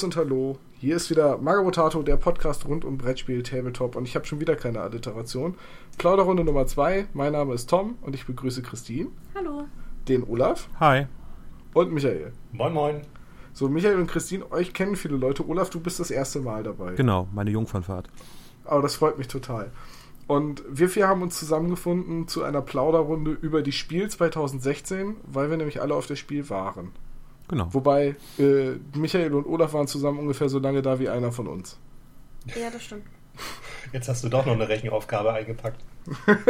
Servus 0.00 0.16
und 0.16 0.16
Hallo. 0.16 0.58
Hier 0.78 0.96
ist 0.96 1.10
wieder 1.10 1.36
Magabotato, 1.36 2.02
der 2.02 2.16
Podcast 2.16 2.66
rund 2.66 2.86
um 2.86 2.96
Brettspiel, 2.96 3.42
Tabletop 3.42 3.96
und 3.96 4.06
ich 4.06 4.14
habe 4.14 4.24
schon 4.24 4.40
wieder 4.40 4.56
keine 4.56 4.80
Alliteration. 4.80 5.56
Plauderrunde 5.98 6.42
Nummer 6.42 6.66
2. 6.66 7.08
Mein 7.12 7.32
Name 7.32 7.52
ist 7.52 7.68
Tom 7.68 7.98
und 8.00 8.14
ich 8.14 8.24
begrüße 8.24 8.62
Christine. 8.62 9.10
Hallo. 9.34 9.64
Den 10.08 10.24
Olaf. 10.24 10.70
Hi. 10.80 11.06
Und 11.74 11.92
Michael. 11.92 12.32
Moin, 12.52 12.72
moin. 12.72 13.02
So, 13.52 13.68
Michael 13.68 13.96
und 13.96 14.06
Christine, 14.06 14.50
euch 14.50 14.72
kennen 14.72 14.96
viele 14.96 15.18
Leute. 15.18 15.46
Olaf, 15.46 15.68
du 15.68 15.80
bist 15.80 16.00
das 16.00 16.10
erste 16.10 16.40
Mal 16.40 16.62
dabei. 16.62 16.94
Genau, 16.94 17.28
meine 17.34 17.50
Jungfernfahrt. 17.50 18.08
Aber 18.64 18.80
das 18.80 18.94
freut 18.94 19.18
mich 19.18 19.28
total. 19.28 19.70
Und 20.26 20.62
wir 20.66 20.88
vier 20.88 21.08
haben 21.08 21.20
uns 21.20 21.38
zusammengefunden 21.38 22.26
zu 22.26 22.42
einer 22.42 22.62
Plauderrunde 22.62 23.32
über 23.32 23.60
die 23.60 23.72
Spiel 23.72 24.08
2016, 24.08 25.16
weil 25.24 25.50
wir 25.50 25.58
nämlich 25.58 25.82
alle 25.82 25.94
auf 25.94 26.06
das 26.06 26.18
Spiel 26.18 26.48
waren. 26.48 26.92
Genau. 27.50 27.66
Wobei 27.72 28.14
äh, 28.38 28.76
Michael 28.94 29.34
und 29.34 29.44
Olaf 29.44 29.72
waren 29.72 29.88
zusammen 29.88 30.20
ungefähr 30.20 30.48
so 30.48 30.60
lange 30.60 30.82
da 30.82 31.00
wie 31.00 31.08
einer 31.08 31.32
von 31.32 31.48
uns. 31.48 31.76
Ja, 32.46 32.70
das 32.70 32.84
stimmt. 32.84 33.02
Jetzt 33.92 34.08
hast 34.08 34.22
du 34.22 34.28
doch 34.28 34.46
noch 34.46 34.52
eine 34.52 34.68
Rechenaufgabe 34.68 35.32
eingepackt. 35.32 35.80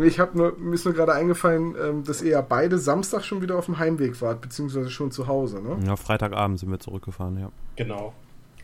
ich 0.00 0.20
habe 0.20 0.38
nur, 0.38 0.56
mir 0.56 0.74
ist 0.74 0.84
nur 0.84 0.94
gerade 0.94 1.12
eingefallen, 1.12 1.74
ähm, 1.82 2.04
dass 2.04 2.22
ihr 2.22 2.30
ja 2.30 2.40
beide 2.40 2.78
Samstag 2.78 3.24
schon 3.24 3.42
wieder 3.42 3.58
auf 3.58 3.66
dem 3.66 3.80
Heimweg 3.80 4.20
wart, 4.20 4.40
beziehungsweise 4.40 4.90
schon 4.90 5.10
zu 5.10 5.26
Hause, 5.26 5.60
ne? 5.60 5.76
Ja, 5.84 5.96
Freitagabend 5.96 6.60
sind 6.60 6.70
wir 6.70 6.78
zurückgefahren, 6.78 7.36
ja. 7.36 7.50
Genau. 7.74 8.14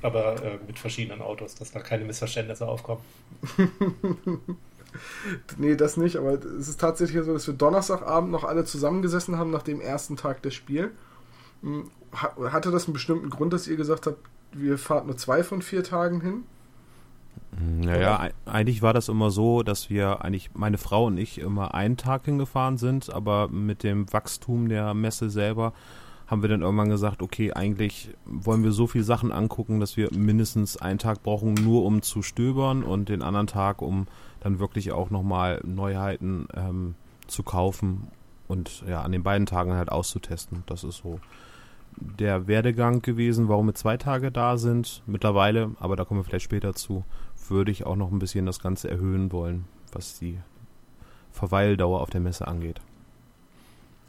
Aber 0.02 0.40
äh, 0.44 0.58
mit 0.64 0.78
verschiedenen 0.78 1.22
Autos, 1.22 1.56
dass 1.56 1.72
da 1.72 1.80
keine 1.80 2.04
Missverständnisse 2.04 2.68
aufkommen. 2.68 3.00
nee, 5.58 5.76
das 5.76 5.96
nicht, 5.96 6.16
aber 6.16 6.32
es 6.34 6.68
ist 6.68 6.80
tatsächlich 6.80 7.24
so, 7.24 7.32
dass 7.32 7.46
wir 7.46 7.54
Donnerstagabend 7.54 8.30
noch 8.30 8.44
alle 8.44 8.64
zusammengesessen 8.64 9.38
haben 9.38 9.50
nach 9.50 9.62
dem 9.62 9.80
ersten 9.80 10.16
Tag 10.16 10.42
des 10.42 10.54
Spiels. 10.54 10.90
Hm, 11.62 11.90
hatte 12.12 12.70
das 12.70 12.86
einen 12.86 12.94
bestimmten 12.94 13.30
Grund, 13.30 13.52
dass 13.52 13.66
ihr 13.66 13.76
gesagt 13.76 14.06
habt, 14.06 14.18
wir 14.52 14.78
fahren 14.78 15.06
nur 15.06 15.16
zwei 15.16 15.42
von 15.42 15.62
vier 15.62 15.82
Tagen 15.82 16.20
hin? 16.20 16.44
Naja, 17.58 18.16
Oder? 18.16 18.30
eigentlich 18.44 18.82
war 18.82 18.92
das 18.92 19.08
immer 19.08 19.30
so, 19.30 19.62
dass 19.62 19.88
wir 19.88 20.24
eigentlich, 20.24 20.50
meine 20.54 20.78
Frau 20.78 21.06
und 21.06 21.18
ich, 21.18 21.38
immer 21.38 21.74
einen 21.74 21.96
Tag 21.96 22.24
hingefahren 22.24 22.76
sind, 22.76 23.12
aber 23.12 23.48
mit 23.48 23.82
dem 23.82 24.12
Wachstum 24.12 24.68
der 24.68 24.94
Messe 24.94 25.30
selber 25.30 25.72
haben 26.26 26.42
wir 26.42 26.48
dann 26.48 26.62
irgendwann 26.62 26.88
gesagt, 26.88 27.22
okay, 27.22 27.52
eigentlich 27.52 28.10
wollen 28.24 28.64
wir 28.64 28.72
so 28.72 28.86
viele 28.86 29.04
Sachen 29.04 29.30
angucken, 29.30 29.78
dass 29.78 29.96
wir 29.96 30.08
mindestens 30.12 30.76
einen 30.76 30.98
Tag 30.98 31.22
brauchen, 31.22 31.54
nur 31.54 31.84
um 31.84 32.02
zu 32.02 32.22
stöbern 32.22 32.82
und 32.82 33.08
den 33.08 33.22
anderen 33.22 33.46
Tag, 33.46 33.80
um 33.80 34.06
dann 34.46 34.60
wirklich 34.60 34.92
auch 34.92 35.10
nochmal 35.10 35.60
Neuheiten 35.64 36.46
ähm, 36.54 36.94
zu 37.26 37.42
kaufen 37.42 38.08
und 38.46 38.84
ja, 38.88 39.02
an 39.02 39.10
den 39.10 39.24
beiden 39.24 39.44
Tagen 39.44 39.74
halt 39.74 39.90
auszutesten. 39.90 40.62
Das 40.66 40.84
ist 40.84 40.98
so 40.98 41.20
der 41.96 42.46
Werdegang 42.46 43.02
gewesen, 43.02 43.48
warum 43.48 43.66
wir 43.66 43.74
zwei 43.74 43.96
Tage 43.96 44.30
da 44.30 44.56
sind. 44.56 45.02
Mittlerweile, 45.06 45.72
aber 45.80 45.96
da 45.96 46.04
kommen 46.04 46.20
wir 46.20 46.24
vielleicht 46.24 46.44
später 46.44 46.74
zu, 46.74 47.04
würde 47.48 47.72
ich 47.72 47.84
auch 47.86 47.96
noch 47.96 48.12
ein 48.12 48.20
bisschen 48.20 48.46
das 48.46 48.60
Ganze 48.60 48.88
erhöhen 48.88 49.32
wollen, 49.32 49.64
was 49.92 50.18
die 50.18 50.38
Verweildauer 51.32 52.00
auf 52.00 52.10
der 52.10 52.20
Messe 52.20 52.46
angeht. 52.46 52.80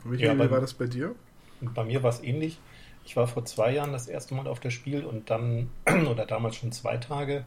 Michael, 0.03 0.37
ja, 0.37 0.45
wie 0.45 0.51
war 0.51 0.61
das 0.61 0.75
bei 0.75 0.85
dir? 0.85 1.15
Bei 1.61 1.83
mir 1.83 2.03
war 2.03 2.11
es 2.11 2.21
ähnlich. 2.21 2.59
Ich 3.05 3.15
war 3.15 3.25
vor 3.25 3.43
zwei 3.45 3.73
Jahren 3.73 3.91
das 3.91 4.07
erste 4.07 4.35
Mal 4.35 4.47
auf 4.47 4.59
der 4.59 4.69
Spiel 4.69 5.03
und 5.03 5.31
dann, 5.31 5.69
oder 6.11 6.27
damals 6.27 6.57
schon 6.57 6.71
zwei 6.71 6.97
Tage. 6.97 7.43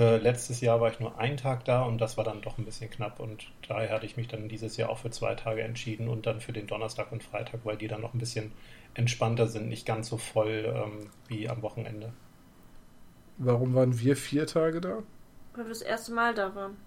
Äh, 0.00 0.16
letztes 0.16 0.62
Jahr 0.62 0.80
war 0.80 0.90
ich 0.90 0.98
nur 0.98 1.18
einen 1.18 1.36
Tag 1.36 1.66
da 1.66 1.82
und 1.82 2.00
das 2.00 2.16
war 2.16 2.24
dann 2.24 2.40
doch 2.40 2.56
ein 2.56 2.64
bisschen 2.64 2.88
knapp 2.88 3.20
und 3.20 3.52
daher 3.68 3.90
hatte 3.90 4.06
ich 4.06 4.16
mich 4.16 4.28
dann 4.28 4.48
dieses 4.48 4.78
Jahr 4.78 4.88
auch 4.88 4.96
für 4.96 5.10
zwei 5.10 5.34
Tage 5.34 5.60
entschieden 5.60 6.08
und 6.08 6.24
dann 6.24 6.40
für 6.40 6.54
den 6.54 6.66
Donnerstag 6.66 7.12
und 7.12 7.22
Freitag, 7.22 7.60
weil 7.64 7.76
die 7.76 7.86
dann 7.86 8.00
noch 8.00 8.14
ein 8.14 8.18
bisschen 8.18 8.50
entspannter 8.94 9.46
sind, 9.46 9.68
nicht 9.68 9.84
ganz 9.84 10.08
so 10.08 10.16
voll 10.16 10.72
ähm, 10.74 11.10
wie 11.28 11.50
am 11.50 11.60
Wochenende. 11.60 12.14
Warum 13.36 13.74
waren 13.74 14.00
wir 14.00 14.16
vier 14.16 14.46
Tage 14.46 14.80
da? 14.80 15.02
Weil 15.54 15.66
wir 15.66 15.68
das 15.68 15.82
erste 15.82 16.12
Mal 16.12 16.32
da 16.32 16.54
waren. 16.54 16.78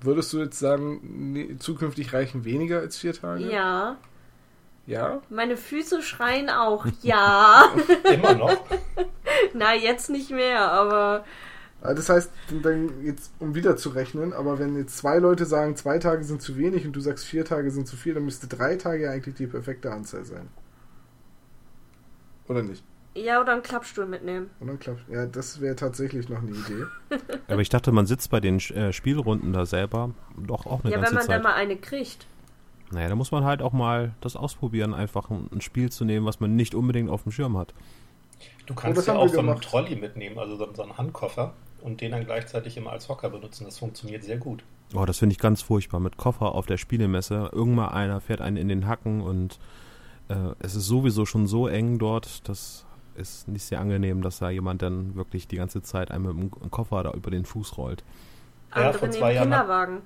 Würdest 0.00 0.32
du 0.32 0.40
jetzt 0.40 0.58
sagen, 0.58 1.32
nee, 1.32 1.58
zukünftig 1.58 2.12
reichen 2.12 2.44
weniger 2.44 2.80
als 2.80 2.98
vier 2.98 3.12
Tage? 3.12 3.48
Ja. 3.52 3.98
Ja? 4.84 5.22
Meine 5.28 5.56
Füße 5.56 6.02
schreien 6.02 6.50
auch 6.50 6.86
ja. 7.02 7.72
Immer 8.12 8.34
noch? 8.34 8.64
Na, 9.54 9.76
jetzt 9.76 10.10
nicht 10.10 10.30
mehr, 10.30 10.72
aber. 10.72 11.24
Ah, 11.82 11.94
das 11.94 12.10
heißt, 12.10 12.30
dann 12.62 13.02
jetzt, 13.04 13.32
um 13.38 13.54
wieder 13.54 13.76
zu 13.76 13.90
rechnen, 13.90 14.34
aber 14.34 14.58
wenn 14.58 14.76
jetzt 14.76 14.98
zwei 14.98 15.18
Leute 15.18 15.46
sagen, 15.46 15.76
zwei 15.76 15.98
Tage 15.98 16.24
sind 16.24 16.42
zu 16.42 16.58
wenig 16.58 16.86
und 16.86 16.92
du 16.92 17.00
sagst, 17.00 17.24
vier 17.24 17.44
Tage 17.44 17.70
sind 17.70 17.86
zu 17.86 17.96
viel, 17.96 18.12
dann 18.12 18.24
müsste 18.24 18.46
drei 18.46 18.76
Tage 18.76 19.10
eigentlich 19.10 19.36
die 19.36 19.46
perfekte 19.46 19.90
Anzahl 19.90 20.24
sein. 20.24 20.48
Oder 22.48 22.62
nicht? 22.62 22.84
Ja, 23.14 23.40
oder 23.40 23.52
einen 23.52 23.62
Klappstuhl 23.62 24.06
mitnehmen. 24.06 24.50
Oder 24.60 24.70
einen 24.70 24.78
Klappstuhl. 24.78 25.14
Ja, 25.14 25.26
das 25.26 25.60
wäre 25.60 25.74
tatsächlich 25.74 26.28
noch 26.28 26.42
eine 26.42 26.50
Idee. 26.50 26.84
Aber 27.48 27.60
ich 27.60 27.70
dachte, 27.70 27.92
man 27.92 28.06
sitzt 28.06 28.30
bei 28.30 28.40
den 28.40 28.58
äh, 28.58 28.92
Spielrunden 28.92 29.52
da 29.52 29.64
selber 29.64 30.10
doch 30.36 30.66
auch 30.66 30.84
eine 30.84 30.92
ja, 30.92 30.98
ganze 30.98 31.14
Zeit. 31.14 31.28
Ja, 31.28 31.36
wenn 31.36 31.42
man 31.42 31.42
Zeit. 31.42 31.44
da 31.44 31.48
mal 31.48 31.54
eine 31.54 31.76
kriegt. 31.76 32.26
Naja, 32.92 33.08
da 33.08 33.14
muss 33.14 33.30
man 33.32 33.44
halt 33.44 33.62
auch 33.62 33.72
mal 33.72 34.12
das 34.20 34.36
ausprobieren, 34.36 34.94
einfach 34.94 35.30
ein, 35.30 35.48
ein 35.52 35.60
Spiel 35.60 35.90
zu 35.90 36.04
nehmen, 36.04 36.26
was 36.26 36.40
man 36.40 36.56
nicht 36.56 36.74
unbedingt 36.74 37.08
auf 37.08 37.22
dem 37.22 37.32
Schirm 37.32 37.56
hat. 37.56 37.72
Du 38.66 38.74
kannst 38.74 39.06
ja 39.06 39.14
auch 39.14 39.28
so 39.28 39.38
einen 39.38 39.60
Trolley 39.60 39.96
mitnehmen, 39.96 40.38
also 40.38 40.56
so, 40.56 40.68
so 40.72 40.82
einen 40.82 40.96
Handkoffer 40.96 41.54
und 41.82 42.00
den 42.00 42.12
dann 42.12 42.24
gleichzeitig 42.24 42.76
immer 42.76 42.90
als 42.90 43.08
Hocker 43.08 43.30
benutzen. 43.30 43.64
Das 43.64 43.78
funktioniert 43.78 44.24
sehr 44.24 44.38
gut. 44.38 44.64
Oh, 44.94 45.04
das 45.04 45.18
finde 45.18 45.34
ich 45.34 45.38
ganz 45.38 45.62
furchtbar. 45.62 46.00
Mit 46.00 46.16
Koffer 46.16 46.54
auf 46.54 46.66
der 46.66 46.76
Spielemesse. 46.76 47.50
Irgendwann 47.52 47.90
einer 47.90 48.20
fährt 48.20 48.40
einen 48.40 48.56
in 48.56 48.68
den 48.68 48.86
Hacken 48.86 49.20
und 49.20 49.58
äh, 50.28 50.54
es 50.60 50.74
ist 50.74 50.86
sowieso 50.86 51.26
schon 51.26 51.46
so 51.46 51.68
eng 51.68 51.98
dort, 51.98 52.48
das 52.48 52.86
ist 53.16 53.48
nicht 53.48 53.64
sehr 53.64 53.80
angenehm, 53.80 54.22
dass 54.22 54.38
da 54.38 54.50
jemand 54.50 54.82
dann 54.82 55.14
wirklich 55.14 55.48
die 55.48 55.56
ganze 55.56 55.82
Zeit 55.82 56.10
einem 56.10 56.36
mit 56.36 56.62
dem 56.62 56.70
Koffer 56.70 57.02
da 57.02 57.12
über 57.12 57.30
den 57.30 57.44
Fuß 57.44 57.76
rollt. 57.76 58.04
Andere 58.70 58.92
ja, 58.92 58.98
vor 58.98 59.10
zwei 59.10 59.34
Jahren 59.34 59.50
Kinderwagen. 59.50 60.02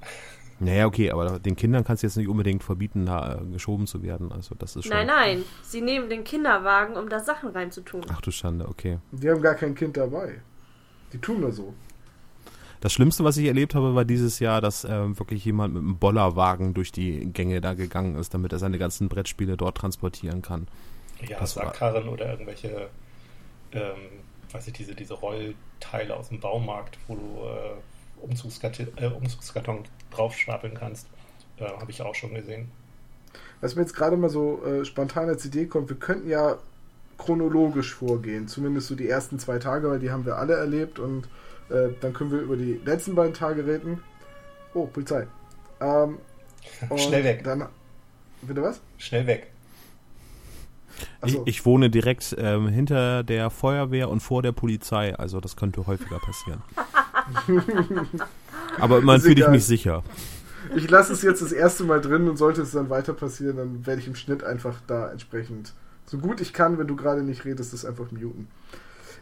Naja, 0.60 0.86
okay, 0.86 1.12
aber 1.12 1.38
den 1.38 1.54
Kindern 1.54 1.84
kannst 1.84 2.02
du 2.02 2.08
jetzt 2.08 2.16
nicht 2.16 2.26
unbedingt 2.26 2.64
verbieten, 2.64 3.06
da 3.06 3.36
äh, 3.36 3.52
geschoben 3.52 3.86
zu 3.86 4.02
werden. 4.02 4.32
Also 4.32 4.56
das 4.56 4.74
ist 4.74 4.86
schon. 4.86 4.96
Nein, 4.96 5.06
nein. 5.06 5.44
Sie 5.62 5.80
nehmen 5.80 6.08
den 6.08 6.24
Kinderwagen, 6.24 6.96
um 6.96 7.08
da 7.08 7.20
Sachen 7.20 7.50
reinzutun. 7.50 8.00
Ach 8.08 8.20
du 8.20 8.32
Schande, 8.32 8.66
okay. 8.66 8.98
Die 9.12 9.30
haben 9.30 9.40
gar 9.40 9.54
kein 9.54 9.76
Kind 9.76 9.96
dabei. 9.96 10.40
Die 11.12 11.18
tun 11.18 11.40
nur 11.40 11.52
so. 11.52 11.74
Das 12.80 12.92
Schlimmste, 12.92 13.24
was 13.24 13.36
ich 13.36 13.46
erlebt 13.46 13.74
habe, 13.74 13.94
war 13.94 14.04
dieses 14.04 14.38
Jahr, 14.38 14.60
dass 14.60 14.84
äh, 14.84 15.18
wirklich 15.18 15.44
jemand 15.44 15.74
mit 15.74 15.82
einem 15.82 15.98
Bollerwagen 15.98 16.74
durch 16.74 16.92
die 16.92 17.26
Gänge 17.32 17.60
da 17.60 17.74
gegangen 17.74 18.14
ist, 18.14 18.34
damit 18.34 18.52
er 18.52 18.58
seine 18.58 18.78
ganzen 18.78 19.08
Brettspiele 19.08 19.56
dort 19.56 19.78
transportieren 19.78 20.42
kann. 20.42 20.68
Ja, 21.26 21.40
das 21.40 21.54
Sackkarren 21.54 22.08
oder 22.08 22.30
irgendwelche, 22.30 22.88
ähm, 23.72 23.96
weiß 24.52 24.68
ich, 24.68 24.74
diese, 24.74 24.94
diese 24.94 25.14
Rollteile 25.14 26.16
aus 26.16 26.28
dem 26.28 26.38
Baumarkt, 26.38 26.98
wo 27.08 27.16
du 27.16 27.20
äh, 27.20 28.24
Umzugskarton, 28.24 28.86
äh, 28.96 29.06
Umzugskarton 29.06 29.80
draufstapeln 30.12 30.74
kannst, 30.74 31.08
äh, 31.56 31.64
habe 31.64 31.90
ich 31.90 32.00
auch 32.02 32.14
schon 32.14 32.34
gesehen. 32.34 32.70
Was 33.60 33.74
mir 33.74 33.82
jetzt 33.82 33.94
gerade 33.94 34.16
mal 34.16 34.30
so 34.30 34.64
äh, 34.64 34.84
spontan 34.84 35.28
als 35.28 35.44
Idee 35.44 35.66
kommt, 35.66 35.88
wir 35.88 35.96
könnten 35.96 36.28
ja 36.28 36.58
chronologisch 37.18 37.94
vorgehen, 37.94 38.48
zumindest 38.48 38.88
so 38.88 38.94
die 38.94 39.08
ersten 39.08 39.38
zwei 39.38 39.58
Tage, 39.58 39.90
weil 39.90 39.98
die 39.98 40.10
haben 40.10 40.24
wir 40.24 40.36
alle 40.36 40.54
erlebt 40.54 40.98
und 40.98 41.28
äh, 41.68 41.90
dann 42.00 42.12
können 42.12 42.30
wir 42.30 42.40
über 42.40 42.56
die 42.56 42.80
letzten 42.84 43.14
beiden 43.14 43.34
Tage 43.34 43.66
reden. 43.66 44.02
Oh, 44.72 44.86
Polizei. 44.86 45.26
Ähm, 45.80 46.18
Schnell 46.96 47.24
weg. 47.24 47.44
Dann, 47.44 47.66
bitte 48.42 48.62
was? 48.62 48.80
Schnell 48.96 49.26
weg. 49.26 49.50
Ich, 51.24 51.38
ich, 51.44 51.66
wohne 51.66 51.90
direkt 51.90 52.34
ähm, 52.38 52.68
hinter 52.68 53.22
der 53.22 53.50
Feuerwehr 53.50 54.08
und 54.08 54.20
vor 54.20 54.42
der 54.42 54.52
Polizei, 54.52 55.14
also 55.14 55.40
das 55.40 55.54
könnte 55.56 55.86
häufiger 55.86 56.18
passieren. 56.18 56.62
Aber 58.80 58.98
immerhin 58.98 59.22
fühle 59.22 59.42
ich 59.42 59.48
mich 59.48 59.64
sicher. 59.64 60.02
Ich 60.74 60.90
lasse 60.90 61.12
es 61.12 61.22
jetzt 61.22 61.40
das 61.40 61.52
erste 61.52 61.84
Mal 61.84 62.00
drin 62.00 62.28
und 62.28 62.36
sollte 62.36 62.62
es 62.62 62.72
dann 62.72 62.90
weiter 62.90 63.12
passieren, 63.12 63.56
dann 63.56 63.86
werde 63.86 64.00
ich 64.00 64.08
im 64.08 64.16
Schnitt 64.16 64.42
einfach 64.42 64.80
da 64.86 65.10
entsprechend 65.10 65.72
so 66.08 66.18
gut 66.18 66.40
ich 66.40 66.52
kann, 66.52 66.78
wenn 66.78 66.86
du 66.86 66.96
gerade 66.96 67.22
nicht 67.22 67.44
redest, 67.44 67.72
das 67.72 67.84
einfach 67.84 68.10
muten. 68.10 68.48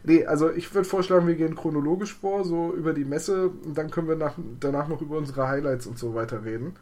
Nee, 0.05 0.25
also 0.25 0.51
ich 0.51 0.73
würde 0.73 0.89
vorschlagen, 0.89 1.27
wir 1.27 1.35
gehen 1.35 1.57
chronologisch 1.57 2.15
vor, 2.15 2.45
so 2.45 2.73
über 2.73 2.93
die 2.93 3.05
Messe 3.05 3.49
und 3.49 3.77
dann 3.77 3.91
können 3.91 4.07
wir 4.07 4.15
nach, 4.15 4.35
danach 4.61 4.87
noch 4.87 5.03
über 5.03 5.19
unsere 5.19 5.49
Highlights 5.49 5.87
und 5.87 5.99
so 5.99 6.15
weiter 6.15 6.45
reden. 6.45 6.77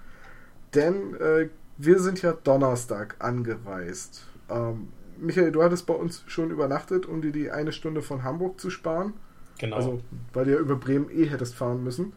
Denn 0.74 1.14
äh, 1.14 1.48
wir 1.78 2.00
sind 2.00 2.20
ja 2.20 2.32
Donnerstag 2.32 3.16
angereist. 3.20 4.26
Ähm, 4.50 4.88
Michael, 5.16 5.52
du 5.52 5.62
hattest 5.62 5.86
bei 5.86 5.94
uns 5.94 6.22
schon 6.26 6.50
übernachtet, 6.50 7.06
um 7.06 7.22
dir 7.22 7.32
die 7.32 7.50
eine 7.50 7.72
Stunde 7.72 8.02
von 8.02 8.24
Hamburg 8.24 8.60
zu 8.60 8.68
sparen. 8.68 9.14
Genau. 9.58 9.76
Also, 9.76 10.00
weil 10.32 10.44
du 10.44 10.52
ja 10.52 10.58
über 10.58 10.76
Bremen 10.76 11.08
eh 11.10 11.26
hättest 11.26 11.54
fahren 11.54 11.82
müssen. 11.82 12.12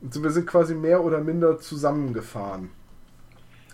Und 0.00 0.22
wir 0.22 0.30
sind 0.30 0.46
quasi 0.46 0.74
mehr 0.74 1.02
oder 1.02 1.20
minder 1.20 1.58
zusammengefahren. 1.58 2.70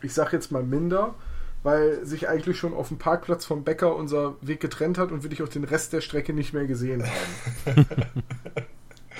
Ich 0.02 0.14
sag 0.14 0.32
jetzt 0.32 0.50
mal 0.50 0.62
minder, 0.62 1.14
weil 1.62 2.04
sich 2.04 2.28
eigentlich 2.28 2.58
schon 2.58 2.74
auf 2.74 2.88
dem 2.88 2.98
Parkplatz 2.98 3.44
vom 3.44 3.64
Bäcker 3.64 3.94
unser 3.96 4.34
Weg 4.40 4.60
getrennt 4.60 4.98
hat 4.98 5.12
und 5.12 5.22
wir 5.22 5.30
dich 5.30 5.42
auch 5.42 5.48
den 5.48 5.64
Rest 5.64 5.92
der 5.92 6.00
Strecke 6.00 6.32
nicht 6.32 6.52
mehr 6.54 6.66
gesehen 6.66 7.04
haben. 7.04 7.86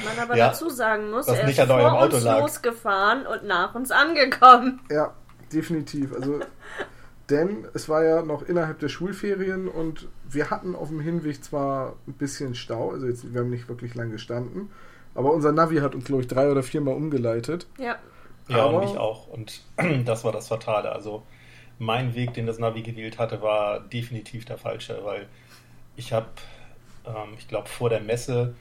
Man 0.05 0.19
aber 0.19 0.37
ja, 0.37 0.49
dazu 0.49 0.71
sagen 0.71 1.11
muss, 1.11 1.29
er 1.29 1.47
ist 1.47 1.61
vor 1.61 2.03
uns 2.03 2.23
lag. 2.25 2.41
losgefahren 2.41 3.27
und 3.27 3.45
nach 3.45 3.75
uns 3.75 3.91
angekommen. 3.91 4.81
Ja, 4.91 5.13
definitiv. 5.53 6.15
Also 6.15 6.41
Denn 7.31 7.67
es 7.75 7.89
war 7.89 8.03
ja 8.03 8.23
noch 8.23 8.43
innerhalb 8.43 8.81
der 8.81 8.89
Schulferien 8.89 9.69
und 9.69 10.09
wir 10.29 10.51
hatten 10.51 10.75
auf 10.75 10.89
dem 10.89 11.01
Hinweg 11.01 11.45
zwar 11.45 11.97
ein 12.09 12.15
bisschen 12.15 12.55
Stau, 12.55 12.91
also 12.91 13.07
jetzt, 13.07 13.33
wir 13.33 13.41
haben 13.41 13.51
nicht 13.51 13.69
wirklich 13.69 13.95
lang 13.95 14.11
gestanden, 14.11 14.71
aber 15.15 15.33
unser 15.33 15.53
Navi 15.53 15.79
hat 15.79 15.95
uns, 15.95 16.05
glaube 16.05 16.23
ich, 16.23 16.29
drei 16.29 16.51
oder 16.51 16.63
viermal 16.63 16.95
umgeleitet. 16.95 17.67
Ja. 17.79 17.97
Ja, 18.49 18.65
Aber- 18.65 18.79
und 18.79 18.85
mich 18.85 18.99
auch. 18.99 19.29
Und 19.29 19.63
das 20.07 20.25
war 20.25 20.33
das 20.33 20.49
Fatale. 20.49 20.91
Also 20.91 21.23
mein 21.81 22.15
Weg, 22.15 22.35
den 22.35 22.47
das 22.47 22.59
Navi 22.59 22.83
gewählt 22.83 23.19
hatte, 23.19 23.41
war 23.41 23.81
definitiv 23.81 24.45
der 24.45 24.59
falsche, 24.59 25.03
weil 25.03 25.27
ich 25.97 26.13
habe, 26.13 26.29
ähm, 27.07 27.35
ich 27.39 27.49
glaube, 27.49 27.69
vor 27.69 27.89
der 27.89 28.01
Messe 28.01 28.55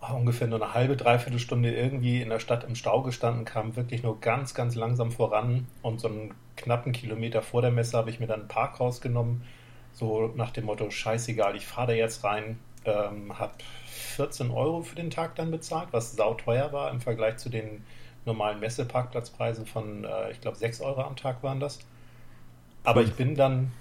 ah, 0.00 0.14
ungefähr 0.14 0.48
nur 0.48 0.60
eine 0.60 0.74
halbe, 0.74 0.96
dreiviertel 0.96 1.38
Stunde 1.38 1.72
irgendwie 1.72 2.20
in 2.20 2.28
der 2.28 2.40
Stadt 2.40 2.64
im 2.64 2.74
Stau 2.74 3.02
gestanden, 3.02 3.44
kam 3.44 3.76
wirklich 3.76 4.02
nur 4.02 4.20
ganz, 4.20 4.52
ganz 4.52 4.74
langsam 4.74 5.12
voran. 5.12 5.68
Und 5.80 6.00
so 6.00 6.08
einen 6.08 6.34
knappen 6.56 6.92
Kilometer 6.92 7.40
vor 7.40 7.62
der 7.62 7.70
Messe 7.70 7.96
habe 7.96 8.10
ich 8.10 8.18
mir 8.18 8.26
dann 8.26 8.40
einen 8.40 8.48
Park 8.48 8.80
rausgenommen, 8.80 9.42
so 9.92 10.32
nach 10.34 10.50
dem 10.50 10.64
Motto, 10.64 10.90
scheißegal, 10.90 11.54
ich 11.54 11.66
fahre 11.68 11.88
da 11.88 11.92
jetzt 11.92 12.24
rein, 12.24 12.58
ähm, 12.84 13.38
habe 13.38 13.52
14 13.86 14.50
Euro 14.50 14.82
für 14.82 14.96
den 14.96 15.10
Tag 15.10 15.36
dann 15.36 15.52
bezahlt, 15.52 15.88
was 15.92 16.16
sauteuer 16.16 16.72
war 16.72 16.90
im 16.90 17.00
Vergleich 17.00 17.36
zu 17.36 17.48
den 17.48 17.84
normalen 18.24 18.58
Messeparkplatzpreisen 18.58 19.66
von, 19.66 20.04
äh, 20.04 20.32
ich 20.32 20.40
glaube, 20.40 20.56
6 20.56 20.80
Euro 20.80 21.02
am 21.02 21.14
Tag 21.14 21.44
waren 21.44 21.60
das. 21.60 21.78
Aber 22.88 23.02
ich 23.02 23.16
bin 23.16 23.36
dann, 23.36 23.72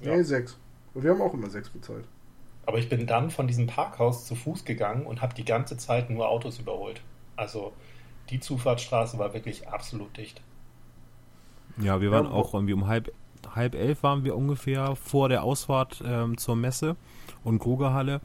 ja, 0.00 0.16
Nee, 0.16 0.22
sechs. 0.22 0.58
Und 0.94 1.02
wir 1.04 1.10
haben 1.12 1.22
auch 1.22 1.34
immer 1.34 1.50
sechs 1.50 1.70
bezahlt. 1.70 2.08
aber 2.66 2.78
ich 2.78 2.88
bin 2.88 3.06
dann 3.06 3.30
von 3.30 3.46
diesem 3.46 3.66
Parkhaus 3.68 4.26
zu 4.26 4.34
Fuß 4.34 4.64
gegangen 4.64 5.06
und 5.06 5.22
habe 5.22 5.34
die 5.34 5.44
ganze 5.44 5.76
Zeit 5.76 6.10
nur 6.10 6.28
Autos 6.28 6.58
überholt. 6.58 7.04
Also 7.36 7.76
die 8.30 8.40
Zufahrtsstraße 8.40 9.18
war 9.18 9.34
wirklich 9.34 9.68
absolut 9.68 10.16
dicht. 10.16 10.42
Ja, 11.76 12.00
wir 12.00 12.10
waren 12.10 12.26
Ja, 12.26 12.30
auch 12.30 12.54
irgendwie 12.54 12.74
um 12.74 12.86
halb, 12.86 13.12
halb 13.54 13.74
elf 13.74 14.02
waren 14.02 14.24
wir 14.24 14.36
ungefähr 14.36 14.94
vor 14.96 15.28
der 15.28 15.42
Ausfahrt 15.42 16.02
ähm, 16.04 16.36
zur 16.36 16.56
Messe 16.56 16.96
und 17.42 17.58
Grugerhalle. 17.58 18.20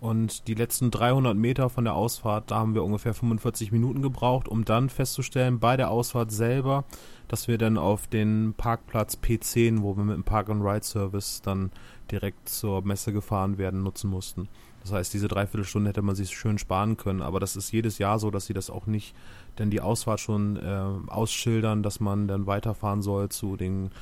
Und 0.00 0.48
die 0.48 0.54
letzten 0.54 0.90
300 0.90 1.36
Meter 1.36 1.68
von 1.68 1.84
der 1.84 1.94
Ausfahrt, 1.94 2.50
da 2.50 2.56
haben 2.56 2.74
wir 2.74 2.84
ungefähr 2.84 3.12
45 3.14 3.70
Minuten 3.72 4.00
gebraucht, 4.02 4.48
um 4.48 4.64
dann 4.64 4.88
festzustellen, 4.88 5.60
bei 5.60 5.76
der 5.76 5.90
Ausfahrt 5.90 6.32
selber, 6.32 6.84
dass 7.30 7.46
wir 7.46 7.58
dann 7.58 7.78
auf 7.78 8.08
den 8.08 8.54
Parkplatz 8.56 9.16
P10, 9.22 9.82
wo 9.82 9.96
wir 9.96 10.02
mit 10.02 10.16
dem 10.16 10.24
Park-and-Ride-Service 10.24 11.42
dann 11.42 11.70
direkt 12.10 12.48
zur 12.48 12.82
Messe 12.84 13.12
gefahren 13.12 13.56
werden, 13.56 13.84
nutzen 13.84 14.10
mussten. 14.10 14.48
Das 14.82 14.92
heißt, 14.92 15.14
diese 15.14 15.28
Dreiviertelstunde 15.28 15.90
hätte 15.90 16.02
man 16.02 16.16
sich 16.16 16.36
schön 16.36 16.58
sparen 16.58 16.96
können, 16.96 17.22
aber 17.22 17.38
das 17.38 17.54
ist 17.54 17.70
jedes 17.70 17.98
Jahr 17.98 18.18
so, 18.18 18.32
dass 18.32 18.46
sie 18.46 18.52
das 18.52 18.68
auch 18.68 18.86
nicht, 18.86 19.14
denn 19.58 19.70
die 19.70 19.80
Ausfahrt 19.80 20.18
schon 20.18 20.56
äh, 20.56 20.86
ausschildern, 21.06 21.84
dass 21.84 22.00
man 22.00 22.26
dann 22.26 22.48
weiterfahren 22.48 23.00
soll 23.00 23.28
zu 23.28 23.56
den 23.56 23.92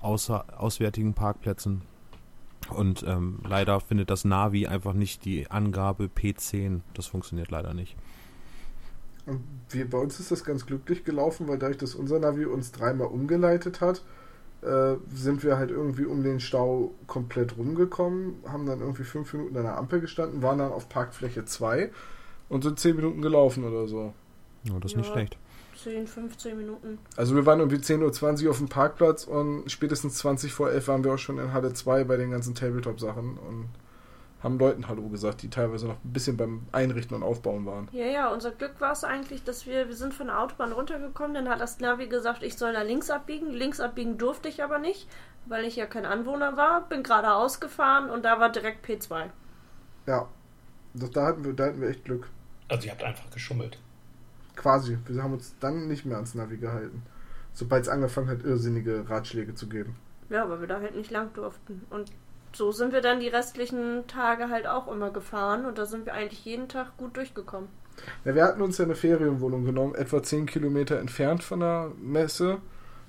außer, 0.00 0.46
auswärtigen 0.58 1.12
Parkplätzen. 1.12 1.82
Und 2.70 3.04
ähm, 3.06 3.40
leider 3.46 3.80
findet 3.80 4.08
das 4.08 4.24
Navi 4.24 4.66
einfach 4.66 4.94
nicht 4.94 5.26
die 5.26 5.50
Angabe 5.50 6.04
P10. 6.04 6.80
Das 6.94 7.06
funktioniert 7.06 7.50
leider 7.50 7.74
nicht. 7.74 7.96
Und 9.28 9.42
wir, 9.70 9.88
bei 9.88 9.98
uns 9.98 10.18
ist 10.20 10.30
das 10.30 10.42
ganz 10.44 10.64
glücklich 10.66 11.04
gelaufen, 11.04 11.46
weil 11.48 11.58
dadurch, 11.58 11.78
dass 11.78 11.94
unser 11.94 12.18
Navi 12.18 12.46
uns 12.46 12.72
dreimal 12.72 13.08
umgeleitet 13.08 13.80
hat, 13.80 14.02
äh, 14.62 14.96
sind 15.14 15.44
wir 15.44 15.58
halt 15.58 15.70
irgendwie 15.70 16.04
um 16.06 16.22
den 16.22 16.40
Stau 16.40 16.92
komplett 17.06 17.56
rumgekommen, 17.56 18.36
haben 18.48 18.66
dann 18.66 18.80
irgendwie 18.80 19.04
fünf 19.04 19.32
Minuten 19.34 19.56
an 19.56 19.64
der 19.64 19.76
Ampel 19.76 20.00
gestanden, 20.00 20.42
waren 20.42 20.58
dann 20.58 20.72
auf 20.72 20.88
Parkfläche 20.88 21.44
2 21.44 21.90
und 22.48 22.64
sind 22.64 22.80
zehn 22.80 22.96
Minuten 22.96 23.22
gelaufen 23.22 23.64
oder 23.64 23.86
so. 23.86 24.14
Ja, 24.64 24.78
das 24.80 24.92
ist 24.92 24.96
nicht 24.96 25.06
Ja. 25.06 25.12
schlecht. 25.12 25.36
10, 25.84 26.06
15 26.08 26.56
Minuten. 26.56 26.98
Also 27.16 27.36
wir 27.36 27.46
waren 27.46 27.60
irgendwie 27.60 27.76
10.20 27.76 28.44
Uhr 28.46 28.50
auf 28.50 28.58
dem 28.58 28.68
Parkplatz 28.68 29.24
und 29.24 29.70
spätestens 29.70 30.14
20 30.14 30.52
vor 30.52 30.70
11 30.70 30.88
waren 30.88 31.04
wir 31.04 31.14
auch 31.14 31.18
schon 31.18 31.38
in 31.38 31.52
Halle 31.52 31.72
2 31.72 32.02
bei 32.02 32.16
den 32.16 32.32
ganzen 32.32 32.56
Tabletop-Sachen 32.56 33.38
und 33.38 33.68
haben 34.42 34.58
Leuten 34.58 34.86
Hallo 34.86 35.08
gesagt, 35.08 35.42
die 35.42 35.50
teilweise 35.50 35.86
noch 35.86 35.96
ein 36.04 36.12
bisschen 36.12 36.36
beim 36.36 36.66
Einrichten 36.70 37.16
und 37.16 37.22
Aufbauen 37.22 37.66
waren. 37.66 37.88
Ja, 37.92 38.06
ja, 38.06 38.32
unser 38.32 38.52
Glück 38.52 38.80
war 38.80 38.92
es 38.92 39.02
eigentlich, 39.02 39.42
dass 39.42 39.66
wir, 39.66 39.88
wir 39.88 39.96
sind 39.96 40.14
von 40.14 40.28
der 40.28 40.40
Autobahn 40.40 40.72
runtergekommen, 40.72 41.34
dann 41.34 41.48
hat 41.48 41.60
das 41.60 41.80
Navi 41.80 42.06
gesagt, 42.06 42.42
ich 42.42 42.56
soll 42.56 42.72
da 42.72 42.82
links 42.82 43.10
abbiegen. 43.10 43.50
Links 43.50 43.80
abbiegen 43.80 44.16
durfte 44.16 44.48
ich 44.48 44.62
aber 44.62 44.78
nicht, 44.78 45.08
weil 45.46 45.64
ich 45.64 45.74
ja 45.74 45.86
kein 45.86 46.06
Anwohner 46.06 46.56
war. 46.56 46.88
Bin 46.88 47.02
geradeaus 47.02 47.58
gefahren 47.58 48.10
und 48.10 48.24
da 48.24 48.38
war 48.38 48.52
direkt 48.52 48.86
P2. 48.86 49.30
Ja, 50.06 50.28
das, 50.94 51.10
da, 51.10 51.26
hatten 51.26 51.44
wir, 51.44 51.52
da 51.52 51.66
hatten 51.66 51.80
wir 51.80 51.88
echt 51.88 52.04
Glück. 52.04 52.28
Also 52.68 52.86
ihr 52.86 52.92
habt 52.92 53.02
einfach 53.02 53.28
geschummelt. 53.30 53.78
Quasi. 54.54 54.98
Wir 55.06 55.22
haben 55.22 55.32
uns 55.32 55.56
dann 55.58 55.88
nicht 55.88 56.04
mehr 56.04 56.16
ans 56.16 56.34
Navi 56.34 56.58
gehalten. 56.58 57.02
Sobald 57.54 57.82
es 57.82 57.88
angefangen 57.88 58.28
hat, 58.28 58.44
irrsinnige 58.44 59.08
Ratschläge 59.08 59.54
zu 59.54 59.68
geben. 59.68 59.96
Ja, 60.30 60.48
weil 60.48 60.60
wir 60.60 60.68
da 60.68 60.80
halt 60.80 60.94
nicht 60.94 61.10
lang 61.10 61.32
durften. 61.32 61.84
Und 61.90 62.12
so 62.52 62.72
sind 62.72 62.92
wir 62.92 63.00
dann 63.00 63.20
die 63.20 63.28
restlichen 63.28 64.06
Tage 64.06 64.50
halt 64.50 64.66
auch 64.66 64.90
immer 64.90 65.10
gefahren 65.10 65.66
und 65.66 65.78
da 65.78 65.86
sind 65.86 66.06
wir 66.06 66.14
eigentlich 66.14 66.44
jeden 66.44 66.68
Tag 66.68 66.96
gut 66.96 67.16
durchgekommen. 67.16 67.68
Ja, 68.24 68.34
wir 68.34 68.44
hatten 68.44 68.62
uns 68.62 68.78
ja 68.78 68.84
eine 68.84 68.94
Ferienwohnung 68.94 69.64
genommen, 69.64 69.94
etwa 69.94 70.22
10 70.22 70.46
Kilometer 70.46 70.98
entfernt 70.98 71.42
von 71.42 71.60
der 71.60 71.90
Messe, 72.00 72.58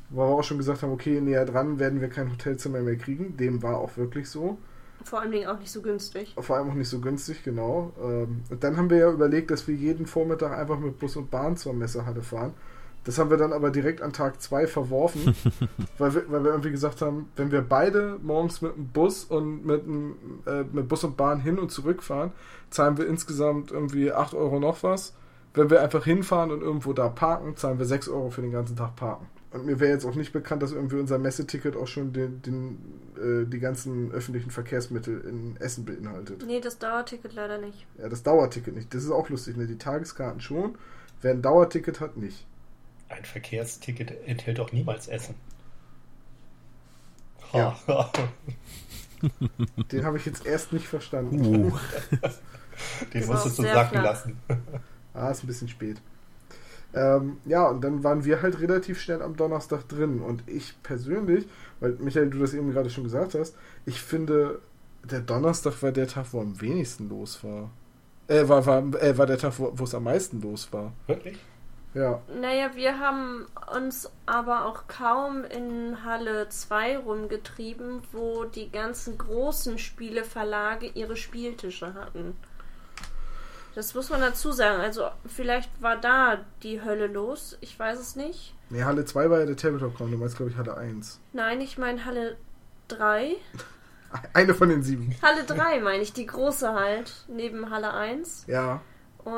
wo 0.10 0.22
wir 0.22 0.26
auch 0.40 0.44
schon 0.44 0.58
gesagt 0.58 0.82
haben, 0.82 0.92
okay, 0.92 1.22
näher 1.22 1.46
dran 1.46 1.80
werden 1.80 2.02
wir 2.02 2.10
kein 2.10 2.32
Hotelzimmer 2.32 2.80
mehr 2.82 2.98
kriegen. 2.98 3.38
Dem 3.38 3.62
war 3.62 3.78
auch 3.78 3.98
wirklich 3.98 4.30
so. 4.30 4.58
Vor 5.04 5.22
allen 5.22 5.32
Dingen 5.32 5.48
auch 5.48 5.60
nicht 5.60 5.72
so 5.72 5.82
günstig. 5.82 6.36
Vor 6.38 6.58
allem 6.58 6.70
auch 6.72 6.74
nicht 6.74 6.90
so 6.90 7.00
günstig, 7.00 7.44
genau. 7.44 7.94
Ähm, 8.02 8.44
Und 8.50 8.64
dann 8.64 8.78
haben 8.78 8.90
wir 8.90 8.98
ja 8.98 9.12
überlegt, 9.12 9.52
dass 9.52 9.68
wir 9.68 9.76
jeden 9.76 10.06
Vormittag 10.08 10.52
einfach 10.58 10.80
mit 10.80 11.00
Bus 11.00 11.16
und 11.16 11.32
Bahn 11.32 11.56
zur 11.56 11.74
Messehalle 11.74 12.22
fahren. 12.22 12.54
Das 13.06 13.18
haben 13.18 13.30
wir 13.30 13.38
dann 13.38 13.54
aber 13.54 13.72
direkt 13.72 14.02
an 14.02 14.14
Tag 14.14 14.42
2 14.42 14.68
verworfen, 14.68 15.34
weil, 15.98 16.14
wir, 16.14 16.32
weil 16.32 16.44
wir 16.44 16.52
irgendwie 16.52 16.72
gesagt 16.72 17.02
haben, 17.02 17.30
wenn 17.36 17.52
wir 17.52 17.62
beide 17.62 18.20
morgens 18.22 18.62
mit 18.62 18.76
dem 18.76 18.88
Bus 18.88 19.24
und 19.24 19.66
mit, 19.66 19.86
dem, 19.86 20.16
äh, 20.46 20.64
mit 20.72 20.88
Bus 20.88 21.04
und 21.04 21.18
Bahn 21.18 21.40
hin 21.40 21.58
und 21.58 21.72
zurück 21.72 22.04
fahren, 22.04 22.32
zahlen 22.70 22.98
wir 22.98 23.08
insgesamt 23.08 23.72
irgendwie 23.72 24.12
8 24.12 24.34
Euro 24.34 24.60
noch 24.60 24.84
was. 24.84 25.14
Wenn 25.54 25.70
wir 25.70 25.82
einfach 25.82 26.04
hinfahren 26.04 26.52
und 26.52 26.62
irgendwo 26.62 26.94
da 26.94 27.10
parken, 27.10 27.56
zahlen 27.56 27.80
wir 27.80 27.86
6 27.86 28.10
Euro 28.10 28.30
für 28.30 28.42
den 28.42 28.52
ganzen 28.52 28.76
Tag 28.76 28.96
parken. 28.96 29.26
Und 29.52 29.66
mir 29.66 29.80
wäre 29.80 29.92
jetzt 29.92 30.06
auch 30.06 30.14
nicht 30.14 30.32
bekannt, 30.32 30.62
dass 30.62 30.72
irgendwie 30.72 30.98
unser 30.98 31.18
Messeticket 31.18 31.76
auch 31.76 31.88
schon 31.88 32.14
den, 32.14 32.42
den, 32.44 32.78
äh, 33.18 33.50
die 33.50 33.60
ganzen 33.60 34.12
öffentlichen 34.12 34.52
Verkehrsmittel 34.52 35.22
in 35.22 35.58
Essen 35.58 35.86
beinhaltet. 35.86 36.44
Nee, 36.46 36.62
das 36.62 36.78
Dauerticket 36.78 37.34
leider 37.34 37.58
nicht. 37.58 37.88
Ja, 37.98 38.10
das 38.10 38.22
Dauerticket 38.22 38.76
nicht. 38.76 38.94
Das 38.94 39.04
ist 39.04 39.10
auch 39.10 39.28
lustig, 39.30 39.58
ne? 39.58 39.66
Die 39.66 39.80
Tageskarten 39.80 40.40
schon. 40.40 40.76
Wer 41.22 41.32
ein 41.32 41.42
Dauerticket 41.42 42.00
hat, 42.00 42.16
nicht. 42.16 42.46
Ein 43.10 43.26
Verkehrsticket 43.26 44.14
enthält 44.28 44.60
doch 44.60 44.72
niemals 44.72 45.08
Essen. 45.08 45.36
Ja. 47.54 47.78
Den 49.92 50.06
habe 50.06 50.18
ich 50.18 50.26
jetzt 50.26 50.46
erst 50.46 50.72
nicht 50.72 50.88
verstanden. 50.88 51.40
Uh. 51.44 51.72
Den 53.14 53.22
Das 53.22 53.28
musstest 53.28 53.60
du 53.60 53.64
sacken 53.64 53.90
flach. 53.90 54.04
lassen. 54.04 54.40
Ah, 55.12 55.32
ist 55.32 55.44
ein 55.44 55.48
bisschen 55.48 55.68
spät. 55.68 55.98
Ähm, 56.94 57.38
ja, 57.46 57.68
und 57.68 57.82
dann 57.84 58.04
waren 58.04 58.24
wir 58.26 58.44
halt 58.44 58.60
relativ 58.62 59.02
schnell 59.02 59.24
am 59.24 59.36
Donnerstag 59.36 59.88
drin. 59.90 60.22
Und 60.22 60.44
ich 60.48 60.82
persönlich, 60.84 61.48
weil 61.80 61.94
Michael, 61.94 62.30
du 62.30 62.38
das 62.40 62.54
eben 62.54 62.72
gerade 62.72 62.92
schon 62.92 63.04
gesagt 63.04 63.34
hast, 63.34 63.56
ich 63.86 64.00
finde, 64.00 64.60
der 65.04 65.20
Donnerstag 65.22 65.82
war 65.82 65.92
der 65.92 66.08
Tag, 66.08 66.28
wo 66.32 66.40
am 66.40 66.62
wenigsten 66.62 67.10
los 67.10 67.44
war. 67.44 67.72
Äh, 68.28 68.48
war, 68.48 68.66
war, 68.66 68.84
äh, 69.02 69.18
war 69.18 69.26
der 69.26 69.40
Tag, 69.40 69.54
wo 69.58 69.84
es 69.84 69.96
am 69.96 70.04
meisten 70.04 70.42
los 70.42 70.72
war. 70.72 70.94
Wirklich? 71.08 71.40
Ja. 71.94 72.22
Naja, 72.40 72.76
wir 72.76 73.00
haben 73.00 73.48
uns 73.74 74.12
aber 74.26 74.66
auch 74.66 74.88
kaum 74.88 75.44
in 75.44 76.04
Halle 76.04 76.48
2 76.48 77.00
rumgetrieben, 77.00 78.02
wo 78.12 78.44
die 78.44 78.72
ganzen 78.72 79.18
großen 79.18 79.80
Spieleverlage 79.80 80.88
ihre 80.88 81.16
Spieltische 81.16 81.96
hatten. 81.96 82.38
Das 83.76 83.94
muss 83.96 84.10
man 84.10 84.22
dazu 84.22 84.52
sagen. 84.52 84.82
Also 84.82 85.10
vielleicht 85.26 85.70
war 85.82 85.98
da 85.98 86.40
die 86.64 86.82
Hölle 86.82 87.08
los. 87.08 87.58
Ich 87.62 87.78
weiß 87.78 88.00
es 88.00 88.16
nicht. 88.16 88.54
Nee, 88.70 88.84
Halle 88.84 89.06
2 89.06 89.30
war 89.30 89.40
ja 89.40 89.46
der 89.46 89.58
Tabletop-Con, 89.58 90.12
du 90.12 90.18
meinst, 90.18 90.38
glaube 90.38 90.52
ich, 90.52 90.58
Halle 90.58 90.78
1. 90.78 91.20
Nein, 91.34 91.62
ich 91.62 91.78
meine 91.78 92.06
Halle 92.06 92.38
3. 92.90 93.36
Eine 94.34 94.54
von 94.54 94.70
den 94.70 94.84
sieben. 94.84 95.16
Halle 95.22 95.44
3 95.44 95.82
meine 95.82 96.04
ich, 96.04 96.14
die 96.14 96.26
große 96.26 96.74
halt, 96.74 97.26
neben 97.28 97.70
Halle 97.70 97.94
1. 97.94 98.46
Ja. 98.48 98.82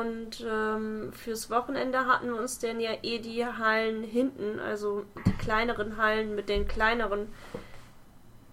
Und 0.00 0.44
ähm, 0.48 1.12
fürs 1.12 1.50
Wochenende 1.50 2.06
hatten 2.06 2.28
wir 2.28 2.40
uns 2.40 2.58
dann 2.58 2.80
ja 2.80 2.90
eh 3.02 3.18
die 3.18 3.44
Hallen 3.44 4.02
hinten, 4.04 4.58
also 4.60 5.04
die 5.26 5.32
kleineren 5.32 5.96
Hallen 5.96 6.34
mit 6.34 6.48
den 6.48 6.66
kleineren, 6.68 7.28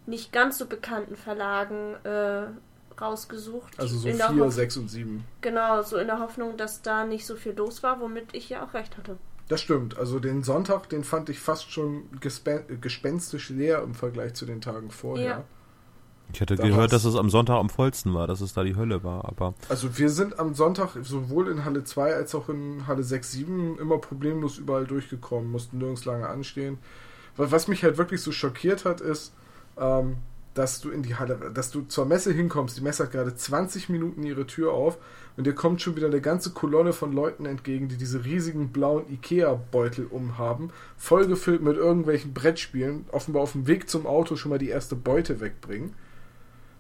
nicht 0.06 0.32
ganz 0.32 0.58
so 0.58 0.66
bekannten 0.66 1.16
Verlagen 1.16 1.96
äh, 2.04 2.48
rausgesucht. 3.00 3.80
Also 3.80 3.98
so 3.98 4.10
In 4.10 4.18
der 4.18 4.30
4, 4.30 4.44
Hoff- 4.46 4.54
6 4.54 4.78
und 4.78 4.90
7. 4.90 5.24
Genau, 5.42 5.82
so 5.84 5.98
in 5.98 6.08
der 6.08 6.20
Hoffnung, 6.20 6.58
dass 6.58 6.82
da 6.82 7.06
nicht 7.06 7.26
so 7.26 7.36
viel 7.36 7.54
los 7.54 7.84
war, 7.84 8.00
womit 8.00 8.34
ich 8.34 8.50
ja 8.50 8.64
auch 8.66 8.74
recht 8.74 8.98
hatte. 8.98 9.18
Das 9.48 9.62
stimmt. 9.62 9.98
Also 9.98 10.20
den 10.20 10.44
Sonntag, 10.44 10.90
den 10.90 11.04
fand 11.04 11.30
ich 11.30 11.40
fast 11.40 11.72
schon 11.72 12.08
gespen 12.20 12.80
gespenstisch 12.82 13.50
leer 13.50 13.82
im 13.82 13.96
Vergleich 13.96 14.34
zu 14.36 14.46
den 14.46 14.62
Tagen 14.62 14.92
vorher. 14.92 15.26
Ja. 15.26 15.44
Ich 16.34 16.42
hatte 16.42 16.56
Da 16.56 16.68
gehört, 16.68 16.94
dass 16.94 17.06
es 17.06 17.16
am 17.16 17.30
Sonntag 17.30 17.56
am 17.58 17.70
vollsten 17.70 18.14
war, 18.14 18.28
dass 18.28 18.42
es 18.42 18.54
da 18.54 18.64
die 18.64 18.76
Hölle 18.76 19.04
war, 19.04 19.26
aber 19.26 19.56
Also 19.68 19.98
wir 19.98 20.10
sind 20.10 20.40
am 20.40 20.54
Sonntag 20.54 20.92
sowohl 21.02 21.50
in 21.50 21.66
Halle 21.66 21.84
2 21.84 22.14
als 22.14 22.36
auch 22.36 22.50
in 22.50 22.86
Halle 22.88 23.04
6, 23.04 23.32
7 23.32 23.80
immer 23.80 23.98
problemlos 23.98 24.58
überall 24.58 24.86
durchgekommen, 24.86 25.52
mussten 25.52 25.80
nirgends 25.80 26.06
lange 26.06 26.28
anstehen. 26.28 26.78
was 27.36 27.68
mich 27.68 27.84
halt 27.84 27.98
wirklich 27.98 28.22
so 28.22 28.32
schockiert 28.32 28.86
hat, 28.86 29.02
ist, 29.02 29.34
ähm, 29.78 30.18
dass 30.54 30.82
du 30.82 30.90
in 30.90 31.04
die 31.04 31.16
Halle, 31.16 31.52
dass 31.54 31.72
du 31.72 31.84
zur 31.84 32.06
Messe 32.06 32.34
hinkommst. 32.34 32.78
Die 32.78 32.82
Messe 32.82 33.04
hat 33.04 33.12
gerade 33.12 33.34
20 33.34 33.90
Minuten 33.90 34.24
ihre 34.24 34.46
Tür 34.46 34.74
auf 34.74 34.98
und 35.38 35.48
dir 35.48 35.54
kommt 35.54 35.82
schon 35.82 35.96
wieder 35.96 36.08
eine 36.08 36.22
ganze 36.22 36.52
Kolonne 36.52 36.92
von 36.92 37.14
Leuten 37.14 37.46
entgegen, 37.46 37.88
die 37.88 37.98
diese 37.98 38.26
riesigen 38.26 38.70
blauen 38.70 39.10
Ikea-Beutel 39.10 40.06
umhaben, 40.06 40.72
vollgefüllt 40.98 41.62
mit 41.62 41.78
irgendwelchen 41.78 42.34
Brettspielen, 42.34 43.06
offenbar 43.12 43.44
auf 43.44 43.54
dem 43.54 43.68
Weg 43.68 43.90
zum 43.90 44.06
Auto 44.06 44.36
schon 44.36 44.50
mal 44.50 44.60
die 44.60 44.70
erste 44.70 44.96
Beute 44.96 45.40
wegbringen. 45.40 45.94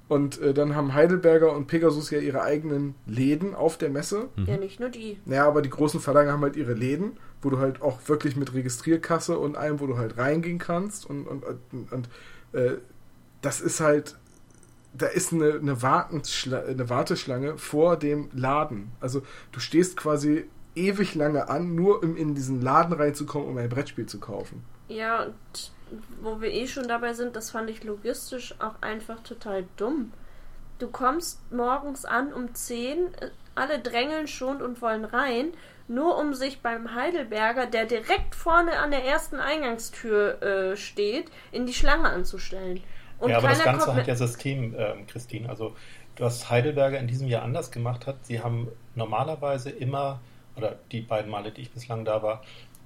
Und 0.09 0.41
äh, 0.41 0.55
dann 0.55 0.75
haben 0.75 0.95
Heidelberger 0.95 1.55
und 1.55 1.67
Pegasus 1.67 2.09
ja 2.09 2.19
ihre 2.19 2.41
eigenen 2.41 2.95
Läden 3.05 3.53
auf 3.53 3.77
der 3.77 3.89
Messe. 3.89 4.27
Ja, 4.47 4.57
nicht 4.57 4.79
nur 4.79 4.89
die. 4.89 5.19
Naja, 5.25 5.47
aber 5.47 5.61
die 5.61 5.69
großen 5.69 5.99
Verlage 5.99 6.31
haben 6.31 6.41
halt 6.41 6.55
ihre 6.55 6.73
Läden, 6.73 7.17
wo 7.43 7.51
du 7.51 7.59
halt 7.59 7.83
auch 7.83 7.99
wirklich 8.07 8.35
mit 8.35 8.53
Registrierkasse 8.55 9.37
und 9.37 9.55
allem, 9.55 9.79
wo 9.79 9.85
du 9.85 9.97
halt 9.97 10.17
reingehen 10.17 10.57
kannst. 10.57 11.07
Und, 11.07 11.27
und, 11.27 11.45
und, 11.45 11.91
und 11.91 12.09
äh, 12.53 12.77
das 13.41 13.61
ist 13.61 13.81
halt, 13.81 14.17
da 14.97 15.05
ist 15.05 15.31
eine, 15.31 15.59
eine, 15.61 15.77
eine 15.77 16.89
Warteschlange 16.89 17.59
vor 17.59 17.95
dem 17.95 18.29
Laden. 18.33 18.91
Also 18.99 19.21
du 19.51 19.59
stehst 19.59 19.95
quasi 19.95 20.45
ewig 20.73 21.13
lange 21.13 21.49
an, 21.49 21.75
nur 21.75 22.01
um 22.01 22.15
in 22.15 22.33
diesen 22.33 22.61
Laden 22.63 22.93
reinzukommen, 22.93 23.47
um 23.47 23.57
ein 23.57 23.69
Brettspiel 23.69 24.07
zu 24.07 24.19
kaufen. 24.19 24.63
Ja, 24.87 25.25
und 25.25 25.71
wo 26.21 26.41
wir 26.41 26.51
eh 26.51 26.67
schon 26.67 26.87
dabei 26.87 27.13
sind, 27.13 27.35
das 27.35 27.51
fand 27.51 27.69
ich 27.69 27.83
logistisch 27.83 28.55
auch 28.59 28.81
einfach 28.81 29.21
total 29.23 29.65
dumm. 29.77 30.11
Du 30.79 30.87
kommst 30.87 31.51
morgens 31.51 32.05
an 32.05 32.31
um 32.33 32.53
10, 32.53 33.09
alle 33.55 33.79
drängeln 33.79 34.27
schon 34.27 34.61
und 34.61 34.81
wollen 34.81 35.05
rein, 35.05 35.53
nur 35.87 36.17
um 36.17 36.33
sich 36.33 36.61
beim 36.61 36.93
Heidelberger, 36.95 37.65
der 37.65 37.85
direkt 37.85 38.35
vorne 38.35 38.79
an 38.79 38.91
der 38.91 39.03
ersten 39.03 39.37
Eingangstür 39.37 40.41
äh, 40.41 40.77
steht, 40.77 41.29
in 41.51 41.65
die 41.65 41.73
Schlange 41.73 42.09
anzustellen. 42.09 42.81
Und 43.19 43.31
ja, 43.31 43.39
aber 43.39 43.49
das 43.49 43.63
Ganze 43.63 43.93
hat 43.93 44.07
ja 44.07 44.15
System, 44.15 44.73
äh, 44.75 44.93
Christine. 45.07 45.49
Also, 45.49 45.75
was 46.17 46.49
Heidelberger 46.49 46.99
in 46.99 47.07
diesem 47.07 47.27
Jahr 47.27 47.43
anders 47.43 47.71
gemacht 47.71 48.07
hat, 48.07 48.25
sie 48.25 48.41
haben 48.41 48.69
normalerweise 48.95 49.69
immer, 49.69 50.21
oder 50.55 50.77
die 50.91 51.01
beiden 51.01 51.29
Male, 51.29 51.51
die 51.51 51.61
ich 51.61 51.71
bislang 51.71 52.05
da 52.05 52.21
war, 52.23 52.43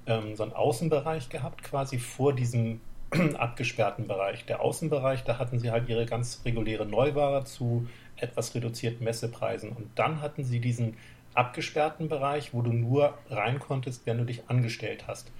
ähm, 0.07 0.35
so 0.35 0.43
einen 0.43 0.53
Außenbereich 0.53 1.29
gehabt, 1.29 1.63
quasi 1.63 1.99
vor 1.99 2.33
diesem 2.33 2.81
abgesperrten 3.37 4.07
Bereich. 4.07 4.45
Der 4.45 4.61
Außenbereich, 4.61 5.23
da 5.23 5.37
hatten 5.37 5.59
sie 5.59 5.71
halt 5.71 5.89
ihre 5.89 6.05
ganz 6.05 6.41
reguläre 6.45 6.85
Neuware 6.85 7.43
zu 7.45 7.87
etwas 8.15 8.53
reduzierten 8.55 9.03
Messepreisen. 9.03 9.71
Und 9.71 9.89
dann 9.95 10.21
hatten 10.21 10.43
sie 10.43 10.59
diesen 10.59 10.97
abgesperrten 11.33 12.09
Bereich, 12.09 12.53
wo 12.53 12.61
du 12.61 12.71
nur 12.71 13.17
rein 13.29 13.59
konntest, 13.59 14.05
wenn 14.05 14.17
du 14.17 14.25
dich 14.25 14.49
angestellt 14.49 15.07
hast. 15.07 15.31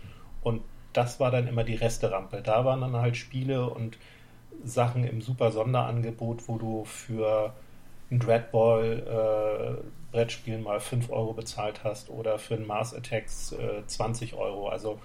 Und 0.42 0.62
das 0.94 1.20
war 1.20 1.32
dann 1.32 1.48
immer 1.48 1.64
die 1.64 1.76
Resterampe. 1.76 2.42
Da 2.42 2.66
waren 2.66 2.82
dann 2.82 2.96
halt 2.96 3.18
Spiele 3.18 3.70
und 3.70 3.98
Sachen 4.64 5.04
im 5.04 5.22
super 5.22 5.52
Sonderangebot, 5.52 6.48
wo 6.48 6.58
du 6.58 6.86
für 6.86 7.54
ein 8.12 8.20
Dreadball 8.20 9.82
äh, 9.82 10.12
Brettspiel 10.12 10.60
mal 10.60 10.80
5 10.80 11.10
Euro 11.10 11.34
bezahlt 11.34 11.84
hast 11.84 12.10
oder 12.10 12.38
für 12.38 12.54
ein 12.56 12.68
Mars 12.68 12.94
Attacks 12.94 13.54
äh, 13.54 13.86
20 13.86 14.36
Euro. 14.36 14.70
Also 14.70 15.00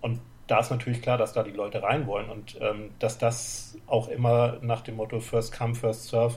und 0.00 0.20
da 0.48 0.60
ist 0.60 0.70
natürlich 0.70 1.02
klar, 1.02 1.18
dass 1.18 1.34
da 1.34 1.42
die 1.44 1.52
Leute 1.52 1.82
rein 1.82 2.06
wollen 2.06 2.28
und 2.30 2.58
ähm, 2.60 2.90
dass 2.98 3.18
das 3.18 3.76
auch 3.86 4.08
immer 4.08 4.58
nach 4.62 4.80
dem 4.80 4.96
Motto 4.96 5.20
First 5.20 5.56
Come, 5.56 5.74
First 5.74 6.08
Serve 6.08 6.36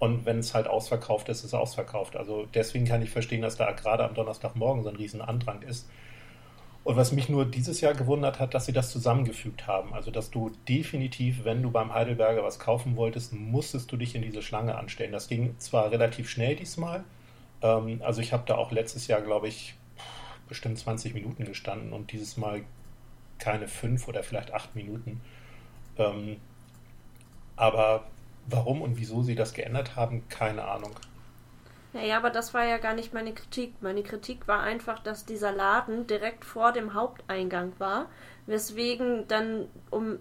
und 0.00 0.26
wenn 0.26 0.40
es 0.40 0.52
halt 0.52 0.66
ausverkauft 0.66 1.28
ist, 1.28 1.38
ist 1.38 1.44
es 1.44 1.54
ausverkauft. 1.54 2.16
Also 2.16 2.46
deswegen 2.52 2.84
kann 2.86 3.02
ich 3.02 3.10
verstehen, 3.10 3.40
dass 3.40 3.56
da 3.56 3.70
gerade 3.70 4.04
am 4.04 4.14
Donnerstagmorgen 4.14 4.82
so 4.82 4.88
ein 4.88 4.96
riesen 4.96 5.22
Andrang 5.22 5.62
ist. 5.62 5.88
Und 6.82 6.96
was 6.96 7.12
mich 7.12 7.28
nur 7.28 7.44
dieses 7.44 7.80
Jahr 7.80 7.94
gewundert 7.94 8.40
hat, 8.40 8.54
dass 8.54 8.66
sie 8.66 8.72
das 8.72 8.90
zusammengefügt 8.90 9.68
haben. 9.68 9.94
Also 9.94 10.10
dass 10.10 10.32
du 10.32 10.50
definitiv, 10.68 11.44
wenn 11.44 11.62
du 11.62 11.70
beim 11.70 11.94
Heidelberger 11.94 12.42
was 12.42 12.58
kaufen 12.58 12.96
wolltest, 12.96 13.32
musstest 13.32 13.92
du 13.92 13.96
dich 13.96 14.16
in 14.16 14.22
diese 14.22 14.42
Schlange 14.42 14.74
anstellen. 14.74 15.12
Das 15.12 15.28
ging 15.28 15.56
zwar 15.58 15.92
relativ 15.92 16.28
schnell 16.28 16.56
diesmal. 16.56 17.04
Ähm, 17.62 18.00
also 18.02 18.20
ich 18.20 18.32
habe 18.32 18.42
da 18.44 18.56
auch 18.56 18.72
letztes 18.72 19.06
Jahr, 19.06 19.20
glaube 19.20 19.46
ich, 19.46 19.76
bestimmt 20.48 20.80
20 20.80 21.14
Minuten 21.14 21.44
gestanden 21.44 21.92
und 21.92 22.10
dieses 22.10 22.36
Mal 22.36 22.62
keine 23.42 23.66
fünf 23.66 24.06
oder 24.08 24.22
vielleicht 24.22 24.54
acht 24.54 24.74
Minuten. 24.76 25.20
Ähm, 25.98 26.40
aber 27.56 28.04
warum 28.46 28.82
und 28.82 28.96
wieso 28.98 29.22
sie 29.22 29.34
das 29.34 29.52
geändert 29.52 29.96
haben, 29.96 30.28
keine 30.28 30.64
Ahnung. 30.64 30.92
Naja, 31.92 32.16
aber 32.16 32.30
das 32.30 32.54
war 32.54 32.64
ja 32.64 32.78
gar 32.78 32.94
nicht 32.94 33.12
meine 33.12 33.34
Kritik. 33.34 33.74
Meine 33.82 34.02
Kritik 34.02 34.48
war 34.48 34.62
einfach, 34.62 35.00
dass 35.00 35.26
dieser 35.26 35.52
Laden 35.52 36.06
direkt 36.06 36.44
vor 36.44 36.72
dem 36.72 36.94
Haupteingang 36.94 37.72
war, 37.78 38.06
weswegen 38.46 39.28
dann 39.28 39.66
um 39.90 40.18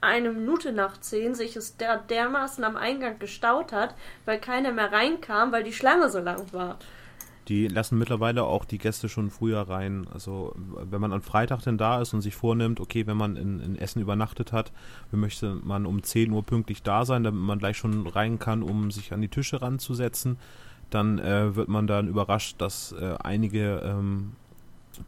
eine 0.00 0.30
Minute 0.30 0.72
nach 0.72 0.98
zehn 0.98 1.34
sich 1.34 1.56
es 1.56 1.76
der 1.76 1.98
dermaßen 1.98 2.64
am 2.64 2.76
Eingang 2.76 3.18
gestaut 3.18 3.72
hat, 3.72 3.94
weil 4.24 4.38
keiner 4.40 4.72
mehr 4.72 4.92
reinkam, 4.92 5.52
weil 5.52 5.64
die 5.64 5.74
Schlange 5.74 6.08
so 6.08 6.20
lang 6.20 6.50
war. 6.52 6.78
Die 7.48 7.68
lassen 7.68 7.98
mittlerweile 7.98 8.44
auch 8.44 8.64
die 8.64 8.78
Gäste 8.78 9.08
schon 9.08 9.30
früher 9.30 9.62
rein. 9.62 10.06
Also 10.12 10.54
wenn 10.56 11.00
man 11.00 11.12
am 11.12 11.22
Freitag 11.22 11.62
denn 11.62 11.78
da 11.78 12.00
ist 12.00 12.14
und 12.14 12.20
sich 12.20 12.36
vornimmt, 12.36 12.80
okay, 12.80 13.06
wenn 13.06 13.16
man 13.16 13.36
in, 13.36 13.60
in 13.60 13.76
Essen 13.76 14.00
übernachtet 14.00 14.52
hat, 14.52 14.72
möchte 15.10 15.56
man 15.62 15.86
um 15.86 16.02
10 16.02 16.30
Uhr 16.30 16.44
pünktlich 16.44 16.82
da 16.82 17.04
sein, 17.04 17.24
damit 17.24 17.40
man 17.40 17.58
gleich 17.58 17.76
schon 17.76 18.06
rein 18.06 18.38
kann, 18.38 18.62
um 18.62 18.90
sich 18.90 19.12
an 19.12 19.20
die 19.20 19.28
Tische 19.28 19.62
ranzusetzen, 19.62 20.38
dann 20.90 21.18
äh, 21.18 21.54
wird 21.56 21.68
man 21.68 21.86
dann 21.86 22.08
überrascht, 22.08 22.60
dass 22.60 22.92
äh, 22.92 23.14
einige 23.20 23.82
ähm, 23.84 24.32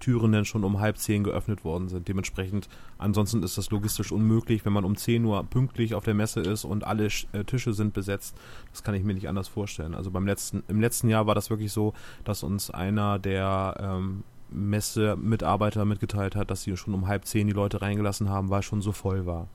Türen 0.01 0.33
dann 0.33 0.45
schon 0.45 0.65
um 0.65 0.81
halb 0.81 0.99
zehn 0.99 1.25
geöffnet 1.25 1.65
worden 1.65 1.89
sind. 1.89 2.09
Dementsprechend, 2.09 2.69
ansonsten 2.99 3.43
ist 3.43 3.59
das 3.59 3.71
logistisch 3.71 4.12
unmöglich, 4.12 4.65
wenn 4.65 4.73
man 4.73 4.85
um 4.85 4.97
10 4.97 5.25
Uhr 5.25 5.43
pünktlich 5.45 5.95
auf 5.95 6.05
der 6.05 6.15
Messe 6.15 6.41
ist 6.41 6.65
und 6.65 6.85
alle 6.85 7.09
äh, 7.33 7.45
Tische 7.45 7.73
sind 7.73 7.93
besetzt. 7.93 8.37
Das 8.71 8.83
kann 8.83 8.95
ich 8.95 9.05
mir 9.05 9.15
nicht 9.15 9.29
anders 9.29 9.49
vorstellen. 9.49 9.95
Also 9.95 10.11
beim 10.11 10.27
letzten, 10.27 10.62
im 10.69 10.81
letzten 10.81 11.09
Jahr 11.09 11.27
war 11.27 11.35
das 11.35 11.51
wirklich 11.51 11.73
so, 11.73 11.95
dass 12.25 12.43
uns 12.43 12.71
einer 12.71 13.19
der 13.19 13.75
ähm, 13.79 14.25
Messe-Mitarbeiter 14.51 15.85
mitgeteilt 15.85 16.37
hat, 16.37 16.51
dass 16.51 16.62
sie 16.62 16.77
schon 16.77 16.95
um 16.95 17.07
halb 17.09 17.25
zehn 17.25 17.47
die 17.47 17.53
Leute 17.53 17.83
reingelassen 17.83 18.29
haben, 18.29 18.51
weil 18.51 18.61
es 18.61 18.67
schon 18.67 18.83
so 18.83 18.93
voll 18.93 19.27
war. 19.27 19.49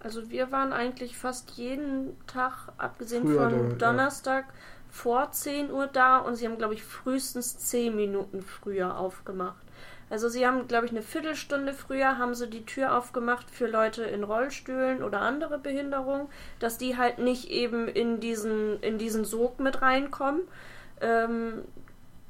Also 0.00 0.30
wir 0.30 0.50
waren 0.50 0.72
eigentlich 0.72 1.16
fast 1.16 1.52
jeden 1.52 2.16
Tag, 2.26 2.72
abgesehen 2.76 3.22
Früher 3.22 3.50
von 3.50 3.78
Donnerstag, 3.78 4.46
ja 4.48 4.54
vor 4.92 5.32
10 5.32 5.72
Uhr 5.72 5.86
da 5.86 6.18
und 6.18 6.36
sie 6.36 6.46
haben, 6.46 6.58
glaube 6.58 6.74
ich, 6.74 6.84
frühestens 6.84 7.56
10 7.56 7.96
Minuten 7.96 8.42
früher 8.42 8.98
aufgemacht. 8.98 9.56
Also 10.10 10.28
sie 10.28 10.46
haben, 10.46 10.68
glaube 10.68 10.84
ich, 10.84 10.92
eine 10.92 11.00
Viertelstunde 11.00 11.72
früher 11.72 12.18
haben 12.18 12.34
sie 12.34 12.48
die 12.48 12.66
Tür 12.66 12.98
aufgemacht 12.98 13.48
für 13.50 13.66
Leute 13.66 14.02
in 14.04 14.22
Rollstühlen 14.22 15.02
oder 15.02 15.22
andere 15.22 15.58
Behinderungen, 15.58 16.26
dass 16.58 16.76
die 16.76 16.98
halt 16.98 17.18
nicht 17.18 17.50
eben 17.50 17.88
in 17.88 18.20
diesen, 18.20 18.78
in 18.82 18.98
diesen 18.98 19.24
Sog 19.24 19.58
mit 19.58 19.80
reinkommen. 19.80 20.42
Ähm, 21.00 21.62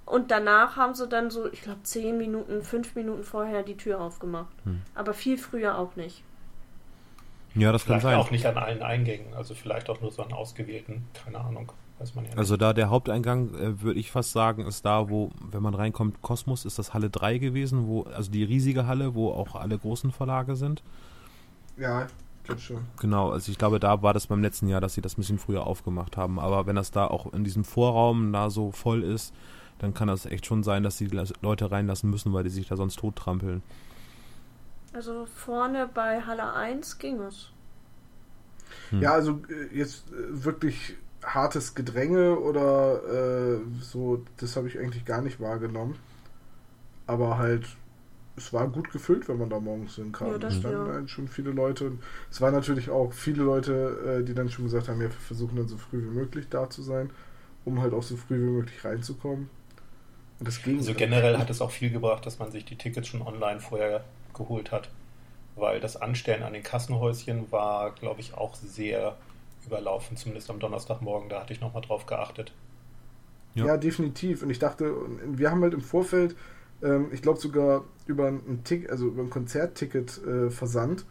und 0.06 0.30
danach 0.30 0.76
haben 0.76 0.94
sie 0.94 1.08
dann 1.08 1.30
so, 1.30 1.52
ich 1.52 1.62
glaube, 1.62 1.82
10 1.82 2.16
Minuten, 2.16 2.62
5 2.62 2.94
Minuten 2.94 3.24
vorher 3.24 3.64
die 3.64 3.76
Tür 3.76 4.00
aufgemacht. 4.00 4.54
Hm. 4.62 4.82
Aber 4.94 5.14
viel 5.14 5.36
früher 5.36 5.76
auch 5.76 5.96
nicht. 5.96 6.22
Ja, 7.56 7.72
das 7.72 7.82
vielleicht 7.82 8.02
kann 8.02 8.12
sein. 8.12 8.20
auch 8.20 8.30
nicht 8.30 8.46
an 8.46 8.56
allen 8.56 8.82
Eingängen, 8.82 9.34
also 9.34 9.54
vielleicht 9.54 9.90
auch 9.90 10.00
nur 10.00 10.12
so 10.12 10.22
an 10.22 10.32
ausgewählten, 10.32 11.08
keine 11.24 11.40
Ahnung. 11.40 11.72
Weiß 12.02 12.16
man 12.16 12.24
ja 12.24 12.32
also 12.36 12.56
da 12.56 12.72
der 12.72 12.90
Haupteingang, 12.90 13.54
äh, 13.54 13.80
würde 13.80 14.00
ich 14.00 14.10
fast 14.10 14.32
sagen, 14.32 14.66
ist 14.66 14.84
da, 14.84 15.08
wo, 15.08 15.30
wenn 15.52 15.62
man 15.62 15.74
reinkommt, 15.74 16.20
Kosmos 16.20 16.64
ist 16.64 16.76
das 16.80 16.94
Halle 16.94 17.10
3 17.10 17.38
gewesen, 17.38 17.86
wo, 17.86 18.02
also 18.02 18.28
die 18.28 18.42
riesige 18.42 18.88
Halle, 18.88 19.14
wo 19.14 19.30
auch 19.30 19.54
alle 19.54 19.78
großen 19.78 20.10
Verlage 20.10 20.56
sind. 20.56 20.82
Ja, 21.76 22.08
glaube 22.42 22.60
schon. 22.60 22.84
Genau, 22.98 23.30
also 23.30 23.52
ich 23.52 23.58
glaube, 23.58 23.78
da 23.78 24.02
war 24.02 24.14
das 24.14 24.26
beim 24.26 24.42
letzten 24.42 24.66
Jahr, 24.66 24.80
dass 24.80 24.94
sie 24.94 25.00
das 25.00 25.14
ein 25.14 25.20
bisschen 25.20 25.38
früher 25.38 25.64
aufgemacht 25.64 26.16
haben. 26.16 26.40
Aber 26.40 26.66
wenn 26.66 26.74
das 26.74 26.90
da 26.90 27.06
auch 27.06 27.32
in 27.32 27.44
diesem 27.44 27.64
Vorraum 27.64 28.32
da 28.32 28.50
so 28.50 28.72
voll 28.72 29.04
ist, 29.04 29.32
dann 29.78 29.94
kann 29.94 30.08
das 30.08 30.26
echt 30.26 30.46
schon 30.46 30.64
sein, 30.64 30.82
dass 30.82 30.98
sie 30.98 31.06
die 31.06 31.22
Leute 31.40 31.70
reinlassen 31.70 32.10
müssen, 32.10 32.32
weil 32.32 32.42
die 32.42 32.50
sich 32.50 32.66
da 32.66 32.76
sonst 32.76 32.98
tot 32.98 33.14
trampeln. 33.14 33.62
Also 34.92 35.26
vorne 35.26 35.88
bei 35.92 36.20
Halle 36.20 36.52
1 36.52 36.98
ging 36.98 37.20
es. 37.20 37.50
Hm. 38.90 39.02
Ja, 39.02 39.12
also 39.12 39.40
äh, 39.48 39.76
jetzt 39.76 40.10
äh, 40.10 40.44
wirklich 40.44 40.96
hartes 41.22 41.74
Gedränge 41.74 42.38
oder 42.38 43.02
äh, 43.04 43.58
so, 43.80 44.24
das 44.38 44.56
habe 44.56 44.68
ich 44.68 44.78
eigentlich 44.78 45.04
gar 45.04 45.22
nicht 45.22 45.40
wahrgenommen. 45.40 45.96
Aber 47.06 47.38
halt, 47.38 47.66
es 48.36 48.52
war 48.52 48.68
gut 48.68 48.90
gefüllt, 48.90 49.28
wenn 49.28 49.38
man 49.38 49.50
da 49.50 49.60
morgens 49.60 49.96
hinkam. 49.96 50.40
Ja, 50.40 50.48
es 50.48 50.56
standen 50.56 50.86
ja. 50.86 50.94
halt 50.94 51.10
schon 51.10 51.28
viele 51.28 51.50
Leute. 51.50 51.86
Und 51.86 52.02
es 52.30 52.40
waren 52.40 52.54
natürlich 52.54 52.90
auch 52.90 53.12
viele 53.12 53.42
Leute, 53.42 54.20
äh, 54.20 54.24
die 54.24 54.34
dann 54.34 54.50
schon 54.50 54.64
gesagt 54.64 54.88
haben, 54.88 55.00
ja, 55.00 55.08
wir 55.08 55.10
versuchen 55.10 55.56
dann 55.56 55.68
so 55.68 55.76
früh 55.76 56.02
wie 56.02 56.14
möglich 56.14 56.46
da 56.48 56.68
zu 56.68 56.82
sein, 56.82 57.10
um 57.64 57.80
halt 57.80 57.92
auch 57.92 58.02
so 58.02 58.16
früh 58.16 58.36
wie 58.36 58.50
möglich 58.50 58.84
reinzukommen. 58.84 59.48
Und 60.38 60.48
das 60.48 60.62
ging 60.62 60.78
also 60.78 60.94
generell 60.94 61.38
hat 61.38 61.50
es 61.50 61.60
auch 61.60 61.70
viel 61.70 61.90
gebracht, 61.90 62.26
dass 62.26 62.38
man 62.38 62.50
sich 62.50 62.64
die 62.64 62.76
Tickets 62.76 63.06
schon 63.06 63.22
online 63.22 63.60
vorher 63.60 64.04
geholt 64.34 64.72
hat. 64.72 64.90
Weil 65.54 65.80
das 65.80 65.96
Anstellen 65.96 66.42
an 66.42 66.54
den 66.54 66.62
Kassenhäuschen 66.62 67.52
war, 67.52 67.92
glaube 67.92 68.20
ich, 68.20 68.34
auch 68.34 68.54
sehr 68.54 69.16
überlaufen, 69.66 70.16
zumindest 70.16 70.50
am 70.50 70.58
Donnerstagmorgen. 70.58 71.28
Da 71.28 71.40
hatte 71.40 71.52
ich 71.52 71.60
nochmal 71.60 71.82
drauf 71.82 72.06
geachtet. 72.06 72.52
Ja. 73.54 73.66
ja. 73.66 73.76
definitiv. 73.76 74.42
Und 74.42 74.50
ich 74.50 74.58
dachte, 74.58 74.94
wir 75.26 75.50
haben 75.50 75.62
halt 75.62 75.74
im 75.74 75.82
Vorfeld 75.82 76.36
ähm, 76.82 77.08
ich 77.12 77.22
glaube 77.22 77.38
sogar 77.38 77.84
über 78.06 78.28
ein 78.28 78.62
Tick, 78.64 78.90
also 78.90 79.06
über 79.06 79.22
ein 79.22 79.30
Konzertticket 79.30 80.20
äh, 80.26 80.50
versandt, 80.50 81.04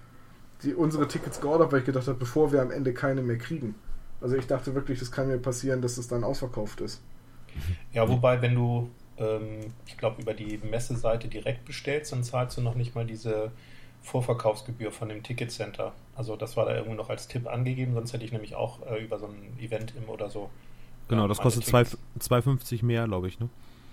die 0.63 0.73
unsere 0.73 1.07
Tickets 1.07 1.41
geordert, 1.41 1.71
weil 1.71 1.79
ich 1.79 1.85
gedacht 1.85 2.07
habe, 2.07 2.17
bevor 2.17 2.51
wir 2.51 2.61
am 2.61 2.71
Ende 2.71 2.93
keine 2.93 3.21
mehr 3.21 3.37
kriegen. 3.37 3.75
Also 4.19 4.35
ich 4.35 4.45
dachte 4.45 4.75
wirklich, 4.75 4.99
das 4.99 5.11
kann 5.11 5.27
mir 5.27 5.37
passieren, 5.37 5.81
dass 5.81 5.97
es 5.97 6.07
dann 6.07 6.23
ausverkauft 6.23 6.81
ist. 6.81 7.01
Ja, 7.91 8.07
wobei, 8.07 8.41
wenn 8.41 8.55
du, 8.55 8.89
ähm, 9.17 9.73
ich 9.85 9.97
glaube, 9.97 10.21
über 10.21 10.33
die 10.33 10.57
Messeseite 10.59 11.27
direkt 11.27 11.65
bestellst, 11.65 12.13
dann 12.13 12.23
zahlst 12.23 12.57
du 12.57 12.61
noch 12.61 12.75
nicht 12.75 12.95
mal 12.95 13.05
diese 13.05 13.51
Vorverkaufsgebühr 14.03 14.93
von 14.93 15.09
dem 15.09 15.21
Ticketcenter. 15.21 15.91
Also 16.15 16.35
das 16.35 16.57
war 16.57 16.65
da 16.65 16.75
irgendwo 16.75 16.95
noch 16.95 17.09
als 17.09 17.27
Tipp 17.27 17.47
angegeben, 17.47 17.93
sonst 17.93 18.13
hätte 18.13 18.25
ich 18.25 18.31
nämlich 18.31 18.55
auch 18.55 18.85
äh, 18.85 19.03
über 19.03 19.17
so 19.17 19.27
ein 19.27 19.57
Event 19.59 19.93
im 19.95 20.09
oder 20.09 20.29
so. 20.29 20.49
Genau, 21.07 21.27
das 21.27 21.39
kostet 21.39 21.63
2,50 21.65 22.85
mehr, 22.85 23.05
glaube 23.05 23.27
ich, 23.27 23.39
ne? 23.39 23.49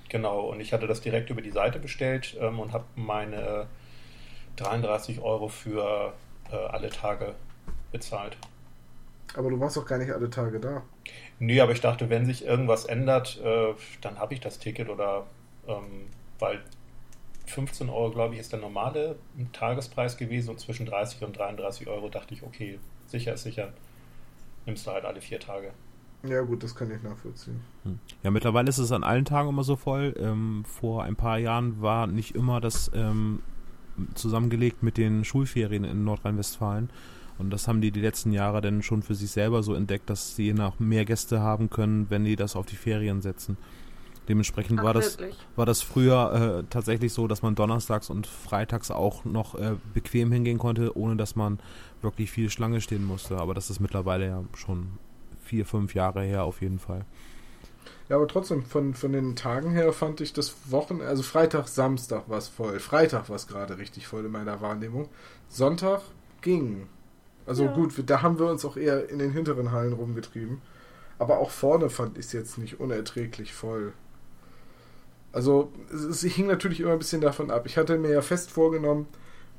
Genau, 0.09 0.41
und 0.41 0.61
ich 0.61 0.73
hatte 0.73 0.87
das 0.87 1.01
direkt 1.01 1.31
über 1.31 1.43
die 1.43 1.51
Seite 1.51 1.79
bestellt 1.79 2.37
ähm, 2.41 2.61
und 2.61 2.73
habe 2.73 2.85
meine 2.97 3.67
33 4.57 5.21
Euro 5.21 5.49
für 5.49 6.15
äh, 6.51 6.57
alle 6.57 6.91
Tage 6.91 7.35
bezahlt. 7.93 8.37
Aber 9.35 9.51
du 9.51 9.61
warst 9.61 9.77
doch 9.77 9.85
gar 9.85 9.99
nicht 9.99 10.11
alle 10.11 10.31
Tage 10.31 10.59
da. 10.59 10.83
Nee, 11.39 11.61
aber 11.61 11.73
ich 11.73 11.81
dachte, 11.81 12.09
wenn 12.11 12.25
sich 12.27 12.45
irgendwas 12.45 12.87
ändert, 12.87 13.41
äh, 13.45 13.75
dann 14.01 14.19
habe 14.19 14.35
ich 14.35 14.41
das 14.41 14.59
Ticket 14.59 14.89
oder 14.89 15.27
ähm, 15.67 16.07
weil 16.39 16.63
15 17.51 17.89
Euro, 17.89 18.11
glaube 18.11 18.35
ich, 18.35 18.41
ist 18.41 18.53
der 18.53 18.61
normale 18.61 19.17
Tagespreis 19.53 20.17
gewesen 20.17 20.51
und 20.51 20.61
zwischen 20.61 20.87
30 20.87 21.23
und 21.25 21.37
33 21.37 21.89
Euro 21.89 22.09
dachte 22.09 22.35
ich, 22.35 22.43
okay, 22.43 22.79
sicher 23.07 23.35
ist 23.35 23.43
sicher, 23.43 23.73
nimmst 24.67 24.87
du 24.87 24.91
halt 24.91 25.05
alle 25.05 25.21
vier 25.21 25.41
Tage. 25.41 25.73
Ja, 26.25 26.43
gut, 26.43 26.63
das 26.63 26.75
kann 26.75 26.91
ich 26.91 27.03
nachvollziehen. 27.03 27.61
Hm. 27.85 28.01
Ja, 28.23 28.31
mittlerweile 28.31 28.69
ist 28.69 28.79
es 28.79 28.91
an 28.91 29.05
allen 29.05 29.25
Tagen 29.25 29.49
immer 29.49 29.63
so 29.63 29.77
voll. 29.77 30.15
Ähm, 30.19 30.65
vor 30.65 31.05
ein 31.05 31.15
paar 31.15 31.39
Jahren 31.39 31.81
war 31.81 32.07
nicht 32.07 32.35
immer 32.35 32.61
das 32.61 32.91
ähm, 32.93 33.41
zusammengelegt 34.15 34.83
mit 34.83 34.97
den 34.97 35.25
Schulferien 35.25 35.85
in 35.85 36.05
Nordrhein-Westfalen. 36.05 36.91
Und 37.39 37.51
das 37.51 37.69
haben 37.69 37.81
die 37.81 37.93
die 37.93 38.01
letzten 38.01 38.33
Jahre 38.33 38.61
dann 38.61 38.83
schon 38.83 39.03
für 39.03 39.15
sich 39.15 39.31
selber 39.31 39.63
so 39.63 39.75
entdeckt, 39.75 40.11
dass 40.11 40.35
sie 40.35 40.53
noch 40.53 40.81
mehr 40.81 41.05
Gäste 41.05 41.41
haben 41.41 41.71
können, 41.71 42.11
wenn 42.11 42.25
die 42.25 42.35
das 42.35 42.57
auf 42.57 42.67
die 42.67 42.77
Ferien 42.77 43.21
setzen. 43.23 43.57
Dementsprechend 44.29 44.81
Ach, 44.81 44.85
war 44.85 44.95
das, 44.95 45.19
wirklich? 45.19 45.37
war 45.57 45.65
das 45.67 45.81
früher 45.83 46.61
äh, 46.61 46.65
tatsächlich 46.69 47.13
so, 47.13 47.27
dass 47.27 47.43
man 47.43 47.55
donnerstags 47.55 48.11
und 48.11 48.27
freitags 48.27 48.91
auch 48.91 49.25
noch 49.25 49.55
äh, 49.55 49.77
bequem 49.95 50.31
hingehen 50.33 50.59
konnte, 50.59 50.97
ohne 50.97 51.17
dass 51.17 51.35
man 51.35 51.59
wirklich 52.03 52.31
viel 52.31 52.51
Schlange 52.51 52.81
stehen 52.81 53.05
musste. 53.05 53.39
Aber 53.39 53.55
das 53.55 53.71
ist 53.71 53.81
mittlerweile 53.81 54.27
ja 54.27 54.45
schon 54.55 54.99
vier, 55.43 55.65
fünf 55.65 55.95
Jahre 55.95 56.23
her 56.23 56.45
auf 56.45 56.61
jeden 56.61 56.79
Fall. 56.79 57.07
Ja, 58.09 58.17
aber 58.17 58.27
trotzdem, 58.29 58.65
von, 58.65 58.95
von 58.95 59.13
den 59.13 59.37
Tagen 59.37 59.71
her 59.71 59.93
fand 59.93 60.21
ich 60.21 60.33
das 60.33 60.55
Wochen, 60.71 61.01
also 61.03 61.23
Freitag, 61.23 61.69
Samstag 61.69 62.29
war 62.29 62.39
es 62.39 62.49
voll. 62.49 62.81
Freitag 62.81 63.29
war 63.29 63.37
es 63.37 63.47
gerade 63.47 63.79
richtig 63.79 64.07
voll 64.07 64.25
in 64.25 64.33
meiner 64.33 64.61
Wahrnehmung. 64.61 65.09
Sonntag 65.49 66.03
ging. 66.41 66.87
Also 67.47 67.65
Ja. 67.65 67.73
gut, 67.73 67.95
da 68.07 68.23
haben 68.23 68.39
wir 68.39 68.47
uns 68.47 68.65
auch 68.65 68.77
eher 68.77 69.09
in 69.09 69.19
den 69.19 69.33
hinteren 69.33 69.73
Hallen 69.73 69.93
rumgetrieben. 69.95 70.61
Aber 71.19 71.39
auch 71.39 71.51
vorne 71.51 71.91
fand 71.91 72.19
ich 72.19 72.27
es 72.27 72.33
jetzt 72.33 72.59
nicht 72.59 72.79
unerträglich 72.81 73.53
voll. 73.53 73.93
Also 75.39 75.71
es, 75.93 76.23
hing 76.23 76.49
natürlich 76.49 76.81
immer 76.81 76.91
ein 76.91 76.99
bisschen 76.99 77.21
davon 77.21 77.53
ab. 77.53 77.63
Ich 77.67 77.77
hatte 77.77 77.97
mir 77.97 78.11
ja 78.11 78.23
fest 78.23 78.51
vorgenommen, 78.51 79.07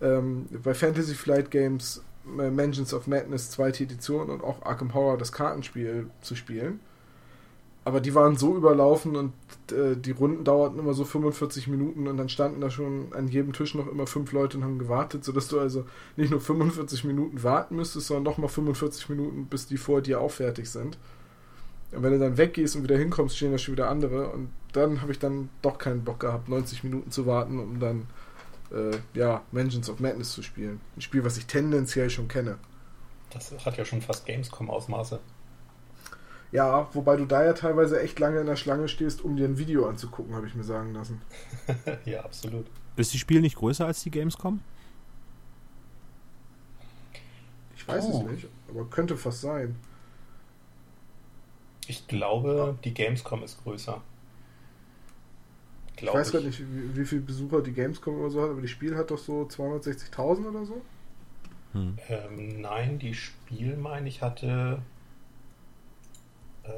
ähm, 0.02 0.46
bei 0.62 0.74
Fantasy 0.74 1.16
Flight 1.16 1.52
Games 1.52 2.04
äh, 2.38 2.50
Mansions 2.50 2.94
of 2.94 3.08
Madness 3.08 3.50
zweite 3.50 3.86
Edition 3.86 4.30
und 4.30 4.44
auch 4.44 4.62
Arkham 4.64 4.94
Horror 4.94 5.18
das 5.18 5.32
Kartenspiel 5.32 6.08
zu 6.20 6.36
spielen. 6.36 6.82
Aber 7.86 8.02
die 8.02 8.14
waren 8.14 8.36
so 8.36 8.58
überlaufen 8.58 9.16
und 9.16 9.32
äh, 9.72 9.96
die 9.96 10.12
Runden 10.12 10.44
dauerten 10.44 10.80
immer 10.80 10.94
so 10.94 11.06
45 11.06 11.70
Minuten 11.70 12.10
und 12.10 12.18
dann 12.18 12.28
standen 12.28 12.60
da 12.60 12.70
schon 12.70 13.14
an 13.14 13.30
jedem 13.30 13.54
Tisch 13.54 13.74
noch 13.74 13.88
immer 13.88 14.06
fünf 14.06 14.34
Leute 14.34 14.58
und 14.58 14.66
haben 14.66 14.80
gewartet, 14.80 15.24
sodass 15.24 15.48
du 15.48 15.62
also 15.62 15.86
nicht 16.18 16.30
nur 16.30 16.42
45 16.42 17.06
Minuten 17.06 17.42
warten 17.42 17.78
müsstest, 17.78 18.08
sondern 18.08 18.26
nochmal 18.26 18.50
45 18.50 19.08
Minuten, 19.08 19.46
bis 19.46 19.66
die 19.68 19.78
vor 19.78 20.02
dir 20.02 20.20
auch 20.20 20.32
fertig 20.32 20.70
sind. 20.70 20.98
Und 21.94 22.04
wenn 22.04 22.12
du 22.12 22.20
dann 22.20 22.38
weggehst 22.38 22.76
und 22.76 22.84
wieder 22.84 22.98
hinkommst, 22.98 23.38
stehen 23.38 23.54
da 23.54 23.58
schon 23.58 23.76
wieder 23.76 23.90
andere 23.90 24.32
und 24.32 24.50
dann 24.74 25.02
habe 25.02 25.12
ich 25.12 25.20
dann 25.20 25.50
doch 25.62 25.78
keinen 25.78 26.04
Bock 26.04 26.20
gehabt, 26.20 26.50
90 26.50 26.84
Minuten 26.84 27.12
zu 27.12 27.26
warten, 27.26 27.60
um 27.60 27.80
dann 27.80 28.08
äh, 28.72 28.98
ja, 29.14 29.42
Mansions 29.52 29.90
of 29.90 30.00
Madness 30.00 30.32
zu 30.34 30.44
spielen. 30.44 30.80
Ein 30.96 31.02
Spiel, 31.02 31.24
was 31.24 31.38
ich 31.38 31.46
tendenziell 31.48 32.10
schon 32.10 32.28
kenne. 32.28 32.58
Das 33.32 33.54
hat 33.66 33.78
ja 33.78 33.86
schon 33.86 34.02
fast 34.02 34.26
Gamescom-Ausmaße. 34.28 35.20
Ja, 36.52 36.90
wobei 36.94 37.16
du 37.16 37.26
da 37.26 37.44
ja 37.46 37.54
teilweise 37.54 38.02
echt 38.02 38.18
lange 38.20 38.40
in 38.40 38.48
der 38.48 38.56
Schlange 38.56 38.88
stehst, 38.88 39.24
um 39.24 39.36
dir 39.36 39.46
ein 39.48 39.60
Video 39.60 39.88
anzugucken, 39.88 40.34
habe 40.36 40.48
ich 40.48 40.56
mir 40.56 40.64
sagen 40.64 40.94
lassen. 40.94 41.22
ja, 42.06 42.22
absolut. 42.24 42.66
Ist 42.96 43.14
die 43.14 43.20
Spiel 43.20 43.42
nicht 43.42 43.56
größer 43.56 43.86
als 43.86 44.02
die 44.02 44.10
Gamescom? 44.12 44.60
Ich 47.76 47.88
weiß 47.88 48.06
Oh. 48.06 48.26
es 48.26 48.32
nicht, 48.32 48.48
aber 48.70 48.86
könnte 48.86 49.16
fast 49.16 49.42
sein. 49.42 49.76
Ich 51.88 52.08
glaube, 52.08 52.78
die 52.84 52.94
Gamescom 52.94 53.44
ist 53.44 53.64
größer. 53.64 54.02
Ich 56.00 56.04
Glaube 56.04 56.20
weiß 56.20 56.32
gar 56.32 56.40
nicht, 56.40 56.62
wie, 56.62 56.96
wie 56.96 57.04
viele 57.04 57.22
Besucher 57.22 57.62
die 57.62 57.74
Gamescom 57.74 58.22
oder 58.22 58.30
so 58.30 58.42
hat, 58.42 58.52
aber 58.52 58.62
die 58.62 58.70
Spiel 58.70 58.96
hat 58.96 59.12
doch 59.12 59.18
so 59.18 59.42
260.000 59.42 60.48
oder 60.48 60.66
so. 60.66 60.82
Hm. 61.74 61.98
Ähm, 62.08 62.62
nein, 62.62 63.00
die 63.00 63.14
Spiel, 63.14 63.76
meine 63.76 64.08
ich, 64.08 64.22
hatte 64.22 64.82
ähm, 66.64 66.72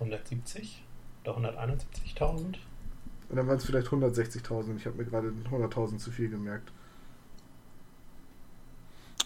170 0.00 0.82
oder 1.22 1.38
171.000. 1.38 2.34
Und 2.40 2.56
dann 3.28 3.46
waren 3.46 3.56
es 3.56 3.64
vielleicht 3.64 3.86
160.000. 3.86 4.76
Ich 4.78 4.86
habe 4.86 4.96
mir 4.96 5.04
gerade 5.04 5.32
100.000 5.48 5.98
zu 5.98 6.10
viel 6.10 6.28
gemerkt. 6.28 6.72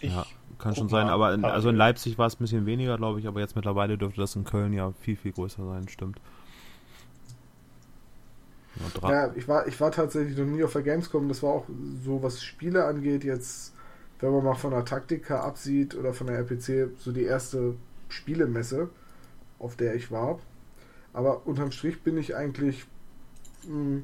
Ich 0.01 0.13
ja, 0.13 0.23
kann 0.59 0.75
schon 0.75 0.87
sein, 0.87 1.07
aber 1.07 1.33
in, 1.33 1.43
also 1.45 1.69
in. 1.69 1.75
Leipzig 1.77 2.19
war 2.19 2.27
es 2.27 2.35
ein 2.35 2.43
bisschen 2.43 2.67
weniger, 2.67 2.95
glaube 2.97 3.19
ich, 3.19 3.27
aber 3.27 3.39
jetzt 3.39 3.55
mittlerweile 3.55 3.97
dürfte 3.97 4.21
das 4.21 4.35
in 4.35 4.43
Köln 4.43 4.71
ja 4.71 4.91
viel, 4.91 5.15
viel 5.15 5.31
größer 5.31 5.65
sein, 5.65 5.87
stimmt. 5.87 6.21
Ja, 9.03 9.31
ich 9.35 9.47
war, 9.47 9.67
ich 9.67 9.79
war 9.79 9.91
tatsächlich 9.91 10.37
noch 10.37 10.45
nie 10.45 10.63
auf 10.63 10.73
der 10.73 10.81
Gamescom. 10.83 11.27
Das 11.29 11.43
war 11.43 11.51
auch 11.51 11.65
so, 12.03 12.21
was 12.23 12.43
Spiele 12.43 12.85
angeht, 12.85 13.23
jetzt, 13.23 13.73
wenn 14.19 14.31
man 14.31 14.43
mal 14.43 14.55
von 14.55 14.71
der 14.71 14.85
Taktika 14.85 15.41
absieht 15.41 15.95
oder 15.95 16.13
von 16.13 16.27
der 16.27 16.37
RPC, 16.37 16.89
so 16.99 17.11
die 17.11 17.23
erste 17.23 17.75
Spielemesse, 18.09 18.89
auf 19.59 19.75
der 19.75 19.95
ich 19.95 20.11
war. 20.11 20.39
Aber 21.13 21.47
unterm 21.47 21.71
Strich 21.71 22.01
bin 22.03 22.17
ich 22.17 22.35
eigentlich 22.35 22.85
mh, 23.67 24.01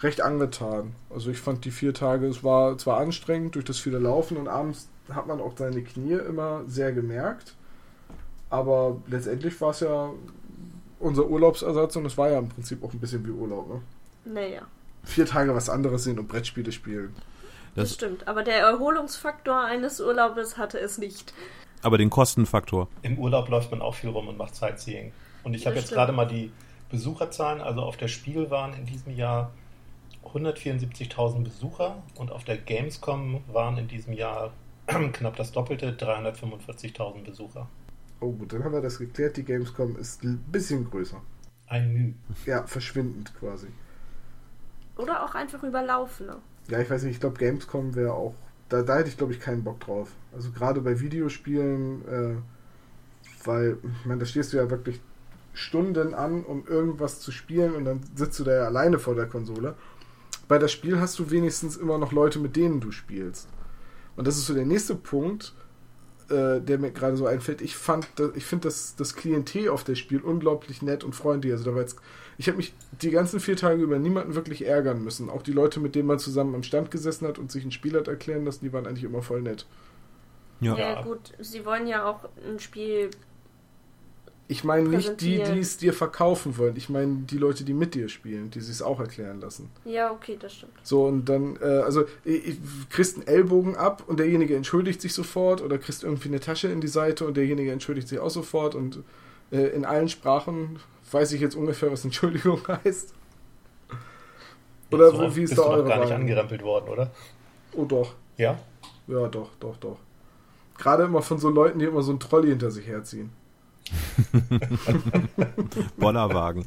recht 0.00 0.20
angetan. 0.20 0.94
Also 1.10 1.30
ich 1.30 1.40
fand 1.40 1.64
die 1.64 1.70
vier 1.70 1.94
Tage, 1.94 2.26
es 2.26 2.42
war 2.44 2.78
zwar 2.78 2.98
anstrengend 2.98 3.54
durch 3.54 3.64
das 3.64 3.78
viele 3.78 3.98
Laufen 3.98 4.36
und 4.36 4.48
abends 4.48 4.88
hat 5.10 5.26
man 5.26 5.40
auch 5.40 5.56
seine 5.56 5.82
Knie 5.82 6.14
immer 6.14 6.62
sehr 6.66 6.92
gemerkt. 6.92 7.54
Aber 8.50 9.02
letztendlich 9.08 9.60
war 9.60 9.70
es 9.70 9.80
ja 9.80 10.10
unser 11.00 11.26
Urlaubsersatz 11.28 11.96
und 11.96 12.06
es 12.06 12.16
war 12.16 12.30
ja 12.30 12.38
im 12.38 12.48
Prinzip 12.48 12.82
auch 12.84 12.92
ein 12.92 13.00
bisschen 13.00 13.26
wie 13.26 13.30
Urlaub. 13.30 13.68
Ne? 13.68 13.82
Naja, 14.24 14.62
vier 15.04 15.26
Tage 15.26 15.54
was 15.54 15.68
anderes 15.68 16.04
sehen 16.04 16.18
und 16.18 16.28
Brettspiele 16.28 16.72
spielen. 16.72 17.14
das, 17.74 17.88
das, 17.88 17.94
stimmt. 17.94 18.28
Aber 18.28 18.42
der 18.42 18.58
Erholungsfaktor 18.58 19.60
eines 19.60 20.00
Urlaubes 20.00 20.56
hatte 20.56 20.78
es 20.78 20.98
nicht. 20.98 21.34
aber 21.82 21.98
den 21.98 22.10
Kostenfaktor. 22.10 22.88
Im 23.02 23.18
Urlaub 23.18 23.48
läuft 23.48 23.70
man 23.70 23.82
auch 23.82 23.94
viel 23.94 24.10
rum 24.10 24.28
und 24.28 24.38
macht 24.38 24.54
Sightseeing. 24.54 25.12
Und 25.42 25.54
ich 25.54 25.66
habe 25.66 25.76
jetzt 25.76 25.86
stimmt. 25.86 25.98
gerade 25.98 26.12
mal 26.12 26.26
die 26.26 26.50
Besucherzahlen, 26.90 27.60
also 27.60 27.82
auf 27.82 27.96
der 27.96 28.08
Spiel 28.08 28.50
waren 28.50 28.72
in 28.74 28.86
diesem 28.86 29.14
Jahr 29.14 29.52
174.000 30.24 31.44
Besucher 31.44 32.02
und 32.16 32.32
auf 32.32 32.44
der 32.44 32.56
Gamescom 32.56 33.42
waren 33.52 33.78
in 33.78 33.88
diesem 33.88 34.14
Jahr 34.14 34.52
knapp 34.86 35.36
das 35.36 35.52
Doppelte, 35.52 35.92
345.000 35.92 37.24
Besucher. 37.24 37.68
Oh 38.20 38.32
gut, 38.32 38.52
dann 38.52 38.64
haben 38.64 38.72
wir 38.72 38.80
das 38.80 38.98
geklärt. 38.98 39.36
Die 39.36 39.44
Gamescom 39.44 39.96
ist 39.96 40.22
ein 40.24 40.38
bisschen 40.50 40.88
größer. 40.88 41.20
Ein 41.66 41.92
Müh. 41.92 42.14
Ja, 42.46 42.66
verschwindend 42.66 43.34
quasi. 43.38 43.68
Oder 44.96 45.24
auch 45.24 45.34
einfach 45.34 45.62
überlaufen. 45.62 46.26
Ne? 46.26 46.36
Ja, 46.68 46.80
ich 46.80 46.90
weiß 46.90 47.02
nicht, 47.02 47.14
ich 47.14 47.20
glaube 47.20 47.38
Gamescom 47.38 47.94
wäre 47.94 48.12
auch, 48.12 48.34
da, 48.68 48.82
da 48.82 48.96
hätte 48.96 49.08
ich 49.08 49.16
glaube 49.16 49.32
ich 49.32 49.40
keinen 49.40 49.64
Bock 49.64 49.80
drauf. 49.80 50.10
Also 50.32 50.50
gerade 50.50 50.80
bei 50.80 51.00
Videospielen, 51.00 52.08
äh, 52.08 52.36
weil, 53.44 53.78
ich 54.00 54.06
meine, 54.06 54.20
da 54.20 54.26
stehst 54.26 54.52
du 54.52 54.56
ja 54.56 54.70
wirklich 54.70 55.00
Stunden 55.52 56.14
an, 56.14 56.44
um 56.44 56.66
irgendwas 56.66 57.20
zu 57.20 57.30
spielen 57.30 57.74
und 57.74 57.84
dann 57.84 58.00
sitzt 58.14 58.38
du 58.40 58.44
da 58.44 58.54
ja 58.54 58.64
alleine 58.64 58.98
vor 58.98 59.14
der 59.14 59.26
Konsole. 59.26 59.74
Bei 60.48 60.58
das 60.58 60.72
Spiel 60.72 61.00
hast 61.00 61.18
du 61.18 61.30
wenigstens 61.30 61.76
immer 61.76 61.98
noch 61.98 62.12
Leute, 62.12 62.38
mit 62.38 62.56
denen 62.56 62.80
du 62.80 62.90
spielst. 62.90 63.48
Und 64.16 64.26
das 64.26 64.36
ist 64.36 64.46
so 64.46 64.54
der 64.54 64.66
nächste 64.66 64.94
Punkt, 64.94 65.54
äh, 66.28 66.60
der 66.60 66.78
mir 66.78 66.90
gerade 66.90 67.16
so 67.16 67.26
einfällt. 67.26 67.62
Ich 67.62 67.76
fand, 67.76 68.08
ich 68.34 68.44
finde 68.44 68.68
das, 68.68 68.96
das 68.96 69.14
Klientel 69.14 69.68
auf 69.68 69.84
der 69.84 69.94
Spiel 69.94 70.20
unglaublich 70.20 70.82
nett 70.82 71.04
und 71.04 71.14
freundlich. 71.14 71.52
Also 71.52 71.64
da 71.64 71.74
war 71.74 71.82
jetzt, 71.82 71.96
ich 72.38 72.48
habe 72.48 72.56
mich 72.56 72.74
die 73.02 73.10
ganzen 73.10 73.40
vier 73.40 73.56
Tage 73.56 73.82
über 73.82 73.98
niemanden 73.98 74.34
wirklich 74.34 74.66
ärgern 74.66 75.02
müssen. 75.02 75.30
Auch 75.30 75.42
die 75.42 75.52
Leute, 75.52 75.80
mit 75.80 75.94
denen 75.94 76.06
man 76.06 76.18
zusammen 76.18 76.54
am 76.54 76.62
Stand 76.62 76.90
gesessen 76.90 77.26
hat 77.26 77.38
und 77.38 77.52
sich 77.52 77.64
ein 77.64 77.72
Spiel 77.72 77.96
hat 77.96 78.08
erklären 78.08 78.44
lassen, 78.44 78.64
die 78.64 78.72
waren 78.72 78.86
eigentlich 78.86 79.04
immer 79.04 79.22
voll 79.22 79.42
nett. 79.42 79.66
Ja. 80.60 80.76
Ja. 80.76 81.02
Gut, 81.02 81.32
sie 81.40 81.64
wollen 81.64 81.86
ja 81.86 82.08
auch 82.08 82.28
ein 82.48 82.58
Spiel 82.58 83.10
Ich 84.46 84.64
meine 84.64 84.88
nicht 84.88 85.20
die, 85.20 85.42
die 85.42 85.58
es 85.58 85.76
dir 85.76 85.92
verkaufen 85.92 86.58
wollen. 86.58 86.76
Ich 86.76 86.88
meine 86.88 87.22
die 87.22 87.38
Leute, 87.38 87.64
die 87.64 87.74
mit 87.74 87.94
dir 87.94 88.08
spielen, 88.08 88.50
die 88.50 88.60
sich 88.60 88.76
es 88.76 88.82
auch 88.82 89.00
erklären 89.00 89.40
lassen. 89.40 89.70
Ja, 89.84 90.10
okay, 90.10 90.36
das 90.40 90.54
stimmt. 90.54 90.72
So, 90.82 91.04
und 91.04 91.28
dann, 91.28 91.56
äh, 91.60 91.64
also, 91.64 92.04
ich, 92.24 92.58
kriegst 92.90 93.16
einen 93.16 93.26
Ellbogen 93.26 93.76
ab 93.76 94.04
und 94.06 94.18
derjenige 94.18 94.56
entschuldigt 94.56 95.00
sich 95.00 95.14
sofort 95.14 95.62
oder 95.62 95.78
kriegst 95.78 96.04
irgendwie 96.04 96.28
eine 96.28 96.40
Tasche 96.40 96.68
in 96.68 96.80
die 96.80 96.88
Seite 96.88 97.26
und 97.26 97.36
derjenige 97.36 97.72
entschuldigt 97.72 98.08
sich 98.08 98.18
auch 98.18 98.30
sofort 98.30 98.74
und 98.74 99.02
äh, 99.50 99.68
in 99.68 99.84
allen 99.84 100.08
Sprachen 100.08 100.78
weiß 101.10 101.32
ich 101.32 101.40
jetzt 101.40 101.54
ungefähr, 101.54 101.90
was 101.92 102.04
Entschuldigung 102.04 102.60
heißt. 102.84 103.14
Oder 104.90 105.10
so, 105.10 105.36
wie 105.36 105.42
ist 105.42 105.58
da 105.58 105.62
eure 105.62 105.88
gar 105.88 106.00
nicht 106.00 106.12
angerempelt 106.12 106.62
worden, 106.62 106.88
oder? 106.88 107.10
Oh 107.72 107.84
doch. 107.84 108.14
Ja? 108.36 108.58
Ja, 109.06 109.26
doch, 109.28 109.50
doch, 109.58 109.76
doch. 109.78 109.98
Gerade 110.78 111.04
immer 111.04 111.22
von 111.22 111.38
so 111.38 111.50
Leuten, 111.50 111.78
die 111.78 111.84
immer 111.86 112.02
so 112.02 112.12
einen 112.12 112.20
Trolley 112.20 112.48
hinter 112.50 112.70
sich 112.70 112.86
herziehen. 112.86 113.32
Bollerwagen. 115.96 116.64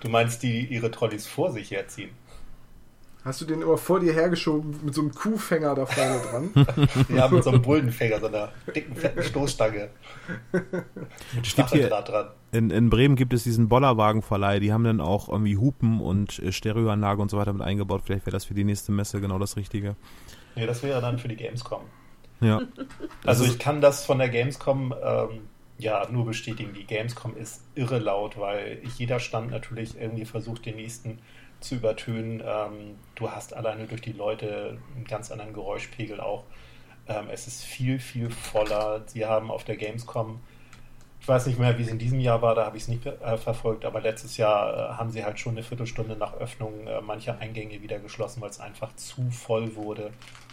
Du 0.00 0.08
meinst, 0.08 0.42
die 0.42 0.66
ihre 0.66 0.90
Trolleys 0.90 1.26
vor 1.26 1.52
sich 1.52 1.70
herziehen? 1.70 2.10
Hast 3.22 3.40
du 3.42 3.44
den 3.44 3.60
immer 3.60 3.76
vor 3.76 4.00
dir 4.00 4.14
hergeschoben 4.14 4.80
mit 4.82 4.94
so 4.94 5.02
einem 5.02 5.12
Kuhfänger 5.12 5.74
da 5.74 5.84
vorne 5.84 6.20
dran? 6.22 6.66
ja, 7.14 7.28
mit 7.28 7.44
so 7.44 7.50
einem 7.50 7.60
Bullenfänger, 7.60 8.18
so 8.18 8.28
einer 8.28 8.50
dicken, 8.74 8.96
fetten 8.96 9.22
Stoßstange. 9.22 9.90
Steht 11.42 11.70
hier, 11.70 11.88
dran. 11.88 12.28
In, 12.52 12.70
in 12.70 12.88
Bremen 12.88 13.16
gibt 13.16 13.34
es 13.34 13.42
diesen 13.42 13.68
Bollerwagenverleih, 13.68 14.58
die 14.58 14.72
haben 14.72 14.84
dann 14.84 15.02
auch 15.02 15.28
irgendwie 15.28 15.58
Hupen 15.58 16.00
und 16.00 16.38
äh, 16.38 16.50
Stereoanlage 16.50 17.20
und 17.20 17.30
so 17.30 17.36
weiter 17.36 17.52
mit 17.52 17.62
eingebaut. 17.62 18.02
Vielleicht 18.06 18.24
wäre 18.24 18.32
das 18.32 18.46
für 18.46 18.54
die 18.54 18.64
nächste 18.64 18.90
Messe 18.90 19.20
genau 19.20 19.38
das 19.38 19.56
Richtige. 19.56 19.96
Nee, 20.56 20.66
das 20.66 20.82
wäre 20.82 21.02
dann 21.02 21.18
für 21.18 21.28
die 21.28 21.36
Gamescom. 21.36 21.82
Ja. 22.40 22.62
Also 23.26 23.44
ich 23.44 23.58
kann 23.58 23.82
das 23.82 24.06
von 24.06 24.18
der 24.18 24.30
Gamescom 24.30 24.94
ähm, 25.04 25.28
ja 25.78 26.08
nur 26.10 26.24
bestätigen. 26.24 26.72
Die 26.72 26.86
Gamescom 26.86 27.36
ist 27.36 27.64
irre 27.74 27.98
laut, 27.98 28.38
weil 28.38 28.80
jeder 28.96 29.20
Stand 29.20 29.50
natürlich 29.50 30.00
irgendwie 30.00 30.24
versucht, 30.24 30.64
den 30.64 30.76
nächsten 30.76 31.18
zu 31.60 31.76
übertönen. 31.76 32.42
Ähm, 32.44 32.98
du 33.14 33.30
hast 33.30 33.54
alleine 33.54 33.86
durch 33.86 34.00
die 34.00 34.12
Leute 34.12 34.78
einen 34.94 35.04
ganz 35.04 35.30
anderen 35.30 35.52
Geräuschpegel 35.52 36.20
auch. 36.20 36.44
Ähm, 37.08 37.26
es 37.30 37.46
ist 37.46 37.64
viel, 37.64 37.98
viel 37.98 38.30
voller. 38.30 39.02
Sie 39.06 39.26
haben 39.26 39.50
auf 39.50 39.64
der 39.64 39.76
Gamescom, 39.76 40.40
ich 41.20 41.28
weiß 41.28 41.46
nicht 41.46 41.58
mehr, 41.58 41.78
wie 41.78 41.82
es 41.82 41.88
in 41.88 41.98
diesem 41.98 42.20
Jahr 42.20 42.40
war, 42.40 42.54
da 42.54 42.64
habe 42.64 42.78
ich 42.78 42.84
es 42.84 42.88
nicht 42.88 43.04
äh, 43.04 43.36
verfolgt, 43.36 43.84
aber 43.84 44.00
letztes 44.00 44.38
Jahr 44.38 44.72
äh, 44.72 44.92
haben 44.94 45.10
sie 45.10 45.22
halt 45.24 45.38
schon 45.38 45.52
eine 45.52 45.62
Viertelstunde 45.62 46.16
nach 46.16 46.34
Öffnung 46.34 46.86
äh, 46.86 47.00
mancher 47.02 47.38
Eingänge 47.38 47.82
wieder 47.82 47.98
geschlossen, 47.98 48.40
weil 48.40 48.50
es 48.50 48.60
einfach 48.60 48.94
zu 48.96 49.30
voll 49.30 49.74
wurde. 49.76 50.12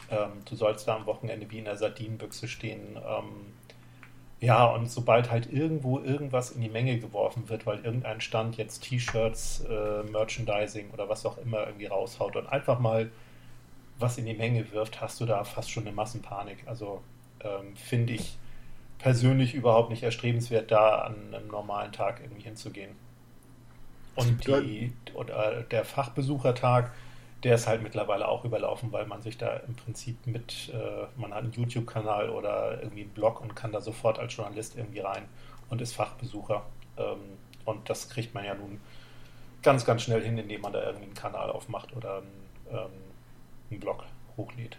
Ähm, 0.09 0.31
du 0.45 0.55
sollst 0.55 0.87
da 0.87 0.95
am 0.95 1.05
Wochenende 1.05 1.49
wie 1.49 1.59
in 1.59 1.65
der 1.65 1.77
Sardinenbüchse 1.77 2.47
stehen. 2.47 2.97
Ähm, 2.97 3.53
ja, 4.39 4.65
und 4.65 4.91
sobald 4.91 5.31
halt 5.31 5.51
irgendwo 5.51 5.99
irgendwas 5.99 6.51
in 6.51 6.61
die 6.61 6.69
Menge 6.69 6.99
geworfen 6.99 7.49
wird, 7.49 7.65
weil 7.65 7.83
irgendein 7.83 8.21
Stand 8.21 8.57
jetzt 8.57 8.83
T-Shirts, 8.83 9.65
äh, 9.67 10.03
Merchandising 10.03 10.91
oder 10.91 11.09
was 11.09 11.25
auch 11.25 11.39
immer 11.39 11.65
irgendwie 11.65 11.87
raushaut 11.87 12.35
und 12.35 12.47
einfach 12.47 12.79
mal 12.79 13.09
was 13.99 14.19
in 14.19 14.25
die 14.25 14.35
Menge 14.35 14.71
wirft, 14.71 15.01
hast 15.01 15.19
du 15.19 15.25
da 15.25 15.43
fast 15.43 15.71
schon 15.71 15.87
eine 15.87 15.95
Massenpanik. 15.95 16.59
Also 16.67 17.01
ähm, 17.39 17.75
finde 17.75 18.13
ich 18.13 18.37
persönlich 18.99 19.55
überhaupt 19.55 19.89
nicht 19.89 20.03
erstrebenswert, 20.03 20.71
da 20.71 20.99
an 20.99 21.33
einem 21.33 21.47
normalen 21.47 21.91
Tag 21.91 22.19
irgendwie 22.21 22.43
hinzugehen. 22.43 22.91
Und 24.15 24.47
die, 24.47 24.93
oder 25.13 25.63
der 25.63 25.85
Fachbesuchertag, 25.85 26.91
der 27.47 27.55
ist 27.55 27.65
halt 27.65 27.81
mittlerweile 27.81 28.27
auch 28.27 28.43
überlaufen, 28.43 28.91
weil 28.91 29.05
man 29.07 29.21
sich 29.21 29.37
da 29.37 29.55
im 29.55 29.73
Prinzip 29.73 30.27
mit, 30.27 30.69
äh, 30.73 31.05
man 31.15 31.33
hat 31.33 31.43
einen 31.43 31.53
YouTube-Kanal 31.53 32.29
oder 32.29 32.83
irgendwie 32.83 33.03
einen 33.03 33.11
Blog 33.11 33.39
und 33.39 33.55
kann 33.55 33.71
da 33.71 33.79
sofort 33.79 34.19
als 34.19 34.35
Journalist 34.35 34.75
irgendwie 34.75 34.99
rein 34.99 35.23
und 35.69 35.79
ist 35.79 35.93
Fachbesucher. 35.93 36.65
Ähm, 36.97 37.37
und 37.63 37.89
das 37.89 38.09
kriegt 38.09 38.33
man 38.33 38.43
ja 38.43 38.53
nun 38.53 38.81
ganz, 39.63 39.85
ganz 39.85 40.01
schnell 40.01 40.21
hin, 40.21 40.37
indem 40.37 40.59
man 40.59 40.73
da 40.73 40.83
irgendwie 40.83 41.05
einen 41.05 41.13
Kanal 41.13 41.49
aufmacht 41.49 41.95
oder 41.95 42.17
einen, 42.17 42.27
ähm, 42.69 42.91
einen 43.71 43.79
Blog 43.79 44.03
hochlädt. 44.35 44.77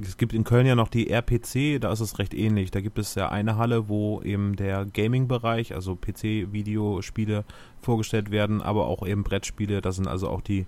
Es 0.00 0.16
gibt 0.16 0.32
in 0.32 0.44
Köln 0.44 0.66
ja 0.66 0.76
noch 0.76 0.88
die 0.90 1.10
RPC, 1.10 1.80
da 1.80 1.90
ist 1.90 1.98
es 1.98 2.20
recht 2.20 2.32
ähnlich. 2.32 2.70
Da 2.70 2.80
gibt 2.80 3.00
es 3.00 3.16
ja 3.16 3.28
eine 3.28 3.56
Halle, 3.56 3.88
wo 3.88 4.22
eben 4.22 4.54
der 4.54 4.84
Gaming-Bereich, 4.84 5.74
also 5.74 5.96
PC-Videospiele 5.96 7.44
vorgestellt 7.82 8.30
werden, 8.30 8.62
aber 8.62 8.86
auch 8.86 9.04
eben 9.04 9.24
Brettspiele. 9.24 9.80
Da 9.80 9.90
sind 9.90 10.06
also 10.06 10.28
auch 10.28 10.42
die 10.42 10.66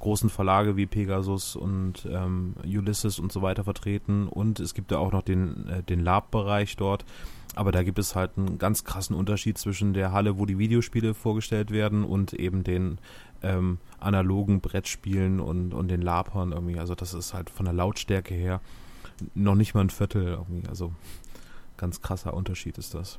großen 0.00 0.30
Verlage 0.30 0.76
wie 0.76 0.86
Pegasus 0.86 1.54
und 1.54 2.08
ähm, 2.10 2.54
Ulysses 2.64 3.18
und 3.18 3.30
so 3.30 3.42
weiter 3.42 3.64
vertreten. 3.64 4.26
Und 4.26 4.58
es 4.58 4.74
gibt 4.74 4.90
ja 4.90 4.98
auch 4.98 5.12
noch 5.12 5.22
den, 5.22 5.68
äh, 5.68 5.82
den 5.82 6.00
Lab-Bereich 6.00 6.76
dort. 6.76 7.04
Aber 7.54 7.72
da 7.72 7.82
gibt 7.82 7.98
es 7.98 8.14
halt 8.14 8.32
einen 8.36 8.58
ganz 8.58 8.84
krassen 8.84 9.14
Unterschied 9.16 9.58
zwischen 9.58 9.92
der 9.92 10.12
Halle, 10.12 10.38
wo 10.38 10.46
die 10.46 10.58
Videospiele 10.58 11.14
vorgestellt 11.14 11.70
werden 11.70 12.04
und 12.04 12.32
eben 12.32 12.64
den 12.64 12.98
ähm, 13.42 13.78
analogen 13.98 14.60
Brettspielen 14.60 15.40
und, 15.40 15.74
und 15.74 15.88
den 15.88 16.02
Labern 16.02 16.52
irgendwie. 16.52 16.78
Also 16.78 16.94
das 16.94 17.14
ist 17.14 17.34
halt 17.34 17.50
von 17.50 17.64
der 17.64 17.74
Lautstärke 17.74 18.34
her 18.34 18.60
noch 19.34 19.54
nicht 19.54 19.74
mal 19.74 19.82
ein 19.82 19.90
Viertel 19.90 20.24
irgendwie. 20.24 20.68
Also 20.68 20.92
ganz 21.76 22.00
krasser 22.00 22.34
Unterschied 22.34 22.78
ist 22.78 22.94
das. 22.94 23.18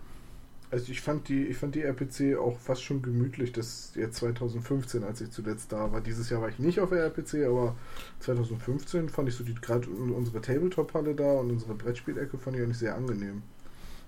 Also 0.71 0.89
ich 0.89 1.01
fand 1.01 1.27
die, 1.27 1.47
ich 1.47 1.57
fand 1.57 1.75
die 1.75 1.81
RPC 1.81 2.38
auch 2.39 2.57
fast 2.57 2.81
schon 2.81 3.01
gemütlich, 3.01 3.51
das 3.51 3.91
jetzt 3.95 4.15
2015, 4.17 5.03
als 5.03 5.19
ich 5.19 5.29
zuletzt 5.29 5.73
da 5.73 5.91
war. 5.91 5.99
Dieses 5.99 6.29
Jahr 6.29 6.41
war 6.41 6.47
ich 6.47 6.60
nicht 6.60 6.79
auf 6.79 6.89
der 6.89 7.03
RPC, 7.03 7.45
aber 7.45 7.75
2015 8.21 9.10
fand 9.10 9.27
ich 9.27 9.36
so 9.36 9.43
die 9.43 9.53
gerade 9.53 9.89
unsere 9.89 10.39
Tabletop-Halle 10.39 11.13
da 11.13 11.34
und 11.34 11.51
unsere 11.51 11.75
Brettspielecke 11.75 12.38
fand 12.38 12.55
ich 12.55 12.63
eigentlich 12.63 12.77
sehr 12.77 12.95
angenehm. 12.95 13.43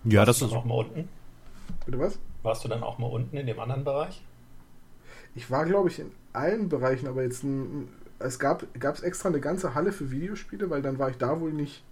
Ja, 0.06 0.26
Warst 0.26 0.30
das 0.30 0.40
du 0.40 0.48
dann 0.48 0.56
auch 0.56 0.66
mal 0.66 0.76
unten? 0.76 1.10
Bitte 1.86 2.00
was? 2.00 2.18
Warst 2.44 2.64
du 2.64 2.70
dann 2.70 2.82
auch 2.82 2.98
mal 2.98 3.08
unten 3.08 3.36
in 3.36 3.46
dem 3.46 3.60
anderen 3.60 3.84
Bereich? 3.84 4.22
Ich 5.36 5.52
war, 5.52 5.66
glaube 5.66 5.90
ich, 5.90 6.00
in 6.00 6.12
allen 6.32 6.70
Bereichen, 6.70 7.08
aber 7.08 7.24
jetzt 7.24 7.44
ein, 7.44 7.90
es 8.20 8.40
gab 8.40 8.66
es 8.80 9.02
extra 9.02 9.28
eine 9.28 9.42
ganze 9.42 9.76
Halle 9.76 9.92
für 9.92 10.12
Videospiele, 10.12 10.70
weil 10.70 10.82
dann 10.82 10.98
war 10.98 11.10
ich 11.10 11.18
da 11.18 11.42
wohl 11.42 11.52
nicht. 11.52 11.84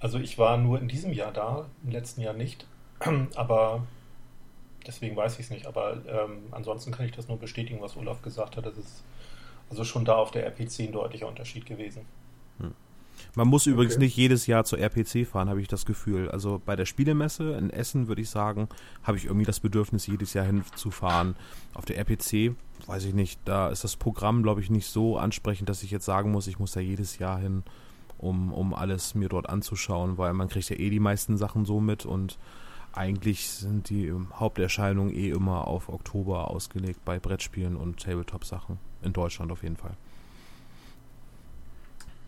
Also 0.00 0.18
ich 0.18 0.36
war 0.36 0.56
nur 0.56 0.80
in 0.80 0.88
diesem 0.88 1.12
Jahr 1.12 1.32
da, 1.32 1.68
im 1.84 1.92
letzten 1.92 2.22
Jahr 2.22 2.34
nicht. 2.34 2.66
Aber 3.36 3.86
deswegen 4.86 5.16
weiß 5.16 5.34
ich 5.34 5.46
es 5.46 5.50
nicht. 5.50 5.66
Aber 5.66 6.02
ähm, 6.06 6.44
ansonsten 6.50 6.92
kann 6.92 7.06
ich 7.06 7.12
das 7.12 7.28
nur 7.28 7.38
bestätigen, 7.38 7.80
was 7.80 7.96
Olaf 7.96 8.22
gesagt 8.22 8.56
hat. 8.56 8.66
Das 8.66 8.76
ist 8.76 9.02
also 9.68 9.84
schon 9.84 10.04
da 10.04 10.16
auf 10.16 10.30
der 10.30 10.44
RPC 10.46 10.80
ein 10.80 10.92
deutlicher 10.92 11.28
Unterschied 11.28 11.66
gewesen. 11.66 12.04
Hm. 12.58 12.74
Man 13.34 13.48
muss 13.48 13.66
übrigens 13.66 13.94
okay. 13.94 14.04
nicht 14.04 14.16
jedes 14.16 14.46
Jahr 14.46 14.64
zur 14.64 14.78
RPC 14.78 15.26
fahren, 15.26 15.48
habe 15.48 15.60
ich 15.60 15.68
das 15.68 15.86
Gefühl. 15.86 16.30
Also 16.30 16.60
bei 16.64 16.74
der 16.74 16.86
Spielemesse 16.86 17.52
in 17.52 17.70
Essen 17.70 18.08
würde 18.08 18.22
ich 18.22 18.30
sagen, 18.30 18.68
habe 19.02 19.18
ich 19.18 19.26
irgendwie 19.26 19.46
das 19.46 19.60
Bedürfnis, 19.60 20.06
jedes 20.06 20.34
Jahr 20.34 20.46
hinzufahren. 20.46 21.36
Auf 21.74 21.84
der 21.84 21.98
RPC, 21.98 22.54
weiß 22.86 23.04
ich 23.04 23.14
nicht, 23.14 23.40
da 23.44 23.68
ist 23.68 23.84
das 23.84 23.96
Programm, 23.96 24.42
glaube 24.42 24.60
ich, 24.60 24.70
nicht 24.70 24.86
so 24.86 25.16
ansprechend, 25.16 25.68
dass 25.68 25.82
ich 25.82 25.90
jetzt 25.90 26.04
sagen 26.04 26.30
muss, 26.30 26.46
ich 26.46 26.58
muss 26.58 26.72
da 26.72 26.80
jedes 26.80 27.18
Jahr 27.18 27.38
hin, 27.38 27.62
um, 28.18 28.52
um 28.52 28.74
alles 28.74 29.14
mir 29.14 29.28
dort 29.28 29.48
anzuschauen, 29.48 30.18
weil 30.18 30.32
man 30.32 30.48
kriegt 30.48 30.68
ja 30.70 30.76
eh 30.76 30.90
die 30.90 31.00
meisten 31.00 31.36
Sachen 31.36 31.64
so 31.64 31.80
mit 31.80 32.06
und 32.06 32.38
eigentlich 32.92 33.48
sind 33.48 33.88
die 33.90 34.12
Haupterscheinungen 34.34 35.14
eh 35.14 35.30
immer 35.30 35.66
auf 35.66 35.88
Oktober 35.88 36.50
ausgelegt 36.50 37.04
bei 37.04 37.18
Brettspielen 37.18 37.76
und 37.76 38.00
Tabletop-Sachen. 38.02 38.78
In 39.02 39.12
Deutschland 39.12 39.52
auf 39.52 39.62
jeden 39.62 39.76
Fall. 39.76 39.96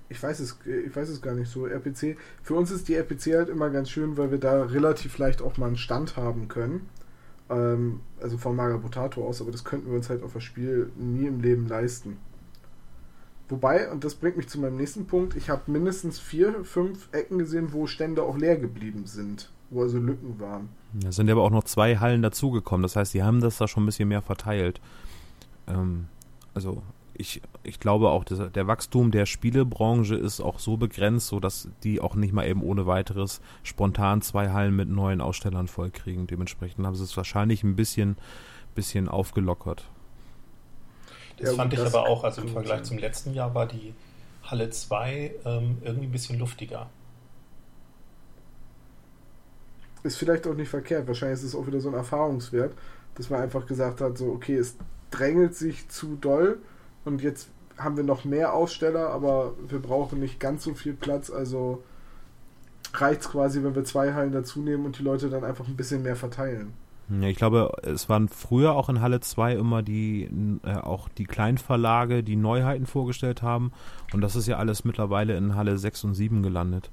Ich 0.08 0.22
weiß 0.22 0.40
es, 0.40 0.58
ich 0.66 0.94
weiß 0.94 1.08
es 1.08 1.22
gar 1.22 1.34
nicht 1.34 1.50
so. 1.50 1.66
RPC, 1.66 2.18
für 2.42 2.54
uns 2.54 2.70
ist 2.70 2.88
die 2.88 2.94
RPC 2.94 3.34
halt 3.34 3.48
immer 3.48 3.70
ganz 3.70 3.90
schön, 3.90 4.16
weil 4.16 4.30
wir 4.30 4.38
da 4.38 4.62
relativ 4.62 5.16
leicht 5.18 5.40
auch 5.42 5.56
mal 5.56 5.66
einen 5.66 5.76
Stand 5.76 6.16
haben 6.16 6.48
können. 6.48 6.88
Ähm, 7.48 8.00
also 8.20 8.38
von 8.38 8.54
Magabotato 8.54 9.26
aus, 9.26 9.40
aber 9.40 9.50
das 9.50 9.64
könnten 9.64 9.88
wir 9.88 9.96
uns 9.96 10.10
halt 10.10 10.22
auf 10.22 10.34
das 10.34 10.44
Spiel 10.44 10.90
nie 10.96 11.26
im 11.26 11.40
Leben 11.40 11.66
leisten. 11.66 12.18
Wobei, 13.48 13.90
und 13.90 14.04
das 14.04 14.14
bringt 14.14 14.36
mich 14.36 14.48
zu 14.48 14.60
meinem 14.60 14.76
nächsten 14.76 15.06
Punkt, 15.06 15.36
ich 15.36 15.50
habe 15.50 15.70
mindestens 15.70 16.18
vier, 16.18 16.64
fünf 16.64 17.08
Ecken 17.12 17.38
gesehen, 17.38 17.72
wo 17.72 17.86
Stände 17.86 18.22
auch 18.22 18.38
leer 18.38 18.56
geblieben 18.56 19.06
sind 19.06 19.51
wo 19.72 19.82
also 19.82 19.98
Lücken 19.98 20.38
waren. 20.38 20.68
Es 21.06 21.16
sind 21.16 21.30
aber 21.30 21.42
auch 21.42 21.50
noch 21.50 21.64
zwei 21.64 21.96
Hallen 21.96 22.22
dazugekommen. 22.22 22.82
Das 22.82 22.96
heißt, 22.96 23.14
die 23.14 23.22
haben 23.22 23.40
das 23.40 23.58
da 23.58 23.66
schon 23.66 23.82
ein 23.82 23.86
bisschen 23.86 24.08
mehr 24.08 24.22
verteilt. 24.22 24.80
Ähm, 25.66 26.08
also 26.54 26.82
ich, 27.14 27.42
ich 27.62 27.80
glaube 27.80 28.10
auch, 28.10 28.24
der, 28.24 28.48
der 28.50 28.66
Wachstum 28.66 29.10
der 29.10 29.26
Spielebranche 29.26 30.14
ist 30.14 30.40
auch 30.40 30.58
so 30.58 30.76
begrenzt, 30.76 31.28
sodass 31.28 31.68
die 31.82 32.00
auch 32.00 32.14
nicht 32.14 32.32
mal 32.32 32.46
eben 32.46 32.62
ohne 32.62 32.86
weiteres 32.86 33.40
spontan 33.62 34.22
zwei 34.22 34.50
Hallen 34.50 34.76
mit 34.76 34.88
neuen 34.88 35.20
Ausstellern 35.20 35.68
vollkriegen. 35.68 36.26
Dementsprechend 36.26 36.86
haben 36.86 36.94
sie 36.94 37.04
es 37.04 37.16
wahrscheinlich 37.16 37.62
ein 37.62 37.76
bisschen, 37.76 38.16
bisschen 38.74 39.08
aufgelockert. 39.08 39.84
Das 41.38 41.50
ja, 41.50 41.56
fand 41.56 41.72
ich 41.72 41.80
aber 41.80 42.06
auch, 42.06 42.24
also 42.24 42.42
im 42.42 42.48
Vergleich 42.48 42.78
sein. 42.78 42.84
zum 42.84 42.98
letzten 42.98 43.34
Jahr 43.34 43.54
war 43.54 43.66
die 43.66 43.94
Halle 44.44 44.70
2 44.70 45.34
ähm, 45.44 45.78
irgendwie 45.82 46.06
ein 46.06 46.12
bisschen 46.12 46.38
luftiger 46.38 46.88
ist 50.02 50.16
vielleicht 50.16 50.46
auch 50.46 50.54
nicht 50.54 50.68
verkehrt. 50.68 51.06
Wahrscheinlich 51.06 51.38
ist 51.40 51.44
es 51.44 51.54
auch 51.54 51.66
wieder 51.66 51.80
so 51.80 51.88
ein 51.88 51.94
Erfahrungswert, 51.94 52.74
dass 53.14 53.30
man 53.30 53.40
einfach 53.40 53.66
gesagt 53.66 54.00
hat, 54.00 54.18
so, 54.18 54.26
okay, 54.32 54.56
es 54.56 54.76
drängelt 55.10 55.54
sich 55.54 55.88
zu 55.88 56.16
doll 56.16 56.58
und 57.04 57.22
jetzt 57.22 57.48
haben 57.76 57.96
wir 57.96 58.04
noch 58.04 58.24
mehr 58.24 58.54
Aussteller, 58.54 59.10
aber 59.10 59.54
wir 59.68 59.80
brauchen 59.80 60.20
nicht 60.20 60.40
ganz 60.40 60.64
so 60.64 60.74
viel 60.74 60.94
Platz, 60.94 61.30
also 61.30 61.82
reicht 62.94 63.22
es 63.22 63.30
quasi, 63.30 63.62
wenn 63.62 63.74
wir 63.74 63.84
zwei 63.84 64.12
Hallen 64.14 64.32
dazu 64.32 64.60
nehmen 64.60 64.84
und 64.84 64.98
die 64.98 65.02
Leute 65.02 65.30
dann 65.30 65.44
einfach 65.44 65.66
ein 65.66 65.76
bisschen 65.76 66.02
mehr 66.02 66.16
verteilen. 66.16 66.74
Ja, 67.08 67.28
ich 67.28 67.36
glaube, 67.36 67.72
es 67.82 68.08
waren 68.08 68.28
früher 68.28 68.74
auch 68.74 68.88
in 68.88 69.00
Halle 69.00 69.20
2 69.20 69.54
immer 69.54 69.82
die 69.82 70.30
äh, 70.62 70.76
auch 70.76 71.08
die 71.08 71.24
Kleinverlage, 71.24 72.22
die 72.22 72.36
Neuheiten 72.36 72.86
vorgestellt 72.86 73.42
haben. 73.42 73.72
Und 74.12 74.20
das 74.20 74.36
ist 74.36 74.46
ja 74.46 74.56
alles 74.56 74.84
mittlerweile 74.84 75.36
in 75.36 75.54
Halle 75.54 75.76
6 75.76 76.04
und 76.04 76.14
7 76.14 76.42
gelandet. 76.42 76.90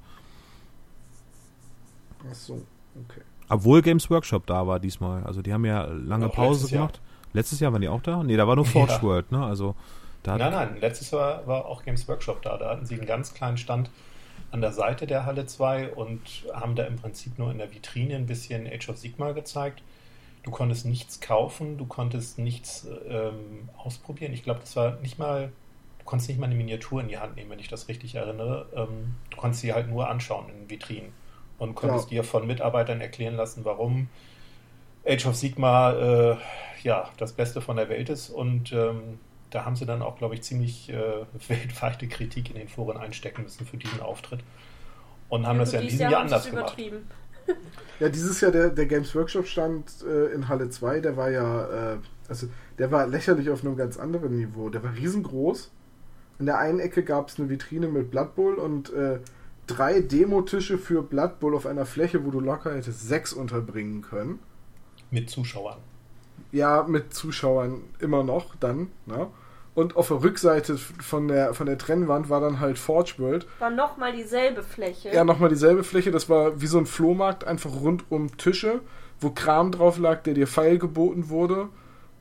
Ach 2.28 2.34
so, 2.34 2.62
okay. 2.94 3.20
Obwohl 3.48 3.82
Games 3.82 4.08
Workshop 4.10 4.46
da 4.46 4.66
war 4.66 4.78
diesmal. 4.78 5.24
Also 5.24 5.42
die 5.42 5.52
haben 5.52 5.64
ja 5.64 5.84
lange 5.84 6.26
Auch 6.26 6.34
Pause 6.34 6.60
letztes 6.60 6.70
Jahr. 6.70 6.86
gemacht. 6.86 7.00
Letztes 7.32 7.60
Jahr 7.60 7.72
waren 7.72 7.80
die 7.82 7.88
auch 7.88 8.02
da? 8.02 8.22
Nee, 8.22 8.36
da 8.36 8.46
war 8.46 8.56
nur 8.56 8.64
Forge 8.66 8.92
Ja. 8.92 9.02
World, 9.02 9.32
ne? 9.32 9.44
Also 9.44 9.74
da 10.22 10.36
Nein, 10.36 10.52
nein, 10.52 10.76
letztes 10.80 11.10
Jahr 11.10 11.46
war 11.46 11.64
auch 11.66 11.82
Games 11.82 12.06
Workshop 12.08 12.42
da. 12.42 12.56
Da 12.58 12.70
hatten 12.70 12.86
sie 12.86 12.94
einen 12.96 13.06
ganz 13.06 13.34
kleinen 13.34 13.56
Stand 13.56 13.90
an 14.52 14.60
der 14.60 14.72
Seite 14.72 15.06
der 15.06 15.26
Halle 15.26 15.46
2 15.46 15.94
und 15.94 16.20
haben 16.52 16.74
da 16.74 16.84
im 16.84 16.96
Prinzip 16.96 17.38
nur 17.38 17.50
in 17.50 17.58
der 17.58 17.72
Vitrine 17.72 18.16
ein 18.16 18.26
bisschen 18.26 18.66
Age 18.66 18.88
of 18.88 18.98
Sigma 18.98 19.32
gezeigt. 19.32 19.82
Du 20.42 20.50
konntest 20.50 20.86
nichts 20.86 21.20
kaufen, 21.20 21.76
du 21.76 21.86
konntest 21.86 22.38
nichts 22.38 22.86
ähm, 23.08 23.68
ausprobieren. 23.76 24.32
Ich 24.32 24.42
glaube, 24.42 24.60
das 24.60 24.74
war 24.76 24.96
nicht 25.00 25.18
mal, 25.18 25.52
du 25.98 26.04
konntest 26.04 26.28
nicht 26.30 26.40
mal 26.40 26.46
eine 26.46 26.54
Miniatur 26.54 27.00
in 27.00 27.08
die 27.08 27.18
Hand 27.18 27.36
nehmen, 27.36 27.50
wenn 27.50 27.58
ich 27.58 27.68
das 27.68 27.88
richtig 27.88 28.14
erinnere. 28.14 28.66
Ähm, 28.74 29.14
du 29.30 29.36
konntest 29.36 29.60
sie 29.62 29.72
halt 29.72 29.88
nur 29.88 30.08
anschauen 30.08 30.46
in 30.48 30.68
Vitrinen 30.70 31.12
und 31.60 31.74
konntest 31.74 32.10
dir 32.10 32.24
von 32.24 32.46
Mitarbeitern 32.46 33.00
erklären 33.00 33.36
lassen, 33.36 33.64
warum 33.64 34.08
Age 35.06 35.26
of 35.26 35.36
Sigma 35.36 35.92
äh, 35.92 36.36
ja 36.82 37.08
das 37.18 37.34
Beste 37.34 37.60
von 37.60 37.76
der 37.76 37.88
Welt 37.88 38.08
ist 38.08 38.30
und 38.30 38.72
ähm, 38.72 39.18
da 39.50 39.64
haben 39.64 39.76
sie 39.76 39.84
dann 39.84 40.00
auch, 40.00 40.16
glaube 40.16 40.34
ich, 40.34 40.42
ziemlich 40.42 40.90
äh, 40.90 40.96
weltweite 41.48 42.08
Kritik 42.08 42.48
in 42.50 42.56
den 42.56 42.68
Foren 42.68 42.96
einstecken 42.96 43.42
müssen 43.42 43.66
für 43.66 43.76
diesen 43.76 44.00
Auftritt 44.00 44.40
und 45.28 45.46
haben 45.46 45.58
das 45.58 45.72
ja 45.72 45.80
in 45.80 45.88
diesem 45.88 46.10
Jahr 46.10 46.24
es 46.24 46.32
anders 46.32 46.50
gemacht. 46.50 46.78
übertrieben. 46.78 47.06
Ja, 47.98 48.08
dieses 48.08 48.40
Jahr 48.40 48.52
der, 48.52 48.70
der 48.70 48.86
Games 48.86 49.14
Workshop 49.14 49.46
stand 49.46 50.02
äh, 50.06 50.32
in 50.32 50.48
Halle 50.48 50.70
2, 50.70 51.00
der 51.00 51.16
war 51.16 51.30
ja, 51.30 51.94
äh, 51.94 51.98
also 52.28 52.46
der 52.78 52.90
war 52.90 53.06
lächerlich 53.06 53.50
auf 53.50 53.62
einem 53.64 53.76
ganz 53.76 53.98
anderen 53.98 54.36
Niveau. 54.36 54.70
Der 54.70 54.82
war 54.82 54.94
riesengroß. 54.94 55.70
In 56.38 56.46
der 56.46 56.58
einen 56.58 56.80
Ecke 56.80 57.02
gab 57.02 57.28
es 57.28 57.38
eine 57.38 57.50
Vitrine 57.50 57.88
mit 57.88 58.10
Blood 58.10 58.34
Bowl 58.34 58.54
und 58.54 58.90
äh, 58.94 59.18
drei 59.76 60.00
Demotische 60.00 60.78
für 60.78 61.02
Blood 61.02 61.40
Bowl 61.40 61.54
auf 61.54 61.66
einer 61.66 61.86
Fläche, 61.86 62.24
wo 62.24 62.30
du 62.30 62.40
locker 62.40 62.74
hättest 62.74 63.08
sechs 63.08 63.32
unterbringen 63.32 64.02
können. 64.02 64.38
Mit 65.10 65.30
Zuschauern. 65.30 65.78
Ja, 66.52 66.84
mit 66.84 67.14
Zuschauern 67.14 67.82
immer 68.00 68.22
noch 68.22 68.54
dann, 68.56 68.88
ne? 69.06 69.28
Und 69.74 69.96
auf 69.96 70.08
der 70.08 70.22
Rückseite 70.22 70.76
von 70.76 71.28
der, 71.28 71.54
von 71.54 71.66
der 71.66 71.78
Trennwand 71.78 72.28
war 72.28 72.40
dann 72.40 72.58
halt 72.58 72.76
Forge 72.76 73.14
World. 73.18 73.46
War 73.60 73.70
nochmal 73.70 74.12
dieselbe 74.12 74.64
Fläche. 74.64 75.10
Ja, 75.10 75.22
nochmal 75.24 75.48
dieselbe 75.48 75.84
Fläche. 75.84 76.10
Das 76.10 76.28
war 76.28 76.60
wie 76.60 76.66
so 76.66 76.78
ein 76.78 76.86
Flohmarkt, 76.86 77.44
einfach 77.44 77.72
rund 77.72 78.04
um 78.10 78.36
Tische, 78.36 78.80
wo 79.20 79.30
Kram 79.30 79.70
drauf 79.70 79.98
lag, 79.98 80.22
der 80.24 80.34
dir 80.34 80.48
feil 80.48 80.78
geboten 80.78 81.28
wurde. 81.28 81.68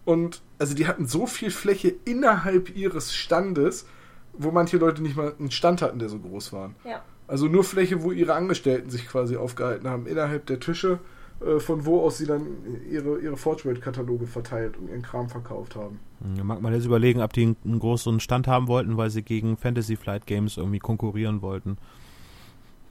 Und 0.05 0.41
also 0.59 0.75
die 0.75 0.87
hatten 0.87 1.07
so 1.07 1.25
viel 1.25 1.49
Fläche 1.49 1.93
innerhalb 2.05 2.75
ihres 2.75 3.15
Standes, 3.15 3.87
wo 4.33 4.51
manche 4.51 4.77
Leute 4.77 5.01
nicht 5.01 5.17
mal 5.17 5.33
einen 5.37 5.51
Stand 5.51 5.81
hatten, 5.81 5.99
der 5.99 6.09
so 6.09 6.19
groß 6.19 6.53
war. 6.53 6.71
Ja. 6.85 7.01
Also 7.29 7.47
nur 7.47 7.63
Fläche, 7.63 8.01
wo 8.01 8.11
ihre 8.11 8.33
Angestellten 8.33 8.89
sich 8.89 9.07
quasi 9.07 9.37
aufgehalten 9.37 9.87
haben, 9.87 10.07
innerhalb 10.07 10.47
der 10.47 10.59
Tische, 10.59 10.99
äh, 11.45 11.59
von 11.59 11.85
wo 11.85 12.01
aus 12.01 12.17
sie 12.17 12.25
dann 12.25 12.47
ihre, 12.89 13.19
ihre 13.19 13.37
Forge 13.37 13.65
World-Kataloge 13.65 14.25
verteilt 14.25 14.77
und 14.77 14.89
ihren 14.89 15.03
Kram 15.03 15.29
verkauft 15.29 15.75
haben. 15.75 15.99
Ja, 16.35 16.43
mag 16.43 16.59
man 16.59 16.73
jetzt 16.73 16.85
überlegen, 16.85 17.21
ob 17.21 17.31
die 17.33 17.43
einen, 17.43 17.55
einen 17.63 17.79
großen 17.79 18.19
Stand 18.19 18.47
haben 18.47 18.67
wollten, 18.67 18.97
weil 18.97 19.11
sie 19.11 19.21
gegen 19.21 19.57
Fantasy 19.57 19.95
Flight 19.95 20.25
Games 20.25 20.57
irgendwie 20.57 20.79
konkurrieren 20.79 21.43
wollten. 21.43 21.77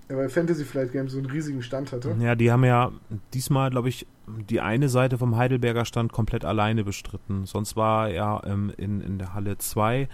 Ja, 0.09 0.17
weil 0.17 0.29
Fantasy 0.29 0.65
Flight 0.65 0.93
Games 0.93 1.13
so 1.13 1.19
einen 1.19 1.27
riesigen 1.27 1.63
Stand 1.63 1.91
hatte. 1.91 2.17
Ja, 2.21 2.37
die 2.37 2.53
haben 2.53 2.65
ja 2.65 2.93
diesmal, 3.35 3.71
glaube 3.71 3.89
ich, 3.89 4.07
die 4.49 4.61
eine 4.61 4.89
Seite 4.89 5.19
vom 5.19 5.37
Heidelberger 5.37 5.85
Stand 5.85 6.13
komplett 6.13 6.45
alleine 6.45 6.85
bestritten. 6.85 7.45
Sonst 7.45 7.77
war 7.77 8.09
ja 8.09 8.41
ähm, 8.47 8.73
in, 8.77 9.01
in 9.01 9.19
der 9.19 9.35
Halle 9.35 9.59
2, 9.59 10.09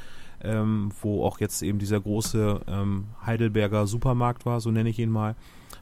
ähm, 0.45 0.91
wo 1.01 1.25
auch 1.25 1.41
jetzt 1.41 1.63
eben 1.63 1.79
dieser 1.79 2.01
große 2.01 2.61
ähm, 2.67 3.07
Heidelberger 3.25 3.87
Supermarkt 3.87 4.47
war, 4.47 4.61
so 4.61 4.71
nenne 4.71 4.91
ich 4.91 4.99
ihn 4.99 5.11
mal, 5.11 5.37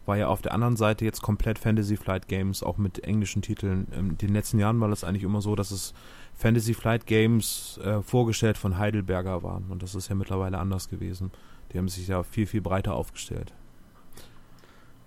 war 0.07 0.17
ja 0.17 0.29
auf 0.29 0.43
der 0.43 0.53
anderen 0.53 0.77
Seite 0.77 1.05
jetzt 1.05 1.23
komplett 1.23 1.59
Fantasy 1.59 1.97
Flight 1.97 2.29
Games, 2.29 2.63
auch 2.63 2.79
mit 2.79 3.05
englischen 3.05 3.43
Titeln. 3.43 3.87
In 3.97 4.19
den 4.19 4.33
letzten 4.33 4.59
Jahren 4.59 4.81
war 4.81 4.89
das 4.89 5.05
eigentlich 5.05 5.23
immer 5.23 5.41
so, 5.41 5.55
dass 5.55 5.71
es 5.71 5.95
Fantasy 6.35 6.75
Flight 6.75 7.07
Games 7.07 7.79
äh, 7.85 8.03
vorgestellt 8.03 8.59
von 8.59 8.79
Heidelberger 8.79 9.43
waren. 9.43 9.67
Und 9.71 9.83
das 9.83 9.95
ist 9.95 10.09
ja 10.09 10.15
mittlerweile 10.15 10.59
anders 10.59 10.89
gewesen. 10.89 11.31
Die 11.73 11.79
haben 11.79 11.89
sich 11.89 12.09
ja 12.09 12.23
viel, 12.23 12.47
viel 12.47 12.61
breiter 12.61 12.95
aufgestellt. 12.95 13.53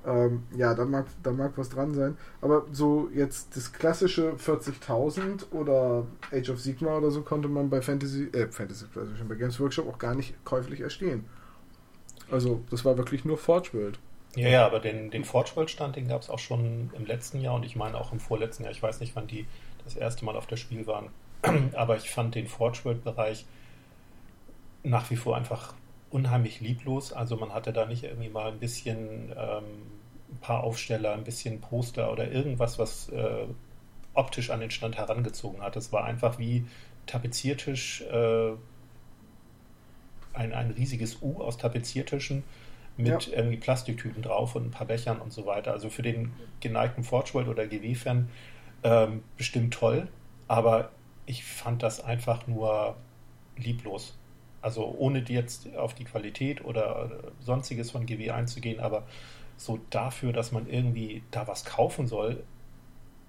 Ähm, 0.05 0.43
ja, 0.55 0.73
da 0.73 0.85
mag, 0.85 1.07
da 1.23 1.31
mag 1.31 1.53
was 1.57 1.69
dran 1.69 1.93
sein. 1.93 2.17
Aber 2.41 2.65
so 2.71 3.09
jetzt 3.13 3.55
das 3.55 3.73
klassische 3.73 4.33
40.000 4.33 5.51
oder 5.51 6.05
Age 6.31 6.49
of 6.49 6.59
Sigma 6.59 6.97
oder 6.97 7.11
so 7.11 7.21
konnte 7.21 7.47
man 7.47 7.69
bei 7.69 7.81
Fantasy, 7.81 8.29
äh, 8.33 8.47
Fantasy, 8.47 8.85
also 8.95 9.15
schon 9.15 9.27
bei 9.27 9.35
Games 9.35 9.59
Workshop 9.59 9.87
auch 9.87 9.97
gar 9.97 10.15
nicht 10.15 10.35
käuflich 10.45 10.81
erstehen. 10.81 11.25
Also, 12.29 12.61
das 12.69 12.85
war 12.85 12.97
wirklich 12.97 13.25
nur 13.25 13.37
Forge 13.37 13.69
World. 13.73 13.99
Ja, 14.35 14.49
ja, 14.49 14.65
aber 14.65 14.79
den, 14.79 15.11
den 15.11 15.23
Forge 15.23 15.51
World 15.55 15.69
Stand, 15.69 15.95
den 15.95 16.07
gab 16.07 16.21
es 16.21 16.29
auch 16.29 16.39
schon 16.39 16.91
im 16.93 17.05
letzten 17.05 17.39
Jahr 17.39 17.55
und 17.55 17.65
ich 17.65 17.75
meine 17.75 17.97
auch 17.97 18.11
im 18.11 18.19
vorletzten 18.19 18.63
Jahr. 18.63 18.71
Ich 18.71 18.83
weiß 18.83 18.99
nicht, 18.99 19.15
wann 19.15 19.27
die 19.27 19.45
das 19.85 19.95
erste 19.95 20.25
Mal 20.25 20.35
auf 20.35 20.47
der 20.47 20.57
Spiel 20.57 20.85
waren. 20.87 21.09
aber 21.73 21.97
ich 21.97 22.09
fand 22.09 22.35
den 22.35 22.47
Forge 22.47 22.79
World 22.83 23.03
Bereich 23.03 23.45
nach 24.83 25.09
wie 25.09 25.15
vor 25.15 25.35
einfach 25.37 25.73
unheimlich 26.09 26.59
lieblos. 26.61 27.13
Also 27.13 27.35
man 27.37 27.53
hatte 27.53 27.73
da 27.73 27.85
nicht 27.85 28.03
irgendwie 28.03 28.29
mal 28.29 28.51
ein 28.51 28.59
bisschen 28.59 29.33
ähm, 29.37 29.63
ein 30.35 30.39
paar 30.41 30.63
Aufsteller, 30.63 31.13
ein 31.13 31.23
bisschen 31.23 31.61
Poster 31.61 32.11
oder 32.11 32.31
irgendwas, 32.31 32.77
was 32.79 33.09
äh, 33.09 33.45
optisch 34.13 34.49
an 34.49 34.59
den 34.59 34.71
Stand 34.71 34.97
herangezogen 34.97 35.61
hat. 35.61 35.75
Es 35.75 35.91
war 35.91 36.03
einfach 36.05 36.39
wie 36.39 36.65
Tapeziertisch, 37.07 38.01
äh, 38.01 38.51
ein, 40.33 40.53
ein 40.53 40.71
riesiges 40.71 41.21
U 41.21 41.41
aus 41.41 41.57
Tapeziertischen 41.57 42.43
mit 42.97 43.27
Ja. 43.27 43.37
irgendwie 43.37 43.57
Plastiktüten 43.57 44.21
drauf 44.21 44.55
und 44.55 44.67
ein 44.67 44.71
paar 44.71 44.87
Bechern 44.87 45.19
und 45.19 45.31
so 45.31 45.45
weiter. 45.45 45.71
Also 45.71 45.89
für 45.89 46.01
den 46.01 46.33
geneigten 46.61 47.03
Forge 47.03 47.33
World 47.33 47.47
oder 47.47 47.67
GW-Fan 47.67 48.29
ähm, 48.83 49.23
bestimmt 49.37 49.73
toll, 49.73 50.07
aber 50.47 50.89
ich 51.25 51.43
fand 51.43 51.83
das 51.83 52.03
einfach 52.03 52.47
nur 52.47 52.95
lieblos. 53.57 54.15
Also 54.61 54.95
ohne 54.97 55.23
jetzt 55.27 55.75
auf 55.75 55.93
die 55.93 56.05
Qualität 56.05 56.63
oder 56.65 57.09
sonstiges 57.39 57.91
von 57.91 58.05
GW 58.05 58.31
einzugehen, 58.31 58.79
aber 58.79 59.03
so 59.57 59.79
dafür, 59.89 60.33
dass 60.33 60.51
man 60.51 60.67
irgendwie 60.67 61.23
da 61.31 61.47
was 61.47 61.65
kaufen 61.65 62.07
soll, 62.07 62.43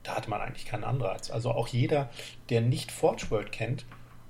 da 0.02 0.16
hat 0.16 0.28
man 0.28 0.40
eigentlich 0.40 0.66
keinen 0.66 0.84
Anreiz. 0.84 1.30
Also 1.30 1.50
auch 1.52 1.68
jeder, 1.68 2.10
der 2.50 2.60
nicht 2.60 2.92
Forge 2.92 3.26
World 3.30 3.52
kennt 3.52 3.84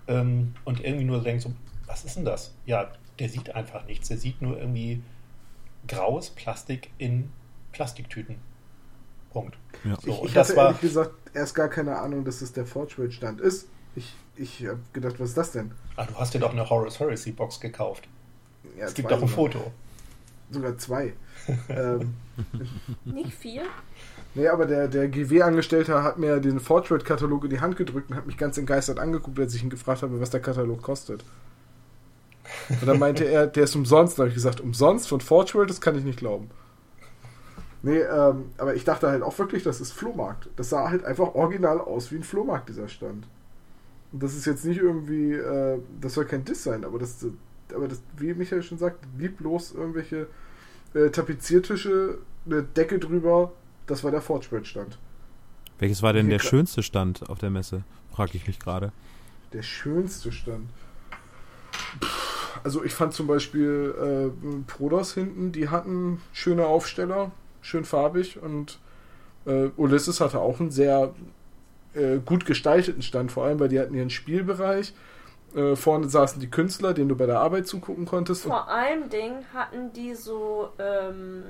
ähm, 0.08 0.54
und 0.64 0.82
irgendwie 0.84 1.04
nur 1.04 1.22
denkt, 1.22 1.42
so, 1.42 1.52
was 1.86 2.04
ist 2.04 2.16
denn 2.16 2.24
das? 2.24 2.54
Ja, 2.64 2.90
der 3.18 3.28
sieht 3.28 3.54
einfach 3.54 3.84
nichts. 3.86 4.08
Der 4.08 4.18
sieht 4.18 4.40
nur 4.42 4.58
irgendwie 4.58 5.02
graues 5.88 6.30
Plastik 6.30 6.90
in 6.98 7.30
Plastiktüten. 7.72 8.36
Punkt. 9.30 9.56
Ja. 9.84 9.96
So, 10.00 10.10
ich 10.22 10.24
ich 10.28 10.32
das 10.32 10.48
hatte 10.48 10.56
war- 10.56 10.66
ehrlich 10.66 10.80
gesagt 10.80 11.10
erst 11.34 11.54
gar 11.54 11.68
keine 11.68 11.96
Ahnung, 11.98 12.24
dass 12.24 12.40
es 12.40 12.52
der 12.52 12.64
Forge 12.66 12.94
World 12.98 13.12
Stand 13.12 13.40
ist. 13.40 13.68
Ich, 13.94 14.14
ich 14.36 14.66
habe 14.66 14.80
gedacht, 14.92 15.18
was 15.20 15.30
ist 15.30 15.36
das 15.38 15.52
denn? 15.52 15.72
Ah, 15.96 16.04
du 16.06 16.14
hast 16.14 16.32
dir 16.34 16.38
doch 16.40 16.52
eine 16.52 16.68
Horus 16.68 16.98
Heresy 17.00 17.32
Box 17.32 17.60
gekauft. 17.60 18.08
Ja, 18.78 18.86
es 18.86 18.94
gibt 18.94 19.10
doch 19.10 19.20
ein. 19.20 19.28
Foto. 19.28 19.72
Sogar 20.50 20.78
zwei. 20.78 21.14
ähm, 21.68 22.14
Nicht 23.04 23.34
viel. 23.34 23.62
Nee, 24.34 24.48
aber 24.48 24.66
der, 24.66 24.88
der 24.88 25.08
GW-Angestellte 25.08 26.02
hat 26.02 26.18
mir 26.18 26.40
den 26.40 26.60
Forge 26.60 26.90
World-Katalog 26.90 27.44
in 27.44 27.50
die 27.50 27.60
Hand 27.60 27.76
gedrückt 27.76 28.10
und 28.10 28.16
hat 28.16 28.26
mich 28.26 28.36
ganz 28.36 28.58
entgeistert 28.58 28.98
angeguckt, 28.98 29.38
als 29.38 29.54
ich 29.54 29.62
ihn 29.62 29.70
gefragt 29.70 30.02
habe, 30.02 30.20
was 30.20 30.30
der 30.30 30.40
Katalog 30.40 30.82
kostet. 30.82 31.24
Und 32.68 32.86
dann 32.86 32.98
meinte 32.98 33.24
er, 33.24 33.46
der 33.46 33.64
ist 33.64 33.74
umsonst. 33.74 34.18
Da 34.18 34.22
habe 34.22 34.28
ich 34.28 34.34
gesagt, 34.34 34.60
umsonst 34.60 35.08
von 35.08 35.20
Forge 35.20 35.54
World, 35.54 35.70
das 35.70 35.80
kann 35.80 35.96
ich 35.96 36.04
nicht 36.04 36.18
glauben. 36.18 36.50
Nee, 37.82 38.00
ähm, 38.00 38.50
aber 38.58 38.74
ich 38.74 38.84
dachte 38.84 39.08
halt 39.08 39.22
auch 39.22 39.38
wirklich, 39.38 39.62
das 39.62 39.80
ist 39.80 39.92
Flohmarkt. 39.92 40.48
Das 40.56 40.70
sah 40.70 40.90
halt 40.90 41.04
einfach 41.04 41.34
original 41.34 41.80
aus 41.80 42.10
wie 42.10 42.16
ein 42.16 42.24
Flohmarkt, 42.24 42.68
dieser 42.68 42.88
Stand. 42.88 43.26
Und 44.12 44.22
das 44.22 44.34
ist 44.34 44.46
jetzt 44.46 44.64
nicht 44.64 44.80
irgendwie, 44.80 45.32
äh, 45.32 45.78
das 46.00 46.14
soll 46.14 46.24
kein 46.24 46.44
Diss 46.44 46.64
sein, 46.64 46.84
aber 46.84 46.98
das, 46.98 47.24
aber 47.74 47.88
das, 47.88 48.02
wie 48.16 48.34
Michael 48.34 48.62
schon 48.62 48.78
sagt, 48.78 49.04
lieblos 49.18 49.72
irgendwelche 49.72 50.26
äh, 50.94 51.10
Tapeziertische, 51.10 52.18
eine 52.44 52.62
Decke 52.62 52.98
drüber, 52.98 53.52
das 53.86 54.04
war 54.04 54.10
der 54.10 54.20
Forge 54.20 54.46
World 54.50 54.66
Stand. 54.66 54.98
Welches 55.78 56.02
war 56.02 56.12
denn 56.12 56.28
der 56.28 56.38
schönste 56.38 56.82
Stand 56.82 57.28
auf 57.28 57.38
der 57.38 57.50
Messe? 57.50 57.84
Frage 58.12 58.32
ich 58.34 58.46
mich 58.46 58.58
gerade. 58.58 58.92
Der 59.52 59.62
schönste 59.62 60.32
Stand. 60.32 60.68
Also 62.64 62.82
ich 62.82 62.94
fand 62.94 63.12
zum 63.12 63.26
Beispiel 63.26 64.32
äh, 64.34 64.62
Prodos 64.66 65.12
hinten, 65.14 65.52
die 65.52 65.68
hatten 65.68 66.20
schöne 66.32 66.66
Aufsteller, 66.66 67.30
schön 67.60 67.84
farbig 67.84 68.42
und 68.42 68.78
äh, 69.44 69.68
Ulysses 69.76 70.20
hatte 70.20 70.40
auch 70.40 70.60
einen 70.60 70.70
sehr 70.70 71.14
äh, 71.94 72.18
gut 72.24 72.46
gestalteten 72.46 73.02
Stand, 73.02 73.30
vor 73.30 73.44
allem 73.44 73.60
weil 73.60 73.68
die 73.68 73.78
hatten 73.78 73.94
ihren 73.94 74.10
Spielbereich. 74.10 74.94
Äh, 75.56 75.74
vorne 75.74 76.08
saßen 76.08 76.38
die 76.40 76.50
Künstler, 76.50 76.92
denen 76.92 77.08
du 77.08 77.16
bei 77.16 77.26
der 77.26 77.40
Arbeit 77.40 77.66
zugucken 77.66 78.04
konntest. 78.04 78.42
Vor 78.42 78.68
allem 78.68 79.08
Ding 79.08 79.32
hatten 79.54 79.92
die 79.94 80.14
so 80.14 80.68
ähm, 80.78 81.44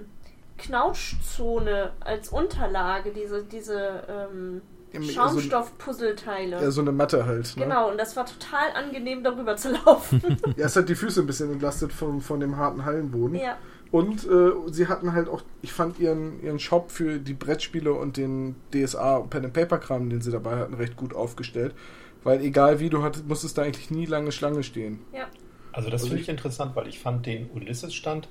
Knautschzone 0.58 1.90
als 2.00 2.28
Unterlage, 2.28 3.10
diese, 3.10 3.42
diese, 3.42 4.04
ähm, 4.08 4.62
Schaumstoff-Puzzleteile. 5.02 6.62
Ja, 6.62 6.70
so 6.70 6.80
eine 6.80 6.92
Matte 6.92 7.26
halt. 7.26 7.56
Ne? 7.56 7.64
Genau, 7.64 7.90
und 7.90 7.98
das 7.98 8.16
war 8.16 8.26
total 8.26 8.70
angenehm, 8.74 9.22
darüber 9.22 9.56
zu 9.56 9.72
laufen. 9.72 10.22
ja, 10.56 10.66
es 10.66 10.76
hat 10.76 10.88
die 10.88 10.94
Füße 10.94 11.20
ein 11.20 11.26
bisschen 11.26 11.52
entlastet 11.52 11.92
von, 11.92 12.20
von 12.20 12.40
dem 12.40 12.56
harten 12.56 12.84
Hallenboden. 12.84 13.38
Ja. 13.38 13.56
Und 13.90 14.26
äh, 14.26 14.52
sie 14.70 14.88
hatten 14.88 15.12
halt 15.12 15.28
auch, 15.28 15.42
ich 15.62 15.72
fand 15.72 15.98
ihren, 15.98 16.42
ihren 16.42 16.58
Shop 16.58 16.90
für 16.90 17.18
die 17.18 17.34
Brettspiele 17.34 17.92
und 17.92 18.16
den 18.16 18.56
DSA 18.72 19.20
Pen 19.20 19.44
and 19.44 19.54
Paper 19.54 19.78
Kram, 19.78 20.10
den 20.10 20.20
sie 20.20 20.30
dabei 20.30 20.56
hatten, 20.56 20.74
recht 20.74 20.96
gut 20.96 21.14
aufgestellt. 21.14 21.74
Weil 22.24 22.40
egal 22.42 22.80
wie 22.80 22.90
du 22.90 23.02
hattest, 23.02 23.26
musstest 23.26 23.56
da 23.58 23.62
eigentlich 23.62 23.90
nie 23.90 24.06
lange 24.06 24.32
Schlange 24.32 24.62
stehen. 24.62 25.00
Ja. 25.12 25.28
Also 25.72 25.90
das 25.90 26.02
also 26.02 26.08
finde 26.08 26.22
ich 26.22 26.28
interessant, 26.28 26.74
weil 26.74 26.88
ich 26.88 26.98
fand 26.98 27.26
den 27.26 27.50
Ulysses-Stand, 27.50 28.28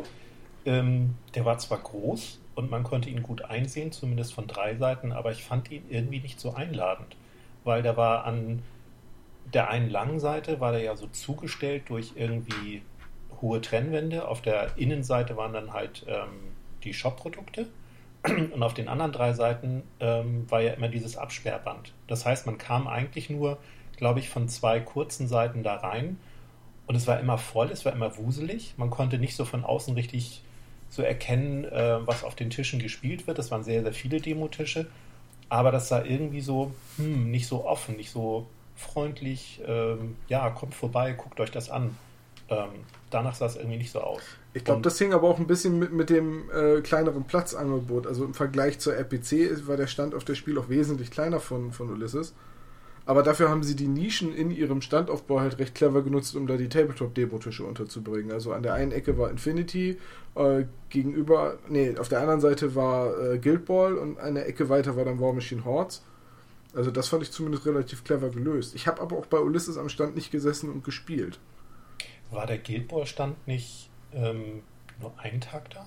ähm, 0.65 1.15
der 1.36 1.45
war 1.45 1.58
zwar 1.60 1.78
groß 1.78 2.39
und 2.56 2.71
man 2.71 2.84
konnte 2.84 3.10
ihn 3.10 3.21
gut 3.21 3.43
einsehen, 3.43 3.91
zumindest 3.91 4.34
von 4.34 4.48
drei 4.48 4.76
Seiten, 4.76 5.12
aber 5.12 5.32
ich 5.32 5.43
fand 5.43 5.69
ihn 5.71 5.84
irgendwie 5.89 6.19
nicht 6.19 6.39
so 6.39 6.56
einladend, 6.56 7.15
weil 7.63 7.84
der 7.84 7.98
war 7.98 8.26
an 8.26 8.63
der 9.54 9.69
einen 9.69 9.89
langen 9.89 10.19
Seite 10.19 10.60
war 10.60 10.71
der 10.71 10.82
ja 10.82 10.95
so 10.95 11.08
zugestellt 11.08 11.84
durch 11.88 12.13
irgendwie 12.15 12.82
hohe 13.41 13.62
Trennwände. 13.62 14.28
Auf 14.28 14.41
der 14.41 14.78
Innenseite 14.78 15.38
waren 15.38 15.54
dann 15.54 15.74
halt 15.74 16.06
ähm, 16.08 16.54
die 16.84 16.93
Shop-Produkte. 16.93 17.67
Und 18.24 18.63
auf 18.63 18.74
den 18.74 18.88
anderen 18.88 19.12
drei 19.12 19.34
Seiten 19.34 19.84
ähm, 20.00 20.50
war 20.50 20.62
ja 20.62 20.74
immer 20.74 20.88
dieses 20.88 21.15
Absperrband. 21.15 21.93
Das 22.08 22.26
heißt, 22.26 22.45
man 22.48 22.58
kam 22.58 22.88
eigentlich 22.88 23.30
nur, 23.30 23.60
glaube 23.97 24.19
ich, 24.19 24.29
von 24.29 24.47
zwei 24.49 24.79
kurzen 24.79 25.27
Seiten 25.27 25.63
da 25.63 25.75
rein. 25.75 26.17
Und 26.88 26.95
es 26.95 27.08
war 27.08 27.19
immer 27.19 27.38
voll, 27.38 27.69
es 27.71 27.86
war 27.86 27.93
immer 27.93 28.17
wuselig. 28.17 28.75
Man 28.77 28.89
konnte 28.89 29.17
nicht 29.17 29.36
so 29.36 29.45
von 29.45 29.63
außen 29.63 29.93
richtig 29.95 30.43
so 30.89 31.01
erkennen, 31.01 31.65
äh, 31.65 32.05
was 32.05 32.23
auf 32.23 32.36
den 32.36 32.49
Tischen 32.49 32.79
gespielt 32.79 33.27
wird. 33.27 33.39
Es 33.39 33.51
waren 33.51 33.63
sehr, 33.63 33.81
sehr 33.81 33.93
viele 33.93 34.21
Demotische. 34.21 34.88
Aber 35.49 35.71
das 35.71 35.89
sah 35.89 36.03
irgendwie 36.03 36.41
so, 36.41 36.71
hm, 36.97 37.31
nicht 37.31 37.47
so 37.47 37.65
offen, 37.65 37.95
nicht 37.97 38.12
so 38.12 38.47
freundlich. 38.75 39.62
Ähm, 39.65 40.15
ja, 40.27 40.49
kommt 40.49 40.75
vorbei, 40.75 41.13
guckt 41.13 41.39
euch 41.39 41.51
das 41.51 41.69
an. 41.69 41.97
Ähm, 42.49 42.69
danach 43.10 43.36
sah 43.36 43.47
es 43.47 43.55
irgendwie 43.55 43.77
nicht 43.77 43.91
so 43.91 44.01
aus. 44.01 44.21
Ich 44.53 44.63
glaube, 44.63 44.81
das 44.81 44.97
hing 44.97 45.13
aber 45.13 45.27
auch 45.27 45.39
ein 45.39 45.47
bisschen 45.47 45.79
mit, 45.79 45.91
mit 45.91 46.10
dem 46.10 46.49
äh, 46.51 46.81
kleineren 46.81 47.25
Platzangebot. 47.25 48.08
Also 48.08 48.23
im 48.23 48.34
Vergleich 48.34 48.79
zur 48.79 48.95
RPC 48.95 49.67
war 49.67 49.77
der 49.77 49.88
Stand 49.88 50.15
auf 50.15 50.23
der 50.23 50.36
Spiel 50.36 50.58
auch 50.58 50.69
wesentlich 50.69 51.12
kleiner 51.12 51.39
von, 51.39 51.73
von 51.73 51.89
Ulysses. 51.89 52.34
Aber 53.08 53.22
dafür 53.22 53.50
haben 53.50 53.62
sie 53.62 53.76
die 53.76 53.88
Nischen 53.88 54.34
in 54.34 54.50
ihrem 54.50 54.82
Standaufbau 54.82 55.39
halt 55.39 55.60
recht 55.60 55.76
clever 55.76 56.02
genutzt, 56.02 56.36
um 56.36 56.48
da 56.48 56.58
die 56.58 56.70
Tabletop-Demo-Tische 56.70 57.63
unterzubringen. 57.63 58.32
Also 58.32 58.52
an 58.52 58.63
der 58.63 58.74
einen 58.74 58.91
Ecke 58.91 59.18
war 59.18 59.30
Infinity, 59.30 60.00
äh, 60.36 60.65
gegenüber, 60.89 61.60
nee, 61.70 61.96
auf 61.98 62.10
der 62.10 62.22
anderen 62.22 62.41
Seite 62.41 62.74
war 62.74 63.18
äh, 63.20 63.38
Guild 63.38 63.65
Ball 63.65 63.96
und 63.96 64.20
eine 64.20 64.46
Ecke 64.46 64.70
weiter 64.70 64.96
war 64.96 65.06
dann 65.06 65.20
War 65.20 65.34
Machine 65.34 65.63
Hordes. 65.65 66.04
Also 66.74 66.89
das 66.89 67.08
fand 67.08 67.22
ich 67.24 67.32
zumindest 67.32 67.65
relativ 67.68 68.04
clever 68.04 68.30
gelöst. 68.30 68.74
Ich 68.76 68.88
habe 68.88 69.02
aber 69.02 69.18
auch 69.18 69.28
bei 69.28 69.38
Ulysses 69.38 69.78
am 69.78 69.88
Stand 69.88 70.15
nicht 70.15 70.32
gesessen 70.32 70.72
und 70.72 70.84
gespielt. 70.84 71.39
War 72.32 72.48
der 72.48 72.58
Guild 72.58 72.88
Ball 72.88 73.06
Stand 73.06 73.48
nicht 73.48 73.89
ähm, 74.13 74.63
nur 75.00 75.18
einen 75.20 75.41
Tag 75.41 75.70
da? 75.70 75.86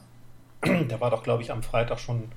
der 0.84 1.00
war 1.00 1.10
doch, 1.10 1.24
glaube 1.24 1.42
ich, 1.42 1.50
am 1.50 1.64
Freitag 1.64 1.98
schon 1.98 2.28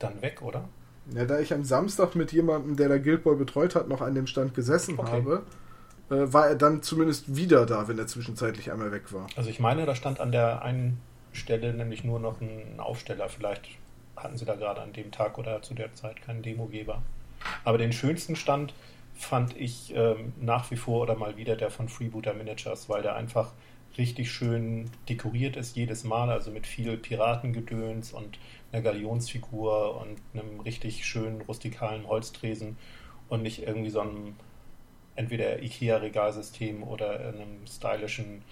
dann 0.00 0.20
weg, 0.20 0.42
oder? 0.42 0.68
Ja, 1.14 1.24
da 1.24 1.40
ich 1.40 1.52
am 1.52 1.64
Samstag 1.64 2.14
mit 2.14 2.32
jemandem, 2.32 2.76
der 2.76 2.88
der 2.88 3.00
Guild 3.00 3.24
Ball 3.24 3.36
betreut 3.36 3.74
hat, 3.74 3.88
noch 3.88 4.00
an 4.00 4.14
dem 4.14 4.26
Stand 4.26 4.54
gesessen 4.54 4.98
okay. 4.98 5.10
habe, 5.10 5.42
äh, 6.10 6.32
war 6.32 6.48
er 6.48 6.54
dann 6.54 6.82
zumindest 6.82 7.34
wieder 7.34 7.66
da, 7.66 7.88
wenn 7.88 7.98
er 7.98 8.06
zwischenzeitlich 8.06 8.70
einmal 8.70 8.92
weg 8.92 9.12
war. 9.12 9.26
Also 9.36 9.50
ich 9.50 9.60
meine, 9.60 9.86
da 9.86 9.94
stand 9.94 10.20
an 10.20 10.32
der 10.32 10.62
einen 10.62 11.00
Stelle 11.32 11.72
nämlich 11.72 12.04
nur 12.04 12.20
noch 12.20 12.40
ein 12.40 12.78
Aufsteller. 12.78 13.28
Vielleicht 13.28 13.68
hatten 14.16 14.36
sie 14.36 14.44
da 14.44 14.54
gerade 14.54 14.80
an 14.80 14.92
dem 14.92 15.10
Tag 15.10 15.38
oder 15.38 15.62
zu 15.62 15.74
der 15.74 15.94
Zeit 15.94 16.22
keinen 16.22 16.42
Demogeber. 16.42 17.02
Aber 17.64 17.78
den 17.78 17.92
schönsten 17.92 18.36
Stand 18.36 18.74
fand 19.14 19.56
ich 19.56 19.94
ähm, 19.94 20.32
nach 20.40 20.70
wie 20.70 20.76
vor 20.76 21.02
oder 21.02 21.14
mal 21.14 21.36
wieder 21.36 21.56
der 21.56 21.70
von 21.70 21.88
Freebooter 21.88 22.34
Miniatures, 22.34 22.88
weil 22.88 23.02
der 23.02 23.14
einfach 23.14 23.52
richtig 23.98 24.30
schön 24.30 24.90
dekoriert 25.08 25.56
ist 25.56 25.76
jedes 25.76 26.04
Mal, 26.04 26.30
also 26.30 26.50
mit 26.50 26.66
viel 26.66 26.96
Piratengedöns 26.96 28.12
und 28.12 28.38
einer 28.72 28.82
Galionsfigur 28.82 30.00
und 30.00 30.18
einem 30.32 30.60
richtig 30.60 31.04
schönen 31.04 31.40
rustikalen 31.42 32.06
Holztresen 32.06 32.76
und 33.28 33.42
nicht 33.42 33.62
irgendwie 33.62 33.90
so 33.90 34.00
einem 34.00 34.36
entweder 35.16 35.62
IKEA-Regalsystem 35.62 36.82
oder 36.82 37.20
einem 37.20 37.66
stylischen, 37.66 38.42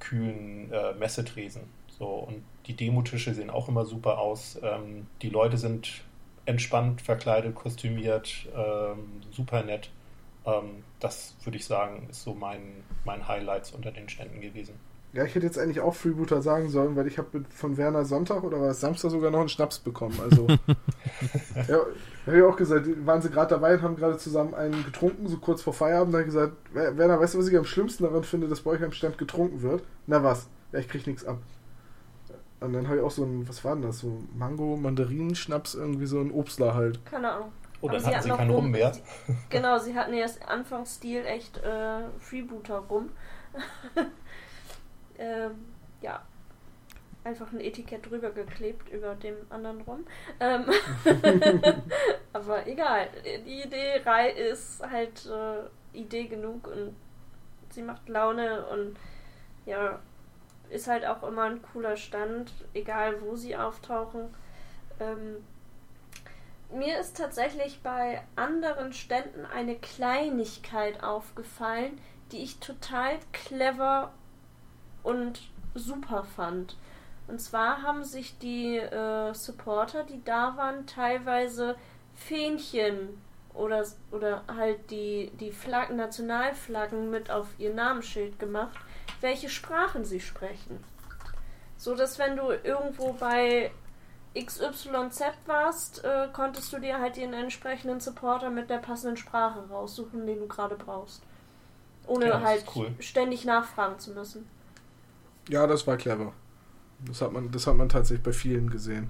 kühlen 0.00 0.70
äh, 0.72 0.94
Messetresen. 0.94 1.62
So, 1.98 2.06
und 2.06 2.44
die 2.66 2.74
Demotische 2.74 3.34
sehen 3.34 3.50
auch 3.50 3.68
immer 3.68 3.84
super 3.84 4.18
aus. 4.18 4.58
Ähm, 4.62 5.06
die 5.22 5.30
Leute 5.30 5.56
sind 5.56 6.02
entspannt 6.46 7.02
verkleidet, 7.02 7.54
kostümiert, 7.54 8.46
ähm, 8.56 9.20
super 9.30 9.62
nett. 9.64 9.90
Ähm, 10.46 10.84
das 11.00 11.36
würde 11.42 11.58
ich 11.58 11.64
sagen, 11.64 12.06
ist 12.10 12.22
so 12.22 12.34
mein, 12.34 12.84
mein 13.04 13.26
Highlights 13.26 13.72
unter 13.72 13.90
den 13.90 14.08
Ständen 14.08 14.40
gewesen. 14.40 14.78
Ja, 15.14 15.24
ich 15.24 15.34
hätte 15.34 15.46
jetzt 15.46 15.58
eigentlich 15.58 15.80
auch 15.80 15.94
Freebooter 15.94 16.42
sagen 16.42 16.68
sollen, 16.68 16.94
weil 16.94 17.06
ich 17.06 17.16
habe 17.16 17.44
von 17.48 17.78
Werner 17.78 18.04
Sonntag 18.04 18.44
oder 18.44 18.60
war 18.60 18.68
es 18.68 18.80
Samstag 18.80 19.10
sogar 19.10 19.30
noch 19.30 19.40
einen 19.40 19.48
Schnaps 19.48 19.78
bekommen. 19.78 20.18
Also, 20.22 20.46
ja, 21.68 21.80
habe 22.26 22.36
ich 22.36 22.42
auch 22.42 22.56
gesagt, 22.56 22.86
waren 23.06 23.22
sie 23.22 23.30
gerade 23.30 23.48
dabei 23.48 23.74
und 23.74 23.82
haben 23.82 23.96
gerade 23.96 24.18
zusammen 24.18 24.54
einen 24.54 24.84
getrunken, 24.84 25.26
so 25.26 25.38
kurz 25.38 25.62
vor 25.62 25.72
Feierabend. 25.72 26.12
Da 26.12 26.18
habe 26.18 26.28
ich 26.28 26.34
gesagt, 26.34 26.52
Werner, 26.74 27.18
weißt 27.18 27.34
du, 27.34 27.38
was 27.38 27.48
ich 27.48 27.56
am 27.56 27.64
schlimmsten 27.64 28.04
daran 28.04 28.22
finde, 28.22 28.48
dass 28.48 28.60
bei 28.60 28.72
euch 28.72 28.82
am 28.82 28.92
Stand 28.92 29.16
getrunken 29.16 29.62
wird? 29.62 29.82
Na 30.06 30.22
was? 30.22 30.48
Ja, 30.72 30.78
ich 30.78 30.88
krieg 30.88 31.06
nichts 31.06 31.24
ab. 31.24 31.38
Und 32.60 32.72
dann 32.74 32.88
habe 32.88 32.98
ich 32.98 33.02
auch 33.02 33.10
so 33.10 33.24
ein, 33.24 33.48
was 33.48 33.64
war 33.64 33.74
denn 33.74 33.82
das? 33.82 34.00
So 34.00 34.22
Mango, 34.36 34.76
Mandarinenschnaps, 34.76 35.74
irgendwie 35.74 36.06
so 36.06 36.20
ein 36.20 36.32
Obstler 36.32 36.74
halt. 36.74 37.04
Keine 37.06 37.32
Ahnung. 37.32 37.52
Oh, 37.80 37.88
dann 37.88 38.04
hatten 38.04 38.22
sie, 38.22 38.28
keinen 38.30 38.50
rum 38.50 38.70
mehr. 38.72 38.92
Genau, 39.50 39.78
sie 39.78 39.94
hatten 39.94 40.12
erst 40.12 40.46
Anfangsstil 40.46 41.24
echt 41.24 41.58
äh, 41.58 42.00
Freebooter 42.18 42.78
rum. 42.78 43.10
ähm, 45.18 45.66
ja. 46.00 46.22
Einfach 47.24 47.52
ein 47.52 47.60
Etikett 47.60 48.08
drüber 48.08 48.30
geklebt 48.30 48.88
über 48.90 49.14
dem 49.16 49.36
anderen 49.50 49.80
rum. 49.82 50.06
Ähm 50.40 50.64
aber 52.32 52.66
egal. 52.66 53.08
Die 53.44 53.62
Idee 53.62 54.00
ist 54.36 54.82
halt 54.88 55.26
äh, 55.26 55.96
Idee 55.98 56.26
genug 56.26 56.68
und 56.68 56.94
sie 57.70 57.82
macht 57.82 58.08
Laune 58.08 58.66
und 58.68 58.96
ja, 59.66 59.98
ist 60.70 60.88
halt 60.88 61.04
auch 61.04 61.22
immer 61.22 61.44
ein 61.44 61.60
cooler 61.60 61.96
Stand, 61.96 62.52
egal 62.72 63.20
wo 63.22 63.36
sie 63.36 63.56
auftauchen. 63.56 64.34
Ähm, 65.00 65.44
mir 66.70 66.98
ist 66.98 67.16
tatsächlich 67.16 67.80
bei 67.82 68.22
anderen 68.36 68.92
Ständen 68.92 69.46
eine 69.46 69.76
Kleinigkeit 69.76 71.02
aufgefallen, 71.02 71.98
die 72.32 72.42
ich 72.42 72.58
total 72.60 73.18
clever 73.32 74.12
und 75.02 75.40
super 75.74 76.24
fand. 76.24 76.76
Und 77.26 77.40
zwar 77.40 77.82
haben 77.82 78.04
sich 78.04 78.38
die 78.38 78.76
äh, 78.76 79.34
Supporter, 79.34 80.04
die 80.04 80.22
da 80.24 80.56
waren, 80.56 80.86
teilweise 80.86 81.76
Fähnchen 82.14 83.20
oder, 83.52 83.84
oder 84.10 84.42
halt 84.48 84.90
die, 84.90 85.30
die 85.38 85.52
Flaggen, 85.52 85.96
Nationalflaggen 85.96 87.10
mit 87.10 87.30
auf 87.30 87.48
ihr 87.58 87.74
Namensschild 87.74 88.38
gemacht 88.38 88.78
welche 89.20 89.48
Sprachen 89.48 90.04
sie 90.04 90.20
sprechen. 90.20 90.82
So 91.76 91.94
dass 91.94 92.18
wenn 92.18 92.36
du 92.36 92.50
irgendwo 92.50 93.12
bei 93.12 93.70
XYZ 94.34 95.22
warst, 95.46 96.04
äh, 96.04 96.28
konntest 96.32 96.72
du 96.72 96.78
dir 96.78 96.98
halt 96.98 97.16
den 97.16 97.32
entsprechenden 97.32 98.00
Supporter 98.00 98.50
mit 98.50 98.70
der 98.70 98.78
passenden 98.78 99.16
Sprache 99.16 99.68
raussuchen, 99.68 100.26
den 100.26 100.40
du 100.40 100.46
gerade 100.46 100.76
brauchst. 100.76 101.22
Ohne 102.06 102.28
ja, 102.28 102.40
halt 102.40 102.64
cool. 102.74 102.94
ständig 103.00 103.44
nachfragen 103.44 103.98
zu 103.98 104.12
müssen. 104.12 104.48
Ja, 105.48 105.66
das 105.66 105.86
war 105.86 105.96
clever. 105.96 106.32
Das 107.06 107.22
hat 107.22 107.32
man, 107.32 107.50
das 107.50 107.66
hat 107.66 107.76
man 107.76 107.88
tatsächlich 107.88 108.22
bei 108.22 108.32
vielen 108.32 108.70
gesehen. 108.70 109.08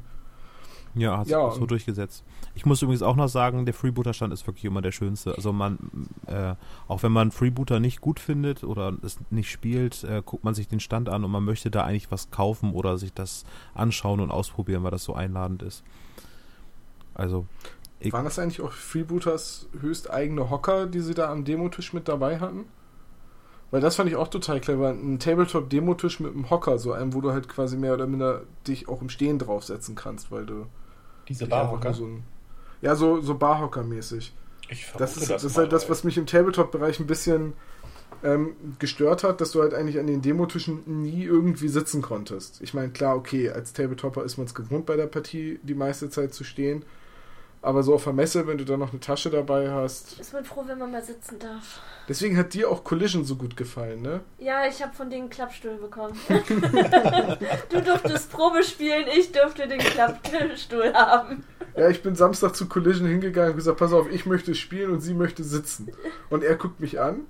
Ja, 0.94 1.18
hat 1.18 1.28
ja. 1.28 1.50
so 1.50 1.66
durchgesetzt. 1.66 2.24
Ich 2.54 2.66
muss 2.66 2.82
übrigens 2.82 3.02
auch 3.02 3.16
noch 3.16 3.28
sagen, 3.28 3.64
der 3.66 3.74
Freebooter-Stand 3.74 4.32
ist 4.32 4.46
wirklich 4.46 4.64
immer 4.64 4.82
der 4.82 4.92
schönste. 4.92 5.34
Also 5.34 5.52
man, 5.52 5.78
äh, 6.26 6.54
auch 6.88 7.02
wenn 7.02 7.12
man 7.12 7.30
Freebooter 7.30 7.78
nicht 7.78 8.00
gut 8.00 8.18
findet 8.18 8.64
oder 8.64 8.96
es 9.02 9.18
nicht 9.30 9.50
spielt, 9.50 10.02
äh, 10.04 10.22
guckt 10.24 10.44
man 10.44 10.54
sich 10.54 10.66
den 10.66 10.80
Stand 10.80 11.08
an 11.08 11.24
und 11.24 11.30
man 11.30 11.44
möchte 11.44 11.70
da 11.70 11.84
eigentlich 11.84 12.10
was 12.10 12.30
kaufen 12.30 12.72
oder 12.72 12.98
sich 12.98 13.12
das 13.12 13.44
anschauen 13.74 14.20
und 14.20 14.30
ausprobieren, 14.30 14.82
weil 14.82 14.90
das 14.90 15.04
so 15.04 15.14
einladend 15.14 15.62
ist. 15.62 15.84
Also. 17.14 17.46
Waren 18.00 18.24
das 18.24 18.38
eigentlich 18.38 18.60
auch 18.60 18.72
Freebooters 18.72 19.68
höchst 19.80 20.10
eigene 20.10 20.50
Hocker, 20.50 20.86
die 20.86 21.00
sie 21.00 21.14
da 21.14 21.30
am 21.30 21.44
Demotisch 21.44 21.92
mit 21.92 22.08
dabei 22.08 22.38
hatten? 22.38 22.64
Weil 23.70 23.80
das 23.80 23.96
fand 23.96 24.08
ich 24.08 24.16
auch 24.16 24.28
total 24.28 24.60
clever. 24.60 24.90
Ein 24.90 25.18
Tabletop-Demotisch 25.18 26.20
mit 26.20 26.32
einem 26.32 26.48
Hocker, 26.48 26.78
so 26.78 26.92
einem, 26.92 27.12
wo 27.12 27.20
du 27.20 27.32
halt 27.32 27.48
quasi 27.48 27.76
mehr 27.76 27.94
oder 27.94 28.06
minder 28.06 28.42
dich 28.66 28.88
auch 28.88 29.02
im 29.02 29.10
Stehen 29.10 29.38
draufsetzen 29.38 29.94
kannst, 29.94 30.30
weil 30.32 30.46
du. 30.46 30.66
Diese 31.28 31.46
Barhocker? 31.46 31.92
So 31.92 32.06
ein, 32.06 32.24
ja, 32.80 32.94
so, 32.94 33.20
so 33.20 33.34
Barhocker-mäßig. 33.34 34.32
Das 34.96 35.16
ist, 35.16 35.22
das, 35.22 35.28
das 35.28 35.44
ist 35.44 35.58
halt 35.58 35.72
das, 35.72 35.88
was 35.90 36.04
mich 36.04 36.16
im 36.16 36.26
Tabletop-Bereich 36.26 37.00
ein 37.00 37.06
bisschen 37.06 37.54
ähm, 38.22 38.56
gestört 38.78 39.24
hat, 39.24 39.40
dass 39.40 39.52
du 39.52 39.60
halt 39.62 39.74
eigentlich 39.74 39.98
an 39.98 40.06
den 40.06 40.22
Demotischen 40.22 40.82
nie 41.02 41.24
irgendwie 41.24 41.68
sitzen 41.68 42.02
konntest. 42.02 42.60
Ich 42.62 42.74
meine, 42.74 42.90
klar, 42.90 43.16
okay, 43.16 43.50
als 43.50 43.72
Tabletopper 43.72 44.24
ist 44.24 44.38
man 44.38 44.46
es 44.46 44.54
gewohnt, 44.54 44.86
bei 44.86 44.96
der 44.96 45.06
Partie 45.06 45.60
die 45.62 45.74
meiste 45.74 46.10
Zeit 46.10 46.34
zu 46.34 46.44
stehen. 46.44 46.84
Aber 47.60 47.82
so 47.82 47.94
auf 47.94 48.04
der 48.04 48.12
Messe, 48.12 48.46
wenn 48.46 48.58
du 48.58 48.64
da 48.64 48.76
noch 48.76 48.90
eine 48.90 49.00
Tasche 49.00 49.30
dabei 49.30 49.70
hast. 49.70 50.20
Ist 50.20 50.32
man 50.32 50.44
froh, 50.44 50.62
wenn 50.66 50.78
man 50.78 50.92
mal 50.92 51.02
sitzen 51.02 51.38
darf. 51.38 51.80
Deswegen 52.08 52.36
hat 52.36 52.54
dir 52.54 52.70
auch 52.70 52.84
Collision 52.84 53.24
so 53.24 53.36
gut 53.36 53.56
gefallen, 53.56 54.00
ne? 54.00 54.20
Ja, 54.38 54.66
ich 54.66 54.82
habe 54.82 54.94
von 54.94 55.10
denen 55.10 55.22
einen 55.22 55.30
Klappstuhl 55.30 55.76
bekommen. 55.76 56.18
du 57.70 57.82
durftest 57.82 58.30
Probe 58.30 58.62
spielen, 58.62 59.06
ich 59.14 59.32
durfte 59.32 59.66
den 59.68 59.80
Klappstuhl 59.80 60.94
haben. 60.94 61.44
Ja, 61.76 61.88
ich 61.90 62.02
bin 62.02 62.14
Samstag 62.14 62.56
zu 62.56 62.68
Collision 62.68 63.06
hingegangen 63.06 63.50
und 63.50 63.56
gesagt, 63.56 63.78
pass 63.78 63.92
auf, 63.92 64.10
ich 64.10 64.24
möchte 64.24 64.54
spielen 64.54 64.90
und 64.92 65.00
sie 65.00 65.14
möchte 65.14 65.44
sitzen. 65.44 65.92
Und 66.30 66.42
er 66.42 66.56
guckt 66.56 66.80
mich 66.80 66.98
an, 66.98 67.26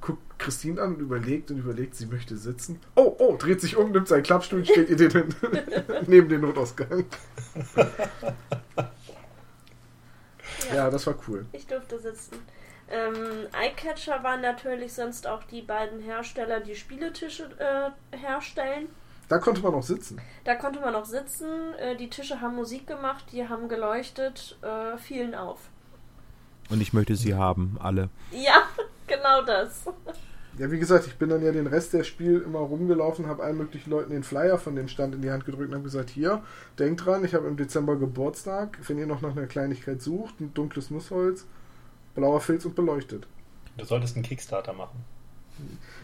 guckt 0.00 0.22
Christine 0.38 0.80
an 0.80 0.94
und 0.94 1.00
überlegt 1.00 1.50
und 1.50 1.58
überlegt, 1.58 1.94
sie 1.94 2.06
möchte 2.06 2.36
sitzen. 2.36 2.80
Oh, 2.96 3.16
oh, 3.18 3.36
dreht 3.36 3.60
sich 3.60 3.76
um, 3.76 3.92
nimmt 3.92 4.08
seinen 4.08 4.22
Klappstuhl 4.22 4.60
und 4.60 4.66
stellt 4.66 4.90
ihr 4.90 4.96
den 4.96 5.10
hin, 5.10 5.34
neben 6.06 6.28
den 6.28 6.42
Notausgang. 6.42 7.06
Ja, 10.74 10.90
das 10.90 11.06
war 11.06 11.14
cool. 11.28 11.46
Ich 11.52 11.66
durfte 11.66 11.98
sitzen. 11.98 12.36
Ähm, 12.90 13.46
Eyecatcher 13.52 14.22
waren 14.22 14.40
natürlich 14.40 14.92
sonst 14.92 15.26
auch 15.26 15.44
die 15.44 15.62
beiden 15.62 16.00
Hersteller, 16.00 16.60
die 16.60 16.74
Spieletische 16.74 17.50
äh, 17.58 18.16
herstellen. 18.16 18.88
Da 19.28 19.38
konnte 19.38 19.60
man 19.60 19.74
auch 19.74 19.82
sitzen. 19.82 20.20
Da 20.42 20.56
konnte 20.56 20.80
man 20.80 20.94
auch 20.96 21.04
sitzen. 21.04 21.72
Äh, 21.74 21.96
die 21.96 22.10
Tische 22.10 22.40
haben 22.40 22.56
Musik 22.56 22.88
gemacht, 22.88 23.26
die 23.30 23.48
haben 23.48 23.68
geleuchtet, 23.68 24.58
äh, 24.62 24.98
fielen 24.98 25.36
auf. 25.36 25.60
Und 26.68 26.80
ich 26.80 26.92
möchte 26.92 27.14
sie 27.14 27.34
haben, 27.34 27.78
alle. 27.80 28.08
Ja, 28.32 28.62
genau 29.06 29.42
das. 29.42 29.84
Ja, 30.58 30.70
wie 30.70 30.78
gesagt, 30.78 31.06
ich 31.06 31.16
bin 31.16 31.28
dann 31.28 31.42
ja 31.42 31.52
den 31.52 31.66
Rest 31.66 31.92
der 31.92 32.04
Spiel 32.04 32.40
immer 32.40 32.58
rumgelaufen, 32.58 33.26
habe 33.26 33.42
allen 33.42 33.56
möglichen 33.56 33.90
Leuten 33.90 34.10
den 34.10 34.24
Flyer 34.24 34.58
von 34.58 34.74
den 34.74 34.88
Stand 34.88 35.14
in 35.14 35.22
die 35.22 35.30
Hand 35.30 35.46
gedrückt 35.46 35.68
und 35.68 35.74
habe 35.74 35.84
gesagt, 35.84 36.10
hier, 36.10 36.42
denkt 36.78 37.04
dran, 37.06 37.24
ich 37.24 37.34
habe 37.34 37.46
im 37.46 37.56
Dezember 37.56 37.96
Geburtstag, 37.96 38.78
wenn 38.86 38.98
ihr 38.98 39.06
noch 39.06 39.22
nach 39.22 39.36
einer 39.36 39.46
Kleinigkeit 39.46 40.02
sucht, 40.02 40.40
ein 40.40 40.52
dunkles 40.52 40.90
Nussholz, 40.90 41.46
blauer 42.14 42.40
Filz 42.40 42.64
und 42.64 42.74
beleuchtet. 42.74 43.26
Du 43.78 43.84
solltest 43.84 44.16
einen 44.16 44.24
Kickstarter 44.24 44.72
machen. 44.72 45.04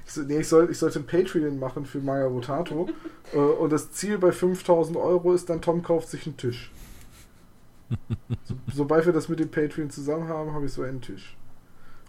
Ich, 0.06 0.12
so, 0.12 0.22
nee, 0.22 0.38
ich, 0.38 0.48
soll, 0.48 0.70
ich 0.70 0.78
sollte 0.78 1.00
ein 1.00 1.06
Patreon 1.06 1.58
machen 1.58 1.86
für 1.86 1.98
Maya 1.98 2.26
Rotato 2.26 2.88
äh, 3.32 3.38
und 3.38 3.72
das 3.72 3.90
Ziel 3.92 4.18
bei 4.18 4.32
5000 4.32 4.96
Euro 4.96 5.32
ist 5.32 5.50
dann, 5.50 5.60
Tom 5.60 5.82
kauft 5.82 6.08
sich 6.08 6.26
einen 6.26 6.36
Tisch. 6.36 6.70
So, 8.44 8.54
sobald 8.72 9.06
wir 9.06 9.12
das 9.12 9.28
mit 9.28 9.38
dem 9.38 9.50
Patreon 9.50 9.90
zusammen 9.90 10.28
haben, 10.28 10.52
habe 10.52 10.66
ich 10.66 10.72
so 10.72 10.82
einen 10.82 11.00
Tisch. 11.00 11.36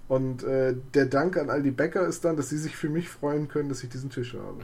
Und 0.07 0.43
äh, 0.43 0.75
der 0.93 1.05
Dank 1.07 1.35
an 1.37 1.49
all 1.49 1.61
die 1.61 1.71
Bäcker 1.71 2.05
ist 2.07 2.23
dann, 2.23 2.37
dass 2.37 2.49
sie 2.49 2.57
sich 2.57 2.75
für 2.75 2.89
mich 2.89 3.09
freuen 3.09 3.47
können, 3.49 3.67
dass 3.69 3.83
ich 3.83 3.89
diesen 3.89 4.09
Tisch 4.09 4.33
habe. 4.35 4.59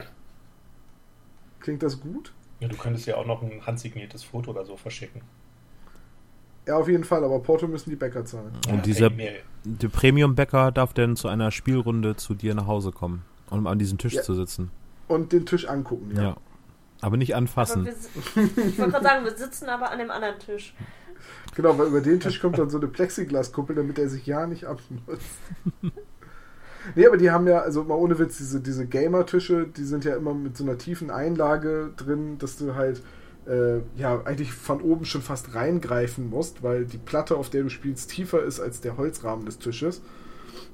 Klingt 1.60 1.84
das 1.84 2.00
gut? 2.00 2.34
Ja, 2.60 2.68
du 2.70 2.78
könntest 2.78 3.06
ja 3.08 3.18
auch 3.18 3.26
noch 3.26 3.41
ein 3.41 3.66
handsigniertes 3.66 4.24
Foto 4.24 4.52
oder 4.52 4.66
so 4.66 4.78
verschicken. 4.78 5.22
Ja, 6.66 6.78
auf 6.78 6.88
jeden 6.88 7.04
Fall, 7.04 7.24
aber 7.26 7.39
Porto 7.39 7.68
müssen 7.68 7.89
die 7.89 7.98
Bäcker 7.98 8.24
zahlen. 8.24 8.54
Und 8.68 8.76
Ja, 8.76 8.82
dieser 8.82 9.10
der 9.66 9.89
Premium-Bäcker 9.89 10.72
darf 10.72 10.94
dann 10.94 11.16
zu 11.18 11.28
einer 11.28 11.52
Spielrunde 11.52 12.16
zu 12.16 12.34
dir 12.36 12.54
nach 12.56 12.68
Hause 12.68 12.91
kommen, 12.94 13.24
um 13.50 13.68
an 13.68 13.80
diesem 13.80 13.98
Tisch 13.98 14.14
Ja. 14.14 14.22
zu 14.22 14.34
sitzen. 14.34 14.72
Und 15.10 15.34
den 15.34 15.46
Tisch 15.46 15.68
angucken, 15.68 16.12
Ja. 16.16 16.22
ja. 16.24 16.38
Aber 17.02 17.18
nicht 17.18 17.34
Aber 17.34 17.39
anfassen. 17.39 17.84
wir, 17.84 17.94
si- 17.94 18.08
ich 18.56 18.80
wollte 18.80 18.91
gerade 18.94 19.04
sagen, 19.04 19.26
wir 19.26 19.36
sitzen 19.36 19.68
aber 19.68 19.91
an 19.91 20.00
dem 20.00 20.10
anderen 20.10 20.39
Tisch. 20.39 20.74
Genau, 21.55 21.78
weil 21.78 21.88
über 21.88 22.01
den 22.01 22.19
Tisch 22.19 22.39
kommt 22.39 22.57
dann 22.57 22.69
so 22.69 22.78
eine 22.78 22.88
Plexiglaskuppel, 22.88 23.76
damit 23.76 23.99
er 23.99 24.09
sich 24.09 24.26
ja 24.26 24.47
nicht 24.47 24.65
abnutzt. 24.65 25.39
nee, 26.95 27.05
aber 27.05 27.17
die 27.17 27.32
haben 27.32 27.47
ja, 27.47 27.59
also 27.59 27.84
mal 27.84 27.95
ohne 27.95 28.17
Witz, 28.17 28.38
diese, 28.38 28.59
diese 28.59 28.88
Gamer-Tische, 28.88 29.67
die 29.67 29.84
sind 29.84 30.05
ja 30.05 30.15
immer 30.15 30.34
mit 30.34 30.57
so 30.57 30.63
einer 30.63 30.78
tiefen 30.78 31.11
Einlage 31.11 31.91
drin, 31.95 32.38
dass 32.39 32.57
du 32.57 32.76
halt 32.76 33.01
äh, 33.47 33.80
ja 33.95 34.21
eigentlich 34.24 34.53
von 34.53 34.82
oben 34.82 35.05
schon 35.05 35.21
fast 35.21 35.53
reingreifen 35.53 36.30
musst, 36.30 36.63
weil 36.63 36.86
die 36.86 36.97
Platte, 36.97 37.36
auf 37.36 37.49
der 37.49 37.63
du 37.63 37.69
spielst, 37.69 38.09
tiefer 38.09 38.43
ist 38.43 38.59
als 38.59 38.82
der 38.82 38.97
Holzrahmen 38.97 39.45
des 39.45 39.59
Tisches. 39.59 40.01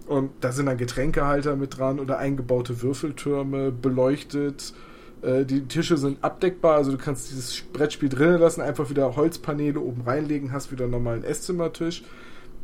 Und 0.07 0.31
da 0.41 0.51
sind 0.51 0.65
dann 0.65 0.77
Getränkehalter 0.77 1.55
mit 1.55 1.77
dran 1.77 1.99
oder 1.99 2.17
eingebaute 2.17 2.81
Würfeltürme, 2.81 3.71
beleuchtet. 3.71 4.73
Äh, 5.22 5.45
Die 5.45 5.61
Tische 5.67 5.97
sind 5.97 6.24
abdeckbar, 6.24 6.76
also 6.76 6.91
du 6.91 6.97
kannst 6.97 7.32
dieses 7.32 7.61
Brettspiel 7.61 8.09
drinnen 8.09 8.39
lassen, 8.39 8.61
einfach 8.61 8.89
wieder 8.89 9.15
Holzpaneele 9.15 9.80
oben 9.80 10.01
reinlegen, 10.01 10.51
hast 10.51 10.72
wieder 10.72 10.86
einen 10.86 10.91
normalen 10.91 11.24
Esszimmertisch. 11.24 12.03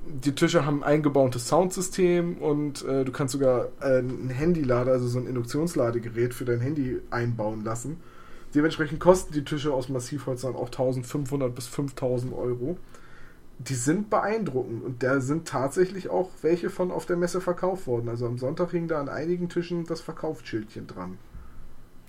Die 0.08 0.34
Tische 0.34 0.66
haben 0.66 0.84
ein 0.84 0.96
eingebautes 0.96 1.48
Soundsystem 1.48 2.38
und 2.38 2.86
äh, 2.86 3.04
du 3.04 3.12
kannst 3.12 3.32
sogar 3.32 3.70
äh, 3.82 4.00
ein 4.00 4.30
Handylader, 4.30 4.92
also 4.92 5.08
so 5.08 5.18
ein 5.20 5.26
Induktionsladegerät 5.26 6.34
für 6.34 6.46
dein 6.46 6.60
Handy 6.62 7.02
einbauen 7.10 7.64
lassen. 7.64 7.98
Dementsprechend 8.54 9.00
kosten 9.00 9.34
die 9.34 9.44
Tische 9.44 9.74
aus 9.74 9.90
Massivholz 9.90 10.42
dann 10.42 10.56
auch 10.56 10.68
1500 10.68 11.54
bis 11.54 11.68
5000 11.68 12.34
Euro. 12.34 12.78
Die 13.58 13.74
sind 13.74 14.10
beeindruckend 14.10 14.84
und 14.84 15.02
da 15.02 15.22
sind 15.22 15.48
tatsächlich 15.48 16.10
auch 16.10 16.30
welche 16.42 16.70
von 16.70 16.92
auf 16.92 17.06
der 17.06 17.18
Messe 17.18 17.42
verkauft 17.42 17.88
worden. 17.88 18.08
Also 18.08 18.28
am 18.28 18.38
Sonntag 18.38 18.72
hing 18.72 18.88
da 18.88 19.00
an 19.00 19.10
einigen 19.10 19.50
Tischen 19.50 19.86
das 19.86 20.02
Verkaufsschildchen 20.02 20.88
dran. 20.88 21.18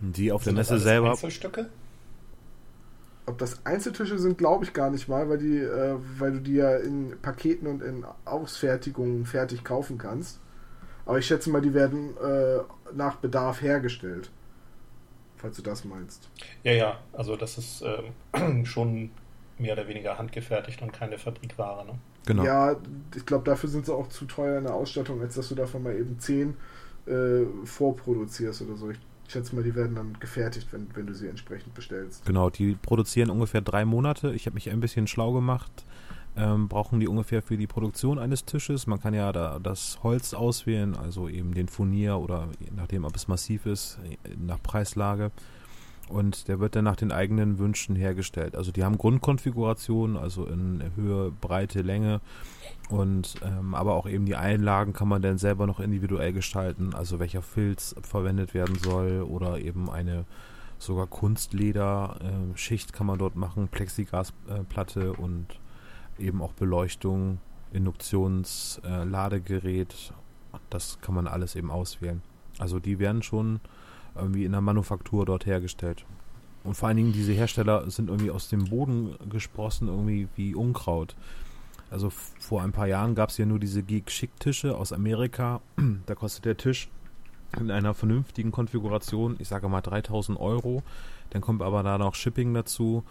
Die 0.00 0.32
auf 0.32 0.42
der 0.42 0.50
Sind 0.50 0.58
das 0.58 0.70
Messe 0.70 0.82
selber. 0.82 1.10
Einzelstücke? 1.10 1.68
Ob 3.26 3.38
das 3.38 3.64
Einzeltische 3.66 4.18
sind, 4.18 4.38
glaube 4.38 4.64
ich 4.64 4.72
gar 4.72 4.90
nicht 4.90 5.08
mal, 5.08 5.28
weil 5.28 5.38
die, 5.38 5.58
äh, 5.58 5.96
weil 6.18 6.32
du 6.32 6.40
die 6.40 6.54
ja 6.54 6.76
in 6.76 7.16
Paketen 7.20 7.66
und 7.66 7.82
in 7.82 8.04
Ausfertigungen 8.24 9.26
fertig 9.26 9.64
kaufen 9.64 9.98
kannst. 9.98 10.38
Aber 11.06 11.18
ich 11.18 11.26
schätze 11.26 11.50
mal, 11.50 11.60
die 11.60 11.74
werden 11.74 12.16
äh, 12.18 12.58
nach 12.94 13.16
Bedarf 13.16 13.62
hergestellt. 13.62 14.30
Falls 15.36 15.56
du 15.56 15.62
das 15.62 15.84
meinst. 15.84 16.28
Ja, 16.62 16.72
ja, 16.72 16.98
also 17.12 17.36
das 17.36 17.58
ist 17.58 17.84
ähm, 18.34 18.64
schon 18.66 19.10
mehr 19.58 19.72
oder 19.72 19.88
weniger 19.88 20.18
handgefertigt 20.18 20.82
und 20.82 20.92
keine 20.92 21.18
Fabrikware. 21.18 21.84
Ne? 21.86 21.98
Genau. 22.26 22.44
Ja, 22.44 22.76
ich 23.14 23.24
glaube, 23.26 23.44
dafür 23.44 23.68
sind 23.68 23.86
sie 23.86 23.94
auch 23.94 24.08
zu 24.08 24.24
teuer 24.26 24.58
in 24.58 24.64
der 24.64 24.74
Ausstattung, 24.74 25.20
als 25.20 25.34
dass 25.34 25.48
du 25.48 25.54
davon 25.54 25.82
mal 25.82 25.96
eben 25.96 26.18
10 26.18 26.56
äh, 27.06 27.44
vorproduzierst 27.64 28.62
oder 28.62 28.76
so. 28.76 28.90
Ich 28.90 28.98
schätze 29.30 29.54
mal, 29.54 29.64
die 29.64 29.74
werden 29.74 29.96
dann 29.96 30.16
gefertigt, 30.20 30.68
wenn, 30.72 30.88
wenn 30.94 31.06
du 31.06 31.14
sie 31.14 31.28
entsprechend 31.28 31.74
bestellst. 31.74 32.24
Genau, 32.24 32.50
die 32.50 32.74
produzieren 32.74 33.30
ungefähr 33.30 33.60
drei 33.60 33.84
Monate. 33.84 34.32
Ich 34.32 34.46
habe 34.46 34.54
mich 34.54 34.70
ein 34.70 34.80
bisschen 34.80 35.06
schlau 35.06 35.32
gemacht. 35.32 35.84
Ähm, 36.38 36.68
brauchen 36.68 37.00
die 37.00 37.08
ungefähr 37.08 37.40
für 37.40 37.56
die 37.56 37.66
Produktion 37.66 38.18
eines 38.18 38.44
Tisches. 38.44 38.86
Man 38.86 39.00
kann 39.00 39.14
ja 39.14 39.32
da 39.32 39.58
das 39.58 40.00
Holz 40.02 40.34
auswählen, 40.34 40.94
also 40.94 41.28
eben 41.30 41.54
den 41.54 41.68
Furnier 41.68 42.18
oder 42.18 42.48
je 42.60 42.70
nachdem, 42.76 43.04
ob 43.04 43.16
es 43.16 43.26
massiv 43.26 43.64
ist, 43.64 43.98
nach 44.36 44.62
Preislage. 44.62 45.30
Und 46.08 46.46
der 46.46 46.60
wird 46.60 46.76
dann 46.76 46.84
nach 46.84 46.96
den 46.96 47.10
eigenen 47.10 47.58
Wünschen 47.58 47.96
hergestellt. 47.96 48.54
Also 48.54 48.70
die 48.70 48.84
haben 48.84 48.96
Grundkonfigurationen, 48.96 50.16
also 50.16 50.46
in 50.46 50.92
Höhe, 50.94 51.32
Breite, 51.32 51.82
Länge. 51.82 52.20
Und 52.90 53.34
ähm, 53.42 53.74
aber 53.74 53.94
auch 53.94 54.08
eben 54.08 54.24
die 54.24 54.36
Einlagen 54.36 54.92
kann 54.92 55.08
man 55.08 55.20
dann 55.20 55.38
selber 55.38 55.66
noch 55.66 55.80
individuell 55.80 56.32
gestalten, 56.32 56.94
also 56.94 57.18
welcher 57.18 57.42
Filz 57.42 57.96
verwendet 58.02 58.54
werden 58.54 58.76
soll 58.76 59.22
oder 59.22 59.58
eben 59.58 59.90
eine 59.90 60.24
sogar 60.78 61.06
Kunstleder-Schicht 61.06 62.92
kann 62.92 63.06
man 63.06 63.18
dort 63.18 63.34
machen, 63.34 63.68
Plexiglasplatte 63.68 65.14
und 65.14 65.46
eben 66.18 66.42
auch 66.42 66.52
Beleuchtung, 66.52 67.38
Induktions-Ladegerät. 67.72 70.12
das 70.70 70.98
kann 71.00 71.14
man 71.14 71.26
alles 71.26 71.56
eben 71.56 71.70
auswählen. 71.70 72.20
Also 72.58 72.78
die 72.78 72.98
werden 72.98 73.22
schon 73.22 73.60
irgendwie 74.18 74.44
in 74.44 74.52
der 74.52 74.60
Manufaktur 74.60 75.26
dort 75.26 75.46
hergestellt. 75.46 76.04
Und 76.64 76.74
vor 76.74 76.88
allen 76.88 76.96
Dingen 76.96 77.12
diese 77.12 77.32
Hersteller 77.32 77.88
sind 77.90 78.08
irgendwie 78.08 78.30
aus 78.30 78.48
dem 78.48 78.64
Boden 78.64 79.14
gesprossen, 79.30 79.88
irgendwie 79.88 80.28
wie 80.34 80.54
Unkraut. 80.54 81.14
Also 81.90 82.10
vor 82.10 82.62
ein 82.62 82.72
paar 82.72 82.88
Jahren 82.88 83.14
gab 83.14 83.30
es 83.30 83.38
ja 83.38 83.46
nur 83.46 83.60
diese 83.60 83.82
Geek-Schick-Tische 83.82 84.76
aus 84.76 84.92
Amerika. 84.92 85.60
Da 86.06 86.14
kostet 86.14 86.44
der 86.44 86.56
Tisch 86.56 86.88
in 87.58 87.70
einer 87.70 87.94
vernünftigen 87.94 88.50
Konfiguration, 88.50 89.36
ich 89.38 89.48
sage 89.48 89.68
mal 89.68 89.80
3000 89.80 90.38
Euro. 90.38 90.82
Dann 91.30 91.42
kommt 91.42 91.62
aber 91.62 91.82
da 91.82 91.98
noch 91.98 92.14
Shipping 92.14 92.52
dazu 92.54 93.04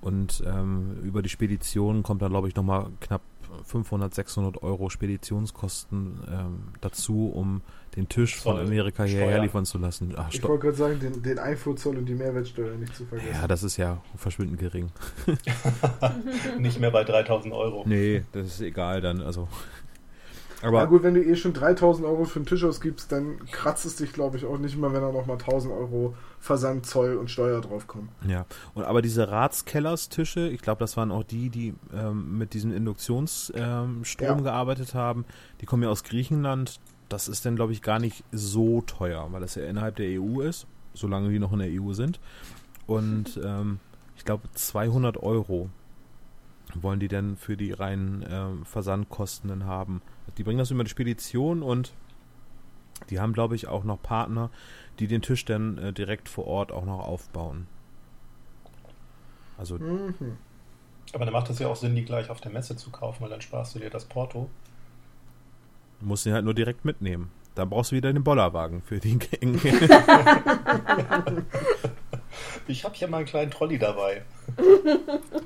und 0.00 0.42
ähm, 0.46 0.96
über 1.02 1.22
die 1.22 1.28
Spedition 1.28 2.02
kommt 2.02 2.22
da 2.22 2.28
glaube 2.28 2.48
ich 2.48 2.56
nochmal 2.56 2.88
knapp 3.00 3.22
500, 3.64 4.14
600 4.14 4.62
Euro 4.62 4.88
Speditionskosten 4.88 6.20
ähm, 6.30 6.58
dazu, 6.80 7.28
um 7.28 7.60
den 7.96 8.08
Tisch 8.08 8.36
von 8.36 8.56
Zoll, 8.56 8.66
Amerika 8.66 9.04
hierher 9.04 9.40
liefern 9.42 9.64
zu 9.66 9.78
lassen. 9.78 10.14
Ach, 10.16 10.28
Ich 10.32 10.42
wollte 10.42 10.66
gerade 10.66 10.76
sagen, 10.76 11.00
den, 11.00 11.22
den 11.22 11.38
Einfuhrzoll 11.38 11.98
und 11.98 12.06
die 12.06 12.14
Mehrwertsteuer 12.14 12.74
nicht 12.76 12.96
zu 12.96 13.04
vergessen. 13.04 13.30
ja, 13.34 13.46
das 13.46 13.62
ist 13.62 13.76
ja 13.76 14.00
verschwindend 14.16 14.58
gering. 14.60 14.90
Nicht 16.58 16.80
mehr 16.80 16.90
bei 16.90 17.04
3000 17.04 17.52
Euro. 17.54 17.84
Nee, 17.86 18.24
das 18.32 18.46
ist 18.46 18.60
egal 18.60 19.00
dann. 19.00 19.20
Also. 19.20 19.48
Na 20.62 20.68
Aber 20.68 20.86
gut, 20.86 21.02
wenn 21.02 21.14
du 21.14 21.22
eh 21.24 21.34
schon 21.34 21.52
3000 21.52 22.06
Euro 22.06 22.24
für 22.24 22.36
einen 22.36 22.46
Tisch 22.46 22.62
ausgibst, 22.62 23.10
dann 23.10 23.44
kratzt 23.50 23.84
es 23.84 23.96
dich, 23.96 24.12
glaube 24.12 24.36
ich, 24.36 24.44
auch 24.44 24.58
nicht 24.58 24.76
mehr, 24.78 24.92
wenn 24.92 25.00
da 25.02 25.10
nochmal 25.10 25.36
1000 25.36 25.74
Euro 25.74 26.14
Versand, 26.38 26.86
Zoll 26.86 27.16
und 27.16 27.30
Steuer 27.30 27.60
draufkommen. 27.60 28.08
Ja, 28.26 28.46
und 28.74 28.84
aber 28.84 29.02
diese 29.02 29.28
Ratskellerstische, 29.28 30.48
ich 30.48 30.62
glaube, 30.62 30.78
das 30.78 30.96
waren 30.96 31.10
auch 31.10 31.24
die, 31.24 31.50
die 31.50 31.74
ähm, 31.92 32.38
mit 32.38 32.54
diesem 32.54 32.72
Induktionsstrom 32.72 33.60
ähm, 33.60 34.02
Ja. 34.20 34.34
gearbeitet 34.34 34.94
haben. 34.94 35.24
Die 35.60 35.66
kommen 35.66 35.82
ja 35.82 35.88
aus 35.88 36.04
Griechenland. 36.04 36.78
Das 37.12 37.28
ist 37.28 37.44
dann, 37.44 37.56
glaube 37.56 37.72
ich, 37.72 37.82
gar 37.82 37.98
nicht 37.98 38.24
so 38.32 38.80
teuer, 38.80 39.30
weil 39.32 39.42
das 39.42 39.54
ja 39.54 39.64
innerhalb 39.64 39.96
der 39.96 40.18
EU 40.18 40.40
ist, 40.40 40.66
solange 40.94 41.28
die 41.28 41.38
noch 41.38 41.52
in 41.52 41.58
der 41.58 41.68
EU 41.70 41.92
sind. 41.92 42.20
Und 42.86 43.38
ähm, 43.44 43.80
ich 44.16 44.24
glaube, 44.24 44.50
200 44.54 45.18
Euro 45.22 45.68
wollen 46.74 47.00
die 47.00 47.08
denn 47.08 47.36
für 47.36 47.58
die 47.58 47.72
reinen 47.72 48.22
äh, 48.22 48.64
Versandkosten 48.64 49.50
denn 49.50 49.66
haben? 49.66 50.00
Die 50.38 50.42
bringen 50.42 50.58
das 50.58 50.70
über 50.70 50.84
die 50.84 50.90
Spedition 50.90 51.62
und 51.62 51.92
die 53.10 53.20
haben, 53.20 53.34
glaube 53.34 53.56
ich, 53.56 53.68
auch 53.68 53.84
noch 53.84 54.00
Partner, 54.00 54.48
die 54.98 55.06
den 55.06 55.20
Tisch 55.20 55.44
dann 55.44 55.76
äh, 55.76 55.92
direkt 55.92 56.30
vor 56.30 56.46
Ort 56.46 56.72
auch 56.72 56.86
noch 56.86 57.00
aufbauen. 57.00 57.66
Also. 59.58 59.76
Mhm. 59.76 60.38
Aber 61.12 61.26
dann 61.26 61.34
macht 61.34 61.50
es 61.50 61.58
ja 61.58 61.68
auch 61.68 61.76
Sinn, 61.76 61.94
die 61.94 62.06
gleich 62.06 62.30
auf 62.30 62.40
der 62.40 62.52
Messe 62.52 62.74
zu 62.74 62.88
kaufen, 62.88 63.22
weil 63.22 63.28
dann 63.28 63.42
sparst 63.42 63.74
du 63.74 63.80
dir 63.80 63.90
das 63.90 64.06
Porto. 64.06 64.48
Du 66.02 66.08
musst 66.08 66.26
ihn 66.26 66.32
halt 66.32 66.44
nur 66.44 66.52
direkt 66.54 66.84
mitnehmen. 66.84 67.30
Dann 67.54 67.70
brauchst 67.70 67.92
du 67.92 67.96
wieder 67.96 68.12
den 68.12 68.24
Bollerwagen 68.24 68.82
für 68.82 68.98
die 68.98 69.20
Gänge. 69.20 69.60
ich 72.66 72.82
habe 72.84 72.94
hier 72.96 73.06
mal 73.06 73.18
einen 73.18 73.26
kleinen 73.26 73.52
Trolley 73.52 73.78
dabei. 73.78 74.22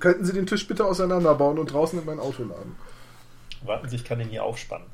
Könnten 0.00 0.24
Sie 0.24 0.32
den 0.32 0.46
Tisch 0.46 0.66
bitte 0.66 0.86
auseinanderbauen 0.86 1.58
und 1.58 1.70
draußen 1.70 1.98
in 1.98 2.06
mein 2.06 2.20
Auto 2.20 2.44
laden? 2.44 2.76
Warten 3.64 3.90
Sie, 3.90 3.96
ich 3.96 4.04
kann 4.04 4.18
den 4.18 4.28
hier 4.28 4.44
aufspannen. 4.44 4.86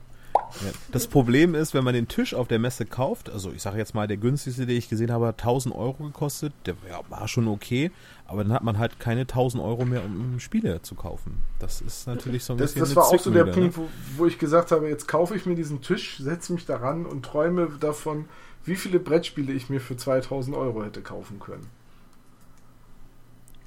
Das 0.90 1.06
Problem 1.06 1.54
ist, 1.54 1.74
wenn 1.74 1.84
man 1.84 1.94
den 1.94 2.08
Tisch 2.08 2.34
auf 2.34 2.48
der 2.48 2.58
Messe 2.58 2.84
kauft, 2.84 3.30
also 3.30 3.52
ich 3.52 3.62
sage 3.62 3.78
jetzt 3.78 3.94
mal, 3.94 4.06
der 4.06 4.16
günstigste, 4.16 4.66
den 4.66 4.76
ich 4.76 4.88
gesehen 4.88 5.10
habe, 5.10 5.26
hat 5.26 5.40
1000 5.40 5.74
Euro 5.74 6.04
gekostet, 6.04 6.52
der 6.66 6.74
war 7.08 7.28
schon 7.28 7.48
okay, 7.48 7.90
aber 8.26 8.44
dann 8.44 8.52
hat 8.52 8.62
man 8.62 8.78
halt 8.78 9.00
keine 9.00 9.22
1000 9.22 9.62
Euro 9.62 9.84
mehr, 9.84 10.04
um 10.04 10.38
Spiele 10.40 10.82
zu 10.82 10.94
kaufen. 10.94 11.42
Das 11.58 11.80
ist 11.80 12.06
natürlich 12.06 12.44
so 12.44 12.54
ein 12.54 12.58
das, 12.58 12.72
bisschen. 12.72 12.80
Das 12.82 12.96
war 12.96 13.04
auch 13.04 13.18
so 13.18 13.30
der 13.30 13.46
ne? 13.46 13.52
Punkt, 13.52 13.76
wo, 13.76 13.88
wo, 14.16 14.26
ich 14.26 14.38
gesagt 14.38 14.70
habe, 14.70 14.88
jetzt 14.88 15.08
kaufe 15.08 15.34
ich 15.34 15.46
mir 15.46 15.54
diesen 15.54 15.80
Tisch, 15.82 16.18
setze 16.18 16.52
mich 16.52 16.66
daran 16.66 17.06
und 17.06 17.24
träume 17.24 17.68
davon, 17.80 18.26
wie 18.64 18.76
viele 18.76 19.00
Brettspiele 19.00 19.52
ich 19.52 19.68
mir 19.70 19.80
für 19.80 19.96
2000 19.96 20.56
Euro 20.56 20.84
hätte 20.84 21.00
kaufen 21.00 21.40
können. 21.40 21.66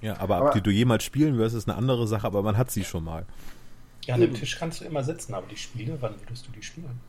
Ja, 0.02 0.20
aber, 0.20 0.38
aber 0.38 0.48
ob 0.48 0.54
die 0.54 0.62
du 0.62 0.72
jemals 0.72 1.04
spielen 1.04 1.38
wirst, 1.38 1.56
ist 1.56 1.68
eine 1.68 1.78
andere 1.78 2.08
Sache, 2.08 2.28
aber 2.28 2.44
man 2.44 2.58
hat 2.58 2.70
sie 2.70 2.84
schon 2.84 3.04
mal. 3.04 3.26
Ja, 4.06 4.16
an 4.16 4.22
dem 4.22 4.34
Tisch 4.34 4.58
kannst 4.58 4.82
du 4.82 4.86
immer 4.86 5.04
sitzen, 5.04 5.34
aber 5.34 5.48
die 5.48 5.58
Spiele, 5.58 5.98
wann 6.00 6.14
würdest 6.22 6.48
du 6.48 6.52
die 6.52 6.64
spielen? 6.64 7.00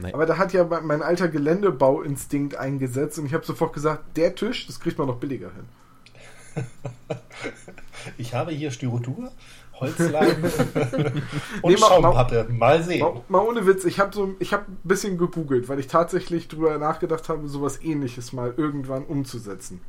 Nein. 0.00 0.14
Aber 0.14 0.26
da 0.26 0.38
hat 0.38 0.52
ja 0.52 0.64
mein 0.64 1.02
alter 1.02 1.28
Geländebauinstinkt 1.28 2.54
eingesetzt 2.54 3.18
und 3.18 3.26
ich 3.26 3.34
habe 3.34 3.44
sofort 3.44 3.72
gesagt, 3.72 4.16
der 4.16 4.34
Tisch, 4.34 4.66
das 4.66 4.78
kriegt 4.78 4.98
man 4.98 5.08
noch 5.08 5.16
billiger 5.16 5.50
hin. 5.52 6.64
ich 8.18 8.34
habe 8.34 8.52
hier 8.52 8.70
Styrodur, 8.70 9.32
Holzleim 9.74 10.44
und 11.62 11.72
nee, 11.72 11.76
Schaumpappe. 11.76 12.46
Mal 12.50 12.82
sehen. 12.82 13.00
Mal, 13.00 13.22
mal, 13.28 13.38
ohne 13.40 13.66
Witz, 13.66 13.84
ich 13.84 13.98
habe 13.98 14.14
so, 14.14 14.34
hab 14.52 14.68
ein 14.68 14.78
bisschen 14.84 15.18
gegoogelt, 15.18 15.68
weil 15.68 15.80
ich 15.80 15.86
tatsächlich 15.86 16.48
drüber 16.48 16.76
nachgedacht 16.78 17.28
habe, 17.28 17.48
sowas 17.48 17.82
ähnliches 17.82 18.32
mal 18.32 18.54
irgendwann 18.56 19.04
umzusetzen. 19.04 19.80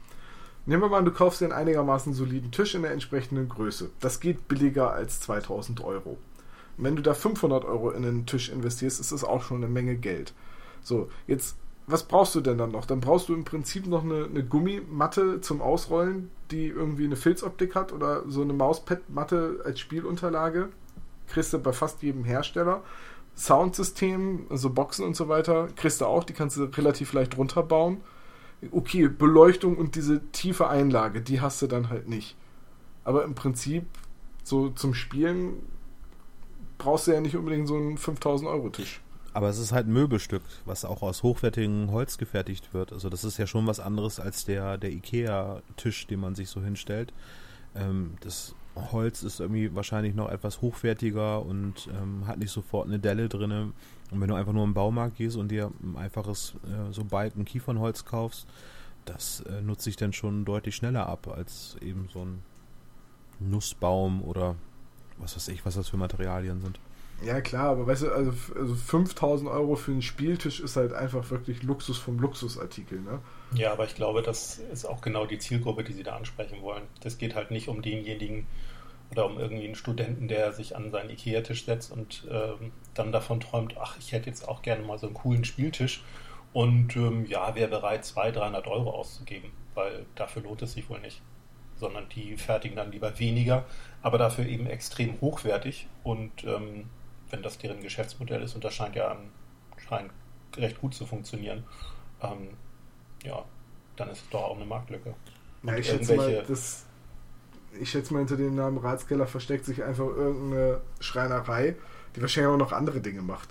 Nehmen 0.66 0.84
wir 0.84 0.90
mal, 0.90 1.04
du 1.04 1.12
kaufst 1.12 1.42
dir 1.42 1.46
einen 1.46 1.54
einigermaßen 1.54 2.14
soliden 2.14 2.52
Tisch 2.52 2.76
in 2.76 2.84
der 2.84 2.92
entsprechenden 2.92 3.50
Größe. 3.50 3.90
Das 4.00 4.20
geht 4.20 4.48
billiger 4.48 4.92
als 4.92 5.20
2000 5.22 5.84
Euro. 5.84 6.18
Und 6.78 6.84
wenn 6.84 6.96
du 6.96 7.02
da 7.02 7.16
500 7.16 7.66
Euro 7.66 7.90
in 7.90 8.06
einen 8.06 8.26
Tisch 8.28 8.50
investierst, 8.50 9.00
ist 9.00 9.12
das 9.12 9.24
auch 9.24 9.42
schon 9.42 9.58
eine 9.58 9.68
Menge 9.68 9.96
Geld. 9.96 10.34
So, 10.84 11.10
jetzt, 11.26 11.58
was 11.88 12.04
brauchst 12.04 12.36
du 12.36 12.42
denn 12.42 12.60
dann 12.60 12.72
noch? 12.72 12.86
Dann 12.86 13.00
brauchst 13.00 13.28
du 13.30 13.34
im 13.34 13.44
Prinzip 13.44 13.88
noch 13.88 14.04
eine, 14.04 14.26
eine 14.26 14.46
Gummimatte 14.46 15.42
zum 15.42 15.62
Ausrollen, 15.62 16.30
die 16.52 16.68
irgendwie 16.68 17.06
eine 17.06 17.16
Filzoptik 17.16 17.74
hat 17.74 17.92
oder 17.92 18.24
so 18.30 18.44
eine 18.44 18.54
Mauspad-Matte 18.54 19.62
als 19.66 19.80
Spielunterlage. 19.80 20.70
Kriegst 21.28 21.54
du 21.54 21.60
bei 21.60 21.74
fast 21.74 22.04
jedem 22.04 22.24
Hersteller. 22.24 22.84
Soundsystem, 23.36 24.46
also 24.50 24.70
Boxen 24.70 25.06
und 25.06 25.16
so 25.16 25.28
weiter, 25.28 25.70
kriegst 25.76 26.02
du 26.02 26.06
auch, 26.06 26.24
die 26.24 26.34
kannst 26.34 26.58
du 26.58 26.66
relativ 26.66 27.14
leicht 27.14 27.38
runterbauen 27.38 28.02
okay, 28.72 29.08
Beleuchtung 29.08 29.78
und 29.78 29.96
diese 29.96 30.22
tiefe 30.32 30.68
Einlage, 30.68 31.22
die 31.22 31.42
hast 31.42 31.62
du 31.62 31.68
dann 31.68 31.90
halt 31.90 32.08
nicht. 32.08 32.36
Aber 33.04 33.24
im 33.24 33.34
Prinzip, 33.34 33.86
so 34.44 34.70
zum 34.70 34.94
Spielen, 34.94 35.54
brauchst 36.78 37.08
du 37.08 37.12
ja 37.12 37.22
nicht 37.22 37.36
unbedingt 37.36 37.68
so 37.68 37.76
einen 37.76 37.98
5000 37.98 38.50
Euro 38.50 38.70
Tisch. 38.70 39.02
Aber 39.34 39.50
es 39.50 39.58
ist 39.58 39.72
halt 39.72 39.88
ein 39.88 39.94
Möbelstück, 39.94 40.44
was 40.66 40.84
auch 40.84 41.02
aus 41.02 41.24
hochwertigem 41.24 41.92
Holz 41.92 42.18
gefertigt 42.18 42.74
wird. 42.74 42.92
Also 42.92 43.10
das 43.10 43.24
ist 43.24 43.38
ja 43.38 43.48
schon 43.48 43.66
was 43.66 43.80
anderes 43.80 44.20
als 44.20 44.46
der, 44.46 44.78
der 44.78 44.92
Ikea-Tisch, 44.92 46.08
den 46.08 46.20
man 46.20 46.36
sich 46.36 46.50
so 46.50 46.62
hinstellt. 46.62 47.14
Ähm, 47.76 48.16
das 48.20 48.56
Holz 48.76 49.24
ist 49.24 49.40
irgendwie 49.40 49.74
wahrscheinlich 49.76 50.16
noch 50.16 50.30
etwas 50.30 50.62
hochwertiger 50.62 51.46
und 51.46 51.90
ähm, 51.94 52.26
hat 52.28 52.38
nicht 52.38 52.52
sofort 52.52 52.88
eine 52.88 53.00
Delle 53.00 53.28
drinne. 53.28 53.74
Und 54.12 54.22
wenn 54.22 54.28
du 54.28 54.36
einfach 54.36 54.54
nur 54.54 54.64
im 54.64 54.74
Baumarkt 54.74 55.18
gehst 55.18 55.38
und 55.38 55.50
dir 55.50 55.72
ein 55.84 55.98
einfaches 55.98 56.56
äh, 56.66 56.92
so 56.92 57.04
Balken 57.04 57.46
Kiefernholz 57.46 58.06
kaufst, 58.06 58.48
das 59.06 59.42
äh, 59.42 59.62
nutzt 59.62 59.84
sich 59.84 59.96
dann 59.96 60.14
schon 60.14 60.46
deutlich 60.46 60.76
schneller 60.76 61.08
ab 61.08 61.28
als 61.28 61.76
eben 61.82 62.08
so 62.14 62.20
ein 62.20 62.42
Nussbaum 63.40 64.22
oder 64.22 64.56
was 65.18 65.36
weiß 65.36 65.50
ich, 65.50 65.66
was 65.66 65.76
das 65.76 65.90
für 65.90 65.98
Materialien 65.98 66.62
sind. 66.62 66.80
Ja, 67.24 67.40
klar, 67.42 67.70
aber 67.70 67.86
weißt 67.86 68.04
du, 68.04 68.12
also, 68.12 68.34
also 68.56 68.74
5000 68.74 69.50
Euro 69.50 69.76
für 69.76 69.92
einen 69.92 70.02
Spieltisch 70.02 70.60
ist 70.60 70.76
halt 70.76 70.94
einfach 70.94 71.30
wirklich 71.30 71.62
Luxus 71.62 71.98
vom 71.98 72.20
Luxusartikel, 72.20 73.00
ne? 73.00 73.20
Ja, 73.54 73.74
aber 73.74 73.86
ich 73.86 73.96
glaube, 73.96 74.22
das 74.22 74.60
ist 74.60 74.86
auch 74.86 75.02
genau 75.02 75.26
die 75.26 75.38
Zielgruppe, 75.38 75.84
die 75.84 75.94
sie 75.94 76.04
da 76.04 76.16
ansprechen 76.16 76.62
wollen. 76.62 76.84
Das 77.02 77.18
geht 77.18 77.36
halt 77.36 77.52
nicht 77.52 77.68
um 77.68 77.82
denjenigen 77.82 78.48
oder 79.12 79.26
um 79.26 79.38
irgendwie 79.40 79.66
einen 79.66 79.76
Studenten, 79.76 80.30
der 80.30 80.54
sich 80.54 80.76
an 80.76 80.90
seinen 80.90 81.10
Ikea-Tisch 81.10 81.66
setzt 81.66 81.92
und 81.92 82.26
ähm, 82.32 82.72
dann 82.94 83.12
davon 83.12 83.42
träumt, 83.42 83.76
ach, 83.78 83.98
ich 84.00 84.14
hätte 84.14 84.30
jetzt 84.30 84.48
auch 84.48 84.62
gerne 84.62 84.84
mal 84.84 84.98
so 84.98 85.08
einen 85.08 85.16
coolen 85.16 85.44
Spieltisch 85.44 86.04
und 86.54 86.96
ähm, 86.96 87.26
ja, 87.26 87.54
wäre 87.56 87.70
bereit, 87.70 88.06
200, 88.06 88.38
300 88.38 88.68
Euro 88.68 88.92
auszugeben, 88.92 89.52
weil 89.74 90.06
dafür 90.16 90.44
lohnt 90.44 90.62
es 90.62 90.74
sich 90.74 90.90
wohl 90.90 91.02
nicht. 91.02 91.22
Sondern 91.76 92.08
die 92.10 92.38
fertigen 92.38 92.78
dann 92.78 92.92
lieber 92.92 93.20
weniger, 93.20 93.66
aber 94.02 94.18
dafür 94.18 94.46
eben 94.46 94.68
extrem 94.68 95.20
hochwertig 95.20 95.88
und 96.04 96.46
ähm, 96.46 96.90
wenn 97.30 97.44
das 97.44 97.58
deren 97.58 97.82
Geschäftsmodell 97.82 98.42
ist 98.42 98.56
und 98.56 98.64
das 98.64 98.74
scheint 98.74 98.96
ja 98.96 99.18
scheint 99.90 100.12
recht 100.56 100.80
gut 100.80 100.94
zu 100.94 101.06
funktionieren, 101.06 101.66
ähm, 102.22 102.50
ja, 103.24 103.44
dann 103.96 104.10
ist 104.10 104.24
es 104.24 104.30
doch 104.30 104.44
auch 104.44 104.56
eine 104.56 104.66
Marktlücke. 104.66 105.14
Ja, 105.64 105.76
ich, 105.76 105.88
schätze 105.88 106.16
mal, 106.16 106.44
das, 106.48 106.86
ich 107.80 107.90
schätze 107.92 108.14
mal, 108.14 108.20
hinter 108.20 108.38
dem 108.38 108.56
Namen 108.56 108.78
Ratskeller 108.78 109.28
versteckt 109.28 109.66
sich 109.66 109.84
einfach 109.84 110.08
irgendeine 110.08 110.82
Schreinerei, 111.00 111.76
die 112.16 112.22
wahrscheinlich 112.22 112.52
auch 112.52 112.58
noch 112.58 112.72
andere 112.72 113.02
Dinge 113.02 113.22
macht. 113.22 113.50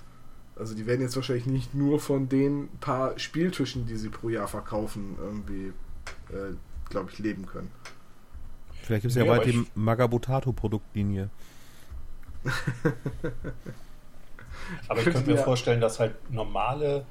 Also 0.56 0.74
die 0.74 0.86
werden 0.86 1.00
jetzt 1.00 1.16
wahrscheinlich 1.16 1.46
nicht 1.46 1.74
nur 1.74 2.00
von 2.00 2.28
den 2.28 2.68
paar 2.80 3.18
Spieltischen, 3.18 3.86
die 3.86 3.96
sie 3.96 4.10
pro 4.10 4.28
Jahr 4.28 4.48
verkaufen, 4.48 5.16
irgendwie, 5.18 5.72
äh, 6.28 6.54
glaube 6.90 7.10
ich, 7.10 7.18
leben 7.18 7.46
können. 7.46 7.70
Vielleicht 8.82 9.02
gibt 9.02 9.12
es 9.12 9.16
ja, 9.16 9.24
ja 9.24 9.32
bald 9.32 9.46
die 9.46 9.66
Magabotato-Produktlinie. 9.74 11.30
aber 14.88 14.98
ich 14.98 15.04
könnte 15.04 15.30
mir 15.30 15.36
ja 15.36 15.42
vorstellen, 15.42 15.80
dass 15.80 16.00
halt 16.00 16.14
normale 16.30 17.06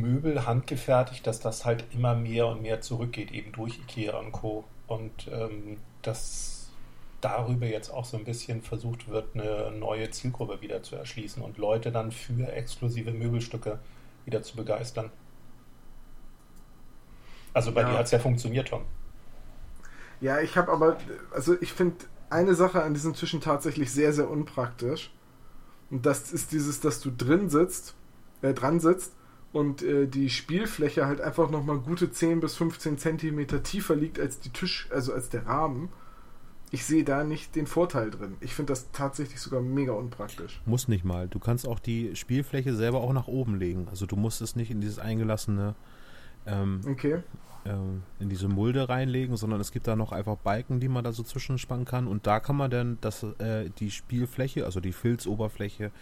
Möbel 0.00 0.46
handgefertigt, 0.46 1.26
dass 1.26 1.40
das 1.40 1.64
halt 1.64 1.84
immer 1.92 2.14
mehr 2.14 2.46
und 2.46 2.62
mehr 2.62 2.80
zurückgeht, 2.80 3.30
eben 3.32 3.52
durch 3.52 3.78
Ikea 3.78 4.18
und 4.18 4.32
Co. 4.32 4.64
Und 4.86 5.28
ähm, 5.30 5.78
dass 6.02 6.70
darüber 7.20 7.66
jetzt 7.66 7.90
auch 7.90 8.04
so 8.04 8.18
ein 8.18 8.24
bisschen 8.24 8.60
versucht 8.60 9.08
wird, 9.08 9.34
eine 9.34 9.70
neue 9.70 10.10
Zielgruppe 10.10 10.60
wieder 10.60 10.82
zu 10.82 10.96
erschließen 10.96 11.42
und 11.42 11.56
Leute 11.56 11.90
dann 11.90 12.12
für 12.12 12.52
exklusive 12.52 13.12
Möbelstücke 13.12 13.78
wieder 14.26 14.42
zu 14.42 14.56
begeistern. 14.56 15.10
Also 17.54 17.72
bei 17.72 17.82
ja. 17.82 17.90
dir 17.90 17.98
hat 17.98 18.06
es 18.06 18.10
ja 18.10 18.18
funktioniert, 18.18 18.68
Tom. 18.68 18.82
Ja, 20.20 20.40
ich 20.40 20.56
habe 20.56 20.70
aber, 20.70 20.98
also 21.32 21.56
ich 21.60 21.72
finde 21.72 21.96
eine 22.28 22.54
Sache 22.54 22.82
an 22.82 22.94
diesen 22.94 23.14
Tischen 23.14 23.40
tatsächlich 23.40 23.92
sehr, 23.92 24.12
sehr 24.12 24.28
unpraktisch. 24.28 25.10
Und 25.90 26.04
das 26.04 26.32
ist 26.32 26.52
dieses, 26.52 26.80
dass 26.80 27.00
du 27.00 27.10
drin 27.10 27.48
sitzt, 27.48 27.94
äh, 28.42 28.52
dran 28.52 28.80
sitzt 28.80 29.12
und 29.54 29.82
äh, 29.82 30.08
die 30.08 30.30
Spielfläche 30.30 31.06
halt 31.06 31.20
einfach 31.20 31.48
nochmal 31.48 31.78
gute 31.78 32.10
10 32.10 32.40
bis 32.40 32.56
15 32.56 32.98
Zentimeter 32.98 33.62
tiefer 33.62 33.94
liegt 33.94 34.18
als 34.18 34.40
die 34.40 34.50
Tisch, 34.50 34.88
also 34.90 35.14
als 35.14 35.28
der 35.28 35.46
Rahmen. 35.46 35.90
Ich 36.72 36.84
sehe 36.84 37.04
da 37.04 37.22
nicht 37.22 37.54
den 37.54 37.68
Vorteil 37.68 38.10
drin. 38.10 38.34
Ich 38.40 38.52
finde 38.52 38.72
das 38.72 38.90
tatsächlich 38.90 39.40
sogar 39.40 39.60
mega 39.60 39.92
unpraktisch. 39.92 40.60
Muss 40.66 40.88
nicht 40.88 41.04
mal. 41.04 41.28
Du 41.28 41.38
kannst 41.38 41.68
auch 41.68 41.78
die 41.78 42.16
Spielfläche 42.16 42.74
selber 42.74 43.00
auch 43.00 43.12
nach 43.12 43.28
oben 43.28 43.54
legen. 43.54 43.86
Also 43.88 44.06
du 44.06 44.16
musst 44.16 44.42
es 44.42 44.56
nicht 44.56 44.72
in 44.72 44.80
dieses 44.80 44.98
eingelassene 44.98 45.76
ähm, 46.46 46.80
okay. 46.90 47.22
ähm, 47.64 48.02
in 48.18 48.28
diese 48.28 48.48
Mulde 48.48 48.88
reinlegen, 48.88 49.36
sondern 49.36 49.60
es 49.60 49.70
gibt 49.70 49.86
da 49.86 49.94
noch 49.94 50.10
einfach 50.10 50.36
Balken, 50.36 50.80
die 50.80 50.88
man 50.88 51.04
da 51.04 51.12
so 51.12 51.22
zwischenspannen 51.22 51.84
kann 51.84 52.08
und 52.08 52.26
da 52.26 52.40
kann 52.40 52.56
man 52.56 52.72
dann 52.72 52.98
das, 53.00 53.22
äh, 53.38 53.70
die 53.78 53.92
Spielfläche, 53.92 54.64
also 54.64 54.80
die 54.80 54.92
Filzoberfläche 54.92 55.92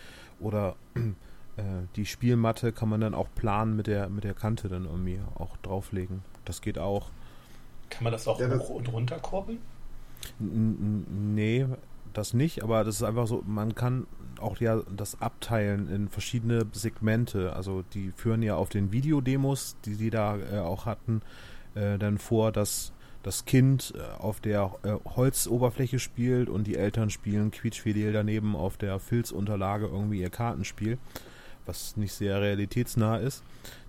oder 0.41 0.75
äh, 1.57 1.63
die 1.97 2.07
Spielmatte 2.07 2.73
kann 2.73 2.89
man 2.89 3.01
dann 3.01 3.15
auch 3.15 3.29
planen 3.35 3.77
mit 3.77 3.87
der, 3.87 4.09
mit 4.09 4.25
der 4.25 4.35
Kante 4.35 4.69
dann 4.69 4.85
irgendwie 4.85 5.21
auch 5.35 5.57
drauflegen. 5.59 6.23
Das 6.45 6.61
geht 6.61 6.79
auch. 6.79 7.11
Kann 7.91 8.05
man 8.05 8.13
das 8.13 8.27
auch 8.27 8.41
ja, 8.41 8.49
hoch 8.59 8.71
und 8.71 8.93
runter 8.93 9.19
kurbeln? 9.19 9.59
Nee, 10.39 11.67
das 12.13 12.35
nicht, 12.35 12.63
aber 12.63 12.85
das 12.85 12.97
ist 12.97 13.03
einfach 13.03 13.27
so, 13.27 13.43
man 13.47 13.75
kann 13.75 14.07
auch 14.41 14.59
ja 14.59 14.81
das 14.95 15.21
abteilen 15.21 15.89
in 15.89 16.09
verschiedene 16.09 16.67
Segmente. 16.73 17.55
Also 17.55 17.83
die 17.95 18.13
führen 18.13 18.43
ja 18.43 18.57
auf 18.57 18.69
den 18.69 18.93
Videodemos, 18.93 19.77
die 19.85 19.95
sie 19.95 20.11
da 20.11 20.39
äh, 20.39 20.59
auch 20.59 20.87
hatten, 20.87 21.23
äh, 21.75 21.99
dann 21.99 22.19
vor, 22.19 22.53
dass 22.53 22.93
das 23.23 23.45
Kind 23.45 23.95
äh, 23.97 24.21
auf 24.21 24.41
der 24.41 24.73
äh, 24.83 24.95
Holzoberfläche 25.17 25.99
spielt 25.99 26.49
und 26.49 26.67
die 26.67 26.77
Eltern 26.77 27.11
spielen 27.11 27.51
quietschfidel 27.51 28.13
daneben 28.13 28.57
auf 28.57 28.77
der 28.77 28.99
Filzunterlage 28.99 29.87
irgendwie 29.87 30.21
ihr 30.21 30.31
Kartenspiel, 30.31 30.99
was 31.67 31.97
nicht 31.97 32.13
sehr 32.13 32.41
realitätsnah 32.41 33.17
ist, 33.17 33.43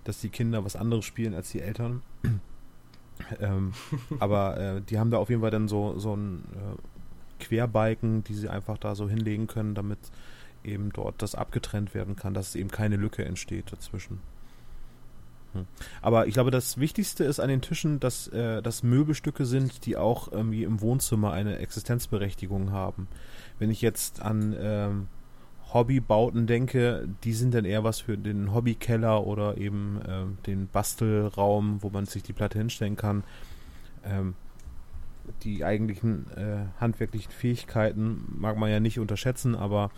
dass 0.04 0.20
die 0.20 0.28
Kinder 0.28 0.64
was 0.64 0.76
anderes 0.76 1.04
spielen 1.04 1.34
als 1.34 1.50
die 1.50 1.60
Eltern. 1.60 2.02
ähm, 3.40 3.72
aber 4.20 4.56
äh, 4.58 4.82
die 4.82 4.98
haben 4.98 5.10
da 5.10 5.18
auf 5.18 5.30
jeden 5.30 5.42
Fall 5.42 5.50
dann 5.50 5.68
so, 5.68 5.98
so 5.98 6.14
ein 6.14 6.44
äh, 6.54 7.44
Querbalken, 7.44 8.24
die 8.24 8.34
sie 8.34 8.48
einfach 8.48 8.78
da 8.78 8.94
so 8.94 9.08
hinlegen 9.08 9.46
können, 9.46 9.74
damit 9.74 9.98
eben 10.62 10.90
dort 10.92 11.20
das 11.20 11.34
abgetrennt 11.34 11.94
werden 11.94 12.16
kann, 12.16 12.34
dass 12.34 12.54
eben 12.54 12.70
keine 12.70 12.96
Lücke 12.96 13.24
entsteht 13.24 13.72
dazwischen. 13.72 14.20
Hm. 15.52 15.66
Aber 16.02 16.26
ich 16.26 16.34
glaube, 16.34 16.50
das 16.50 16.78
Wichtigste 16.78 17.24
ist 17.24 17.40
an 17.40 17.48
den 17.48 17.60
Tischen, 17.60 18.00
dass 18.00 18.28
äh, 18.28 18.62
das 18.62 18.82
Möbelstücke 18.82 19.44
sind, 19.46 19.86
die 19.86 19.96
auch 19.96 20.30
irgendwie 20.32 20.64
im 20.64 20.80
Wohnzimmer 20.80 21.32
eine 21.32 21.58
Existenzberechtigung 21.58 22.72
haben. 22.72 23.08
Wenn 23.58 23.70
ich 23.70 23.80
jetzt 23.80 24.20
an 24.20 24.54
ähm, 24.58 25.08
Hobbybauten 25.72 26.46
denke, 26.46 27.08
die 27.24 27.32
sind 27.32 27.54
dann 27.54 27.64
eher 27.64 27.84
was 27.84 28.00
für 28.00 28.16
den 28.16 28.54
Hobbykeller 28.54 29.26
oder 29.26 29.56
eben 29.58 30.00
äh, 30.02 30.46
den 30.46 30.68
Bastelraum, 30.68 31.82
wo 31.82 31.90
man 31.90 32.06
sich 32.06 32.22
die 32.22 32.32
Platte 32.32 32.58
hinstellen 32.58 32.96
kann. 32.96 33.24
Ähm, 34.04 34.34
die 35.42 35.64
eigentlichen 35.64 36.26
äh, 36.36 36.80
handwerklichen 36.80 37.32
Fähigkeiten 37.32 38.24
mag 38.38 38.56
man 38.56 38.70
ja 38.70 38.80
nicht 38.80 38.98
unterschätzen, 38.98 39.54
aber 39.54 39.90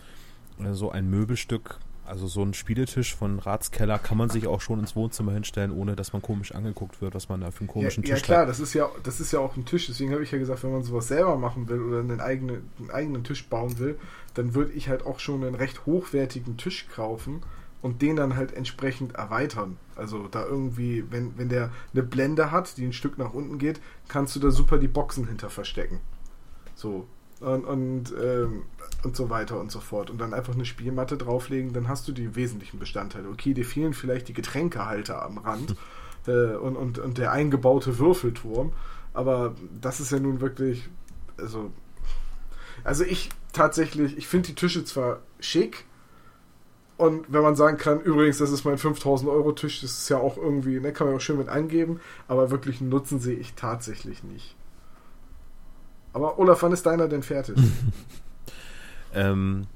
äh, 0.59 0.73
so 0.73 0.89
ein 0.89 1.09
Möbelstück 1.09 1.79
also 2.07 2.27
so 2.27 2.41
ein 2.41 2.53
Spieletisch 2.53 3.15
von 3.15 3.39
Ratskeller 3.39 3.99
kann 3.99 4.17
man 4.17 4.29
sich 4.29 4.47
auch 4.47 4.61
schon 4.61 4.79
ins 4.79 4.95
Wohnzimmer 4.95 5.33
hinstellen, 5.33 5.71
ohne 5.71 5.95
dass 5.95 6.13
man 6.13 6.21
komisch 6.21 6.53
angeguckt 6.53 7.01
wird, 7.01 7.15
was 7.15 7.29
man 7.29 7.41
da 7.41 7.51
für 7.51 7.61
einen 7.61 7.67
komischen 7.67 8.03
ja, 8.03 8.15
Tisch 8.15 8.23
hat. 8.23 8.29
Ja 8.29 8.33
klar, 8.33 8.41
hat. 8.41 8.49
das 8.49 8.59
ist 8.59 8.73
ja, 8.73 8.89
das 9.03 9.19
ist 9.19 9.31
ja 9.31 9.39
auch 9.39 9.55
ein 9.57 9.65
Tisch. 9.65 9.87
Deswegen 9.87 10.11
habe 10.11 10.23
ich 10.23 10.31
ja 10.31 10.37
gesagt, 10.37 10.63
wenn 10.63 10.71
man 10.71 10.83
sowas 10.83 11.07
selber 11.07 11.37
machen 11.37 11.67
will 11.69 11.81
oder 11.81 11.99
einen 11.99 12.21
eigenen, 12.21 12.69
einen 12.79 12.91
eigenen 12.91 13.23
Tisch 13.23 13.47
bauen 13.47 13.77
will, 13.79 13.99
dann 14.33 14.55
würde 14.55 14.71
ich 14.73 14.89
halt 14.89 15.05
auch 15.05 15.19
schon 15.19 15.43
einen 15.43 15.55
recht 15.55 15.85
hochwertigen 15.85 16.57
Tisch 16.57 16.87
kaufen 16.93 17.41
und 17.81 18.01
den 18.01 18.15
dann 18.15 18.35
halt 18.35 18.53
entsprechend 18.53 19.15
erweitern. 19.15 19.77
Also 19.95 20.27
da 20.27 20.45
irgendwie, 20.45 21.03
wenn, 21.09 21.37
wenn 21.37 21.49
der 21.49 21.71
eine 21.93 22.03
Blende 22.03 22.51
hat, 22.51 22.77
die 22.77 22.85
ein 22.85 22.93
Stück 22.93 23.17
nach 23.17 23.33
unten 23.33 23.57
geht, 23.57 23.81
kannst 24.07 24.35
du 24.35 24.39
da 24.39 24.51
super 24.51 24.77
die 24.77 24.87
Boxen 24.87 25.27
hinter 25.27 25.49
verstecken. 25.49 25.99
So. 26.75 27.07
Und, 27.39 27.65
und 27.65 28.13
ähm, 28.19 28.63
und 29.03 29.15
so 29.15 29.29
weiter 29.29 29.59
und 29.59 29.71
so 29.71 29.79
fort. 29.79 30.09
Und 30.09 30.19
dann 30.19 30.33
einfach 30.33 30.53
eine 30.53 30.65
Spielmatte 30.65 31.17
drauflegen, 31.17 31.73
dann 31.73 31.87
hast 31.87 32.07
du 32.07 32.11
die 32.11 32.35
wesentlichen 32.35 32.79
Bestandteile. 32.79 33.29
Okay, 33.29 33.53
dir 33.53 33.65
fehlen 33.65 33.93
vielleicht 33.93 34.27
die 34.27 34.33
Getränkehalter 34.33 35.23
am 35.23 35.37
Rand 35.37 35.75
äh, 36.27 36.55
und, 36.55 36.75
und, 36.75 36.99
und 36.99 37.17
der 37.17 37.31
eingebaute 37.31 37.99
Würfelturm, 37.99 38.73
aber 39.13 39.55
das 39.81 39.99
ist 39.99 40.11
ja 40.11 40.19
nun 40.19 40.41
wirklich, 40.41 40.89
also, 41.37 41.71
also 42.83 43.03
ich 43.03 43.29
tatsächlich, 43.53 44.17
ich 44.17 44.27
finde 44.27 44.49
die 44.49 44.55
Tische 44.55 44.83
zwar 44.85 45.21
schick, 45.39 45.85
und 46.97 47.31
wenn 47.31 47.43
man 47.43 47.55
sagen 47.55 47.77
kann, 47.77 48.01
übrigens, 48.01 48.39
das 48.39 48.49
ist 48.49 48.65
mein 48.65 48.79
5000 48.79 49.29
Euro 49.29 49.51
Tisch, 49.51 49.81
das 49.81 49.91
ist 49.91 50.09
ja 50.09 50.17
auch 50.17 50.35
irgendwie, 50.35 50.79
ne, 50.79 50.91
kann 50.91 51.05
man 51.05 51.15
auch 51.15 51.21
schön 51.21 51.37
mit 51.37 51.47
eingeben, 51.47 51.99
aber 52.27 52.49
wirklich 52.49 52.81
einen 52.81 52.89
Nutzen 52.89 53.19
sehe 53.19 53.37
ich 53.37 53.53
tatsächlich 53.53 54.23
nicht. 54.23 54.55
Aber 56.11 56.39
Olaf, 56.39 56.63
wann 56.63 56.71
ist 56.71 56.87
deiner 56.87 57.07
denn 57.07 57.21
fertig? 57.21 57.55
Ähm, 59.17 59.67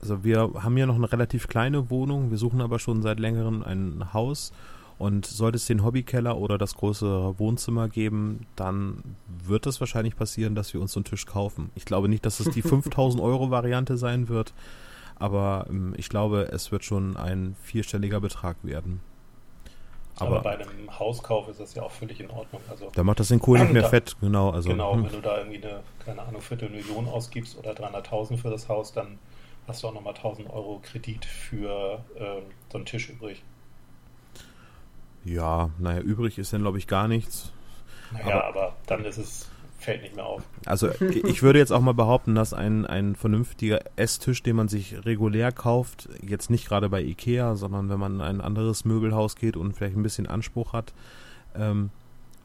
also 0.00 0.22
wir 0.22 0.50
haben 0.54 0.76
ja 0.76 0.86
noch 0.86 0.96
eine 0.96 1.10
relativ 1.10 1.48
kleine 1.48 1.88
Wohnung, 1.90 2.30
wir 2.30 2.38
suchen 2.38 2.60
aber 2.60 2.78
schon 2.78 3.02
seit 3.02 3.18
längerem 3.18 3.62
ein 3.62 4.12
Haus. 4.12 4.52
Und 4.96 5.26
sollte 5.26 5.56
es 5.56 5.66
den 5.66 5.82
Hobbykeller 5.82 6.38
oder 6.38 6.56
das 6.56 6.76
große 6.76 7.34
Wohnzimmer 7.38 7.88
geben, 7.88 8.46
dann 8.54 9.16
wird 9.44 9.66
es 9.66 9.80
wahrscheinlich 9.80 10.14
passieren, 10.14 10.54
dass 10.54 10.72
wir 10.72 10.80
uns 10.80 10.92
so 10.92 11.00
einen 11.00 11.04
Tisch 11.04 11.26
kaufen. 11.26 11.70
Ich 11.74 11.84
glaube 11.84 12.08
nicht, 12.08 12.24
dass 12.24 12.38
es 12.38 12.50
die 12.50 12.62
5000 12.62 13.20
Euro 13.20 13.50
Variante 13.50 13.96
sein 13.96 14.28
wird, 14.28 14.54
aber 15.16 15.66
ähm, 15.68 15.94
ich 15.96 16.08
glaube, 16.08 16.48
es 16.52 16.70
wird 16.70 16.84
schon 16.84 17.16
ein 17.16 17.56
vierstelliger 17.62 18.20
Betrag 18.20 18.56
werden. 18.62 19.00
Aber, 20.16 20.36
aber, 20.36 20.42
bei 20.42 20.58
einem 20.58 20.98
Hauskauf 20.98 21.48
ist 21.48 21.58
das 21.58 21.74
ja 21.74 21.82
auch 21.82 21.90
völlig 21.90 22.20
in 22.20 22.30
Ordnung. 22.30 22.62
Also, 22.70 22.90
da 22.94 23.02
macht 23.02 23.20
das 23.20 23.28
den 23.28 23.40
Kohl 23.40 23.58
nicht 23.58 23.72
mehr 23.72 23.82
da, 23.82 23.88
fett, 23.88 24.16
genau. 24.20 24.50
Also, 24.50 24.68
genau, 24.68 24.94
hm. 24.94 25.04
wenn 25.04 25.12
du 25.12 25.20
da 25.20 25.38
irgendwie 25.38 25.64
eine, 25.64 25.80
keine 26.04 26.22
Ahnung, 26.22 26.40
Viertelmillion 26.40 27.08
ausgibst 27.08 27.58
oder 27.58 27.72
300.000 27.72 28.36
für 28.36 28.50
das 28.50 28.68
Haus, 28.68 28.92
dann 28.92 29.18
hast 29.66 29.82
du 29.82 29.88
auch 29.88 29.94
nochmal 29.94 30.14
1000 30.14 30.48
Euro 30.50 30.80
Kredit 30.82 31.24
für 31.24 32.04
äh, 32.16 32.42
so 32.70 32.78
einen 32.78 32.86
Tisch 32.86 33.08
übrig. 33.08 33.42
Ja, 35.24 35.70
naja, 35.78 36.00
übrig 36.00 36.38
ist 36.38 36.52
dann, 36.52 36.62
glaube 36.62 36.78
ich, 36.78 36.86
gar 36.86 37.08
nichts. 37.08 37.52
Naja, 38.12 38.26
aber, 38.26 38.44
aber 38.44 38.76
dann 38.86 39.04
ist 39.04 39.16
es 39.16 39.48
fällt 39.84 40.02
nicht 40.02 40.16
mehr 40.16 40.26
auf. 40.26 40.42
Also 40.66 40.90
ich 41.00 41.42
würde 41.42 41.58
jetzt 41.58 41.70
auch 41.70 41.80
mal 41.80 41.94
behaupten, 41.94 42.34
dass 42.34 42.52
ein, 42.52 42.86
ein 42.86 43.14
vernünftiger 43.14 43.80
Esstisch, 43.96 44.42
den 44.42 44.56
man 44.56 44.68
sich 44.68 45.04
regulär 45.04 45.52
kauft, 45.52 46.08
jetzt 46.22 46.50
nicht 46.50 46.66
gerade 46.66 46.88
bei 46.88 47.02
Ikea, 47.02 47.54
sondern 47.54 47.88
wenn 47.88 48.00
man 48.00 48.14
in 48.14 48.20
ein 48.20 48.40
anderes 48.40 48.84
Möbelhaus 48.84 49.36
geht 49.36 49.56
und 49.56 49.74
vielleicht 49.74 49.96
ein 49.96 50.02
bisschen 50.02 50.26
Anspruch 50.26 50.72
hat, 50.72 50.92
ähm, 51.54 51.90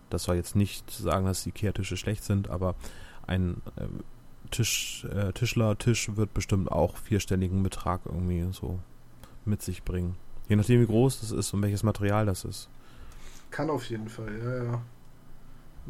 das 0.10 0.24
soll 0.24 0.36
jetzt 0.36 0.56
nicht 0.56 0.90
sagen, 0.92 1.26
dass 1.26 1.46
Ikea-Tische 1.46 1.98
schlecht 1.98 2.24
sind, 2.24 2.50
aber 2.50 2.76
ein 3.26 3.62
äh, 3.78 3.86
Tisch, 4.52 5.06
äh, 5.06 5.32
Tischler-Tisch 5.32 6.16
wird 6.16 6.34
bestimmt 6.34 6.72
auch 6.72 6.98
vierstelligen 6.98 7.64
Betrag 7.64 8.02
irgendwie 8.06 8.48
so 8.52 8.80
mit 9.46 9.62
sich 9.62 9.84
bringen. 9.84 10.16
Je 10.48 10.56
nachdem, 10.56 10.82
wie 10.82 10.88
groß 10.88 11.22
das 11.22 11.32
ist 11.32 11.54
und 11.54 11.62
welches 11.62 11.84
Material 11.84 12.26
das 12.26 12.44
ist. 12.44 12.70
Kann 13.52 13.70
auf 13.70 13.90
jeden 13.90 14.10
Fall, 14.10 14.40
ja, 14.44 14.64
ja 14.64 14.82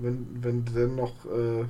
wenn, 0.01 0.43
wenn 0.43 0.65
denn 0.65 0.95
noch 0.95 1.13
äh, 1.25 1.65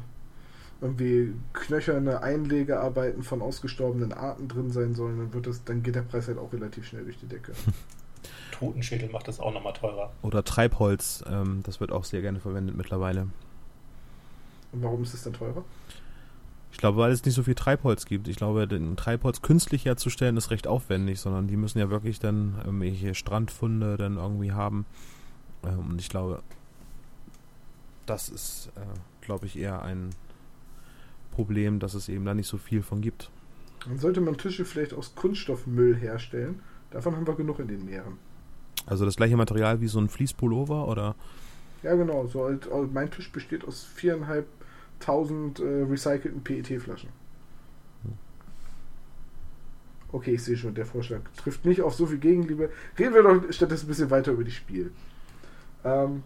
irgendwie 0.82 1.34
knöcherne 1.54 2.22
Einlegearbeiten 2.22 3.24
von 3.24 3.42
ausgestorbenen 3.42 4.14
Arten 4.14 4.48
drin 4.48 4.72
sein 4.72 4.96
sollen, 4.96 5.18
dann 5.18 5.34
wird 5.34 5.48
das, 5.48 5.64
dann 5.64 5.84
geht 5.84 5.96
der 5.96 6.04
Preis 6.04 6.28
halt 6.28 6.38
auch 6.38 6.54
relativ 6.54 6.88
schnell 6.88 7.04
durch 7.04 7.20
die 7.20 7.28
Decke. 7.28 7.54
Totenschädel 8.52 9.10
macht 9.10 9.28
das 9.28 9.40
auch 9.40 9.54
nochmal 9.54 9.74
teurer. 9.74 10.12
Oder 10.22 10.44
Treibholz, 10.44 11.24
ähm, 11.30 11.62
das 11.64 11.80
wird 11.80 11.92
auch 11.92 12.04
sehr 12.04 12.22
gerne 12.22 12.40
verwendet 12.40 12.76
mittlerweile. 12.76 13.28
Und 14.72 14.84
warum 14.84 15.04
ist 15.04 15.14
es 15.14 15.24
dann 15.24 15.34
teurer? 15.34 15.64
Ich 16.72 16.78
glaube, 16.78 16.98
weil 16.98 17.12
es 17.12 17.26
nicht 17.26 17.36
so 17.36 17.44
viel 17.44 17.56
Treibholz 17.56 18.06
gibt. 18.06 18.28
Ich 18.28 18.38
glaube, 18.38 18.68
den 18.68 18.96
Treibholz 18.96 19.42
künstlich 19.42 19.86
herzustellen 19.86 20.38
ist 20.38 20.52
recht 20.52 20.68
aufwendig, 20.68 21.20
sondern 21.20 21.48
die 21.48 21.58
müssen 21.58 21.80
ja 21.80 21.90
wirklich 21.90 22.20
dann 22.20 22.56
irgendwelche 22.64 23.16
Strandfunde 23.16 23.98
dann 23.98 24.18
irgendwie 24.18 24.52
haben. 24.52 24.86
Ähm, 25.64 25.92
und 25.92 26.02
ich 26.02 26.10
glaube, 26.10 26.44
das 28.10 28.30
ist, 28.30 28.72
äh, 28.76 28.82
glaube 29.22 29.46
ich, 29.46 29.58
eher 29.58 29.82
ein 29.84 30.10
Problem, 31.32 31.80
dass 31.80 31.94
es 31.94 32.10
eben 32.10 32.26
da 32.26 32.34
nicht 32.34 32.48
so 32.48 32.58
viel 32.58 32.82
von 32.82 33.02
gibt. 33.02 33.30
Dann 33.86 33.98
sollte 33.98 34.20
man 34.20 34.38
Tische 34.38 34.66
vielleicht 34.66 34.94
aus 34.94 35.16
Kunststoffmüll 35.16 35.96
herstellen. 35.96 36.62
Davon 36.92 37.16
haben 37.16 37.28
wir 37.28 37.36
genug 37.36 37.60
in 37.60 37.68
den 37.68 37.86
Meeren. 37.86 38.18
Also 38.86 39.06
das 39.06 39.16
gleiche 39.16 39.38
Material 39.38 39.82
wie 39.82 39.88
so 39.88 40.00
ein 40.00 40.10
Fließpullover 40.10 40.88
oder? 40.88 41.16
Ja, 41.84 41.96
genau. 41.96 42.26
So 42.28 42.46
halt, 42.46 42.68
mein 42.92 43.12
Tisch 43.12 43.32
besteht 43.32 43.66
aus 43.66 43.84
viereinhalbtausend 43.84 45.60
äh, 45.60 45.84
recycelten 45.84 46.44
PET-Flaschen. 46.44 47.10
Hm. 48.04 48.14
Okay, 50.12 50.34
ich 50.34 50.44
sehe 50.44 50.58
schon, 50.58 50.74
der 50.74 50.86
Vorschlag 50.86 51.22
trifft 51.38 51.64
nicht 51.66 51.82
auf 51.82 51.94
so 51.94 52.06
viel 52.08 52.18
Gegenliebe. 52.18 52.70
Reden 52.98 53.14
wir 53.14 53.24
doch 53.24 53.54
stattdessen 53.54 53.86
ein 53.86 53.90
bisschen 53.90 54.10
weiter 54.10 54.32
über 54.32 54.44
das 54.44 54.54
Spiel. 54.54 54.92
Ähm, 55.86 56.24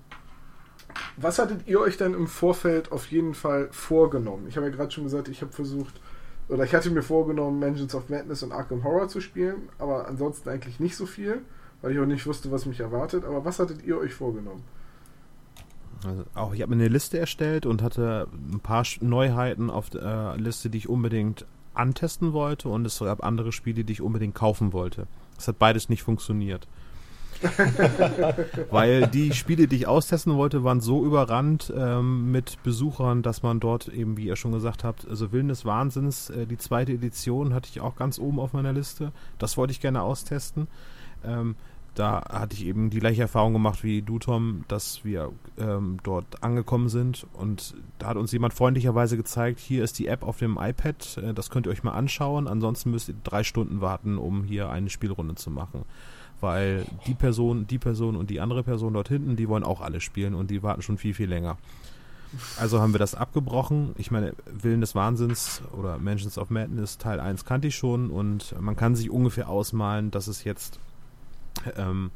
was 1.18 1.40
hattet 1.40 1.68
ihr 1.68 1.80
euch 1.80 1.98
denn 1.98 2.14
im 2.14 2.28
Vorfeld 2.28 2.92
auf 2.92 3.08
jeden 3.08 3.34
Fall 3.34 3.68
vorgenommen? 3.72 4.46
Ich 4.48 4.58
habe 4.58 4.68
ja 4.68 4.74
gerade 4.74 4.92
schon 4.92 5.04
gesagt, 5.04 5.28
ich 5.28 5.42
habe 5.42 5.52
versucht, 5.52 6.00
oder 6.50 6.64
ich 6.64 6.74
hatte 6.74 6.90
mir 6.90 7.04
vorgenommen, 7.04 7.60
Mansions 7.60 7.96
of 7.96 8.10
Madness 8.10 8.44
und 8.44 8.52
Arkham 8.52 8.84
Horror 8.84 9.08
zu 9.08 9.22
spielen, 9.22 9.70
aber 9.80 10.08
ansonsten 10.08 10.50
eigentlich 10.50 10.80
nicht 10.80 10.96
so 10.96 11.06
viel, 11.06 11.42
weil 11.82 11.94
ich 11.94 12.00
auch 12.00 12.06
nicht 12.06 12.26
wusste, 12.26 12.52
was 12.52 12.66
mich 12.66 12.80
erwartet. 12.80 13.26
Aber 13.26 13.46
was 13.46 13.60
hattet 13.60 13.84
ihr 13.84 13.98
euch 13.98 14.14
vorgenommen? 14.14 14.64
Also 16.06 16.24
auch 16.34 16.54
ich 16.54 16.62
habe 16.62 16.76
mir 16.76 16.82
eine 16.82 16.92
Liste 16.92 17.18
erstellt 17.18 17.66
und 17.66 17.82
hatte 17.82 18.28
ein 18.52 18.60
paar 18.60 18.86
Neuheiten 19.00 19.70
auf 19.70 19.90
der 19.90 20.36
Liste, 20.38 20.70
die 20.70 20.80
ich 20.80 20.90
unbedingt 20.90 21.46
antesten 21.74 22.34
wollte 22.34 22.70
und 22.70 22.86
es 22.86 23.00
gab 23.00 23.24
andere 23.24 23.52
Spiele, 23.52 23.84
die 23.84 23.94
ich 23.94 24.02
unbedingt 24.02 24.36
kaufen 24.36 24.74
wollte. 24.74 25.08
Es 25.38 25.48
hat 25.48 25.60
beides 25.60 25.90
nicht 25.90 26.04
funktioniert. 26.04 26.68
Weil 28.72 29.08
die 29.08 29.34
Spiele, 29.34 29.68
die 29.68 29.78
ich 29.78 29.88
austesten 29.88 30.36
wollte, 30.36 30.64
waren 30.64 30.82
so 30.82 31.04
überrannt 31.06 31.74
ähm, 31.76 32.32
mit 32.32 32.62
Besuchern, 32.64 33.22
dass 33.22 33.44
man 33.44 33.60
dort 33.60 33.88
eben, 33.88 34.18
wie 34.18 34.26
ihr 34.26 34.36
schon 34.36 34.52
gesagt 34.52 34.84
habt, 34.84 35.08
also 35.08 35.32
Willen 35.32 35.48
des 35.48 35.66
Wahnsinns, 35.66 36.30
äh, 36.30 36.46
die 36.46 36.58
zweite 36.58 36.94
Edition 36.94 37.54
hatte 37.54 37.70
ich 37.72 37.82
auch 37.82 37.96
ganz 37.96 38.20
oben 38.20 38.40
auf 38.40 38.54
meiner 38.54 38.74
Liste. 38.74 39.12
Das 39.38 39.58
wollte 39.58 39.72
ich 39.72 39.82
gerne 39.82 40.02
austesten. 40.02 40.68
Ähm, 41.24 41.56
da 41.96 42.24
hatte 42.28 42.56
ich 42.56 42.66
eben 42.66 42.90
die 42.90 43.00
gleiche 43.00 43.22
Erfahrung 43.22 43.54
gemacht 43.54 43.84
wie 43.84 44.02
du, 44.02 44.18
Tom, 44.18 44.66
dass 44.68 45.06
wir 45.06 45.32
ähm, 45.60 45.98
dort 46.02 46.42
angekommen 46.42 46.90
sind 46.90 47.28
und 47.34 47.76
da 48.00 48.08
hat 48.08 48.18
uns 48.18 48.32
jemand 48.32 48.56
freundlicherweise 48.56 49.16
gezeigt, 49.16 49.60
hier 49.60 49.84
ist 49.84 50.00
die 50.00 50.08
App 50.08 50.24
auf 50.24 50.38
dem 50.40 50.58
iPad, 50.60 51.18
äh, 51.18 51.34
das 51.36 51.52
könnt 51.52 51.68
ihr 51.68 51.72
euch 51.72 51.84
mal 51.84 51.92
anschauen, 51.92 52.48
ansonsten 52.48 52.90
müsst 52.90 53.10
ihr 53.10 53.16
drei 53.24 53.44
Stunden 53.44 53.80
warten, 53.80 54.18
um 54.18 54.44
hier 54.44 54.70
eine 54.70 54.90
Spielrunde 54.90 55.36
zu 55.36 55.52
machen 55.52 55.86
weil 56.44 56.86
die 57.08 57.16
Person, 57.16 57.66
die 57.66 57.80
Person 57.80 58.16
und 58.16 58.30
die 58.30 58.42
andere 58.42 58.64
Person 58.64 58.94
dort 58.94 59.08
hinten, 59.08 59.36
die 59.36 59.48
wollen 59.48 59.64
auch 59.64 59.82
alle 59.82 60.02
spielen 60.02 60.36
und 60.36 60.52
die 60.52 60.62
warten 60.62 60.82
schon 60.82 60.98
viel, 60.98 61.14
viel 61.14 61.30
länger. 61.30 61.58
Also 62.60 62.82
haben 62.82 62.94
wir 62.94 63.00
das 63.00 63.16
abgebrochen. 63.16 63.96
Ich 63.98 64.12
meine, 64.12 64.34
Willen 64.46 64.82
des 64.82 64.94
Wahnsinns 64.94 65.62
oder 65.72 65.98
Mansions 66.00 66.38
of 66.38 66.50
Madness 66.50 66.98
Teil 66.98 67.20
1 67.20 67.46
kannte 67.46 67.70
ich 67.70 67.76
schon 67.76 68.10
und 68.10 68.54
man 68.60 68.76
kann 68.76 68.96
sich 68.96 69.10
ungefähr 69.10 69.50
ausmalen, 69.50 70.12
dass 70.12 70.28
es 70.28 70.44
jetzt 70.44 70.80
ähm, 71.78 72.12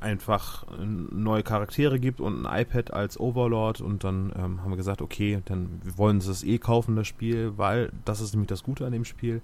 einfach 0.00 0.64
neue 0.78 1.42
Charaktere 1.42 2.00
gibt 2.00 2.20
und 2.20 2.44
ein 2.44 2.62
iPad 2.62 2.92
als 2.92 3.20
Overlord 3.20 3.80
und 3.80 4.02
dann 4.02 4.32
ähm, 4.36 4.62
haben 4.62 4.70
wir 4.70 4.76
gesagt, 4.76 5.02
okay, 5.02 5.40
dann 5.44 5.80
wollen 5.96 6.20
sie 6.20 6.30
es 6.30 6.42
eh 6.42 6.58
kaufen, 6.58 6.96
das 6.96 7.06
Spiel, 7.06 7.52
weil 7.56 7.92
das 8.04 8.20
ist 8.20 8.32
nämlich 8.32 8.48
das 8.48 8.64
Gute 8.64 8.86
an 8.86 8.92
dem 8.92 9.04
Spiel. 9.04 9.40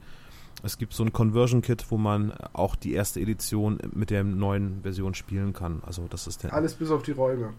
Es 0.62 0.78
gibt 0.78 0.94
so 0.94 1.04
ein 1.04 1.12
Conversion-Kit, 1.12 1.86
wo 1.90 1.98
man 1.98 2.32
auch 2.52 2.76
die 2.76 2.94
erste 2.94 3.20
Edition 3.20 3.78
mit 3.94 4.10
der 4.10 4.24
neuen 4.24 4.82
Version 4.82 5.14
spielen 5.14 5.52
kann. 5.52 5.82
Also 5.84 6.06
das 6.08 6.26
ist 6.26 6.42
der 6.42 6.52
Alles 6.52 6.74
bis 6.74 6.90
auf 6.90 7.02
die 7.02 7.12
Räume. 7.12 7.52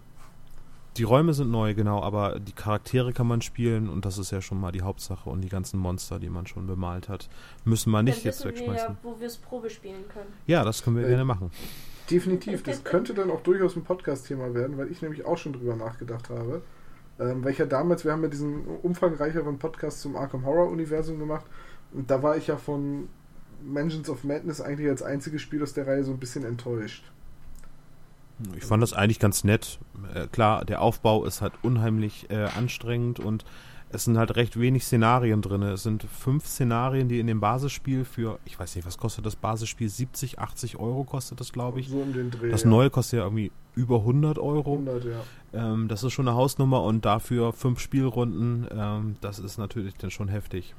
Die 0.96 1.04
Räume 1.04 1.32
sind 1.32 1.50
neu, 1.50 1.74
genau, 1.74 2.02
aber 2.02 2.40
die 2.40 2.52
Charaktere 2.52 3.12
kann 3.12 3.28
man 3.28 3.40
spielen 3.40 3.88
und 3.88 4.04
das 4.04 4.18
ist 4.18 4.32
ja 4.32 4.40
schon 4.40 4.60
mal 4.60 4.72
die 4.72 4.82
Hauptsache. 4.82 5.30
Und 5.30 5.42
die 5.42 5.48
ganzen 5.48 5.78
Monster, 5.78 6.18
die 6.18 6.28
man 6.28 6.46
schon 6.48 6.66
bemalt 6.66 7.08
hat, 7.08 7.28
müssen 7.64 7.92
wir 7.92 8.02
nicht 8.02 8.18
Dann 8.18 8.24
jetzt 8.24 8.42
wir 8.44 8.50
wegschmeißen. 8.50 8.88
ja, 8.88 8.96
wo 9.04 9.18
wir 9.20 9.28
es 9.28 9.36
Probe 9.36 9.70
spielen 9.70 10.08
können. 10.12 10.32
Ja, 10.46 10.64
das 10.64 10.82
können 10.82 10.96
wir 10.96 11.04
Äh, 11.04 11.10
gerne 11.10 11.24
machen. 11.24 11.52
Definitiv. 12.10 12.64
Das 12.64 12.82
könnte 12.82 13.14
dann 13.14 13.30
auch 13.30 13.42
durchaus 13.42 13.76
ein 13.76 13.84
Podcast-Thema 13.84 14.54
werden, 14.54 14.76
weil 14.76 14.90
ich 14.90 15.00
nämlich 15.00 15.24
auch 15.24 15.38
schon 15.38 15.52
drüber 15.52 15.76
nachgedacht 15.76 16.30
habe. 16.30 16.62
Ähm, 17.20 17.46
ja 17.56 17.66
damals, 17.66 18.04
wir 18.04 18.12
haben 18.12 18.22
ja 18.22 18.28
diesen 18.28 18.66
umfangreicheren 18.82 19.58
Podcast 19.58 20.00
zum 20.00 20.16
Arkham 20.16 20.44
Horror-Universum 20.44 21.18
gemacht 21.18 21.46
und 21.92 22.10
da 22.10 22.22
war 22.22 22.36
ich 22.36 22.46
ja 22.46 22.56
von 22.56 23.08
Mansions 23.64 24.08
of 24.08 24.24
Madness 24.24 24.60
eigentlich 24.60 24.88
als 24.88 25.02
einziges 25.02 25.42
Spiel 25.42 25.62
aus 25.62 25.72
der 25.72 25.86
Reihe 25.86 26.04
so 26.04 26.12
ein 26.12 26.18
bisschen 26.18 26.44
enttäuscht. 26.44 27.04
Ich 28.56 28.64
fand 28.64 28.82
das 28.82 28.92
eigentlich 28.92 29.18
ganz 29.18 29.42
nett. 29.42 29.78
Äh, 30.14 30.28
klar, 30.28 30.64
der 30.64 30.80
Aufbau 30.80 31.24
ist 31.24 31.40
halt 31.40 31.54
unheimlich 31.62 32.30
äh, 32.30 32.44
anstrengend 32.56 33.18
und 33.18 33.44
es 33.90 34.04
sind 34.04 34.18
halt 34.18 34.36
recht 34.36 34.60
wenig 34.60 34.84
Szenarien 34.84 35.40
drin. 35.42 35.62
Es 35.62 35.82
sind 35.82 36.04
fünf 36.04 36.46
Szenarien, 36.46 37.08
die 37.08 37.20
in 37.20 37.26
dem 37.26 37.40
Basisspiel 37.40 38.04
für, 38.04 38.38
ich 38.44 38.58
weiß 38.58 38.76
nicht, 38.76 38.86
was 38.86 38.98
kostet 38.98 39.24
das 39.24 39.34
Basisspiel? 39.34 39.88
70, 39.88 40.38
80 40.38 40.76
Euro 40.78 41.04
kostet 41.04 41.40
das, 41.40 41.52
glaube 41.52 41.80
ich. 41.80 41.88
So 41.88 41.98
um 41.98 42.12
den 42.12 42.30
Dreh. 42.30 42.50
Das 42.50 42.64
ja. 42.64 42.68
neue 42.68 42.90
kostet 42.90 43.18
ja 43.18 43.24
irgendwie 43.24 43.50
über 43.74 44.00
100 44.00 44.38
Euro. 44.38 44.74
100, 44.74 45.04
ja. 45.04 45.20
Ähm, 45.54 45.88
das 45.88 46.04
ist 46.04 46.12
schon 46.12 46.28
eine 46.28 46.36
Hausnummer 46.36 46.82
und 46.82 47.04
dafür 47.04 47.52
fünf 47.52 47.80
Spielrunden, 47.80 48.66
ähm, 48.70 49.16
das 49.20 49.38
ist 49.38 49.58
natürlich 49.58 49.94
dann 49.96 50.10
schon 50.10 50.28
heftig. 50.28 50.74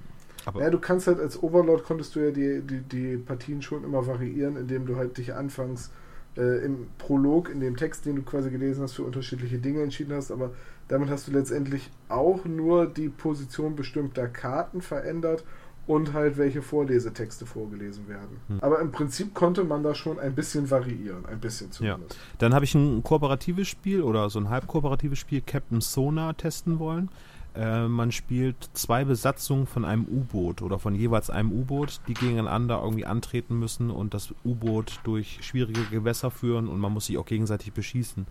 Aber 0.45 0.61
Ja, 0.61 0.69
du 0.69 0.79
kannst 0.79 1.07
halt 1.07 1.19
als 1.19 1.41
Overlord 1.41 1.83
konntest 1.83 2.15
du 2.15 2.19
ja 2.19 2.31
die, 2.31 2.61
die, 2.61 2.81
die 2.81 3.17
Partien 3.17 3.61
schon 3.61 3.83
immer 3.83 4.05
variieren, 4.07 4.55
indem 4.55 4.85
du 4.85 4.95
halt 4.95 5.17
dich 5.17 5.33
anfangs 5.33 5.91
äh, 6.37 6.63
im 6.63 6.87
Prolog, 6.97 7.49
in 7.49 7.59
dem 7.59 7.75
Text, 7.75 8.05
den 8.05 8.15
du 8.15 8.21
quasi 8.23 8.49
gelesen 8.49 8.83
hast, 8.83 8.93
für 8.93 9.03
unterschiedliche 9.03 9.59
Dinge 9.59 9.81
entschieden 9.81 10.13
hast, 10.13 10.31
aber 10.31 10.51
damit 10.87 11.09
hast 11.09 11.27
du 11.27 11.31
letztendlich 11.31 11.91
auch 12.07 12.45
nur 12.45 12.87
die 12.87 13.09
Position 13.09 13.75
bestimmter 13.75 14.27
Karten 14.27 14.81
verändert 14.81 15.43
und 15.89 16.13
halt 16.13 16.37
welche 16.37 16.61
Vorlesetexte 16.61 17.47
vorgelesen 17.47 18.07
werden. 18.07 18.39
Hm. 18.47 18.59
Aber 18.61 18.79
im 18.79 18.91
Prinzip 18.91 19.33
konnte 19.33 19.63
man 19.63 19.81
da 19.81 19.95
schon 19.95 20.19
ein 20.19 20.35
bisschen 20.35 20.69
variieren, 20.69 21.25
ein 21.25 21.39
bisschen 21.39 21.71
zumindest. 21.71 22.15
Dann 22.37 22.53
habe 22.53 22.63
ich 22.63 22.75
ein 22.75 23.01
kooperatives 23.01 23.67
Spiel 23.67 24.03
oder 24.03 24.29
so 24.29 24.39
ein 24.39 24.49
halb 24.49 24.67
kooperatives 24.67 25.17
Spiel 25.17 25.41
Captain 25.41 25.81
Sonar 25.81 26.37
testen 26.37 26.77
wollen. 26.77 27.09
Äh, 27.55 27.87
man 27.87 28.11
spielt 28.11 28.69
zwei 28.73 29.03
Besatzungen 29.05 29.65
von 29.65 29.85
einem 29.85 30.05
U-Boot 30.05 30.61
oder 30.61 30.79
von 30.79 30.95
jeweils 30.95 31.29
einem 31.29 31.51
U-Boot, 31.51 32.01
die 32.07 32.13
gegeneinander 32.13 32.81
irgendwie 32.83 33.05
antreten 33.05 33.57
müssen 33.57 33.89
und 33.89 34.13
das 34.13 34.33
U-Boot 34.45 34.99
durch 35.03 35.39
schwierige 35.41 35.83
Gewässer 35.85 36.31
führen 36.31 36.67
und 36.67 36.79
man 36.79 36.93
muss 36.93 37.07
sich 37.07 37.17
auch 37.17 37.25
gegenseitig 37.25 37.73
beschießen. 37.73 38.27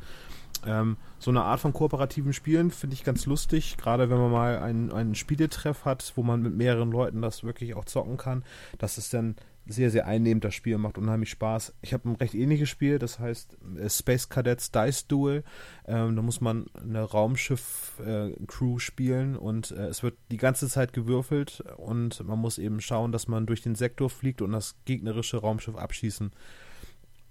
Ähm, 0.66 0.96
so 1.18 1.30
eine 1.30 1.42
Art 1.42 1.60
von 1.60 1.72
kooperativen 1.72 2.32
Spielen 2.32 2.70
finde 2.70 2.94
ich 2.94 3.04
ganz 3.04 3.26
lustig, 3.26 3.76
gerade 3.76 4.10
wenn 4.10 4.18
man 4.18 4.32
mal 4.32 4.58
einen, 4.58 4.92
einen 4.92 5.14
Spieletreff 5.14 5.84
hat, 5.84 6.12
wo 6.16 6.22
man 6.22 6.42
mit 6.42 6.56
mehreren 6.56 6.90
Leuten 6.90 7.22
das 7.22 7.44
wirklich 7.44 7.74
auch 7.74 7.84
zocken 7.84 8.16
kann. 8.16 8.44
Das 8.78 8.98
ist 8.98 9.14
dann 9.14 9.36
sehr, 9.68 9.90
sehr 9.90 10.06
einnehmend, 10.06 10.44
das 10.44 10.54
Spiel 10.54 10.78
macht 10.78 10.98
unheimlich 10.98 11.30
Spaß. 11.30 11.74
Ich 11.82 11.92
habe 11.92 12.08
ein 12.08 12.16
recht 12.16 12.34
ähnliches 12.34 12.68
Spiel, 12.68 12.98
das 12.98 13.18
heißt 13.18 13.58
äh, 13.78 13.88
Space 13.88 14.28
Cadets 14.28 14.70
Dice 14.70 15.06
Duel. 15.06 15.44
Ähm, 15.86 16.16
da 16.16 16.22
muss 16.22 16.40
man 16.40 16.66
eine 16.74 17.02
Raumschiff-Crew 17.02 18.78
spielen 18.78 19.36
und 19.36 19.70
äh, 19.70 19.86
es 19.86 20.02
wird 20.02 20.16
die 20.30 20.38
ganze 20.38 20.68
Zeit 20.68 20.92
gewürfelt 20.92 21.62
und 21.76 22.26
man 22.26 22.38
muss 22.38 22.58
eben 22.58 22.80
schauen, 22.80 23.12
dass 23.12 23.28
man 23.28 23.46
durch 23.46 23.62
den 23.62 23.74
Sektor 23.74 24.10
fliegt 24.10 24.42
und 24.42 24.52
das 24.52 24.76
gegnerische 24.84 25.36
Raumschiff 25.36 25.76
abschießen 25.76 26.32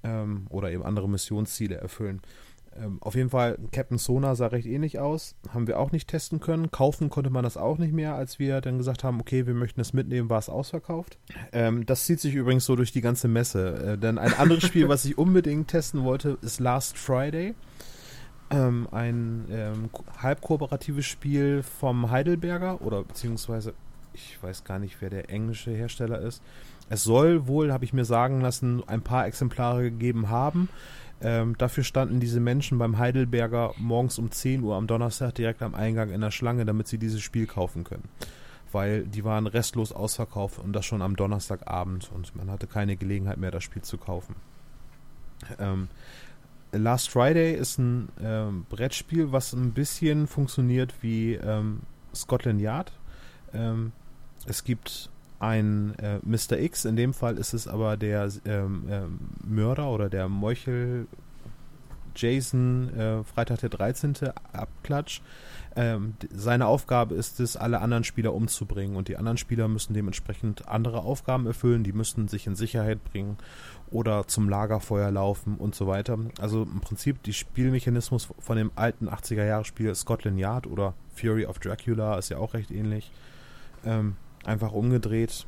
ähm, 0.04 0.46
oder 0.50 0.72
eben 0.72 0.84
andere 0.84 1.10
Missionsziele 1.10 1.76
erfüllen. 1.76 2.22
Ähm, 2.82 2.98
auf 3.02 3.16
jeden 3.16 3.30
Fall, 3.30 3.58
Captain 3.72 3.98
Sonar 3.98 4.36
sah 4.36 4.48
recht 4.48 4.68
ähnlich 4.68 5.00
aus. 5.00 5.36
Haben 5.54 5.68
wir 5.68 5.80
auch 5.80 5.92
nicht 5.92 6.08
testen 6.08 6.40
können. 6.40 6.72
Kaufen 6.72 7.10
konnte 7.10 7.30
man 7.30 7.44
das 7.44 7.58
auch 7.58 7.78
nicht 7.78 7.94
mehr. 7.94 8.16
Als 8.16 8.40
wir 8.40 8.62
dann 8.62 8.78
gesagt 8.78 9.04
haben, 9.04 9.20
okay, 9.20 9.48
wir 9.48 9.54
möchten 9.54 9.82
es 9.82 9.94
mitnehmen, 9.94 10.30
war 10.30 10.40
es 10.40 10.50
ausverkauft. 10.50 11.18
Ähm, 11.52 11.86
das 11.86 12.06
zieht 12.06 12.20
sich 12.20 12.36
übrigens 12.36 12.66
so 12.66 12.76
durch 12.76 12.92
die 12.92 13.02
ganze 13.02 13.28
Messe. 13.28 13.94
Äh, 13.94 13.98
denn 13.98 14.18
ein 14.18 14.34
anderes 14.34 14.64
Spiel, 14.64 14.88
was 14.90 15.06
ich 15.06 15.18
unbedingt 15.18 15.68
testen 15.70 16.04
wollte, 16.04 16.38
ist 16.42 16.60
Last 16.60 16.98
Friday. 16.98 17.56
Ähm, 18.50 18.88
ein 18.92 19.46
ähm, 19.52 19.90
halb 20.22 20.42
kooperatives 20.42 21.06
Spiel 21.06 21.64
vom 21.64 22.12
Heidelberger 22.12 22.82
oder 22.82 23.04
beziehungsweise 23.04 23.74
ich 24.18 24.42
weiß 24.42 24.64
gar 24.64 24.80
nicht, 24.80 24.98
wer 25.00 25.10
der 25.10 25.30
englische 25.30 25.72
Hersteller 25.72 26.20
ist. 26.20 26.42
Es 26.90 27.04
soll 27.04 27.48
wohl, 27.48 27.72
habe 27.72 27.86
ich 27.86 27.94
mir 27.94 28.06
sagen 28.06 28.42
lassen, 28.42 28.84
ein 28.88 29.02
paar 29.02 29.28
Exemplare 29.28 29.84
gegeben 29.84 30.30
haben. 30.30 30.70
Ähm, 31.22 31.58
dafür 31.58 31.84
standen 31.84 32.20
diese 32.20 32.40
Menschen 32.40 32.78
beim 32.78 32.98
Heidelberger 32.98 33.74
morgens 33.78 34.20
um 34.20 34.32
10 34.32 34.62
Uhr 34.62 34.76
am 34.76 34.88
Donnerstag 34.88 35.34
direkt 35.36 35.64
am 35.64 35.74
Eingang 35.74 36.12
in 36.12 36.22
der 36.22 36.32
Schlange, 36.32 36.66
damit 36.66 36.88
sie 36.88 37.00
dieses 37.00 37.22
Spiel 37.22 37.48
kaufen 37.48 37.84
können. 37.84 38.08
Weil 38.72 39.06
die 39.06 39.24
waren 39.24 39.48
restlos 39.48 39.92
ausverkauft 39.92 40.60
und 40.60 40.74
das 40.74 40.86
schon 40.86 41.02
am 41.02 41.16
Donnerstagabend 41.16 42.12
und 42.14 42.36
man 42.36 42.52
hatte 42.52 42.68
keine 42.68 42.98
Gelegenheit 42.98 43.38
mehr, 43.38 43.52
das 43.52 43.64
Spiel 43.64 43.82
zu 43.82 43.98
kaufen. 43.98 44.36
Ähm, 45.58 45.88
Last 46.72 47.10
Friday 47.10 47.54
ist 47.54 47.80
ein 47.80 48.10
ähm, 48.22 48.66
Brettspiel, 48.70 49.32
was 49.32 49.54
ein 49.54 49.72
bisschen 49.72 50.28
funktioniert 50.28 50.94
wie 51.02 51.36
ähm, 51.36 51.82
Scotland 52.14 52.62
Yard. 52.62 52.92
Ähm, 53.54 53.94
es 54.46 54.64
gibt 54.64 55.10
ein 55.40 55.94
äh, 56.00 56.20
Mr. 56.24 56.58
X, 56.60 56.86
in 56.86 56.96
dem 56.96 57.14
Fall 57.14 57.38
ist 57.38 57.54
es 57.54 57.68
aber 57.68 57.98
der 57.98 58.30
ähm, 58.46 58.86
ähm, 58.90 59.20
Mörder 59.46 59.90
oder 59.90 60.10
der 60.10 60.28
Meuchel 60.30 61.08
Jason, 62.18 62.90
äh, 62.98 63.24
Freitag 63.24 63.60
der 63.60 63.70
13. 63.70 64.16
Abklatsch. 64.52 65.22
Ähm, 65.76 66.16
seine 66.34 66.66
Aufgabe 66.66 67.14
ist 67.14 67.40
es, 67.40 67.56
alle 67.56 67.82
anderen 67.82 68.04
Spieler 68.04 68.34
umzubringen 68.34 68.96
und 68.96 69.08
die 69.08 69.18
anderen 69.18 69.38
Spieler 69.38 69.68
müssen 69.68 69.94
dementsprechend 69.94 70.68
andere 70.68 71.02
Aufgaben 71.02 71.46
erfüllen, 71.46 71.84
die 71.84 71.94
müssen 71.94 72.28
sich 72.28 72.48
in 72.48 72.56
Sicherheit 72.56 73.04
bringen 73.04 73.38
oder 73.92 74.28
zum 74.28 74.50
Lagerfeuer 74.50 75.12
laufen 75.12 75.56
und 75.58 75.76
so 75.76 75.86
weiter. 75.86 76.18
Also 76.42 76.64
im 76.64 76.82
Prinzip 76.82 77.22
die 77.24 77.34
Spielmechanismus 77.34 78.28
von 78.40 78.58
dem 78.58 78.72
alten 78.76 79.08
80er-Jahre-Spiel 79.08 79.94
Scotland 79.94 80.40
Yard 80.40 80.66
oder 80.66 80.96
Fury 81.14 81.46
of 81.46 81.60
Dracula 81.60 82.18
ist 82.18 82.30
ja 82.30 82.40
auch 82.40 82.56
recht 82.56 82.72
ähnlich. 82.72 83.12
Ähm, 83.86 84.16
einfach 84.48 84.72
umgedreht, 84.72 85.46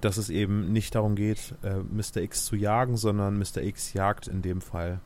dass 0.00 0.16
es 0.16 0.30
eben 0.30 0.72
nicht 0.72 0.94
darum 0.94 1.14
geht, 1.14 1.54
äh, 1.62 1.76
Mr. 1.76 2.22
X 2.22 2.44
zu 2.44 2.56
jagen, 2.56 2.96
sondern 2.96 3.38
Mr. 3.38 3.58
X 3.62 3.92
jagt 3.92 4.28
in 4.28 4.42
dem 4.42 4.60
Fall 4.60 5.00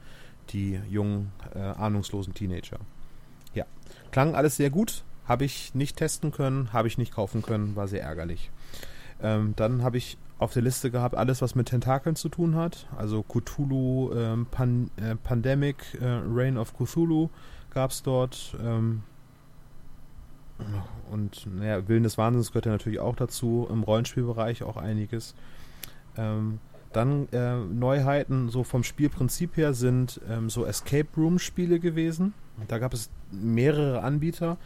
die 0.51 0.81
jungen, 0.89 1.33
äh, 1.55 1.59
ahnungslosen 1.59 2.35
Teenager. 2.35 2.79
Ja, 3.55 3.65
klang 4.11 4.35
alles 4.35 4.57
sehr 4.57 4.71
gut, 4.71 5.05
habe 5.27 5.45
ich 5.45 5.75
nicht 5.75 5.97
testen 5.97 6.31
können, 6.31 6.73
habe 6.73 6.89
ich 6.89 6.99
nicht 6.99 7.13
kaufen 7.13 7.43
können, 7.43 7.77
war 7.77 7.89
sehr 7.89 8.03
ärgerlich. 8.03 8.51
Ähm, 9.21 9.55
dann 9.57 9.83
habe 9.83 9.99
ich 9.99 10.17
auf 10.39 10.53
der 10.53 10.63
Liste 10.63 10.91
gehabt, 10.91 11.17
alles, 11.17 11.43
was 11.43 11.55
mit 11.55 11.69
Tentakeln 11.69 12.15
zu 12.15 12.29
tun 12.29 12.55
hat. 12.55 12.87
Also 12.97 13.25
Cthulhu, 13.25 14.13
ähm, 14.15 14.47
Pan 14.51 14.91
äh, 14.97 15.17
Pandemic, 15.17 15.99
äh, 16.01 16.21
Reign 16.25 16.57
of 16.57 16.75
Cthulhu 16.75 17.29
gab 17.71 17.91
es 17.91 18.03
dort. 18.03 18.57
Ähm, 18.63 19.03
und 21.11 21.47
naja, 21.47 21.87
Willen 21.89 22.03
des 22.03 22.19
Wahnsinns 22.19 22.51
gehört 22.51 22.67
ja 22.67 22.73
natürlich 22.73 23.01
auch 23.01 23.17
dazu. 23.17 23.67
Im 23.71 23.83
Rollenspielbereich 23.83 24.63
auch 24.63 24.77
einiges. 24.77 25.35
Ähm, 26.17 26.59
dann 26.93 27.29
äh, 27.33 27.57
Neuheiten 27.57 28.49
so 28.49 28.65
vom 28.65 28.83
Spielprinzip 28.83 29.57
her 29.57 29.75
sind 29.75 30.21
ähm, 30.29 30.51
so 30.51 30.65
Escape 30.65 31.09
Room 31.17 31.39
Spiele 31.39 31.81
gewesen. 31.81 32.35
Da 32.67 32.79
gab 32.79 32.95
es 32.95 33.11
mehrere 33.31 34.03
Anbieter. 34.03 34.57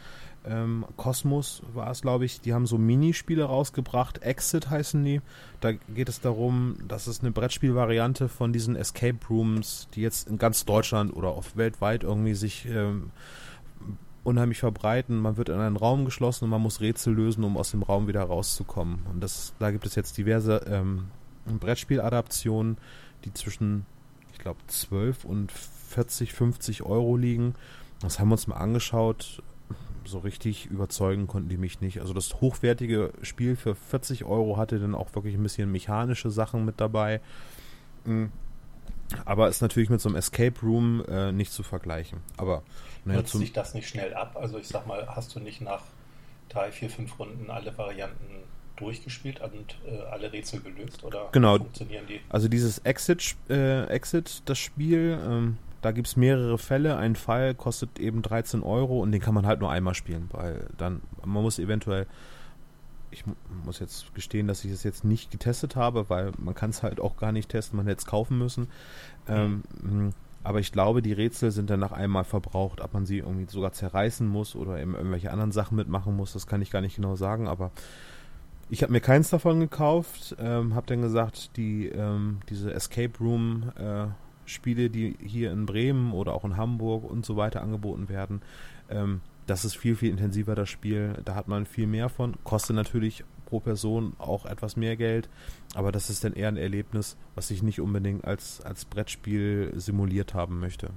Ähm, 0.45 0.85
Cosmos 0.97 1.61
war 1.73 1.91
es, 1.91 2.01
glaube 2.01 2.25
ich. 2.25 2.41
Die 2.41 2.53
haben 2.53 2.65
so 2.65 2.77
Minispiele 2.77 3.43
rausgebracht. 3.43 4.23
Exit 4.23 4.69
heißen 4.69 5.03
die. 5.03 5.21
Da 5.61 5.73
geht 5.73 6.09
es 6.09 6.21
darum, 6.21 6.77
dass 6.87 7.07
es 7.07 7.21
eine 7.21 7.31
Brettspielvariante 7.31 8.29
von 8.29 8.51
diesen 8.51 8.75
Escape 8.75 9.19
Rooms, 9.29 9.87
die 9.93 10.01
jetzt 10.01 10.27
in 10.27 10.37
ganz 10.37 10.65
Deutschland 10.65 11.15
oder 11.15 11.29
auch 11.29 11.45
weltweit 11.55 12.03
irgendwie 12.03 12.35
sich 12.35 12.65
ähm, 12.67 13.11
unheimlich 14.23 14.59
verbreiten. 14.59 15.19
Man 15.19 15.37
wird 15.37 15.49
in 15.49 15.59
einen 15.59 15.77
Raum 15.77 16.05
geschlossen 16.05 16.45
und 16.45 16.49
man 16.49 16.61
muss 16.61 16.81
Rätsel 16.81 17.13
lösen, 17.13 17.43
um 17.43 17.57
aus 17.57 17.71
dem 17.71 17.83
Raum 17.83 18.07
wieder 18.07 18.23
rauszukommen. 18.23 18.99
Und 19.11 19.21
das, 19.21 19.53
da 19.59 19.71
gibt 19.71 19.85
es 19.85 19.95
jetzt 19.95 20.17
diverse 20.17 20.61
ähm, 20.67 21.07
Brettspieladaptionen, 21.45 22.77
die 23.25 23.33
zwischen, 23.33 23.85
ich 24.31 24.39
glaube, 24.39 24.59
12 24.67 25.25
und 25.25 25.51
40, 25.51 26.33
50 26.33 26.83
Euro 26.83 27.17
liegen. 27.17 27.55
Das 28.01 28.19
haben 28.19 28.29
wir 28.29 28.33
uns 28.33 28.47
mal 28.47 28.57
angeschaut. 28.57 29.43
So 30.05 30.19
richtig 30.19 30.65
überzeugen 30.65 31.27
konnten 31.27 31.49
die 31.49 31.57
mich 31.57 31.79
nicht. 31.79 32.01
Also 32.01 32.13
das 32.13 32.41
hochwertige 32.41 33.13
Spiel 33.21 33.55
für 33.55 33.75
40 33.75 34.25
Euro 34.25 34.57
hatte 34.57 34.79
dann 34.79 34.95
auch 34.95 35.15
wirklich 35.15 35.35
ein 35.35 35.43
bisschen 35.43 35.71
mechanische 35.71 36.29
Sachen 36.29 36.65
mit 36.65 36.81
dabei. 36.81 37.21
Mhm. 38.05 38.31
Aber 39.25 39.47
ist 39.47 39.61
natürlich 39.61 39.89
mit 39.89 40.01
so 40.01 40.09
einem 40.09 40.15
Escape 40.15 40.59
Room 40.61 41.03
äh, 41.07 41.31
nicht 41.31 41.51
zu 41.51 41.63
vergleichen. 41.63 42.19
Aber 42.37 42.63
naja, 43.05 43.19
nutzt 43.19 43.33
sich 43.33 43.53
das 43.53 43.73
nicht 43.73 43.87
schnell 43.87 44.13
ab? 44.13 44.37
Also 44.39 44.57
ich 44.57 44.67
sag 44.67 44.87
mal, 44.87 45.07
hast 45.07 45.35
du 45.35 45.39
nicht 45.39 45.61
nach 45.61 45.83
drei, 46.49 46.71
vier, 46.71 46.89
fünf 46.89 47.19
Runden 47.19 47.49
alle 47.49 47.77
Varianten 47.77 48.43
durchgespielt 48.75 49.41
und 49.41 49.77
äh, 49.85 50.01
alle 50.11 50.33
Rätsel 50.33 50.61
gelöst 50.61 51.03
oder 51.03 51.29
genau. 51.31 51.57
funktionieren 51.57 52.05
die? 52.07 52.19
Also 52.29 52.47
dieses 52.47 52.79
Exit, 52.79 53.35
äh, 53.49 53.85
Exit 53.85 54.41
das 54.45 54.57
Spiel, 54.57 55.19
ähm, 55.25 55.57
da 55.81 55.91
gibt 55.91 56.07
es 56.07 56.15
mehrere 56.15 56.57
Fälle. 56.57 56.97
Ein 56.97 57.15
Fall 57.15 57.53
kostet 57.55 57.99
eben 57.99 58.21
13 58.21 58.63
Euro 58.63 58.99
und 59.01 59.11
den 59.11 59.21
kann 59.21 59.33
man 59.33 59.45
halt 59.45 59.59
nur 59.59 59.69
einmal 59.69 59.93
spielen, 59.93 60.29
weil 60.31 60.67
dann, 60.77 61.01
man 61.23 61.43
muss 61.43 61.59
eventuell 61.59 62.07
ich 63.13 63.23
muss 63.65 63.79
jetzt 63.79 64.13
gestehen, 64.15 64.47
dass 64.47 64.65
ich 64.65 64.71
es 64.71 64.83
jetzt 64.83 65.05
nicht 65.05 65.31
getestet 65.31 65.75
habe, 65.75 66.09
weil 66.09 66.31
man 66.37 66.55
kann 66.55 66.71
es 66.71 66.83
halt 66.83 66.99
auch 66.99 67.17
gar 67.17 67.31
nicht 67.31 67.49
testen, 67.49 67.77
man 67.77 67.87
hätte 67.87 67.99
es 67.99 68.05
kaufen 68.05 68.37
müssen. 68.37 68.67
Ähm, 69.27 69.63
mhm. 69.81 70.09
aber 70.43 70.59
ich 70.59 70.71
glaube, 70.71 71.01
die 71.01 71.13
Rätsel 71.13 71.51
sind 71.51 71.69
dann 71.69 71.79
nach 71.79 71.93
einmal 71.93 72.25
verbraucht. 72.25 72.81
Ob 72.81 72.93
man 72.93 73.05
sie 73.05 73.19
irgendwie 73.19 73.49
sogar 73.49 73.71
zerreißen 73.71 74.27
muss 74.27 74.55
oder 74.55 74.81
eben 74.81 74.95
irgendwelche 74.95 75.31
anderen 75.31 75.51
Sachen 75.51 75.77
mitmachen 75.77 76.15
muss, 76.15 76.33
das 76.33 76.47
kann 76.47 76.61
ich 76.61 76.71
gar 76.71 76.81
nicht 76.81 76.97
genau 76.97 77.15
sagen. 77.15 77.47
Aber 77.47 77.71
ich 78.69 78.81
habe 78.81 78.91
mir 78.91 79.01
keins 79.01 79.29
davon 79.29 79.59
gekauft, 79.59 80.35
ähm, 80.39 80.75
habe 80.75 80.87
dann 80.87 81.01
gesagt, 81.01 81.57
die 81.57 81.87
ähm, 81.87 82.39
diese 82.49 82.73
Escape 82.73 83.13
Room 83.19 83.71
äh, 83.77 84.07
Spiele, 84.45 84.89
die 84.89 85.15
hier 85.21 85.51
in 85.51 85.65
Bremen 85.65 86.11
oder 86.11 86.33
auch 86.33 86.43
in 86.43 86.57
Hamburg 86.57 87.09
und 87.09 87.25
so 87.25 87.37
weiter 87.37 87.61
angeboten 87.61 88.09
werden, 88.09 88.41
ähm, 88.89 89.21
das 89.45 89.65
ist 89.65 89.75
viel, 89.75 89.95
viel 89.95 90.09
intensiver, 90.09 90.55
das 90.55 90.69
Spiel. 90.69 91.21
Da 91.25 91.35
hat 91.35 91.47
man 91.47 91.65
viel 91.65 91.87
mehr 91.87 92.09
von. 92.09 92.35
Kostet 92.43 92.75
natürlich 92.75 93.23
pro 93.45 93.59
Person 93.59 94.13
auch 94.17 94.45
etwas 94.45 94.75
mehr 94.75 94.95
Geld, 94.95 95.29
aber 95.75 95.91
das 95.91 96.09
ist 96.09 96.23
dann 96.23 96.33
eher 96.33 96.47
ein 96.47 96.57
Erlebnis, 96.57 97.17
was 97.35 97.51
ich 97.51 97.61
nicht 97.61 97.79
unbedingt 97.79 98.25
als, 98.25 98.61
als 98.61 98.85
Brettspiel 98.85 99.71
simuliert 99.75 100.33
haben 100.33 100.59
möchte. 100.59 100.89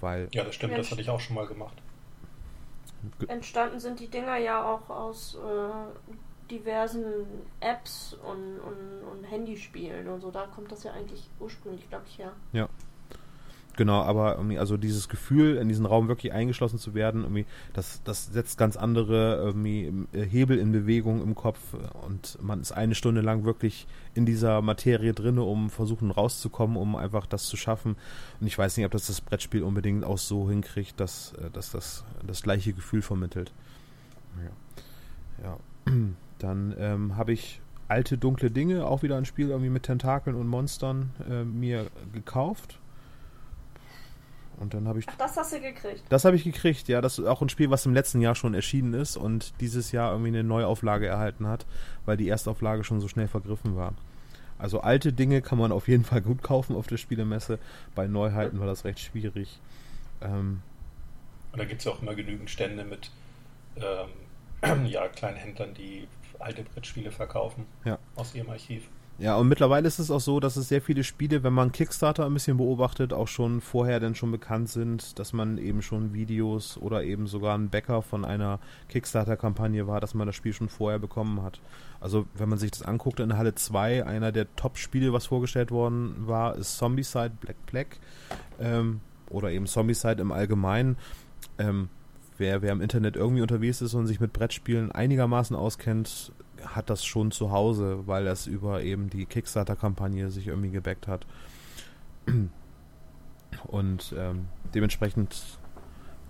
Weil 0.00 0.28
ja, 0.32 0.44
das 0.44 0.54
stimmt, 0.54 0.78
das 0.78 0.90
hatte 0.90 1.00
ich 1.00 1.10
auch 1.10 1.20
schon 1.20 1.34
mal 1.34 1.46
gemacht. 1.46 1.82
Entstanden 3.26 3.80
sind 3.80 4.00
die 4.00 4.08
Dinger 4.08 4.36
ja 4.36 4.64
auch 4.64 4.88
aus 4.88 5.36
äh, 5.36 6.50
diversen 6.50 7.04
Apps 7.60 8.16
und, 8.22 8.60
und, 8.60 9.02
und 9.10 9.24
Handyspielen 9.24 10.08
und 10.08 10.20
so. 10.20 10.30
Da 10.30 10.46
kommt 10.46 10.70
das 10.72 10.84
ja 10.84 10.92
eigentlich 10.92 11.28
ursprünglich, 11.40 11.88
glaube 11.88 12.04
ich, 12.08 12.18
her. 12.18 12.32
Ja, 12.52 12.68
Genau, 13.76 14.02
aber 14.02 14.38
also 14.58 14.76
dieses 14.76 15.08
Gefühl, 15.08 15.56
in 15.56 15.68
diesen 15.68 15.84
Raum 15.84 16.06
wirklich 16.06 16.32
eingeschlossen 16.32 16.78
zu 16.78 16.94
werden, 16.94 17.22
irgendwie, 17.22 17.44
das, 17.72 18.02
das 18.04 18.26
setzt 18.26 18.56
ganz 18.56 18.76
andere 18.76 19.36
irgendwie, 19.36 19.92
äh, 20.12 20.22
Hebel 20.24 20.58
in 20.58 20.70
Bewegung 20.70 21.22
im 21.22 21.34
Kopf 21.34 21.58
und 22.06 22.38
man 22.40 22.60
ist 22.60 22.70
eine 22.70 22.94
Stunde 22.94 23.20
lang 23.20 23.44
wirklich 23.44 23.86
in 24.14 24.26
dieser 24.26 24.62
Materie 24.62 25.12
drin, 25.12 25.38
um 25.38 25.70
versuchen 25.70 26.12
rauszukommen, 26.12 26.76
um 26.76 26.94
einfach 26.94 27.26
das 27.26 27.46
zu 27.46 27.56
schaffen. 27.56 27.96
Und 28.40 28.46
ich 28.46 28.56
weiß 28.56 28.76
nicht, 28.76 28.86
ob 28.86 28.92
das 28.92 29.08
das 29.08 29.20
Brettspiel 29.20 29.64
unbedingt 29.64 30.04
auch 30.04 30.18
so 30.18 30.48
hinkriegt, 30.48 31.00
dass, 31.00 31.32
äh, 31.32 31.50
dass 31.50 31.72
das 31.72 32.04
das 32.24 32.42
gleiche 32.42 32.72
Gefühl 32.74 33.02
vermittelt. 33.02 33.52
Ja. 35.42 35.56
ja. 35.86 35.92
Dann 36.38 36.74
ähm, 36.78 37.16
habe 37.16 37.32
ich 37.32 37.60
alte 37.88 38.18
dunkle 38.18 38.50
Dinge, 38.50 38.86
auch 38.86 39.02
wieder 39.02 39.16
ein 39.16 39.24
Spiel 39.24 39.50
irgendwie 39.50 39.70
mit 39.70 39.84
Tentakeln 39.84 40.36
und 40.36 40.46
Monstern, 40.46 41.10
äh, 41.28 41.44
mir 41.44 41.86
gekauft 42.12 42.78
und 44.58 44.74
dann 44.74 44.88
habe 44.88 44.98
ich. 44.98 45.06
Ach, 45.08 45.16
das 45.16 45.36
hast 45.36 45.52
du 45.52 45.60
gekriegt. 45.60 46.02
Das 46.08 46.24
habe 46.24 46.36
ich 46.36 46.44
gekriegt, 46.44 46.88
ja. 46.88 47.00
Das 47.00 47.18
ist 47.18 47.26
auch 47.26 47.42
ein 47.42 47.48
Spiel, 47.48 47.70
was 47.70 47.86
im 47.86 47.94
letzten 47.94 48.20
Jahr 48.20 48.34
schon 48.34 48.54
erschienen 48.54 48.94
ist 48.94 49.16
und 49.16 49.52
dieses 49.60 49.92
Jahr 49.92 50.12
irgendwie 50.12 50.28
eine 50.28 50.44
Neuauflage 50.44 51.06
erhalten 51.06 51.46
hat, 51.46 51.66
weil 52.04 52.16
die 52.16 52.28
Erstauflage 52.28 52.84
schon 52.84 53.00
so 53.00 53.08
schnell 53.08 53.28
vergriffen 53.28 53.76
war. 53.76 53.94
Also 54.58 54.80
alte 54.80 55.12
Dinge 55.12 55.42
kann 55.42 55.58
man 55.58 55.72
auf 55.72 55.88
jeden 55.88 56.04
Fall 56.04 56.20
gut 56.20 56.42
kaufen 56.42 56.76
auf 56.76 56.86
der 56.86 56.96
Spielemesse. 56.96 57.58
Bei 57.94 58.06
Neuheiten 58.06 58.60
war 58.60 58.66
das 58.66 58.84
recht 58.84 59.00
schwierig. 59.00 59.60
Ähm, 60.20 60.62
und 61.52 61.58
da 61.58 61.64
gibt 61.64 61.80
es 61.80 61.84
ja 61.84 61.92
auch 61.92 62.02
immer 62.02 62.14
genügend 62.14 62.50
Stände 62.50 62.84
mit 62.84 63.10
ähm, 63.76 64.86
ja, 64.86 65.08
kleinen 65.08 65.36
Händlern, 65.36 65.74
die 65.74 66.08
alte 66.38 66.62
Brettspiele 66.62 67.10
verkaufen 67.10 67.66
ja. 67.84 67.98
aus 68.16 68.34
ihrem 68.34 68.50
Archiv. 68.50 68.88
Ja, 69.16 69.36
und 69.36 69.48
mittlerweile 69.48 69.86
ist 69.86 70.00
es 70.00 70.10
auch 70.10 70.20
so, 70.20 70.40
dass 70.40 70.56
es 70.56 70.68
sehr 70.68 70.82
viele 70.82 71.04
Spiele, 71.04 71.44
wenn 71.44 71.52
man 71.52 71.70
Kickstarter 71.70 72.26
ein 72.26 72.34
bisschen 72.34 72.56
beobachtet, 72.56 73.12
auch 73.12 73.28
schon 73.28 73.60
vorher 73.60 74.00
dann 74.00 74.16
schon 74.16 74.32
bekannt 74.32 74.68
sind, 74.68 75.20
dass 75.20 75.32
man 75.32 75.56
eben 75.56 75.82
schon 75.82 76.12
Videos 76.12 76.76
oder 76.78 77.04
eben 77.04 77.28
sogar 77.28 77.56
ein 77.56 77.68
Bäcker 77.68 78.02
von 78.02 78.24
einer 78.24 78.58
Kickstarter-Kampagne 78.88 79.86
war, 79.86 80.00
dass 80.00 80.14
man 80.14 80.26
das 80.26 80.34
Spiel 80.34 80.52
schon 80.52 80.68
vorher 80.68 80.98
bekommen 80.98 81.42
hat. 81.42 81.60
Also, 82.00 82.26
wenn 82.34 82.48
man 82.48 82.58
sich 82.58 82.72
das 82.72 82.82
anguckt, 82.82 83.20
in 83.20 83.36
Halle 83.38 83.54
2, 83.54 84.04
einer 84.04 84.32
der 84.32 84.52
Top-Spiele, 84.56 85.12
was 85.12 85.26
vorgestellt 85.26 85.70
worden 85.70 86.26
war, 86.26 86.56
ist 86.56 86.76
Zombicide 86.76 87.32
Black 87.40 87.66
Black. 87.66 87.98
Ähm, 88.58 89.00
oder 89.30 89.52
eben 89.52 89.66
Zombicide 89.66 90.20
im 90.20 90.32
Allgemeinen. 90.32 90.96
Ähm, 91.58 91.88
wer, 92.36 92.62
wer 92.62 92.72
im 92.72 92.80
Internet 92.80 93.14
irgendwie 93.14 93.42
unterwegs 93.42 93.80
ist 93.80 93.94
und 93.94 94.06
sich 94.06 94.20
mit 94.20 94.32
Brettspielen 94.32 94.90
einigermaßen 94.90 95.54
auskennt, 95.54 96.32
hat 96.66 96.90
das 96.90 97.04
schon 97.04 97.30
zu 97.30 97.50
Hause, 97.50 98.06
weil 98.06 98.26
es 98.26 98.46
über 98.46 98.82
eben 98.82 99.10
die 99.10 99.26
Kickstarter-Kampagne 99.26 100.30
sich 100.30 100.48
irgendwie 100.48 100.70
gebackt 100.70 101.08
hat. 101.08 101.26
Und 103.66 104.14
ähm, 104.18 104.46
dementsprechend 104.74 105.58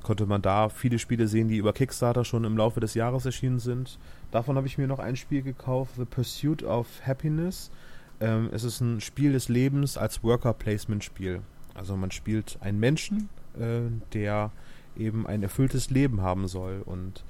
konnte 0.02 0.26
man 0.26 0.42
da 0.42 0.68
viele 0.68 0.98
Spiele 0.98 1.26
sehen, 1.26 1.48
die 1.48 1.56
über 1.56 1.72
Kickstarter 1.72 2.24
schon 2.24 2.44
im 2.44 2.56
Laufe 2.56 2.80
des 2.80 2.94
Jahres 2.94 3.24
erschienen 3.24 3.58
sind. 3.58 3.98
Davon 4.30 4.56
habe 4.56 4.66
ich 4.66 4.78
mir 4.78 4.86
noch 4.86 4.98
ein 4.98 5.16
Spiel 5.16 5.42
gekauft, 5.42 5.92
The 5.96 6.04
Pursuit 6.04 6.62
of 6.62 6.86
Happiness. 7.06 7.70
Ähm, 8.20 8.50
es 8.52 8.64
ist 8.64 8.80
ein 8.80 9.00
Spiel 9.00 9.32
des 9.32 9.48
Lebens 9.48 9.96
als 9.96 10.22
Worker-Placement-Spiel. 10.22 11.40
Also 11.74 11.96
man 11.96 12.10
spielt 12.10 12.58
einen 12.60 12.78
Menschen, 12.78 13.28
äh, 13.58 13.80
der 14.12 14.52
eben 14.96 15.26
ein 15.26 15.42
erfülltes 15.42 15.90
Leben 15.90 16.20
haben 16.20 16.46
soll 16.46 16.82
und 16.84 17.24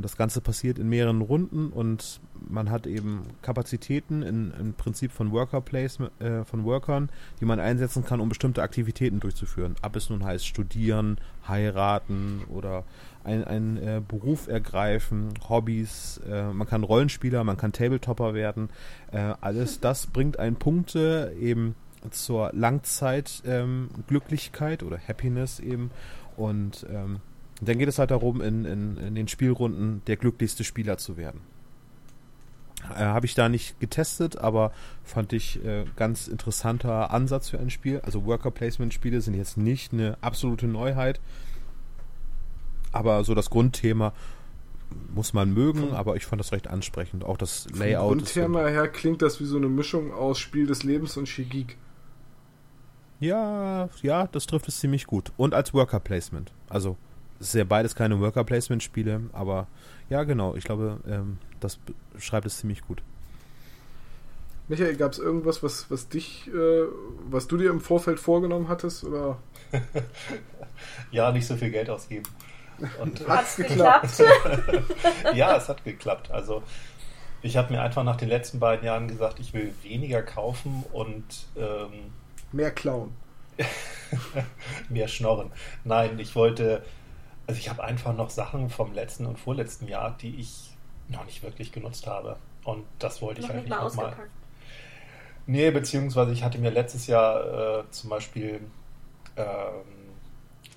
das 0.00 0.16
Ganze 0.16 0.40
passiert 0.40 0.78
in 0.78 0.88
mehreren 0.88 1.20
Runden 1.20 1.70
und 1.70 2.20
man 2.48 2.70
hat 2.70 2.86
eben 2.86 3.24
Kapazitäten 3.42 4.22
in, 4.22 4.52
im 4.58 4.72
Prinzip 4.74 5.12
von 5.12 5.32
Worker 5.32 5.60
Placement, 5.60 6.18
äh, 6.20 6.44
von 6.44 6.64
Workern, 6.64 7.10
die 7.40 7.44
man 7.44 7.60
einsetzen 7.60 8.04
kann, 8.04 8.20
um 8.20 8.28
bestimmte 8.28 8.62
Aktivitäten 8.62 9.20
durchzuführen. 9.20 9.76
Ab 9.82 9.94
es 9.96 10.10
nun 10.10 10.24
heißt 10.24 10.46
studieren, 10.46 11.18
heiraten 11.46 12.42
oder 12.48 12.84
einen 13.24 13.76
äh, 13.76 14.00
Beruf 14.06 14.46
ergreifen, 14.46 15.34
Hobbys, 15.48 16.20
äh, 16.30 16.52
man 16.52 16.68
kann 16.68 16.84
Rollenspieler, 16.84 17.42
man 17.44 17.56
kann 17.56 17.72
Tabletopper 17.72 18.34
werden. 18.34 18.68
Äh, 19.10 19.34
alles 19.40 19.80
das 19.86 20.06
bringt 20.06 20.38
einen 20.38 20.56
Punkte 20.56 21.34
eben 21.40 21.74
zur 22.10 22.50
Langzeitglücklichkeit 22.52 24.82
ähm, 24.82 24.88
oder 24.88 24.98
Happiness 25.08 25.58
eben 25.58 25.90
und 26.36 26.86
ähm, 26.88 27.20
und 27.60 27.68
dann 27.68 27.78
geht 27.78 27.88
es 27.88 27.98
halt 27.98 28.10
darum, 28.10 28.40
in, 28.40 28.64
in, 28.64 28.96
in 28.98 29.14
den 29.14 29.28
Spielrunden 29.28 30.02
der 30.06 30.16
glücklichste 30.16 30.64
Spieler 30.64 30.98
zu 30.98 31.16
werden. 31.16 31.40
Äh, 32.90 33.04
Habe 33.04 33.26
ich 33.26 33.34
da 33.34 33.48
nicht 33.48 33.80
getestet, 33.80 34.36
aber 34.36 34.72
fand 35.04 35.32
ich 35.32 35.64
äh, 35.64 35.84
ganz 35.96 36.28
interessanter 36.28 37.10
Ansatz 37.10 37.48
für 37.48 37.58
ein 37.58 37.70
Spiel. 37.70 38.00
Also 38.00 38.26
Worker 38.26 38.50
Placement 38.50 38.92
Spiele 38.92 39.20
sind 39.20 39.34
jetzt 39.34 39.56
nicht 39.56 39.92
eine 39.92 40.18
absolute 40.20 40.66
Neuheit, 40.66 41.20
aber 42.92 43.24
so 43.24 43.34
das 43.34 43.50
Grundthema 43.50 44.12
muss 45.12 45.32
man 45.32 45.52
mögen, 45.52 45.94
aber 45.94 46.16
ich 46.16 46.26
fand 46.26 46.38
das 46.38 46.52
recht 46.52 46.68
ansprechend. 46.68 47.24
Auch 47.24 47.36
das 47.36 47.66
Layout. 47.74 48.08
Vom 48.08 48.18
Grundthema 48.18 48.66
her 48.66 48.88
klingt 48.88 49.22
das 49.22 49.40
wie 49.40 49.44
so 49.44 49.56
eine 49.56 49.68
Mischung 49.68 50.12
aus 50.12 50.38
Spiel 50.38 50.66
des 50.66 50.84
Lebens 50.84 51.16
und 51.16 51.26
Shigik. 51.26 51.76
Ja, 53.18 53.88
ja, 54.02 54.26
das 54.28 54.46
trifft 54.46 54.68
es 54.68 54.78
ziemlich 54.78 55.06
gut. 55.06 55.32
Und 55.36 55.54
als 55.54 55.72
Worker 55.74 56.00
Placement. 56.00 56.52
Also 56.68 56.96
es 57.40 57.48
ist 57.48 57.54
ja 57.54 57.64
beides 57.64 57.94
keine 57.94 58.20
Worker-Placement-Spiele, 58.20 59.22
aber 59.32 59.66
ja, 60.08 60.24
genau, 60.24 60.54
ich 60.54 60.64
glaube, 60.64 60.98
ähm, 61.08 61.38
das 61.60 61.78
schreibt 62.18 62.46
es 62.46 62.58
ziemlich 62.58 62.82
gut. 62.82 63.02
Michael, 64.68 64.96
gab 64.96 65.12
es 65.12 65.18
irgendwas, 65.18 65.62
was, 65.62 65.90
was 65.90 66.08
dich, 66.08 66.48
äh, 66.48 66.84
was 67.30 67.46
du 67.46 67.56
dir 67.56 67.70
im 67.70 67.80
Vorfeld 67.80 68.18
vorgenommen 68.18 68.68
hattest? 68.68 69.04
Oder? 69.04 69.38
ja, 71.12 71.30
nicht 71.30 71.46
so 71.46 71.56
viel 71.56 71.70
Geld 71.70 71.88
ausgeben. 71.88 72.24
Hat 73.28 73.44
es 73.44 73.56
geklappt? 73.56 74.22
ja, 75.34 75.56
es 75.56 75.68
hat 75.68 75.82
geklappt. 75.84 76.30
Also 76.30 76.62
ich 77.40 77.56
habe 77.56 77.72
mir 77.72 77.80
einfach 77.80 78.04
nach 78.04 78.16
den 78.16 78.28
letzten 78.28 78.58
beiden 78.58 78.84
Jahren 78.84 79.08
gesagt, 79.08 79.40
ich 79.40 79.54
will 79.54 79.72
weniger 79.82 80.20
kaufen 80.22 80.84
und 80.92 81.24
ähm, 81.56 82.10
mehr 82.52 82.70
klauen. 82.70 83.14
mehr 84.90 85.08
schnorren. 85.08 85.50
Nein, 85.84 86.18
ich 86.18 86.34
wollte 86.36 86.82
also 87.46 87.58
ich 87.58 87.68
habe 87.68 87.84
einfach 87.84 88.14
noch 88.14 88.30
Sachen 88.30 88.70
vom 88.70 88.92
letzten 88.92 89.26
und 89.26 89.38
vorletzten 89.38 89.86
Jahr, 89.88 90.16
die 90.20 90.36
ich 90.36 90.70
noch 91.08 91.24
nicht 91.24 91.42
wirklich 91.42 91.72
genutzt 91.72 92.06
habe. 92.06 92.36
Und 92.64 92.84
das 92.98 93.22
wollte 93.22 93.42
noch 93.42 93.50
ich 93.50 93.54
eigentlich 93.54 93.70
noch 93.70 93.94
mal. 93.94 94.16
Nee, 95.46 95.70
beziehungsweise 95.70 96.32
ich 96.32 96.42
hatte 96.42 96.58
mir 96.58 96.70
letztes 96.70 97.06
Jahr 97.06 97.80
äh, 97.80 97.90
zum 97.90 98.10
Beispiel 98.10 98.60
ähm, 99.36 99.46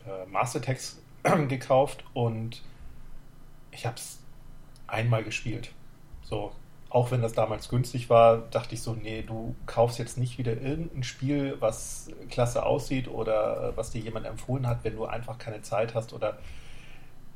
äh, 0.06 0.26
Mastertext 0.28 1.00
gekauft 1.48 2.04
und 2.14 2.62
ich 3.72 3.88
habe 3.88 3.96
es 3.96 4.20
einmal 4.86 5.24
gespielt. 5.24 5.72
So, 6.22 6.52
auch 6.90 7.10
wenn 7.10 7.22
das 7.24 7.34
damals 7.34 7.70
günstig 7.70 8.10
war, 8.12 8.38
dachte 8.38 8.76
ich 8.76 8.82
so, 8.82 8.94
nee, 8.94 9.24
du 9.24 9.56
kaufst 9.66 9.98
jetzt 9.98 10.20
nicht 10.20 10.38
wieder 10.38 10.54
irgendein 10.54 11.04
Spiel, 11.04 11.58
was 11.60 12.12
klasse 12.30 12.64
aussieht 12.64 13.08
oder 13.08 13.70
äh, 13.70 13.78
was 13.78 13.90
dir 13.90 14.02
jemand 14.02 14.28
empfohlen 14.28 14.68
hat, 14.68 14.84
wenn 14.84 14.96
du 14.96 15.06
einfach 15.06 15.40
keine 15.40 15.64
Zeit 15.64 15.96
hast 15.96 16.14
oder 16.14 16.38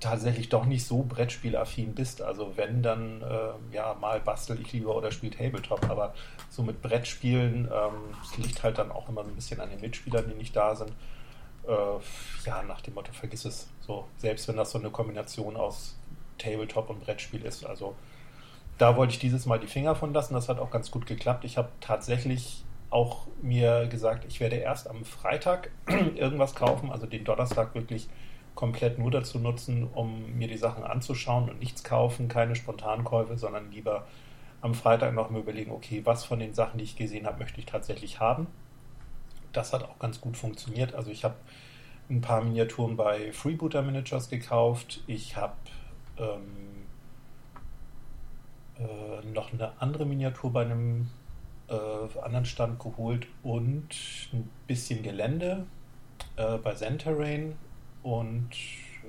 tatsächlich 0.03 0.49
doch 0.49 0.65
nicht 0.65 0.85
so 0.85 1.03
Brettspielaffin 1.03 1.95
bist. 1.95 2.21
Also 2.21 2.53
wenn, 2.55 2.83
dann 2.83 3.21
äh, 3.21 3.75
ja, 3.75 3.95
mal 3.99 4.19
bastel 4.19 4.59
ich 4.61 4.73
lieber 4.73 4.95
oder 4.95 5.11
spiele 5.11 5.35
Tabletop. 5.35 5.89
Aber 5.89 6.13
so 6.49 6.61
mit 6.61 6.81
Brettspielen, 6.81 7.65
ähm, 7.65 8.15
es 8.23 8.37
ähm, 8.37 8.43
liegt 8.43 8.63
halt 8.63 8.77
dann 8.77 8.91
auch 8.91 9.09
immer 9.09 9.21
ein 9.21 9.33
bisschen 9.35 9.59
an 9.61 9.69
den 9.69 9.81
Mitspielern, 9.81 10.25
die 10.29 10.35
nicht 10.35 10.55
da 10.55 10.75
sind. 10.75 10.91
Äh, 11.67 12.45
ja, 12.45 12.63
nach 12.63 12.81
dem 12.81 12.93
Motto, 12.93 13.13
vergiss 13.13 13.45
es. 13.45 13.67
So, 13.81 14.05
selbst 14.17 14.47
wenn 14.47 14.57
das 14.57 14.71
so 14.71 14.79
eine 14.79 14.89
Kombination 14.89 15.55
aus 15.55 15.95
Tabletop 16.37 16.89
und 16.89 17.03
Brettspiel 17.03 17.43
ist. 17.45 17.65
Also 17.65 17.95
da 18.77 18.97
wollte 18.97 19.13
ich 19.13 19.19
dieses 19.19 19.45
Mal 19.45 19.59
die 19.59 19.67
Finger 19.67 19.95
von 19.95 20.13
lassen. 20.13 20.33
Das 20.33 20.49
hat 20.49 20.59
auch 20.59 20.71
ganz 20.71 20.91
gut 20.91 21.05
geklappt. 21.05 21.45
Ich 21.45 21.57
habe 21.57 21.69
tatsächlich 21.79 22.63
auch 22.89 23.27
mir 23.41 23.87
gesagt, 23.87 24.25
ich 24.27 24.39
werde 24.39 24.57
erst 24.57 24.89
am 24.89 25.05
Freitag 25.05 25.71
irgendwas 26.15 26.53
kaufen, 26.53 26.91
also 26.91 27.07
den 27.07 27.23
Donnerstag 27.23 27.73
wirklich 27.73 28.07
komplett 28.55 28.99
nur 28.99 29.11
dazu 29.11 29.39
nutzen, 29.39 29.87
um 29.93 30.37
mir 30.37 30.47
die 30.47 30.57
Sachen 30.57 30.83
anzuschauen 30.83 31.49
und 31.49 31.59
nichts 31.59 31.83
kaufen, 31.83 32.27
keine 32.27 32.55
Spontankäufe, 32.55 33.37
sondern 33.37 33.71
lieber 33.71 34.05
am 34.61 34.73
Freitag 34.73 35.13
noch 35.13 35.29
mal 35.29 35.41
überlegen, 35.41 35.71
okay, 35.71 36.01
was 36.05 36.23
von 36.23 36.39
den 36.39 36.53
Sachen, 36.53 36.77
die 36.77 36.83
ich 36.83 36.95
gesehen 36.95 37.25
habe, 37.25 37.39
möchte 37.39 37.59
ich 37.59 37.65
tatsächlich 37.65 38.19
haben. 38.19 38.47
Das 39.51 39.73
hat 39.73 39.83
auch 39.83 39.99
ganz 39.99 40.21
gut 40.21 40.37
funktioniert. 40.37 40.95
Also 40.95 41.11
ich 41.11 41.23
habe 41.23 41.35
ein 42.09 42.21
paar 42.21 42.41
Miniaturen 42.41 42.95
bei 42.95 43.31
Freebooter 43.31 43.81
Managers 43.81 44.29
gekauft. 44.29 45.03
Ich 45.07 45.35
habe 45.35 45.55
ähm, 46.17 46.85
äh, 48.77 49.25
noch 49.33 49.51
eine 49.51 49.73
andere 49.81 50.05
Miniatur 50.05 50.51
bei 50.51 50.61
einem 50.61 51.09
äh, 51.67 52.19
anderen 52.21 52.45
Stand 52.45 52.79
geholt 52.79 53.27
und 53.43 53.89
ein 54.31 54.49
bisschen 54.67 55.03
Gelände 55.03 55.65
äh, 56.35 56.57
bei 56.57 56.73
Zenterrain 56.73 57.55
und 58.03 58.49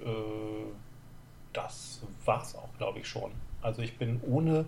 äh, 0.05 0.72
das 1.53 2.03
war's 2.24 2.55
auch, 2.55 2.68
glaube 2.78 3.01
ich, 3.01 3.09
schon. 3.09 3.30
Also 3.62 3.82
ich 3.82 3.99
bin 3.99 4.20
ohne 4.22 4.66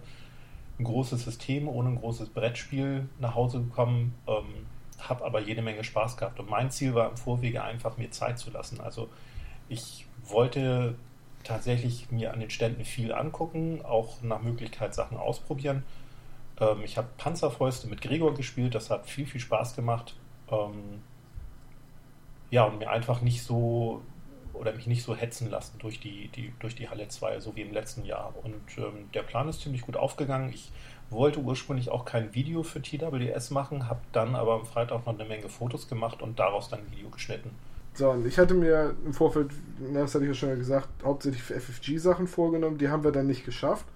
ein 0.79 0.85
großes 0.85 1.25
System, 1.25 1.69
ohne 1.69 1.91
ein 1.91 2.01
großes 2.01 2.31
Brettspiel 2.31 3.09
nach 3.19 3.35
Hause 3.35 3.61
gekommen, 3.61 4.15
ähm, 4.27 4.67
habe 4.99 5.25
aber 5.25 5.41
jede 5.41 5.63
Menge 5.63 5.85
Spaß 5.85 6.17
gehabt. 6.17 6.39
Und 6.41 6.51
mein 6.51 6.71
Ziel 6.71 6.95
war 6.95 7.11
im 7.11 7.17
Vorwege 7.17 7.63
einfach, 7.63 7.97
mir 7.97 8.11
Zeit 8.11 8.39
zu 8.39 8.51
lassen. 8.51 8.81
Also 8.81 9.09
ich 9.69 10.07
wollte 10.25 10.95
tatsächlich 11.45 12.11
mir 12.11 12.33
an 12.33 12.41
den 12.41 12.51
Ständen 12.51 12.85
viel 12.85 13.13
angucken, 13.13 13.81
auch 13.85 14.23
nach 14.23 14.43
Möglichkeit 14.43 14.95
Sachen 14.95 15.17
ausprobieren. 15.17 15.85
Ähm, 16.61 16.83
ich 16.85 16.97
habe 16.97 17.09
Panzerfäuste 17.17 17.87
mit 17.89 18.01
Gregor 18.01 18.35
gespielt, 18.35 18.75
das 18.75 18.91
hat 18.91 19.07
viel, 19.07 19.27
viel 19.27 19.41
Spaß 19.41 19.77
gemacht. 19.77 20.15
Ähm, 20.51 21.03
ja, 22.51 22.65
und 22.65 22.79
mir 22.79 22.91
einfach 22.91 23.21
nicht 23.21 23.43
so 23.43 24.03
oder 24.59 24.73
mich 24.73 24.87
nicht 24.87 25.03
so 25.03 25.15
hetzen 25.15 25.51
lassen 25.51 25.79
durch 25.79 26.01
die, 26.01 26.29
die, 26.29 26.53
durch 26.59 26.75
die 26.75 26.89
Halle 26.89 27.09
2, 27.09 27.41
so 27.41 27.55
wie 27.57 27.63
im 27.63 27.73
letzten 27.73 28.05
Jahr. 28.05 28.35
Und 28.43 28.55
ähm, 28.79 29.11
der 29.15 29.23
Plan 29.23 29.49
ist 29.49 29.61
ziemlich 29.61 29.83
gut 29.83 29.97
aufgegangen. 29.97 30.51
Ich 30.51 30.73
wollte 31.11 31.41
ursprünglich 31.41 31.91
auch 31.91 32.05
kein 32.05 32.35
Video 32.35 32.63
für 32.63 32.83
TWS 32.83 33.51
machen, 33.51 33.89
habe 33.89 34.01
dann 34.13 34.35
aber 34.35 34.55
am 34.55 34.67
Freitag 34.67 35.07
noch 35.07 35.15
eine 35.15 35.25
Menge 35.25 35.49
Fotos 35.49 35.89
gemacht 35.89 36.23
und 36.23 36.39
daraus 36.39 36.69
dann 36.69 36.81
ein 36.81 36.91
Video 36.91 37.11
geschnitten. 37.11 37.51
So, 37.95 38.11
und 38.11 38.27
ich 38.27 38.39
hatte 38.39 38.55
mir 38.55 38.95
im 39.07 39.15
Vorfeld, 39.15 39.53
das 39.95 40.15
hatte 40.15 40.25
ich 40.25 40.29
ja 40.29 40.35
schon 40.35 40.59
gesagt, 40.59 40.89
hauptsächlich 41.03 41.43
für 41.43 41.59
FFG-Sachen 41.59 42.27
vorgenommen. 42.27 42.77
Die 42.77 42.89
haben 42.89 43.05
wir 43.05 43.13
dann 43.13 43.27
nicht 43.27 43.45
geschafft. 43.45 43.87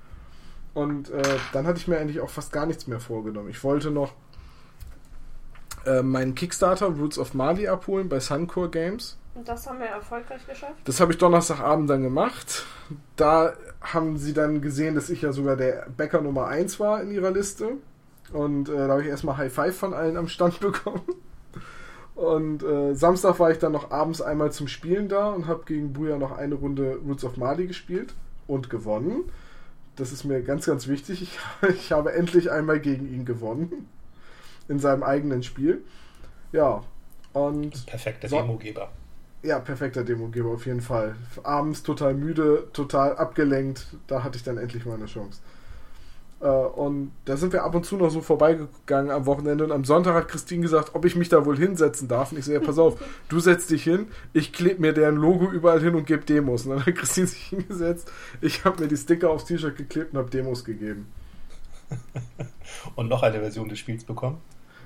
Und 0.72 1.10
äh, 1.10 1.22
dann 1.52 1.66
hatte 1.66 1.78
ich 1.78 1.88
mir 1.88 1.98
eigentlich 1.98 2.20
auch 2.20 2.30
fast 2.30 2.52
gar 2.52 2.64
nichts 2.64 2.86
mehr 2.86 3.00
vorgenommen. 3.00 3.50
Ich 3.50 3.62
wollte 3.62 3.90
noch 3.90 4.14
äh, 5.84 6.02
meinen 6.02 6.34
Kickstarter 6.34 6.86
Roots 6.86 7.18
of 7.18 7.34
Mali 7.34 7.68
abholen 7.68 8.08
bei 8.08 8.20
Suncore 8.20 8.70
Games. 8.70 9.18
Und 9.34 9.48
das 9.48 9.66
haben 9.66 9.78
wir 9.78 9.86
erfolgreich 9.86 10.46
geschafft? 10.46 10.74
Das 10.84 11.00
habe 11.00 11.12
ich 11.12 11.18
Donnerstagabend 11.18 11.88
dann 11.88 12.02
gemacht. 12.02 12.64
Da 13.16 13.54
haben 13.80 14.18
sie 14.18 14.32
dann 14.32 14.60
gesehen, 14.60 14.94
dass 14.94 15.08
ich 15.08 15.22
ja 15.22 15.32
sogar 15.32 15.56
der 15.56 15.86
Bäcker 15.96 16.20
Nummer 16.20 16.46
1 16.46 16.80
war 16.80 17.02
in 17.02 17.10
ihrer 17.10 17.30
Liste. 17.30 17.74
Und 18.32 18.68
äh, 18.68 18.76
da 18.76 18.88
habe 18.88 19.02
ich 19.02 19.08
erstmal 19.08 19.36
High 19.36 19.52
Five 19.52 19.76
von 19.76 19.94
allen 19.94 20.16
am 20.16 20.28
Stand 20.28 20.60
bekommen. 20.60 21.02
Und 22.14 22.62
äh, 22.62 22.94
Samstag 22.94 23.38
war 23.38 23.50
ich 23.50 23.58
dann 23.58 23.72
noch 23.72 23.90
abends 23.90 24.20
einmal 24.20 24.52
zum 24.52 24.68
Spielen 24.68 25.08
da 25.08 25.30
und 25.30 25.46
habe 25.46 25.64
gegen 25.64 25.92
Buja 25.92 26.18
noch 26.18 26.36
eine 26.36 26.54
Runde 26.54 26.98
Roots 27.06 27.24
of 27.24 27.36
Mali 27.36 27.66
gespielt 27.66 28.14
und 28.46 28.68
gewonnen. 28.68 29.24
Das 29.96 30.12
ist 30.12 30.24
mir 30.24 30.42
ganz, 30.42 30.66
ganz 30.66 30.88
wichtig. 30.88 31.22
Ich, 31.22 31.38
ich 31.68 31.92
habe 31.92 32.12
endlich 32.12 32.50
einmal 32.50 32.80
gegen 32.80 33.06
ihn 33.12 33.24
gewonnen. 33.24 33.88
In 34.68 34.78
seinem 34.78 35.02
eigenen 35.02 35.42
Spiel. 35.42 35.82
Ja. 36.52 36.82
Und. 37.32 37.86
Perfekter 37.86 38.28
so, 38.28 38.36
Demogeber. 38.36 38.90
Ja, 39.42 39.58
perfekter 39.58 40.04
Demogeber 40.04 40.50
auf 40.50 40.66
jeden 40.66 40.82
Fall. 40.82 41.16
Abends 41.42 41.82
total 41.82 42.14
müde, 42.14 42.68
total 42.72 43.16
abgelenkt. 43.16 43.86
Da 44.06 44.22
hatte 44.22 44.36
ich 44.36 44.44
dann 44.44 44.58
endlich 44.58 44.84
mal 44.84 44.94
eine 44.94 45.06
Chance. 45.06 45.40
Äh, 46.40 46.46
und 46.46 47.12
da 47.24 47.36
sind 47.36 47.52
wir 47.52 47.64
ab 47.64 47.74
und 47.74 47.86
zu 47.86 47.96
noch 47.96 48.10
so 48.10 48.20
vorbeigegangen 48.20 49.10
am 49.10 49.24
Wochenende. 49.24 49.64
Und 49.64 49.72
am 49.72 49.84
Sonntag 49.84 50.14
hat 50.14 50.28
Christine 50.28 50.62
gesagt, 50.62 50.94
ob 50.94 51.06
ich 51.06 51.16
mich 51.16 51.30
da 51.30 51.46
wohl 51.46 51.56
hinsetzen 51.56 52.06
darf. 52.06 52.32
Und 52.32 52.38
ich 52.38 52.44
so, 52.44 52.52
ja, 52.52 52.60
pass 52.60 52.78
auf, 52.78 53.00
du 53.28 53.40
setzt 53.40 53.70
dich 53.70 53.84
hin, 53.84 54.08
ich 54.34 54.52
klebe 54.52 54.80
mir 54.80 54.92
deren 54.92 55.16
Logo 55.16 55.50
überall 55.50 55.80
hin 55.80 55.94
und 55.94 56.06
gebe 56.06 56.24
Demos. 56.24 56.66
Und 56.66 56.72
dann 56.72 56.86
hat 56.86 56.94
Christine 56.94 57.26
sich 57.26 57.44
hingesetzt, 57.44 58.10
ich 58.42 58.64
habe 58.64 58.82
mir 58.82 58.88
die 58.88 58.96
Sticker 58.96 59.30
aufs 59.30 59.46
T-Shirt 59.46 59.76
geklebt 59.76 60.12
und 60.12 60.18
habe 60.18 60.30
Demos 60.30 60.64
gegeben. 60.64 61.06
und 62.94 63.08
noch 63.08 63.22
eine 63.22 63.40
Version 63.40 63.68
des 63.68 63.78
Spiels 63.78 64.04
bekommen? 64.04 64.38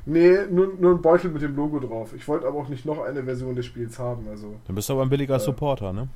Nee, 0.06 0.36
nur, 0.50 0.74
nur 0.78 0.92
ein 0.92 1.02
Beutel 1.02 1.30
mit 1.30 1.42
dem 1.42 1.56
Logo 1.56 1.80
drauf. 1.80 2.12
Ich 2.14 2.28
wollte 2.28 2.46
aber 2.46 2.58
auch 2.58 2.68
nicht 2.68 2.84
noch 2.84 3.02
eine 3.02 3.22
Version 3.22 3.54
des 3.54 3.66
Spiels 3.66 3.98
haben. 3.98 4.26
Also, 4.28 4.56
Dann 4.66 4.76
bist 4.76 4.88
du 4.88 4.92
aber 4.92 5.02
ein 5.02 5.08
billiger 5.08 5.36
äh, 5.36 5.40
Supporter, 5.40 5.92
ne? 5.92 6.08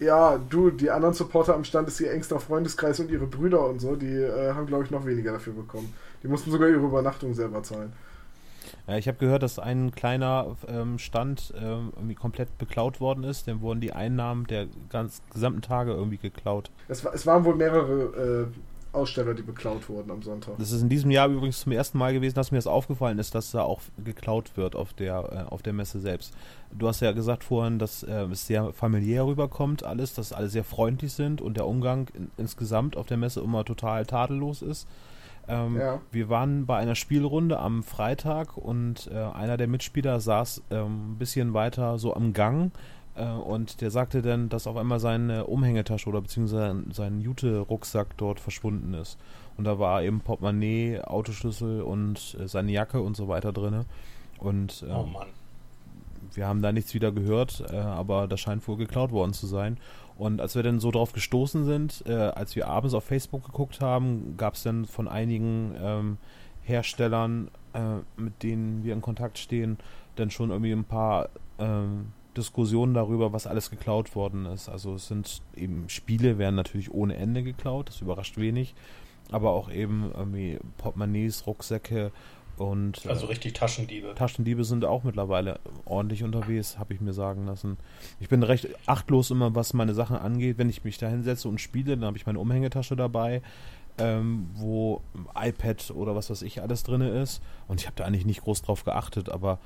Ja, 0.00 0.38
du, 0.38 0.70
die 0.70 0.90
anderen 0.90 1.14
Supporter 1.14 1.54
am 1.54 1.64
Stand 1.64 1.88
ist 1.88 2.00
ihr 2.00 2.12
engster 2.12 2.38
Freundeskreis 2.38 3.00
und 3.00 3.10
ihre 3.10 3.26
Brüder 3.26 3.66
und 3.66 3.80
so, 3.80 3.96
die 3.96 4.06
äh, 4.06 4.52
haben, 4.52 4.66
glaube 4.66 4.84
ich, 4.84 4.90
noch 4.90 5.04
weniger 5.06 5.32
dafür 5.32 5.52
bekommen. 5.52 5.92
Die 6.22 6.28
mussten 6.28 6.50
sogar 6.50 6.68
ihre 6.68 6.78
Übernachtung 6.78 7.34
selber 7.34 7.62
zahlen. 7.62 7.92
Ja, 8.86 8.96
ich 8.96 9.08
habe 9.08 9.18
gehört, 9.18 9.42
dass 9.42 9.58
ein 9.58 9.92
kleiner 9.92 10.56
ähm, 10.66 10.98
Stand 10.98 11.52
ähm, 11.56 11.92
irgendwie 11.96 12.14
komplett 12.14 12.56
beklaut 12.58 13.00
worden 13.00 13.24
ist. 13.24 13.46
Dem 13.46 13.60
wurden 13.60 13.80
die 13.80 13.92
Einnahmen 13.92 14.46
der 14.46 14.66
ganz 14.88 15.22
gesamten 15.32 15.62
Tage 15.62 15.92
irgendwie 15.92 16.18
geklaut. 16.18 16.70
Es, 16.88 17.04
war, 17.04 17.14
es 17.14 17.26
waren 17.26 17.44
wohl 17.44 17.54
mehrere 17.54 18.46
äh, 18.46 18.67
Aussteller, 18.92 19.34
die 19.34 19.42
beklaut 19.42 19.88
wurden 19.88 20.10
am 20.10 20.22
Sonntag. 20.22 20.56
Das 20.58 20.72
ist 20.72 20.82
in 20.82 20.88
diesem 20.88 21.10
Jahr 21.10 21.28
übrigens 21.28 21.60
zum 21.60 21.72
ersten 21.72 21.98
Mal 21.98 22.12
gewesen, 22.12 22.34
dass 22.34 22.50
mir 22.50 22.58
das 22.58 22.66
aufgefallen 22.66 23.18
ist, 23.18 23.34
dass 23.34 23.50
da 23.50 23.62
auch 23.62 23.80
geklaut 24.02 24.56
wird 24.56 24.76
auf 24.76 24.92
der, 24.94 25.46
äh, 25.46 25.52
auf 25.52 25.62
der 25.62 25.72
Messe 25.72 26.00
selbst. 26.00 26.34
Du 26.72 26.88
hast 26.88 27.00
ja 27.00 27.12
gesagt 27.12 27.44
vorhin, 27.44 27.78
dass 27.78 28.02
äh, 28.02 28.24
es 28.24 28.46
sehr 28.46 28.72
familiär 28.72 29.26
rüberkommt, 29.26 29.84
alles, 29.84 30.14
dass 30.14 30.32
alle 30.32 30.48
sehr 30.48 30.64
freundlich 30.64 31.12
sind 31.12 31.40
und 31.40 31.56
der 31.56 31.66
Umgang 31.66 32.08
in, 32.14 32.30
insgesamt 32.36 32.96
auf 32.96 33.06
der 33.06 33.16
Messe 33.16 33.40
immer 33.40 33.64
total 33.64 34.06
tadellos 34.06 34.62
ist. 34.62 34.88
Ähm, 35.48 35.78
ja. 35.78 36.00
Wir 36.12 36.28
waren 36.28 36.66
bei 36.66 36.76
einer 36.76 36.94
Spielrunde 36.94 37.58
am 37.58 37.82
Freitag 37.82 38.56
und 38.56 39.10
äh, 39.12 39.16
einer 39.16 39.56
der 39.56 39.66
Mitspieler 39.66 40.20
saß 40.20 40.62
ähm, 40.70 41.12
ein 41.12 41.18
bisschen 41.18 41.54
weiter 41.54 41.98
so 41.98 42.14
am 42.14 42.34
Gang 42.34 42.70
und 43.24 43.80
der 43.80 43.90
sagte 43.90 44.22
dann, 44.22 44.48
dass 44.48 44.66
auf 44.66 44.76
einmal 44.76 45.00
seine 45.00 45.46
Umhängetasche 45.46 46.08
oder 46.08 46.20
beziehungsweise 46.20 46.84
sein 46.92 47.20
Jute-Rucksack 47.20 48.16
dort 48.16 48.40
verschwunden 48.40 48.94
ist. 48.94 49.18
Und 49.58 49.64
da 49.64 49.78
war 49.78 50.02
eben 50.02 50.20
Portemonnaie, 50.20 51.00
Autoschlüssel 51.00 51.82
und 51.82 52.36
äh, 52.40 52.46
seine 52.46 52.70
Jacke 52.70 53.00
und 53.00 53.16
so 53.16 53.26
weiter 53.26 53.52
drin. 53.52 53.84
Und 54.38 54.84
äh, 54.88 54.92
oh 54.92 55.02
Mann. 55.04 55.26
wir 56.32 56.46
haben 56.46 56.62
da 56.62 56.70
nichts 56.70 56.94
wieder 56.94 57.10
gehört, 57.10 57.64
äh, 57.68 57.76
aber 57.76 58.28
das 58.28 58.38
scheint 58.38 58.66
wohl 58.68 58.76
geklaut 58.76 59.10
worden 59.10 59.32
zu 59.32 59.48
sein. 59.48 59.76
Und 60.16 60.40
als 60.40 60.54
wir 60.54 60.62
dann 60.62 60.78
so 60.78 60.92
drauf 60.92 61.12
gestoßen 61.12 61.64
sind, 61.64 62.04
äh, 62.06 62.12
als 62.12 62.54
wir 62.54 62.68
abends 62.68 62.94
auf 62.94 63.04
Facebook 63.04 63.44
geguckt 63.46 63.80
haben, 63.80 64.36
gab 64.36 64.54
es 64.54 64.62
dann 64.62 64.84
von 64.84 65.08
einigen 65.08 65.74
ähm, 65.80 66.18
Herstellern, 66.62 67.50
äh, 67.72 67.96
mit 68.16 68.42
denen 68.44 68.84
wir 68.84 68.94
in 68.94 69.02
Kontakt 69.02 69.38
stehen, 69.38 69.78
dann 70.14 70.30
schon 70.30 70.50
irgendwie 70.50 70.72
ein 70.72 70.84
paar 70.84 71.30
ähm, 71.58 72.12
Diskussionen 72.36 72.94
darüber, 72.94 73.32
was 73.32 73.46
alles 73.46 73.70
geklaut 73.70 74.14
worden 74.14 74.46
ist. 74.46 74.68
Also 74.68 74.94
es 74.94 75.08
sind 75.08 75.42
eben 75.56 75.88
Spiele 75.88 76.38
werden 76.38 76.54
natürlich 76.54 76.92
ohne 76.92 77.16
Ende 77.16 77.42
geklaut, 77.42 77.88
das 77.88 78.00
überrascht 78.00 78.36
wenig, 78.36 78.74
aber 79.30 79.50
auch 79.50 79.70
eben 79.70 80.10
irgendwie 80.14 80.58
Portemonnaies, 80.76 81.46
Rucksäcke 81.46 82.12
und 82.58 83.06
also 83.06 83.26
äh, 83.26 83.28
richtig 83.30 83.52
Taschendiebe. 83.54 84.14
Taschendiebe 84.14 84.64
sind 84.64 84.84
auch 84.84 85.04
mittlerweile 85.04 85.60
ordentlich 85.84 86.24
unterwegs, 86.24 86.78
habe 86.78 86.94
ich 86.94 87.00
mir 87.00 87.12
sagen 87.12 87.46
lassen. 87.46 87.76
Ich 88.20 88.28
bin 88.28 88.42
recht 88.42 88.68
achtlos 88.86 89.30
immer, 89.30 89.54
was 89.54 89.74
meine 89.74 89.94
Sachen 89.94 90.16
angeht. 90.16 90.58
Wenn 90.58 90.68
ich 90.68 90.84
mich 90.84 90.98
da 90.98 91.08
hinsetze 91.08 91.48
und 91.48 91.60
spiele, 91.60 91.96
dann 91.96 92.06
habe 92.06 92.16
ich 92.16 92.26
meine 92.26 92.40
Umhängetasche 92.40 92.96
dabei, 92.96 93.42
ähm, 93.98 94.50
wo 94.54 95.02
iPad 95.40 95.92
oder 95.92 96.16
was 96.16 96.30
weiß 96.30 96.42
ich 96.42 96.60
alles 96.60 96.82
drin 96.82 97.00
ist. 97.00 97.42
Und 97.68 97.80
ich 97.80 97.86
habe 97.86 97.96
da 97.96 98.04
eigentlich 98.04 98.26
nicht 98.26 98.42
groß 98.42 98.62
drauf 98.62 98.84
geachtet, 98.84 99.28
aber 99.28 99.58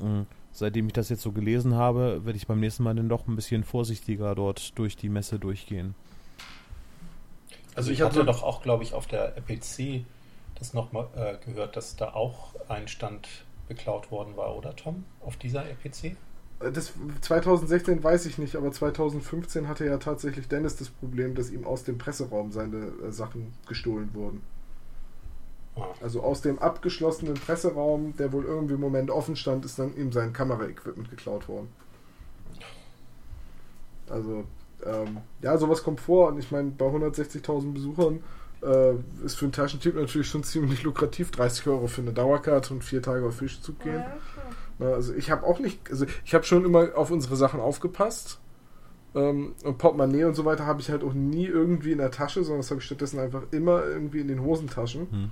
mh, 0.00 0.08
mm, 0.08 0.26
seitdem 0.52 0.86
ich 0.86 0.92
das 0.92 1.08
jetzt 1.08 1.22
so 1.22 1.32
gelesen 1.32 1.74
habe, 1.74 2.24
werde 2.24 2.36
ich 2.36 2.46
beim 2.46 2.60
nächsten 2.60 2.82
Mal 2.82 2.94
dann 2.94 3.08
doch 3.08 3.26
ein 3.26 3.36
bisschen 3.36 3.64
vorsichtiger 3.64 4.34
dort 4.34 4.78
durch 4.78 4.96
die 4.96 5.08
Messe 5.08 5.38
durchgehen. 5.38 5.94
Also 7.74 7.90
ich 7.90 8.02
hatte 8.02 8.24
doch 8.24 8.42
auch, 8.42 8.62
glaube 8.62 8.84
ich, 8.84 8.92
auf 8.92 9.06
der 9.06 9.36
RPC 9.36 10.04
das 10.58 10.74
nochmal 10.74 11.08
äh, 11.16 11.44
gehört, 11.44 11.76
dass 11.76 11.96
da 11.96 12.12
auch 12.12 12.54
ein 12.68 12.86
Stand 12.86 13.28
beklaut 13.68 14.10
worden 14.10 14.36
war, 14.36 14.56
oder 14.56 14.76
Tom? 14.76 15.04
Auf 15.20 15.36
dieser 15.36 15.64
RPC? 15.64 16.16
Das 16.60 16.92
2016 17.22 18.04
weiß 18.04 18.26
ich 18.26 18.38
nicht, 18.38 18.54
aber 18.54 18.70
2015 18.70 19.66
hatte 19.66 19.84
ja 19.84 19.96
tatsächlich 19.96 20.46
Dennis 20.46 20.76
das 20.76 20.90
Problem, 20.90 21.34
dass 21.34 21.50
ihm 21.50 21.64
aus 21.64 21.82
dem 21.82 21.98
Presseraum 21.98 22.52
seine 22.52 22.92
äh, 23.02 23.10
Sachen 23.10 23.52
gestohlen 23.66 24.10
wurden. 24.14 24.42
Also 26.02 26.22
aus 26.22 26.42
dem 26.42 26.58
abgeschlossenen 26.58 27.34
Presseraum, 27.34 28.14
der 28.16 28.32
wohl 28.32 28.44
irgendwie 28.44 28.74
im 28.74 28.80
Moment 28.80 29.10
offen 29.10 29.36
stand, 29.36 29.64
ist 29.64 29.78
dann 29.78 29.96
ihm 29.96 30.12
sein 30.12 30.32
Kameraequipment 30.32 31.10
geklaut 31.10 31.48
worden. 31.48 31.68
Also, 34.10 34.44
ähm, 34.84 35.18
ja, 35.40 35.56
sowas 35.56 35.82
kommt 35.82 36.00
vor 36.00 36.28
und 36.28 36.38
ich 36.38 36.50
meine, 36.50 36.70
bei 36.70 36.84
160.000 36.86 37.72
Besuchern 37.72 38.22
äh, 38.62 38.94
ist 39.24 39.36
für 39.36 39.46
einen 39.46 39.52
Taschentyp 39.52 39.94
natürlich 39.94 40.28
schon 40.28 40.44
ziemlich 40.44 40.82
lukrativ, 40.82 41.30
30 41.30 41.66
Euro 41.68 41.86
für 41.86 42.02
eine 42.02 42.12
Dauerkarte 42.12 42.74
und 42.74 42.84
vier 42.84 43.00
Tage 43.00 43.24
auf 43.24 43.36
Fischzug 43.36 43.80
gehen. 43.80 44.00
Ja, 44.00 44.16
Na, 44.78 44.86
also 44.92 45.14
ich 45.14 45.30
habe 45.30 45.46
auch 45.46 45.58
nicht, 45.58 45.90
also 45.90 46.06
ich 46.24 46.34
habe 46.34 46.44
schon 46.44 46.64
immer 46.64 46.90
auf 46.96 47.10
unsere 47.10 47.36
Sachen 47.36 47.60
aufgepasst. 47.60 48.38
Ähm, 49.14 49.54
und 49.64 49.78
Portemonnaie 49.78 50.24
und 50.24 50.34
so 50.34 50.44
weiter 50.44 50.66
habe 50.66 50.80
ich 50.80 50.90
halt 50.90 51.04
auch 51.04 51.12
nie 51.12 51.46
irgendwie 51.46 51.92
in 51.92 51.98
der 51.98 52.10
Tasche, 52.10 52.44
sondern 52.44 52.60
das 52.60 52.70
habe 52.70 52.80
ich 52.80 52.86
stattdessen 52.86 53.18
einfach 53.18 53.42
immer 53.50 53.84
irgendwie 53.84 54.20
in 54.20 54.28
den 54.28 54.42
Hosentaschen. 54.42 55.10
Hm. 55.10 55.30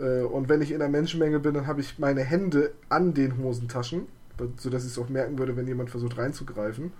Äh, 0.00 0.22
und 0.22 0.48
wenn 0.48 0.62
ich 0.62 0.72
in 0.72 0.78
der 0.78 0.88
Menschenmenge 0.88 1.38
bin, 1.40 1.54
dann 1.54 1.66
habe 1.66 1.80
ich 1.80 1.98
meine 1.98 2.22
Hände 2.22 2.72
an 2.88 3.14
den 3.14 3.38
Hosentaschen, 3.38 4.06
sodass 4.56 4.84
ich 4.84 4.92
es 4.92 4.98
auch 4.98 5.08
merken 5.08 5.38
würde, 5.38 5.56
wenn 5.56 5.66
jemand 5.66 5.90
versucht 5.90 6.18
reinzugreifen. 6.18 6.92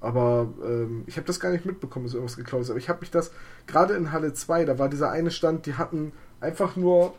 Aber 0.00 0.52
ähm, 0.62 1.04
ich 1.06 1.16
habe 1.16 1.26
das 1.26 1.40
gar 1.40 1.50
nicht 1.50 1.64
mitbekommen, 1.64 2.04
dass 2.04 2.14
irgendwas 2.14 2.36
geklaut 2.36 2.62
ist. 2.62 2.70
Aber 2.70 2.78
ich 2.78 2.88
habe 2.88 3.00
mich 3.00 3.10
das, 3.10 3.30
gerade 3.66 3.94
in 3.94 4.12
Halle 4.12 4.34
2, 4.34 4.64
da 4.66 4.78
war 4.78 4.88
dieser 4.88 5.10
eine 5.10 5.30
Stand, 5.30 5.66
die 5.66 5.74
hatten 5.74 6.12
einfach 6.40 6.76
nur 6.76 7.14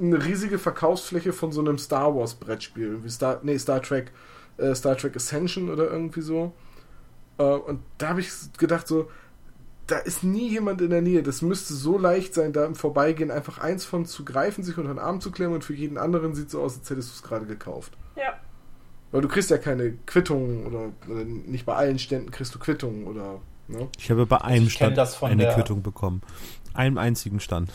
eine 0.00 0.24
riesige 0.24 0.58
Verkaufsfläche 0.58 1.32
von 1.32 1.52
so 1.52 1.60
einem 1.60 1.78
Star 1.78 2.14
Wars 2.16 2.34
Brettspiel. 2.34 3.04
Wie 3.04 3.08
Star, 3.08 3.38
nee, 3.44 3.56
Star 3.58 3.80
Trek, 3.80 4.10
äh, 4.56 4.74
Star 4.74 4.96
Trek 4.96 5.14
Ascension 5.14 5.70
oder 5.70 5.88
irgendwie 5.88 6.22
so. 6.22 6.52
Äh, 7.38 7.44
und 7.44 7.80
da 7.98 8.08
habe 8.08 8.20
ich 8.20 8.30
gedacht 8.58 8.88
so, 8.88 9.08
da 9.86 9.98
ist 9.98 10.24
nie 10.24 10.48
jemand 10.48 10.80
in 10.80 10.90
der 10.90 11.02
Nähe. 11.02 11.22
Das 11.22 11.42
müsste 11.42 11.74
so 11.74 11.98
leicht 11.98 12.34
sein, 12.34 12.52
da 12.52 12.64
im 12.64 12.74
Vorbeigehen 12.74 13.30
einfach 13.30 13.58
eins 13.58 13.84
von 13.84 14.06
zu 14.06 14.24
greifen, 14.24 14.64
sich 14.64 14.78
unter 14.78 14.94
den 14.94 14.98
Arm 14.98 15.20
zu 15.20 15.30
klemmen 15.30 15.54
und 15.54 15.64
für 15.64 15.74
jeden 15.74 15.98
anderen 15.98 16.34
sieht 16.34 16.50
so 16.50 16.62
aus, 16.62 16.78
als 16.78 16.88
hättest 16.88 17.10
du 17.10 17.14
es 17.16 17.22
gerade 17.22 17.46
gekauft. 17.46 17.92
Ja. 18.16 18.34
Weil 19.12 19.20
du 19.20 19.28
kriegst 19.28 19.50
ja 19.50 19.58
keine 19.58 19.92
Quittungen 20.06 20.66
oder, 20.66 20.92
oder 21.08 21.24
nicht 21.24 21.66
bei 21.66 21.74
allen 21.74 21.98
Ständen 21.98 22.30
kriegst 22.30 22.54
du 22.54 22.58
Quittungen 22.58 23.06
oder. 23.06 23.40
Ne? 23.68 23.88
Ich 23.98 24.10
habe 24.10 24.26
bei 24.26 24.40
einem 24.40 24.68
Stand 24.68 24.98
eine 24.98 25.48
Quittung 25.54 25.82
bekommen. 25.82 26.22
Einem 26.72 26.98
einzigen 26.98 27.40
Stand. 27.40 27.70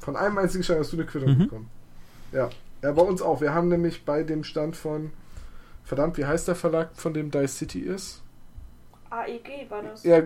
Von 0.00 0.16
einem 0.16 0.38
einzigen 0.38 0.64
Stand 0.64 0.80
hast 0.80 0.92
du 0.92 0.96
eine 0.96 1.06
Quittung 1.06 1.34
mhm. 1.34 1.38
bekommen. 1.38 1.70
Ja. 2.32 2.50
Ja, 2.82 2.92
bei 2.92 3.02
uns 3.02 3.22
auch. 3.22 3.40
Wir 3.40 3.52
haben 3.54 3.68
nämlich 3.68 4.04
bei 4.04 4.22
dem 4.22 4.44
Stand 4.44 4.76
von. 4.76 5.10
Verdammt, 5.84 6.16
wie 6.18 6.26
heißt 6.26 6.46
der 6.46 6.54
Verlag, 6.54 6.90
von 6.94 7.14
dem 7.14 7.30
Dice 7.30 7.56
City 7.56 7.80
ist? 7.80 8.22
AEG 9.10 9.70
war 9.70 9.82
das. 9.82 10.04
Ja, 10.04 10.22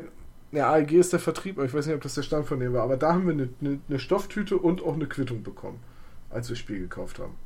ja, 0.53 0.71
AEG 0.71 0.93
ist 0.93 1.13
der 1.13 1.21
Vertrieb, 1.21 1.57
aber 1.57 1.67
ich 1.67 1.75
weiß 1.75 1.87
nicht, 1.87 1.95
ob 1.95 2.03
das 2.03 2.15
der 2.15 2.23
Stand 2.23 2.47
von 2.47 2.61
dem 2.61 2.73
war. 2.75 2.83
Aber 2.83 2.97
da 2.97 3.15
haben 3.15 3.27
wir 3.27 3.33
eine, 3.33 3.49
eine, 3.61 3.81
eine 3.89 3.99
Stofftüte 3.99 4.59
und 4.59 4.83
auch 4.83 4.95
eine 4.95 5.07
Quittung 5.07 5.43
bekommen, 5.43 5.83
als 6.31 6.49
wir 6.49 6.55
das 6.55 6.61
Spiel 6.61 6.79
gekauft 6.79 7.19
haben. 7.19 7.37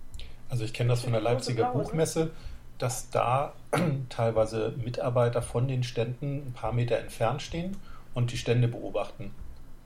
Also 0.49 0.65
ich 0.65 0.73
kenne 0.73 0.91
das 0.91 1.03
von 1.03 1.13
der 1.13 1.21
Leipziger 1.21 1.73
Buchmesse, 1.73 2.31
dass 2.79 3.11
da 3.11 3.55
teilweise 4.09 4.75
Mitarbeiter 4.83 5.41
von 5.41 5.69
den 5.69 5.85
Ständen 5.85 6.49
ein 6.49 6.53
paar 6.53 6.73
Meter 6.73 6.99
entfernt 6.99 7.43
stehen 7.43 7.77
und 8.15 8.33
die 8.33 8.37
Stände 8.37 8.69
beobachten. 8.69 9.31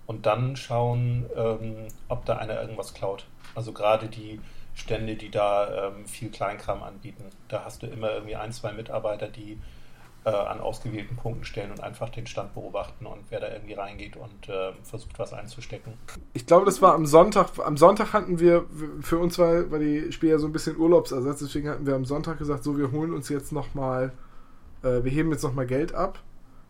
Und 0.06 0.26
dann 0.26 0.56
schauen, 0.56 1.26
ähm, 1.36 1.88
ob 2.08 2.24
da 2.24 2.36
einer 2.36 2.60
irgendwas 2.60 2.94
klaut. 2.94 3.26
Also 3.54 3.72
gerade 3.72 4.08
die 4.08 4.40
Stände, 4.74 5.16
die 5.16 5.30
da 5.30 5.88
ähm, 5.88 6.06
viel 6.06 6.30
Kleinkram 6.30 6.82
anbieten. 6.82 7.24
Da 7.48 7.64
hast 7.64 7.82
du 7.82 7.86
immer 7.86 8.12
irgendwie 8.12 8.36
ein, 8.36 8.52
zwei 8.52 8.72
Mitarbeiter, 8.72 9.28
die 9.28 9.58
äh, 10.24 10.30
an 10.30 10.60
ausgewählten 10.60 11.16
Punkten 11.16 11.44
stellen 11.44 11.70
und 11.70 11.82
einfach 11.82 12.10
den 12.10 12.26
Stand 12.26 12.54
beobachten 12.54 13.06
und 13.06 13.20
wer 13.30 13.40
da 13.40 13.50
irgendwie 13.50 13.72
reingeht 13.74 14.16
und 14.16 14.48
äh, 14.48 14.72
versucht 14.82 15.18
was 15.18 15.32
einzustecken. 15.32 15.94
Ich 16.34 16.46
glaube, 16.46 16.66
das 16.66 16.82
war 16.82 16.94
am 16.94 17.06
Sonntag. 17.06 17.58
Am 17.64 17.76
Sonntag 17.76 18.12
hatten 18.12 18.38
wir, 18.38 18.66
für 19.00 19.18
uns 19.18 19.38
war, 19.38 19.70
war 19.70 19.78
die 19.78 20.12
Spiel 20.12 20.30
ja 20.30 20.38
so 20.38 20.46
ein 20.46 20.52
bisschen 20.52 20.76
Urlaubsersatz, 20.76 21.38
deswegen 21.38 21.68
hatten 21.68 21.86
wir 21.86 21.94
am 21.94 22.04
Sonntag 22.04 22.38
gesagt, 22.38 22.64
so, 22.64 22.76
wir 22.76 22.92
holen 22.92 23.14
uns 23.14 23.28
jetzt 23.28 23.52
nochmal, 23.52 24.12
äh, 24.82 25.02
wir 25.02 25.10
heben 25.10 25.32
jetzt 25.32 25.42
nochmal 25.42 25.66
Geld 25.66 25.94
ab. 25.94 26.22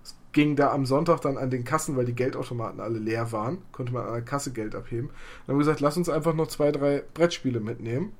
Es 0.02 0.16
ging 0.32 0.54
da 0.54 0.70
am 0.70 0.86
Sonntag 0.86 1.20
dann 1.20 1.36
an 1.36 1.50
den 1.50 1.64
Kassen, 1.64 1.96
weil 1.96 2.04
die 2.04 2.14
Geldautomaten 2.14 2.80
alle 2.80 2.98
leer 2.98 3.32
waren, 3.32 3.58
konnte 3.72 3.92
man 3.92 4.06
an 4.06 4.12
der 4.12 4.22
Kasse 4.22 4.52
Geld 4.52 4.76
abheben. 4.76 5.08
Dann 5.08 5.54
haben 5.54 5.58
wir 5.58 5.64
gesagt, 5.64 5.80
lass 5.80 5.96
uns 5.96 6.08
einfach 6.08 6.34
noch 6.34 6.46
zwei, 6.46 6.70
drei 6.70 7.02
Brettspiele 7.14 7.58
mitnehmen. 7.58 8.12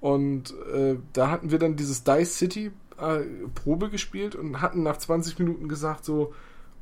Und 0.00 0.54
äh, 0.72 0.96
da 1.12 1.28
hatten 1.28 1.50
wir 1.50 1.58
dann 1.58 1.74
dieses 1.74 2.04
Dice 2.04 2.38
City 2.38 2.70
äh, 3.00 3.24
Probe 3.54 3.90
gespielt 3.90 4.34
und 4.34 4.60
hatten 4.60 4.82
nach 4.82 4.96
20 4.96 5.38
Minuten 5.38 5.68
gesagt 5.68 6.04
so, 6.04 6.34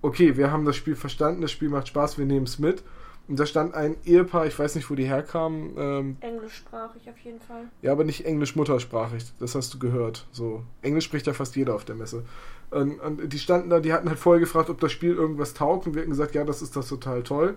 okay, 0.02 0.36
wir 0.36 0.50
haben 0.50 0.64
das 0.64 0.76
Spiel 0.76 0.96
verstanden, 0.96 1.42
das 1.42 1.50
Spiel 1.50 1.68
macht 1.68 1.88
Spaß, 1.88 2.18
wir 2.18 2.26
nehmen 2.26 2.46
es 2.46 2.58
mit. 2.58 2.82
Und 3.28 3.40
da 3.40 3.46
stand 3.46 3.74
ein 3.74 3.96
Ehepaar, 4.04 4.46
ich 4.46 4.56
weiß 4.56 4.76
nicht, 4.76 4.88
wo 4.88 4.94
die 4.94 5.06
herkamen. 5.06 5.74
Ähm, 5.76 6.16
Englischsprachig 6.20 7.10
auf 7.10 7.18
jeden 7.18 7.40
Fall. 7.40 7.64
Ja, 7.82 7.90
aber 7.90 8.04
nicht 8.04 8.24
englisch-muttersprachig, 8.24 9.24
das 9.40 9.56
hast 9.56 9.74
du 9.74 9.80
gehört. 9.80 10.28
So, 10.30 10.62
Englisch 10.82 11.06
spricht 11.06 11.26
ja 11.26 11.32
fast 11.32 11.56
jeder 11.56 11.74
auf 11.74 11.84
der 11.84 11.96
Messe. 11.96 12.24
Und, 12.70 13.00
und 13.00 13.32
die 13.32 13.38
standen 13.38 13.70
da, 13.70 13.80
die 13.80 13.92
hatten 13.92 14.08
halt 14.08 14.18
vorher 14.18 14.40
gefragt, 14.40 14.70
ob 14.70 14.80
das 14.80 14.92
Spiel 14.92 15.14
irgendwas 15.14 15.54
taugt 15.54 15.86
und 15.86 15.94
wir 15.94 16.02
hatten 16.02 16.10
gesagt, 16.10 16.36
ja, 16.36 16.44
das 16.44 16.62
ist 16.62 16.76
das 16.76 16.88
total 16.88 17.24
toll. 17.24 17.56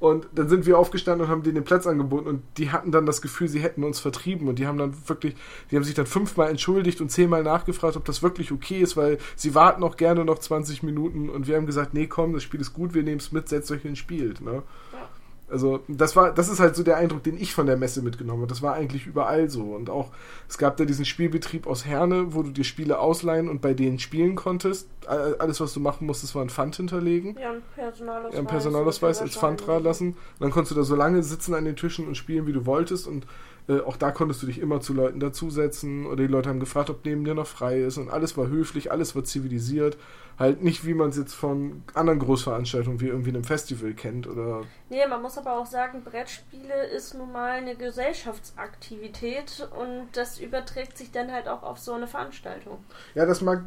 Und 0.00 0.28
dann 0.34 0.48
sind 0.48 0.64
wir 0.64 0.78
aufgestanden 0.78 1.26
und 1.26 1.30
haben 1.30 1.42
denen 1.42 1.56
den 1.56 1.64
Platz 1.64 1.86
angeboten 1.86 2.26
und 2.26 2.42
die 2.56 2.72
hatten 2.72 2.90
dann 2.90 3.04
das 3.04 3.20
Gefühl, 3.20 3.48
sie 3.48 3.60
hätten 3.60 3.84
uns 3.84 4.00
vertrieben 4.00 4.48
und 4.48 4.58
die 4.58 4.66
haben 4.66 4.78
dann 4.78 4.94
wirklich, 5.06 5.36
die 5.70 5.76
haben 5.76 5.84
sich 5.84 5.94
dann 5.94 6.06
fünfmal 6.06 6.48
entschuldigt 6.48 7.02
und 7.02 7.10
zehnmal 7.10 7.42
nachgefragt, 7.42 7.98
ob 7.98 8.06
das 8.06 8.22
wirklich 8.22 8.50
okay 8.50 8.80
ist, 8.80 8.96
weil 8.96 9.18
sie 9.36 9.54
warten 9.54 9.82
auch 9.82 9.98
gerne 9.98 10.24
noch 10.24 10.38
20 10.38 10.82
Minuten 10.82 11.28
und 11.28 11.46
wir 11.46 11.56
haben 11.56 11.66
gesagt, 11.66 11.92
nee, 11.92 12.06
komm, 12.06 12.32
das 12.32 12.42
Spiel 12.42 12.62
ist 12.62 12.72
gut, 12.72 12.94
wir 12.94 13.02
nehmen 13.02 13.18
es 13.18 13.30
mit, 13.30 13.50
setzt 13.50 13.70
euch 13.70 13.84
ins 13.84 13.98
Spiel. 13.98 14.32
Ne? 14.40 14.62
Ja. 14.92 15.08
Also 15.50 15.80
das 15.88 16.14
war, 16.16 16.32
das 16.32 16.48
ist 16.48 16.60
halt 16.60 16.76
so 16.76 16.82
der 16.82 16.96
Eindruck, 16.96 17.22
den 17.22 17.36
ich 17.36 17.54
von 17.54 17.66
der 17.66 17.76
Messe 17.76 18.02
mitgenommen 18.02 18.42
habe. 18.42 18.48
Das 18.48 18.62
war 18.62 18.74
eigentlich 18.74 19.06
überall 19.06 19.50
so. 19.50 19.62
Und 19.62 19.90
auch, 19.90 20.10
es 20.48 20.58
gab 20.58 20.76
da 20.76 20.84
diesen 20.84 21.04
Spielbetrieb 21.04 21.66
aus 21.66 21.84
Herne, 21.84 22.34
wo 22.34 22.42
du 22.42 22.50
dir 22.50 22.64
Spiele 22.64 22.98
ausleihen 22.98 23.48
und 23.48 23.60
bei 23.60 23.74
denen 23.74 23.98
spielen 23.98 24.36
konntest. 24.36 24.88
Alles, 25.06 25.60
was 25.60 25.72
du 25.72 25.80
machen 25.80 26.06
musstest, 26.06 26.34
war 26.34 26.42
ein 26.42 26.50
Pfand 26.50 26.76
hinterlegen. 26.76 27.36
Ja, 27.40 27.50
ein 27.50 27.62
Personalausweis. 27.74 28.34
Ja, 28.34 28.38
ein 28.38 28.46
Personalausweis 28.46 29.20
als 29.20 29.36
Pfand 29.36 29.66
dran 29.66 29.82
lassen. 29.82 30.08
Und 30.08 30.16
dann 30.40 30.50
konntest 30.52 30.72
du 30.72 30.76
da 30.76 30.84
so 30.84 30.94
lange 30.94 31.22
sitzen 31.22 31.54
an 31.54 31.64
den 31.64 31.76
Tischen 31.76 32.06
und 32.06 32.16
spielen, 32.16 32.46
wie 32.46 32.52
du 32.52 32.64
wolltest. 32.66 33.08
Und 33.08 33.26
äh, 33.68 33.80
auch 33.80 33.96
da 33.96 34.12
konntest 34.12 34.42
du 34.42 34.46
dich 34.46 34.60
immer 34.60 34.80
zu 34.80 34.94
Leuten 34.94 35.18
dazusetzen. 35.18 36.06
Oder 36.06 36.16
die 36.16 36.26
Leute 36.28 36.48
haben 36.48 36.60
gefragt, 36.60 36.90
ob 36.90 37.04
neben 37.04 37.24
dir 37.24 37.34
noch 37.34 37.48
frei 37.48 37.80
ist. 37.80 37.98
Und 37.98 38.08
alles 38.08 38.36
war 38.36 38.46
höflich, 38.46 38.92
alles 38.92 39.16
war 39.16 39.24
zivilisiert. 39.24 39.96
Halt 40.40 40.62
nicht, 40.62 40.86
wie 40.86 40.94
man 40.94 41.10
es 41.10 41.18
jetzt 41.18 41.34
von 41.34 41.82
anderen 41.92 42.18
Großveranstaltungen 42.18 42.98
wie 43.02 43.08
irgendwie 43.08 43.28
einem 43.28 43.44
Festival 43.44 43.92
kennt 43.92 44.26
oder. 44.26 44.62
Nee, 44.88 45.06
man 45.06 45.20
muss 45.20 45.36
aber 45.36 45.58
auch 45.58 45.66
sagen, 45.66 46.02
Brettspiele 46.02 46.86
ist 46.86 47.12
nun 47.12 47.30
mal 47.30 47.58
eine 47.58 47.76
Gesellschaftsaktivität 47.76 49.68
und 49.78 50.08
das 50.14 50.40
überträgt 50.40 50.96
sich 50.96 51.10
dann 51.10 51.30
halt 51.30 51.46
auch 51.46 51.62
auf 51.62 51.78
so 51.78 51.92
eine 51.92 52.06
Veranstaltung. 52.06 52.78
Ja, 53.14 53.26
das 53.26 53.42
mag 53.42 53.64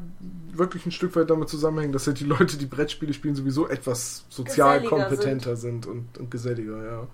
wirklich 0.52 0.88
ein 0.88 0.92
Stück 0.92 1.16
weit 1.16 1.30
damit 1.30 1.48
zusammenhängen, 1.48 1.94
dass 1.94 2.08
halt 2.08 2.20
die 2.20 2.26
Leute, 2.26 2.58
die 2.58 2.66
Brettspiele 2.66 3.14
spielen, 3.14 3.36
sowieso 3.36 3.68
etwas 3.68 4.26
sozial 4.30 4.84
kompetenter 4.84 5.56
sind. 5.56 5.86
sind, 5.86 5.94
und, 5.94 6.18
und 6.18 6.32
geselliger, 6.32 6.84
ja. 6.84 7.08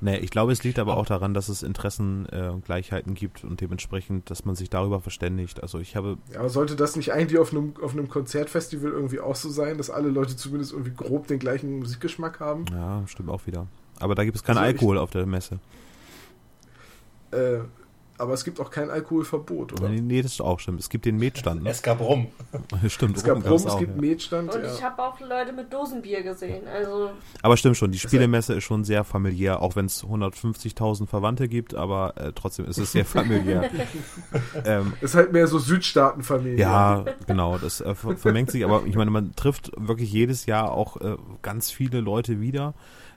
Nee, 0.00 0.18
ich 0.18 0.30
glaube, 0.30 0.52
es 0.52 0.62
liegt 0.64 0.78
aber 0.78 0.96
auch 0.96 1.06
daran, 1.06 1.34
dass 1.34 1.48
es 1.48 1.62
Interessengleichheiten 1.62 3.12
äh, 3.12 3.14
gibt 3.14 3.44
und 3.44 3.60
dementsprechend, 3.60 4.30
dass 4.30 4.44
man 4.44 4.54
sich 4.54 4.70
darüber 4.70 5.00
verständigt. 5.00 5.62
Also 5.62 5.78
ich 5.78 5.96
habe. 5.96 6.18
Ja, 6.32 6.40
aber 6.40 6.48
sollte 6.48 6.76
das 6.76 6.96
nicht 6.96 7.12
eigentlich 7.12 7.38
auf 7.38 7.52
einem, 7.52 7.74
auf 7.82 7.92
einem 7.92 8.08
Konzertfestival 8.08 8.90
irgendwie 8.90 9.20
auch 9.20 9.36
so 9.36 9.48
sein, 9.48 9.78
dass 9.78 9.90
alle 9.90 10.08
Leute 10.08 10.36
zumindest 10.36 10.72
irgendwie 10.72 10.92
grob 10.92 11.26
den 11.26 11.38
gleichen 11.38 11.78
Musikgeschmack 11.78 12.40
haben? 12.40 12.64
Ja, 12.72 13.02
stimmt 13.06 13.30
auch 13.30 13.46
wieder. 13.46 13.66
Aber 13.98 14.14
da 14.14 14.24
gibt 14.24 14.36
es 14.36 14.44
keinen 14.44 14.58
also 14.58 14.68
Alkohol 14.68 14.96
ich, 14.96 15.02
auf 15.02 15.10
der 15.10 15.26
Messe. 15.26 15.58
Äh, 17.30 17.60
aber 18.18 18.32
es 18.32 18.44
gibt 18.44 18.60
auch 18.60 18.70
kein 18.70 18.90
Alkoholverbot, 18.90 19.74
oder? 19.74 19.88
Nee, 19.88 20.00
nee, 20.00 20.22
das 20.22 20.32
ist 20.32 20.40
auch 20.40 20.60
stimmt. 20.60 20.80
Es 20.80 20.88
gibt 20.88 21.04
den 21.04 21.16
Metstand. 21.16 21.62
Ne? 21.62 21.70
Es 21.70 21.82
gab 21.82 22.00
Rum. 22.00 22.28
stimmt, 22.88 23.16
es 23.16 23.24
gab 23.24 23.44
Rum, 23.48 23.54
es 23.66 23.76
gibt 23.78 23.94
ja. 23.94 24.00
Metstand. 24.00 24.54
Und 24.54 24.62
ja. 24.62 24.74
ich 24.74 24.82
habe 24.82 25.02
auch 25.02 25.20
Leute 25.20 25.52
mit 25.52 25.72
Dosenbier 25.72 26.22
gesehen. 26.22 26.66
Also 26.66 27.10
aber 27.42 27.56
stimmt 27.56 27.76
schon, 27.76 27.92
die 27.92 27.98
Spielemesse 27.98 28.54
ist 28.54 28.64
schon 28.64 28.84
sehr 28.84 29.04
familiär, 29.04 29.60
auch 29.60 29.76
wenn 29.76 29.86
es 29.86 30.04
150.000 30.04 31.06
Verwandte 31.06 31.48
gibt, 31.48 31.74
aber 31.74 32.14
äh, 32.16 32.32
trotzdem 32.34 32.66
ist 32.66 32.78
es 32.78 32.92
sehr 32.92 33.04
familiär. 33.04 33.70
ähm, 34.64 34.94
ist 35.00 35.14
halt 35.14 35.32
mehr 35.32 35.46
so 35.46 35.58
Südstaatenfamilie. 35.58 36.58
Ja, 36.58 37.04
genau, 37.26 37.58
das 37.58 37.80
äh, 37.80 37.94
vermengt 37.94 38.50
sich, 38.50 38.64
aber 38.64 38.82
ich 38.86 38.96
meine, 38.96 39.10
man 39.10 39.34
trifft 39.36 39.72
wirklich 39.76 40.10
jedes 40.12 40.46
Jahr 40.46 40.72
auch 40.72 41.00
äh, 41.00 41.16
ganz 41.42 41.70
viele 41.70 42.00
Leute 42.00 42.40
wieder 42.40 42.74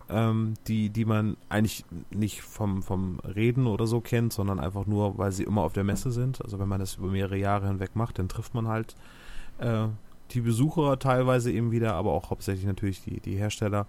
ähm, 0.09 0.55
die, 0.67 0.89
die 0.89 1.05
man 1.05 1.37
eigentlich 1.49 1.85
nicht 2.09 2.41
vom, 2.41 2.83
vom 2.83 3.19
Reden 3.19 3.67
oder 3.67 3.87
so 3.87 4.01
kennt, 4.01 4.33
sondern 4.33 4.59
einfach 4.59 4.85
nur, 4.85 5.17
weil 5.17 5.31
sie 5.31 5.43
immer 5.43 5.61
auf 5.61 5.73
der 5.73 5.83
Messe 5.83 6.11
sind. 6.11 6.43
Also 6.43 6.59
wenn 6.59 6.67
man 6.67 6.79
das 6.79 6.95
über 6.95 7.07
mehrere 7.07 7.37
Jahre 7.37 7.67
hinweg 7.67 7.95
macht, 7.95 8.19
dann 8.19 8.29
trifft 8.29 8.53
man 8.53 8.67
halt 8.67 8.95
äh, 9.59 9.87
die 10.31 10.41
Besucher 10.41 10.99
teilweise 10.99 11.51
eben 11.51 11.71
wieder, 11.71 11.95
aber 11.95 12.11
auch 12.11 12.29
hauptsächlich 12.29 12.65
natürlich 12.65 13.03
die, 13.03 13.19
die 13.19 13.35
Hersteller. 13.35 13.87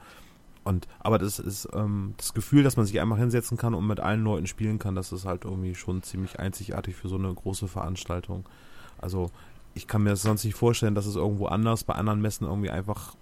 Und 0.63 0.89
aber 0.99 1.19
das 1.19 1.39
ist 1.39 1.69
ähm, 1.73 2.15
das 2.19 2.35
Gefühl, 2.35 2.63
dass 2.63 2.77
man 2.77 2.87
sich 2.87 3.01
einfach 3.01 3.19
hinsetzen 3.19 3.57
kann 3.57 3.75
und 3.75 3.87
mit 3.87 4.01
allen 4.01 4.23
Leuten 4.23 4.47
spielen 4.47 4.79
kann, 4.79 4.95
das 4.95 5.13
ist 5.13 5.25
halt 5.25 5.45
irgendwie 5.45 5.75
schon 5.75 6.03
ziemlich 6.03 6.39
einzigartig 6.39 6.97
für 6.97 7.09
so 7.09 7.17
eine 7.17 7.33
große 7.33 7.67
Veranstaltung. 7.67 8.47
Also 8.99 9.31
ich 9.75 9.87
kann 9.87 10.03
mir 10.03 10.11
das 10.11 10.23
sonst 10.23 10.45
nicht 10.45 10.55
vorstellen, 10.55 10.95
dass 10.95 11.07
es 11.07 11.17
irgendwo 11.17 11.47
anders 11.47 11.85
bei 11.85 11.95
anderen 11.95 12.21
Messen 12.21 12.47
irgendwie 12.47 12.71
einfach 12.71 13.15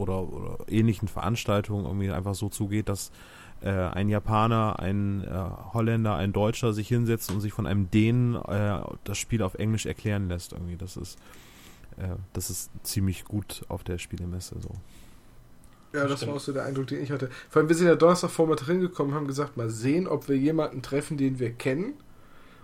oder, 0.00 0.32
oder 0.32 0.58
ähnlichen 0.68 1.08
Veranstaltungen 1.08 1.84
irgendwie 1.84 2.10
einfach 2.10 2.34
so 2.34 2.48
zugeht, 2.48 2.88
dass 2.88 3.10
äh, 3.62 3.70
ein 3.70 4.08
Japaner, 4.08 4.80
ein 4.80 5.22
äh, 5.24 5.72
Holländer, 5.74 6.16
ein 6.16 6.32
Deutscher 6.32 6.72
sich 6.72 6.88
hinsetzt 6.88 7.30
und 7.30 7.40
sich 7.40 7.52
von 7.52 7.66
einem 7.66 7.90
Dänen 7.90 8.36
äh, 8.36 8.80
das 9.04 9.18
Spiel 9.18 9.42
auf 9.42 9.54
Englisch 9.54 9.86
erklären 9.86 10.28
lässt. 10.28 10.52
Irgendwie, 10.52 10.76
das 10.76 10.96
ist 10.96 11.18
äh, 12.00 12.16
das 12.32 12.50
ist 12.50 12.70
ziemlich 12.82 13.24
gut 13.24 13.62
auf 13.68 13.84
der 13.84 13.98
Spielemesse 13.98 14.56
so. 14.60 14.70
Ja, 15.92 16.06
das 16.06 16.18
Stimmt. 16.18 16.30
war 16.30 16.36
auch 16.36 16.40
so 16.40 16.52
der 16.52 16.64
Eindruck, 16.64 16.86
den 16.86 17.02
ich 17.02 17.10
hatte. 17.10 17.30
Vor 17.48 17.60
allem, 17.60 17.68
wir 17.68 17.76
sind 17.76 17.88
ja 17.88 17.96
Donnerstag 17.96 18.30
Vormittag 18.30 18.68
hingekommen, 18.68 19.14
haben 19.14 19.26
gesagt, 19.26 19.56
mal 19.56 19.70
sehen, 19.70 20.06
ob 20.06 20.28
wir 20.28 20.36
jemanden 20.36 20.82
treffen, 20.82 21.16
den 21.16 21.38
wir 21.40 21.52
kennen. 21.52 21.94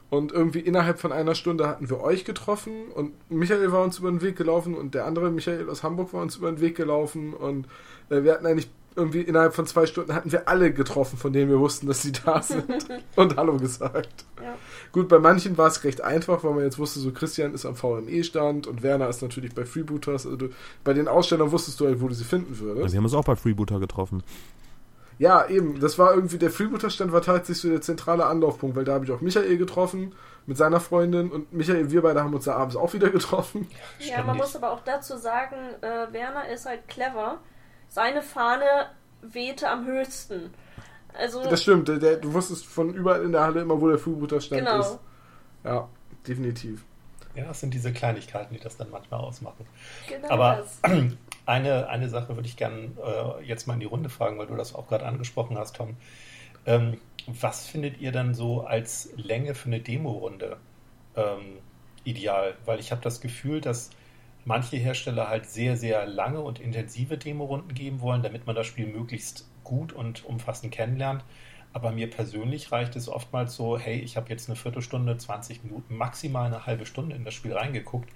Und 0.09 0.31
irgendwie 0.31 0.61
innerhalb 0.61 1.01
von 1.01 1.11
einer 1.11 1.35
Stunde 1.35 1.67
hatten 1.67 1.91
wir 1.91 2.01
euch 2.01 2.25
getroffen 2.25 2.93
und 2.95 3.13
Michael 3.29 3.73
war 3.73 3.83
uns 3.83 3.99
über 3.99 4.09
den 4.09 4.23
Weg 4.23 4.37
gelaufen 4.37 4.75
und 4.75 4.95
der 4.95 5.05
andere 5.05 5.31
Michael 5.31 5.69
aus 5.69 5.83
Hamburg 5.83 6.13
war 6.13 6.23
uns 6.23 6.37
über 6.37 6.51
den 6.51 6.61
Weg 6.61 6.77
gelaufen 6.77 7.35
und 7.35 7.67
äh, 8.11 8.23
wir 8.23 8.35
hatten 8.35 8.47
eigentlich 8.47 8.69
irgendwie 8.97 9.21
innerhalb 9.21 9.55
von 9.55 9.67
zwei 9.67 9.85
Stunden 9.87 10.15
hatten 10.15 10.33
wir 10.33 10.49
alle 10.49 10.73
getroffen, 10.73 11.19
von 11.19 11.33
denen 11.33 11.51
wir 11.51 11.61
wussten, 11.61 11.87
dass 11.87 12.03
sie 12.03 12.13
da 12.13 12.43
sind 12.43 12.89
und 13.15 13.37
Hallo 13.37 13.59
gesagt. 13.59 14.25
Ja. 14.43 14.57
Gut, 14.93 15.09
bei 15.09 15.19
manchen 15.19 15.59
war 15.59 15.69
es 15.69 15.85
recht 15.85 16.01
einfach, 16.01 16.43
weil 16.43 16.55
man 16.55 16.65
jetzt 16.65 16.79
wusste, 16.79 17.01
so 17.01 17.13
Christian 17.13 17.53
ist 17.53 17.67
am 17.67 17.77
VME-Stand 17.77 18.67
und 18.67 18.83
Werner 18.83 19.09
ist 19.09 19.23
natürlich 19.23 19.55
bei 19.55 19.65
Freebooters. 19.65 20.25
Also 20.25 20.37
du, 20.37 20.49
bei 20.83 20.95
den 20.95 21.09
Ausstellern 21.09 21.53
wusstest 21.53 21.79
du 21.81 21.87
halt, 21.87 22.01
wo 22.01 22.09
du 22.09 22.15
sie 22.15 22.25
finden 22.25 22.59
würdest. 22.59 22.83
Also 22.85 22.93
sie 22.93 22.97
haben 22.97 23.05
uns 23.05 23.15
auch 23.15 23.25
bei 23.25 23.37
Freebooter 23.37 23.79
getroffen. 23.79 24.23
Ja, 25.19 25.47
eben. 25.49 25.81
Das 25.81 25.99
war 25.99 26.15
irgendwie, 26.15 26.39
der 26.39 26.51
Freebooter-Stand 26.51 27.13
war 27.13 27.23
tatsächlich 27.23 27.63
so 27.63 27.69
der 27.71 27.81
zentrale 27.81 28.27
Anlaufpunkt, 28.27 28.77
weil 28.77 28.85
da 28.85 28.95
habe 28.95 29.05
ich 29.05 29.13
auch 29.13 29.21
Michael 29.21 29.57
getroffen 29.57 30.15
mit 30.47 30.57
seiner 30.57 30.79
Freundin 30.79 31.31
und 31.31 31.53
Michael, 31.53 31.91
wir 31.91 32.03
beide 32.03 32.23
haben 32.23 32.35
uns 32.35 32.45
da 32.45 32.55
abends 32.55 32.77
auch 32.77 32.93
wieder 32.93 33.11
getroffen. 33.11 33.69
Ja, 33.99 34.23
man 34.23 34.37
muss 34.37 34.55
aber 34.55 34.71
auch 34.71 34.83
dazu 34.85 35.17
sagen, 35.17 35.57
äh, 35.81 36.13
Werner 36.13 36.49
ist 36.49 36.67
halt 36.67 36.87
clever. 36.89 37.39
Seine 37.89 38.23
Fahne 38.23 38.65
wehte 39.23 39.69
am 39.69 39.87
höchsten. 39.87 40.53
Also, 41.19 41.43
das 41.43 41.63
stimmt, 41.63 41.89
der, 41.89 41.99
der, 41.99 42.17
du 42.17 42.35
wusstest 42.35 42.67
von 42.67 42.93
überall 42.93 43.25
in 43.25 43.33
der 43.33 43.43
Halle 43.43 43.63
immer, 43.63 43.81
wo 43.81 43.89
der 43.89 43.99
Freebooter-Stand 43.99 44.61
genau. 44.61 44.81
ist. 44.81 44.99
Ja, 45.65 45.89
definitiv. 46.29 46.85
Ja, 47.35 47.51
es 47.51 47.61
sind 47.61 47.75
diese 47.75 47.93
Kleinigkeiten, 47.93 48.55
die 48.55 48.61
das 48.61 48.77
dann 48.77 48.91
manchmal 48.91 49.21
ausmachen. 49.21 49.67
Genau 50.09 50.29
aber 50.29 50.65
das. 50.83 50.93
Eine, 51.47 51.89
eine 51.89 52.09
Sache 52.09 52.35
würde 52.35 52.49
ich 52.49 52.57
gerne 52.57 52.91
äh, 53.03 53.45
jetzt 53.45 53.67
mal 53.67 53.75
in 53.75 53.81
die 53.81 53.87
Runde 53.87 54.09
fragen, 54.09 54.37
weil 54.39 54.49
du 54.49 54.57
das 54.57 54.75
auch 54.75 54.89
gerade 54.89 55.07
angesprochen 55.07 55.57
hast, 55.57 55.77
Tom. 55.77 55.97
Ähm, 56.67 56.99
was 57.27 57.67
findet 57.67 58.01
ihr 58.01 58.13
dann 58.13 58.35
so 58.35 58.63
als 58.63 59.11
Länge 59.17 59.55
für 59.55 59.67
eine 59.67 59.81
Demo-Runde 59.81 60.59
ähm, 61.17 61.59
ideal? 62.05 62.55
Weil 62.65 62.81
ich 62.81 62.91
habe 62.91 63.01
das 63.01 63.21
Gefühl, 63.21 63.61
dass 63.61 63.91
manche 64.45 64.77
Hersteller 64.77 65.29
halt 65.29 65.47
sehr, 65.47 65.77
sehr 65.77 66.07
lange 66.07 66.41
und 66.41 66.61
intensive 66.61 67.17
Demo-Runden 67.17 67.75
geben 67.75 68.01
wollen, 68.01 68.23
damit 68.23 68.47
man 68.47 68.57
das 68.57 68.67
Spiel 68.67 68.87
möglichst 68.87 69.49
gut 69.65 69.93
und 69.93 70.25
umfassend 70.25 70.73
kennenlernt. 70.73 71.25
Aber 71.73 71.93
mir 71.93 72.09
persönlich 72.09 72.73
reicht 72.73 72.97
es 72.97 73.09
oftmals 73.09 73.55
so, 73.55 73.79
hey, 73.79 73.99
ich 73.99 74.17
habe 74.17 74.31
jetzt 74.31 74.49
eine 74.49 74.57
Viertelstunde, 74.57 75.17
20 75.17 75.63
Minuten, 75.63 75.97
maximal 75.97 76.47
eine 76.47 76.65
halbe 76.65 76.87
Stunde 76.87 77.15
in 77.15 77.25
das 77.25 77.35
Spiel 77.35 77.53
reingeguckt. 77.53 78.09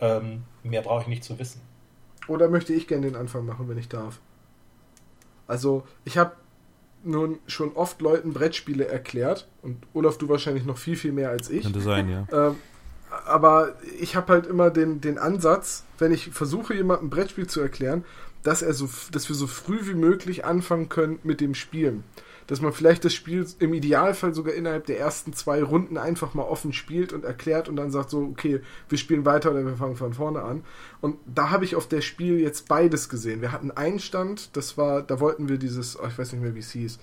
Ähm, 0.00 0.44
mehr 0.62 0.82
brauche 0.82 1.02
ich 1.02 1.08
nicht 1.08 1.24
zu 1.24 1.38
wissen. 1.38 1.60
Oder 2.26 2.48
möchte 2.48 2.72
ich 2.72 2.86
gerne 2.86 3.06
den 3.06 3.16
Anfang 3.16 3.44
machen, 3.46 3.68
wenn 3.68 3.78
ich 3.78 3.88
darf? 3.88 4.20
Also, 5.46 5.84
ich 6.04 6.16
habe 6.16 6.32
nun 7.02 7.38
schon 7.46 7.72
oft 7.72 8.00
Leuten 8.00 8.32
Brettspiele 8.32 8.86
erklärt 8.86 9.48
und 9.62 9.76
Olaf, 9.92 10.16
du 10.16 10.28
wahrscheinlich 10.28 10.64
noch 10.64 10.78
viel, 10.78 10.96
viel 10.96 11.12
mehr 11.12 11.30
als 11.30 11.50
ich. 11.50 11.64
Könnte 11.64 11.80
sein, 11.80 12.08
ja. 12.08 12.26
Ähm, 12.32 12.56
aber 13.26 13.74
ich 14.00 14.16
habe 14.16 14.32
halt 14.32 14.46
immer 14.46 14.70
den, 14.70 15.00
den 15.00 15.18
Ansatz, 15.18 15.84
wenn 15.98 16.10
ich 16.10 16.30
versuche, 16.30 16.74
jemandem 16.74 17.06
ein 17.06 17.10
Brettspiel 17.10 17.46
zu 17.46 17.60
erklären, 17.60 18.04
dass, 18.42 18.60
er 18.60 18.74
so, 18.74 18.88
dass 19.12 19.28
wir 19.28 19.36
so 19.36 19.46
früh 19.46 19.86
wie 19.86 19.94
möglich 19.94 20.44
anfangen 20.44 20.88
können 20.88 21.20
mit 21.22 21.40
dem 21.40 21.54
Spielen 21.54 22.02
dass 22.46 22.60
man 22.60 22.72
vielleicht 22.72 23.04
das 23.04 23.14
Spiel 23.14 23.46
im 23.58 23.72
Idealfall 23.72 24.34
sogar 24.34 24.54
innerhalb 24.54 24.86
der 24.86 24.98
ersten 24.98 25.32
zwei 25.32 25.62
Runden 25.62 25.96
einfach 25.96 26.34
mal 26.34 26.42
offen 26.42 26.72
spielt 26.72 27.12
und 27.12 27.24
erklärt 27.24 27.68
und 27.68 27.76
dann 27.76 27.90
sagt 27.90 28.10
so, 28.10 28.18
okay, 28.20 28.60
wir 28.88 28.98
spielen 28.98 29.24
weiter 29.24 29.50
oder 29.50 29.64
wir 29.64 29.76
fangen 29.76 29.96
von 29.96 30.14
vorne 30.14 30.42
an. 30.42 30.64
Und 31.00 31.16
da 31.26 31.50
habe 31.50 31.64
ich 31.64 31.76
auf 31.76 31.88
der 31.88 32.00
Spiel 32.00 32.40
jetzt 32.40 32.68
beides 32.68 33.08
gesehen. 33.08 33.40
Wir 33.40 33.52
hatten 33.52 33.70
einen 33.70 33.98
Stand, 33.98 34.56
das 34.56 34.76
war, 34.76 35.02
da 35.02 35.20
wollten 35.20 35.48
wir 35.48 35.58
dieses, 35.58 35.98
oh, 35.98 36.06
ich 36.06 36.18
weiß 36.18 36.32
nicht 36.32 36.42
mehr, 36.42 36.54
wie 36.54 36.60
es 36.60 36.70
hieß, 36.72 36.98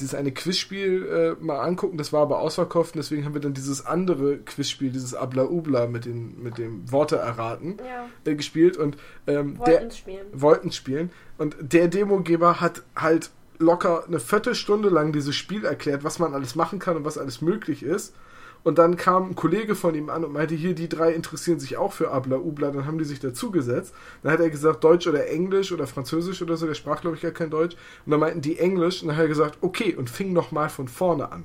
dieses 0.00 0.14
eine 0.14 0.32
Quizspiel 0.32 1.36
äh, 1.40 1.44
mal 1.44 1.58
angucken, 1.58 1.98
das 1.98 2.12
war 2.12 2.22
aber 2.22 2.38
ausverkauft 2.40 2.94
und 2.94 2.98
deswegen 2.98 3.24
haben 3.24 3.34
wir 3.34 3.40
dann 3.40 3.54
dieses 3.54 3.84
andere 3.84 4.38
Quizspiel, 4.38 4.90
dieses 4.90 5.14
Abla 5.14 5.44
Ubla 5.44 5.86
mit, 5.86 6.04
den, 6.04 6.40
mit 6.42 6.58
dem 6.58 6.90
Worte 6.92 7.16
erraten 7.16 7.78
ja. 7.78 8.08
äh, 8.24 8.36
gespielt 8.36 8.76
und 8.76 8.96
ähm, 9.26 9.58
wollten 9.58 9.90
spielen. 9.90 10.26
wollten 10.32 10.72
spielen 10.72 11.10
und 11.36 11.56
der 11.60 11.88
Demogeber 11.88 12.60
hat 12.60 12.82
halt 12.94 13.30
locker 13.58 14.04
eine 14.06 14.20
Viertelstunde 14.20 14.88
lang 14.88 15.12
dieses 15.12 15.34
Spiel 15.36 15.64
erklärt, 15.64 16.04
was 16.04 16.18
man 16.18 16.34
alles 16.34 16.54
machen 16.54 16.78
kann 16.78 16.96
und 16.96 17.04
was 17.04 17.18
alles 17.18 17.40
möglich 17.40 17.82
ist. 17.82 18.14
Und 18.64 18.78
dann 18.78 18.96
kam 18.96 19.30
ein 19.30 19.34
Kollege 19.36 19.74
von 19.74 19.94
ihm 19.94 20.10
an 20.10 20.24
und 20.24 20.32
meinte, 20.32 20.54
hier, 20.54 20.74
die 20.74 20.88
drei 20.88 21.12
interessieren 21.12 21.60
sich 21.60 21.76
auch 21.76 21.92
für 21.92 22.10
Abla 22.10 22.36
Ubla. 22.36 22.70
Dann 22.70 22.86
haben 22.86 22.98
die 22.98 23.04
sich 23.04 23.20
dazugesetzt. 23.20 23.94
Dann 24.22 24.32
hat 24.32 24.40
er 24.40 24.50
gesagt, 24.50 24.82
Deutsch 24.82 25.06
oder 25.06 25.28
Englisch 25.28 25.72
oder 25.72 25.86
Französisch 25.86 26.42
oder 26.42 26.56
so. 26.56 26.66
Der 26.66 26.74
sprach, 26.74 27.00
glaube 27.00 27.16
ich, 27.16 27.22
gar 27.22 27.30
kein 27.30 27.50
Deutsch. 27.50 27.76
Und 28.04 28.10
dann 28.10 28.20
meinten 28.20 28.40
die 28.40 28.58
Englisch. 28.58 29.02
Und 29.02 29.08
dann 29.08 29.16
hat 29.16 29.24
er 29.24 29.28
gesagt, 29.28 29.58
okay, 29.60 29.94
und 29.94 30.10
fing 30.10 30.32
nochmal 30.32 30.68
von 30.68 30.88
vorne 30.88 31.30
an 31.30 31.44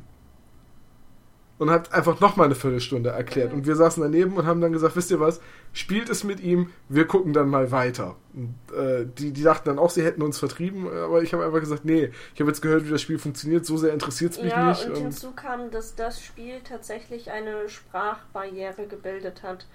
und 1.64 1.72
hat 1.72 1.94
einfach 1.94 2.20
nochmal 2.20 2.46
eine 2.46 2.56
Viertelstunde 2.56 3.12
erklärt. 3.12 3.54
Und 3.54 3.66
wir 3.66 3.78
saßen 3.78 4.04
daneben 4.04 4.36
und 4.36 4.46
haben 4.46 4.60
dann 4.60 4.74
gesagt, 4.74 4.98
wisst 4.98 5.12
ihr 5.12 5.22
was, 5.22 5.40
spielt 5.72 6.10
es 6.10 6.26
mit 6.26 6.42
ihm, 6.42 6.72
wir 6.90 7.08
gucken 7.08 7.32
dann 7.32 7.48
mal 7.48 7.72
weiter. 7.72 8.18
Und, 8.34 8.56
äh, 8.78 9.06
die, 9.06 9.32
die 9.32 9.44
dachten 9.44 9.70
dann 9.70 9.80
auch, 9.80 9.90
sie 9.90 10.04
hätten 10.04 10.22
uns 10.22 10.40
vertrieben, 10.40 10.88
aber 10.88 11.24
ich 11.24 11.34
habe 11.34 11.46
einfach 11.46 11.62
gesagt, 11.62 11.86
nee, 11.86 12.12
ich 12.34 12.42
habe 12.42 12.52
jetzt 12.52 12.62
gehört, 12.62 12.86
wie 12.86 12.92
das 12.92 13.02
Spiel 13.02 13.18
funktioniert, 13.18 13.66
so 13.66 13.78
sehr 13.78 13.94
interessiert 13.94 14.34
es 14.34 14.42
mich 14.42 14.52
ja, 14.52 14.70
nicht. 14.70 14.86
Und, 14.86 14.96
und 14.96 15.02
hinzu 15.02 15.32
kam, 15.32 15.72
dass 15.72 15.96
das 15.96 16.22
Spiel 16.22 16.60
tatsächlich 16.68 17.32
eine 17.32 17.70
Sprachbarriere 17.70 18.86
gebildet 18.88 19.42
hat. 19.42 19.66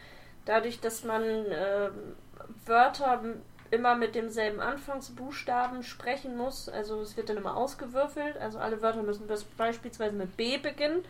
Dadurch, 0.44 0.80
dass 0.80 1.04
man 1.04 1.22
äh, 1.22 1.88
Wörter 2.66 3.22
immer 3.70 3.96
mit 3.96 4.14
demselben 4.14 4.60
Anfangsbuchstaben 4.60 5.82
sprechen 5.82 6.36
muss. 6.36 6.68
Also 6.68 7.00
es 7.00 7.16
wird 7.16 7.28
dann 7.28 7.36
immer 7.38 7.56
ausgewürfelt. 7.56 8.36
Also 8.38 8.58
alle 8.58 8.82
Wörter 8.82 9.02
müssen 9.02 9.28
beispielsweise 9.56 10.16
mit 10.16 10.36
B 10.36 10.58
beginnen. 10.58 11.04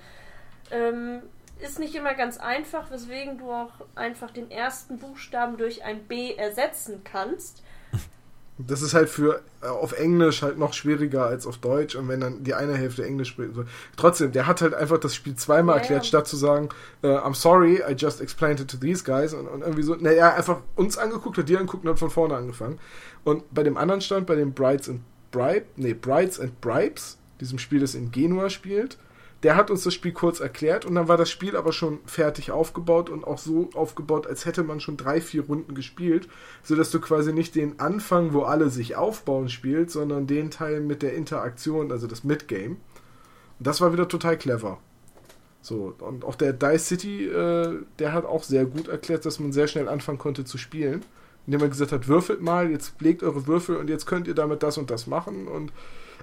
Ähm, 0.71 1.23
ist 1.61 1.79
nicht 1.79 1.95
immer 1.95 2.15
ganz 2.15 2.39
einfach, 2.39 2.91
weswegen 2.91 3.39
du 3.39 3.51
auch 3.51 3.73
einfach 3.95 4.31
den 4.31 4.51
ersten 4.51 4.99
Buchstaben 4.99 5.57
durch 5.57 5.85
ein 5.85 6.05
B 6.05 6.35
ersetzen 6.35 7.03
kannst. 7.05 7.63
Das 8.61 8.83
ist 8.83 8.93
halt 8.93 9.09
für 9.09 9.43
äh, 9.63 9.67
auf 9.67 9.93
Englisch 9.93 10.43
halt 10.43 10.59
noch 10.59 10.73
schwieriger 10.73 11.27
als 11.27 11.47
auf 11.47 11.59
Deutsch 11.59 11.95
und 11.95 12.09
wenn 12.09 12.21
dann 12.21 12.43
die 12.43 12.55
eine 12.55 12.77
Hälfte 12.77 13.05
Englisch 13.05 13.29
spricht. 13.29 13.55
So. 13.55 13.65
Trotzdem, 13.97 14.33
der 14.33 14.49
hat 14.49 14.63
halt 14.63 14.75
einfach 14.75 14.99
das 14.99 15.15
Spiel 15.15 15.37
zweimal 15.37 15.77
ja, 15.77 15.81
erklärt, 15.81 16.03
ja. 16.03 16.09
statt 16.09 16.27
zu 16.27 16.37
sagen, 16.37 16.69
uh, 17.05 17.07
I'm 17.07 17.35
sorry, 17.35 17.83
I 17.89 17.93
just 17.93 18.21
explained 18.21 18.59
it 18.59 18.69
to 18.69 18.77
these 18.77 19.05
guys 19.05 19.33
und, 19.33 19.47
und 19.47 19.61
irgendwie 19.61 19.85
so, 19.85 19.95
naja, 19.95 20.35
einfach 20.35 20.63
uns 20.75 20.99
angeguckt, 20.99 21.39
hat 21.39 21.49
die 21.49 21.57
angeguckt 21.57 21.85
und 21.85 21.91
hat 21.91 21.99
von 22.01 22.11
vorne 22.11 22.35
angefangen. 22.35 22.81
Und 23.23 23.45
bei 23.55 23.63
dem 23.63 23.77
anderen 23.77 24.01
Stand, 24.01 24.27
bei 24.27 24.35
dem 24.35 24.53
Brides 24.53 24.89
and 24.89 25.03
Bribe, 25.31 25.67
nee, 25.77 25.95
Brides 25.95 26.41
and 26.41 26.61
Bribes, 26.61 27.17
diesem 27.41 27.61
Spiel, 27.61 27.79
das 27.79 27.95
in 27.95 28.11
Genua 28.11 28.51
spielt, 28.51 28.99
der 29.43 29.55
hat 29.55 29.71
uns 29.71 29.85
das 29.85 29.95
Spiel 29.95 30.13
kurz 30.13 30.41
erklärt 30.41 30.85
und 30.85 30.97
dann 30.97 31.07
war 31.07 31.17
das 31.17 31.31
Spiel 31.31 31.57
aber 31.57 31.73
schon 31.73 32.01
fertig 32.07 32.51
aufgebaut 32.51 33.09
und 33.09 33.25
auch 33.25 33.39
so 33.39 33.71
aufgebaut, 33.75 34.27
als 34.27 34.45
hätte 34.45 34.65
man 34.65 34.81
schon 34.81 34.97
drei, 34.97 35.21
vier 35.21 35.45
Runden 35.47 35.75
gespielt, 35.75 36.29
sodass 36.63 36.91
du 36.91 37.01
quasi 37.01 37.33
nicht 37.33 37.55
den 37.55 37.79
Anfang, 37.79 38.33
wo 38.33 38.43
alle 38.43 38.69
sich 38.69 38.97
aufbauen, 38.97 39.49
spielst, 39.49 39.93
sondern 39.93 40.27
den 40.27 40.51
Teil 40.51 40.81
mit 40.81 41.03
der 41.03 41.15
Interaktion, 41.15 41.93
also 41.93 42.09
das 42.09 42.25
Midgame. 42.25 42.77
Und 43.59 43.67
das 43.67 43.81
war 43.81 43.93
wieder 43.93 44.09
total 44.09 44.37
clever. 44.37 44.79
So, 45.61 45.95
und 46.01 46.25
auch 46.25 46.35
der 46.35 46.53
Dice 46.53 46.87
City, 46.87 47.27
äh, 47.27 47.81
der 47.99 48.13
hat 48.13 48.25
auch 48.25 48.43
sehr 48.43 48.65
gut 48.65 48.89
erklärt, 48.89 49.25
dass 49.25 49.39
man 49.39 49.53
sehr 49.53 49.69
schnell 49.69 49.89
anfangen 49.89 50.19
konnte 50.19 50.45
zu 50.45 50.59
spielen. 50.59 51.05
Indem 51.47 51.63
er 51.63 51.69
gesagt 51.69 51.93
hat, 51.93 52.09
würfelt 52.09 52.43
mal, 52.43 52.71
jetzt 52.71 53.01
legt 53.01 53.23
eure 53.23 53.47
Würfel 53.47 53.77
und 53.77 53.89
jetzt 53.89 54.07
könnt 54.07 54.29
ihr 54.29 54.35
damit 54.35 54.63
das 54.63 54.79
und 54.79 54.91
das 54.91 55.07
machen 55.07 55.49
und 55.49 55.73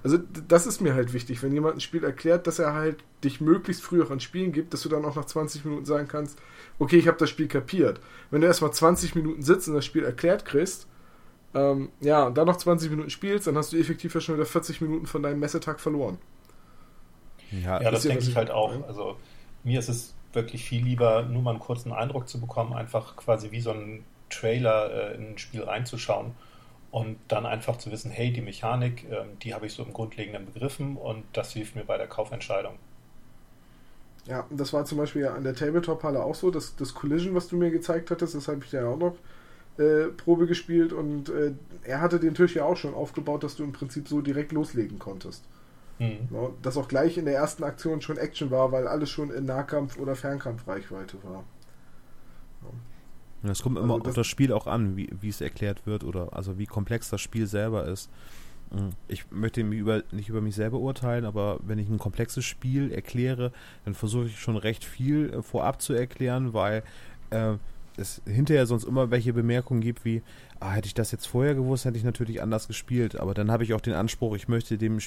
also 0.06 0.20
das 0.48 0.68
ist 0.68 0.82
mir 0.82 0.94
halt 0.94 1.14
wichtig, 1.14 1.42
wenn 1.42 1.52
jemand 1.52 1.78
ein 1.78 1.82
Spiel 1.82 2.04
erklärt, 2.04 2.46
dass 2.46 2.60
er 2.60 2.74
halt 2.74 2.98
dich 3.24 3.42
möglichst 3.42 3.82
früh 3.82 4.04
auch 4.04 4.12
an 4.12 4.20
Spielen 4.20 4.52
gibt, 4.52 4.72
dass 4.72 4.84
du 4.84 4.90
dann 4.90 5.04
auch 5.04 5.16
nach 5.16 5.26
20 5.26 5.66
Minuten 5.66 5.86
sagen 5.86 6.08
kannst, 6.08 6.40
okay, 6.78 6.98
ich 6.98 7.08
habe 7.08 7.18
das 7.18 7.32
Spiel 7.32 7.48
kapiert. 7.48 8.00
Wenn 8.30 8.42
du 8.42 8.46
erstmal 8.46 8.72
20 8.72 9.16
Minuten 9.16 9.42
sitzt 9.42 9.68
und 9.68 9.74
das 9.74 9.84
Spiel 9.84 10.04
erklärt 10.04 10.46
kriegst, 10.46 10.88
Ähm, 11.56 11.90
ja, 12.02 12.26
und 12.26 12.38
dann 12.38 12.46
noch 12.48 12.58
20 12.58 12.92
Minuten 12.92 13.10
spielst, 13.10 13.48
dann 13.48 13.58
hast 13.58 13.74
du 13.74 13.78
effektiv 13.78 14.14
ja 14.14 14.22
schon 14.22 14.36
wieder 14.36 14.46
40 14.46 14.82
Minuten 14.82 15.08
von 15.08 15.24
deinem 15.24 15.40
Messetag 15.40 15.80
verloren. 15.80 16.20
Ja, 17.50 17.82
ja 17.82 17.92
das 17.92 18.04
denke 18.04 18.26
ich 18.26 18.36
halt 18.36 18.52
auch. 18.52 18.86
Also 18.88 19.18
mir 19.64 19.80
ist 19.80 19.90
es 19.90 20.14
wirklich 20.34 20.66
viel 20.66 20.84
lieber, 20.84 21.24
nur 21.24 21.42
mal 21.42 21.52
einen 21.52 21.60
kurzen 21.60 21.94
Eindruck 21.94 22.28
zu 22.28 22.40
bekommen, 22.42 22.74
einfach 22.74 23.16
quasi 23.16 23.52
wie 23.52 23.62
so 23.62 23.72
ein 23.72 24.04
Trailer 24.30 25.14
äh, 25.14 25.16
in 25.16 25.32
ein 25.32 25.38
Spiel 25.38 25.64
reinzuschauen 25.64 26.34
und 26.96 27.18
dann 27.28 27.46
einfach 27.46 27.76
zu 27.78 27.92
wissen, 27.92 28.10
hey, 28.10 28.32
die 28.32 28.40
Mechanik, 28.40 29.04
äh, 29.12 29.26
die 29.44 29.54
habe 29.54 29.66
ich 29.66 29.74
so 29.74 29.84
im 29.84 29.92
Grundlegenden 29.92 30.46
begriffen 30.46 30.96
und 30.96 31.26
das 31.34 31.52
hilft 31.52 31.76
mir 31.76 31.84
bei 31.84 31.98
der 31.98 32.08
Kaufentscheidung. 32.08 32.76
Ja, 34.28 34.46
das 34.50 34.72
war 34.72 34.86
zum 34.86 35.00
Beispiel 35.00 35.24
ja 35.24 35.34
an 35.34 35.44
der 35.44 35.56
Tabletop-Halle 35.56 36.24
auch 36.24 36.36
so, 36.36 36.52
das, 36.52 36.78
das 36.78 36.94
Collision, 36.94 37.36
was 37.36 37.50
du 37.50 37.58
mir 37.58 37.70
gezeigt 37.70 38.12
hattest, 38.12 38.34
das 38.34 38.48
habe 38.48 38.62
ich 38.64 38.72
ja 38.72 38.88
auch 38.88 38.96
noch 38.96 39.18
äh, 39.78 40.06
Probe 40.06 40.48
gespielt 40.48 40.94
und 40.94 41.28
äh, 41.28 41.52
er 41.84 42.00
hatte 42.00 42.18
den 42.18 42.34
Tisch 42.34 42.56
ja 42.56 42.64
auch 42.64 42.78
schon 42.78 42.94
aufgebaut, 42.94 43.44
dass 43.44 43.58
du 43.58 43.66
im 43.66 43.74
Prinzip 43.74 44.08
so 44.08 44.22
direkt 44.22 44.54
loslegen 44.54 44.98
konntest. 44.98 45.44
Mhm. 46.00 46.30
Ja, 46.32 46.50
dass 46.62 46.78
auch 46.78 46.88
gleich 46.88 47.18
in 47.18 47.26
der 47.26 47.36
ersten 47.36 47.66
Aktion 47.66 48.02
schon 48.02 48.18
Action 48.18 48.52
war, 48.52 48.72
weil 48.72 48.88
alles 48.88 49.10
schon 49.10 49.32
in 49.32 49.46
Nahkampf- 49.46 50.00
oder 50.00 50.16
Fernkampfreichweite 50.16 51.22
war. 51.26 51.44
Ja. 52.62 52.70
Es 53.50 53.62
kommt 53.62 53.78
immer 53.78 53.94
also 53.94 54.04
das 54.04 54.10
auf 54.10 54.16
das 54.16 54.28
Spiel 54.28 54.52
auch 54.52 54.68
an, 54.68 54.96
wie, 54.98 55.10
wie 55.20 55.30
es 55.30 55.42
erklärt 55.42 55.86
wird 55.86 56.04
oder 56.04 56.36
also 56.36 56.58
wie 56.58 56.66
komplex 56.66 57.10
das 57.10 57.22
Spiel 57.22 57.48
selber 57.48 57.86
ist. 57.86 58.10
Mhm. 58.72 58.92
Ich 59.08 59.32
möchte 59.32 59.62
über, 59.62 60.04
nicht 60.12 60.30
über 60.30 60.42
mich 60.42 60.56
selber 60.56 60.80
urteilen, 60.80 61.26
aber 61.26 61.60
wenn 61.64 61.80
ich 61.80 61.90
ein 61.90 61.98
komplexes 61.98 62.46
Spiel 62.46 62.92
erkläre, 62.92 63.52
dann 63.86 63.94
versuche 63.94 64.26
ich 64.26 64.40
schon 64.40 64.58
recht 64.58 64.84
viel 64.84 65.32
äh, 65.32 65.42
vorab 65.42 65.82
zu 65.82 65.94
erklären, 65.94 66.54
weil 66.54 66.84
äh, 67.30 67.56
es 67.98 68.22
hinterher 68.26 68.66
sonst 68.66 68.84
immer 68.84 69.12
welche 69.12 69.34
Bemerkungen 69.34 69.82
gibt 69.82 70.06
wie, 70.06 70.22
ah, 70.60 70.72
hätte 70.72 70.88
ich 70.88 70.94
das 70.94 71.12
jetzt 71.12 71.28
vorher 71.28 71.56
gewusst, 71.56 71.86
hätte 71.86 71.98
ich 71.98 72.04
natürlich 72.04 72.42
anders 72.42 72.68
gespielt. 72.68 73.16
Aber 73.16 73.34
dann 73.34 73.52
habe 73.52 73.64
ich 73.64 73.74
auch 73.74 73.82
den 73.82 73.94
Anspruch, 73.94 74.36
ich 74.36 74.48
möchte 74.48 74.78
dem 74.78 75.00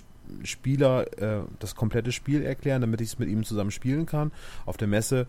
Spieler 0.43 1.07
äh, 1.21 1.43
das 1.59 1.75
komplette 1.75 2.13
Spiel 2.13 2.43
erklären, 2.43 2.81
damit 2.81 3.01
ich 3.01 3.09
es 3.09 3.19
mit 3.19 3.29
ihm 3.29 3.45
zusammen 3.45 3.71
spielen 3.71 4.07
kann. 4.07 4.33
Auf 4.67 4.77
der 4.77 4.89
Messe, 4.89 5.27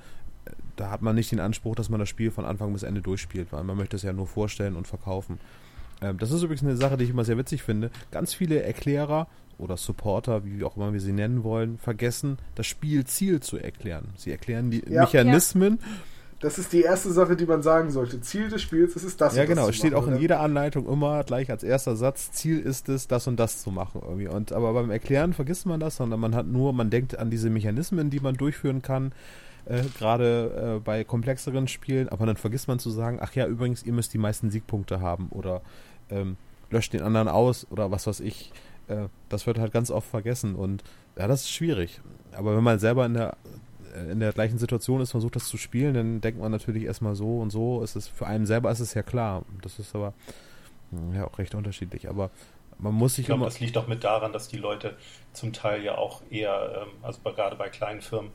da 0.75 0.89
hat 0.89 1.01
man 1.01 1.15
nicht 1.15 1.31
den 1.31 1.39
Anspruch, 1.39 1.75
dass 1.75 1.89
man 1.89 1.99
das 1.99 2.09
Spiel 2.09 2.31
von 2.31 2.45
Anfang 2.45 2.73
bis 2.73 2.83
Ende 2.83 3.01
durchspielt, 3.01 3.51
weil 3.51 3.63
man 3.63 3.77
möchte 3.77 3.95
es 3.95 4.03
ja 4.03 4.13
nur 4.13 4.27
vorstellen 4.27 4.75
und 4.75 4.87
verkaufen. 4.87 5.39
Ähm, 6.01 6.17
das 6.17 6.31
ist 6.31 6.41
übrigens 6.41 6.63
eine 6.63 6.77
Sache, 6.77 6.97
die 6.97 7.03
ich 7.03 7.09
immer 7.09 7.25
sehr 7.25 7.37
witzig 7.37 7.63
finde. 7.63 7.91
Ganz 8.11 8.33
viele 8.33 8.63
Erklärer 8.63 9.27
oder 9.57 9.75
Supporter, 9.75 10.45
wie 10.45 10.63
auch 10.63 10.77
immer 10.77 10.93
wir 10.93 11.01
sie 11.01 11.11
nennen 11.11 11.43
wollen, 11.43 11.77
vergessen, 11.77 12.37
das 12.55 12.67
Spielziel 12.67 13.41
zu 13.41 13.57
erklären. 13.57 14.09
Sie 14.15 14.31
erklären 14.31 14.71
die 14.71 14.83
ja. 14.87 15.01
Mechanismen. 15.01 15.79
Ja 15.81 15.87
das 16.39 16.57
ist 16.57 16.71
die 16.71 16.81
erste 16.81 17.11
Sache, 17.11 17.35
die 17.35 17.45
man 17.45 17.61
sagen 17.61 17.91
sollte. 17.91 18.21
Ziel 18.21 18.49
des 18.49 18.61
Spiels 18.61 18.95
ist 18.95 19.03
es, 19.03 19.17
das 19.17 19.35
Ja, 19.35 19.45
genau. 19.45 19.67
Es 19.67 19.75
steht 19.75 19.91
machen, 19.91 20.03
auch 20.03 20.07
in 20.07 20.13
oder? 20.13 20.21
jeder 20.21 20.39
Anleitung 20.39 20.87
immer 20.87 21.23
gleich 21.25 21.51
als 21.51 21.63
erster 21.63 21.97
Satz, 21.97 22.31
Ziel 22.31 22.59
ist 22.59 22.87
es, 22.87 23.07
das 23.07 23.27
und 23.27 23.37
das 23.37 23.61
zu 23.61 23.71
machen 23.71 24.01
irgendwie. 24.03 24.29
Und, 24.29 24.53
aber 24.53 24.73
beim 24.73 24.89
Erklären 24.89 25.33
vergisst 25.33 25.65
man 25.65 25.81
das, 25.81 25.97
sondern 25.97 26.19
man 26.19 26.35
hat 26.35 26.47
nur, 26.47 26.71
man 26.71 26.89
denkt 26.89 27.19
an 27.19 27.29
diese 27.29 27.49
Mechanismen, 27.49 28.09
die 28.09 28.21
man 28.21 28.35
durchführen 28.35 28.81
kann, 28.81 29.11
äh, 29.65 29.83
gerade 29.97 30.77
äh, 30.77 30.79
bei 30.79 31.03
komplexeren 31.03 31.67
Spielen, 31.67 32.09
aber 32.09 32.25
dann 32.25 32.37
vergisst 32.37 32.67
man 32.67 32.79
zu 32.79 32.89
sagen, 32.89 33.19
ach 33.21 33.33
ja, 33.35 33.47
übrigens, 33.47 33.83
ihr 33.83 33.93
müsst 33.93 34.13
die 34.13 34.17
meisten 34.17 34.49
Siegpunkte 34.49 35.01
haben 35.01 35.27
oder 35.29 35.61
ähm, 36.09 36.37
löscht 36.69 36.93
den 36.93 37.01
anderen 37.01 37.27
aus 37.27 37.67
oder 37.71 37.91
was 37.91 38.07
weiß 38.07 38.19
ich. 38.21 38.51
Äh, 38.87 39.07
das 39.29 39.47
wird 39.47 39.59
halt 39.59 39.71
ganz 39.71 39.91
oft 39.91 40.07
vergessen 40.07 40.55
und 40.55 40.83
ja, 41.17 41.27
das 41.27 41.41
ist 41.41 41.51
schwierig. 41.51 42.01
Aber 42.33 42.55
wenn 42.55 42.63
man 42.63 42.79
selber 42.79 43.05
in 43.05 43.13
der 43.13 43.37
in 44.11 44.19
der 44.19 44.33
gleichen 44.33 44.57
Situation 44.57 45.01
ist, 45.01 45.11
versucht 45.11 45.35
das 45.35 45.47
zu 45.47 45.57
spielen, 45.57 45.93
dann 45.93 46.21
denkt 46.21 46.39
man 46.39 46.51
natürlich 46.51 46.83
erstmal 46.83 47.15
so 47.15 47.39
und 47.39 47.49
so. 47.49 47.81
Ist 47.81 47.95
es 47.95 48.07
für 48.07 48.27
einen 48.27 48.45
selber 48.45 48.71
ist 48.71 48.79
es 48.79 48.93
ja 48.93 49.01
klar. 49.01 49.43
Das 49.61 49.79
ist 49.79 49.95
aber 49.95 50.13
hm, 50.91 51.15
ja 51.15 51.25
auch 51.25 51.37
recht 51.39 51.55
unterschiedlich. 51.55 52.07
Aber 52.07 52.29
man 52.77 52.93
muss 52.93 53.15
sich 53.15 53.23
ich 53.23 53.25
glaube, 53.27 53.45
das 53.45 53.59
liegt 53.59 53.77
auch 53.77 53.87
mit 53.87 54.03
daran, 54.03 54.31
dass 54.31 54.47
die 54.47 54.57
Leute 54.57 54.95
zum 55.33 55.53
Teil 55.53 55.83
ja 55.83 55.97
auch 55.97 56.21
eher, 56.29 56.83
ähm, 56.83 56.89
also 57.01 57.19
gerade 57.21 57.55
bei 57.55 57.69
kleinen 57.69 58.01
Firmen, 58.01 58.31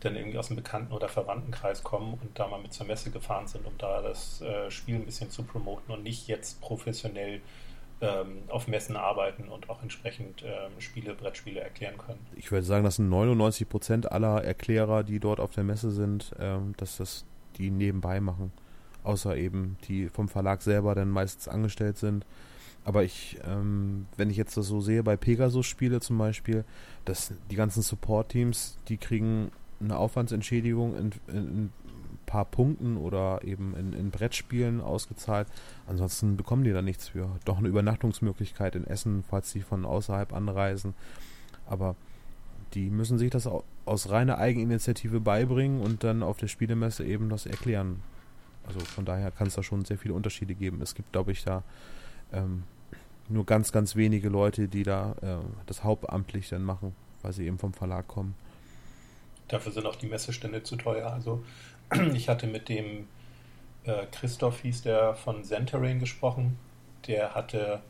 dann 0.00 0.16
irgendwie 0.16 0.38
aus 0.38 0.48
dem 0.48 0.56
Bekannten- 0.56 0.92
oder 0.92 1.08
Verwandtenkreis 1.08 1.82
kommen 1.82 2.18
und 2.20 2.38
da 2.38 2.46
mal 2.46 2.60
mit 2.60 2.72
zur 2.72 2.86
Messe 2.86 3.10
gefahren 3.10 3.46
sind, 3.46 3.66
um 3.66 3.72
da 3.78 4.00
das 4.00 4.40
äh, 4.40 4.70
Spiel 4.70 4.96
ein 4.96 5.04
bisschen 5.04 5.30
zu 5.30 5.42
promoten 5.42 5.92
und 5.92 6.02
nicht 6.02 6.28
jetzt 6.28 6.60
professionell 6.60 7.40
ähm, 8.00 8.42
auf 8.48 8.68
Messen 8.68 8.96
arbeiten 8.96 9.48
und 9.48 9.68
auch 9.68 9.82
entsprechend 9.82 10.42
ähm, 10.44 10.80
Spiele, 10.80 11.14
Brettspiele 11.14 11.60
erklären 11.60 11.98
können. 11.98 12.20
Ich 12.36 12.52
würde 12.52 12.64
sagen, 12.64 12.84
das 12.84 12.96
sind 12.96 13.08
99 13.08 13.68
Prozent 13.68 14.12
aller 14.12 14.44
Erklärer, 14.44 15.02
die 15.02 15.18
dort 15.18 15.40
auf 15.40 15.50
der 15.50 15.64
Messe 15.64 15.90
sind, 15.90 16.32
ähm, 16.38 16.74
dass 16.76 16.98
das 16.98 17.24
die 17.56 17.70
nebenbei 17.70 18.20
machen. 18.20 18.52
Außer 19.02 19.36
eben 19.36 19.78
die 19.88 20.08
vom 20.08 20.28
Verlag 20.28 20.62
selber 20.62 20.94
dann 20.94 21.08
meistens 21.08 21.48
angestellt 21.48 21.98
sind. 21.98 22.24
Aber 22.84 23.02
ich, 23.02 23.38
ähm, 23.44 24.06
wenn 24.16 24.30
ich 24.30 24.36
jetzt 24.36 24.56
das 24.56 24.66
so 24.66 24.80
sehe 24.80 25.02
bei 25.02 25.16
Pegasus 25.16 25.66
Spiele 25.66 26.00
zum 26.00 26.18
Beispiel, 26.18 26.64
dass 27.04 27.32
die 27.50 27.56
ganzen 27.56 27.82
Support-Teams, 27.82 28.78
die 28.88 28.96
kriegen 28.96 29.50
eine 29.80 29.96
Aufwandsentschädigung 29.96 30.96
in, 30.96 31.12
in, 31.28 31.70
paar 32.26 32.44
Punkten 32.44 32.98
oder 32.98 33.40
eben 33.42 33.74
in, 33.74 33.94
in 33.94 34.10
Brettspielen 34.10 34.82
ausgezahlt. 34.82 35.48
Ansonsten 35.86 36.36
bekommen 36.36 36.62
die 36.62 36.72
da 36.72 36.82
nichts 36.82 37.08
für. 37.08 37.30
Doch 37.46 37.56
eine 37.56 37.68
Übernachtungsmöglichkeit 37.68 38.74
in 38.74 38.86
Essen, 38.86 39.24
falls 39.28 39.50
sie 39.50 39.62
von 39.62 39.86
außerhalb 39.86 40.34
anreisen. 40.34 40.94
Aber 41.66 41.96
die 42.74 42.90
müssen 42.90 43.16
sich 43.18 43.30
das 43.30 43.48
aus 43.86 44.10
reiner 44.10 44.38
Eigeninitiative 44.38 45.20
beibringen 45.20 45.80
und 45.80 46.04
dann 46.04 46.22
auf 46.22 46.36
der 46.36 46.48
Spielemesse 46.48 47.04
eben 47.04 47.30
das 47.30 47.46
erklären. 47.46 48.02
Also 48.66 48.80
von 48.80 49.06
daher 49.06 49.30
kann 49.30 49.46
es 49.46 49.54
da 49.54 49.62
schon 49.62 49.86
sehr 49.86 49.96
viele 49.96 50.12
Unterschiede 50.12 50.54
geben. 50.54 50.82
Es 50.82 50.94
gibt, 50.94 51.12
glaube 51.12 51.32
ich, 51.32 51.42
da 51.44 51.62
ähm, 52.32 52.64
nur 53.30 53.46
ganz, 53.46 53.72
ganz 53.72 53.96
wenige 53.96 54.28
Leute, 54.28 54.68
die 54.68 54.82
da 54.82 55.14
äh, 55.22 55.36
das 55.66 55.84
hauptamtlich 55.84 56.50
dann 56.50 56.64
machen, 56.64 56.94
weil 57.22 57.32
sie 57.32 57.46
eben 57.46 57.58
vom 57.58 57.72
Verlag 57.72 58.06
kommen. 58.06 58.34
Dafür 59.48 59.72
sind 59.72 59.86
auch 59.86 59.96
die 59.96 60.06
Messestände 60.06 60.62
zu 60.62 60.76
teuer. 60.76 61.12
Also 61.12 61.44
ich 62.14 62.28
hatte 62.28 62.46
mit 62.46 62.68
dem 62.68 63.08
äh, 63.84 64.06
Christoph, 64.12 64.60
hieß 64.60 64.82
der, 64.82 65.14
von 65.14 65.44
Centerain 65.44 65.98
gesprochen. 65.98 66.58
Der 67.06 67.34
hatte, 67.34 67.80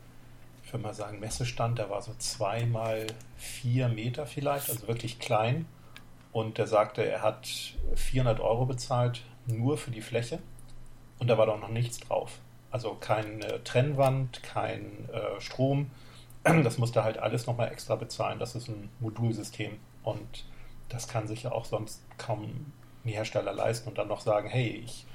ich 0.63 0.73
würde 0.73 0.83
mal 0.83 0.93
sagen, 0.93 1.19
Messestand, 1.19 1.77
der 1.79 1.89
war 1.89 2.01
so 2.01 2.13
zwei 2.17 2.65
mal 2.65 3.07
vier 3.37 3.89
Meter 3.89 4.25
vielleicht, 4.25 4.69
also 4.69 4.87
wirklich 4.87 5.19
klein. 5.19 5.65
Und 6.31 6.57
der 6.57 6.67
sagte, 6.67 7.03
er 7.03 7.21
hat 7.21 7.47
400 7.95 8.39
Euro 8.39 8.65
bezahlt, 8.65 9.23
nur 9.47 9.77
für 9.77 9.91
die 9.91 10.01
Fläche. 10.01 10.39
Und 11.17 11.27
da 11.27 11.37
war 11.37 11.47
doch 11.47 11.59
noch 11.59 11.69
nichts 11.69 11.99
drauf. 11.99 12.39
Also 12.71 12.93
keine 12.93 13.63
Trennwand, 13.63 14.43
kein 14.43 15.09
äh, 15.11 15.39
Strom. 15.39 15.91
Das 16.63 16.77
musste 16.77 17.03
halt 17.03 17.17
alles 17.17 17.47
nochmal 17.47 17.69
extra 17.69 17.95
bezahlen. 17.95 18.39
Das 18.39 18.55
ist 18.55 18.69
ein 18.69 18.89
Modulsystem. 19.01 19.77
Und 20.03 20.45
das 20.89 21.07
kann 21.07 21.27
sich 21.27 21.43
ja 21.43 21.51
auch 21.51 21.65
sonst 21.65 22.03
kaum 22.17 22.71
die 23.03 23.11
Hersteller 23.11 23.53
leisten 23.53 23.89
und 23.89 23.97
dann 23.97 24.07
noch 24.07 24.21
sagen, 24.21 24.49
hey, 24.49 24.81
ich 24.83 25.05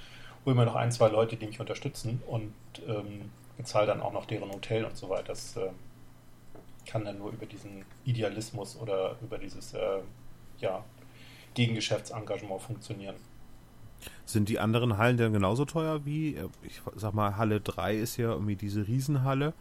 hole 0.44 0.56
mir 0.56 0.64
noch 0.64 0.74
ein, 0.74 0.92
zwei 0.92 1.08
Leute, 1.08 1.36
die 1.36 1.46
mich 1.46 1.60
unterstützen 1.60 2.22
und 2.26 2.52
ähm, 2.86 3.30
bezahle 3.56 3.86
dann 3.86 4.00
auch 4.00 4.12
noch 4.12 4.26
deren 4.26 4.50
Hotel 4.50 4.84
und 4.84 4.96
so 4.96 5.08
weiter. 5.08 5.28
Das 5.28 5.56
äh, 5.56 5.70
kann 6.86 7.04
dann 7.04 7.18
nur 7.18 7.32
über 7.32 7.46
diesen 7.46 7.84
Idealismus 8.04 8.76
oder 8.76 9.16
über 9.22 9.38
dieses 9.38 9.74
äh, 9.74 10.00
ja, 10.58 10.84
Gegengeschäftsengagement 11.54 12.60
funktionieren. 12.60 13.16
Sind 14.26 14.48
die 14.48 14.58
anderen 14.58 14.98
Hallen 14.98 15.16
denn 15.16 15.32
genauso 15.32 15.64
teuer 15.64 16.04
wie, 16.04 16.34
äh, 16.34 16.48
ich 16.62 16.80
sag 16.96 17.14
mal, 17.14 17.36
Halle 17.36 17.60
3 17.60 17.96
ist 17.96 18.16
ja 18.16 18.32
irgendwie 18.32 18.56
diese 18.56 18.86
Riesenhalle. 18.86 19.54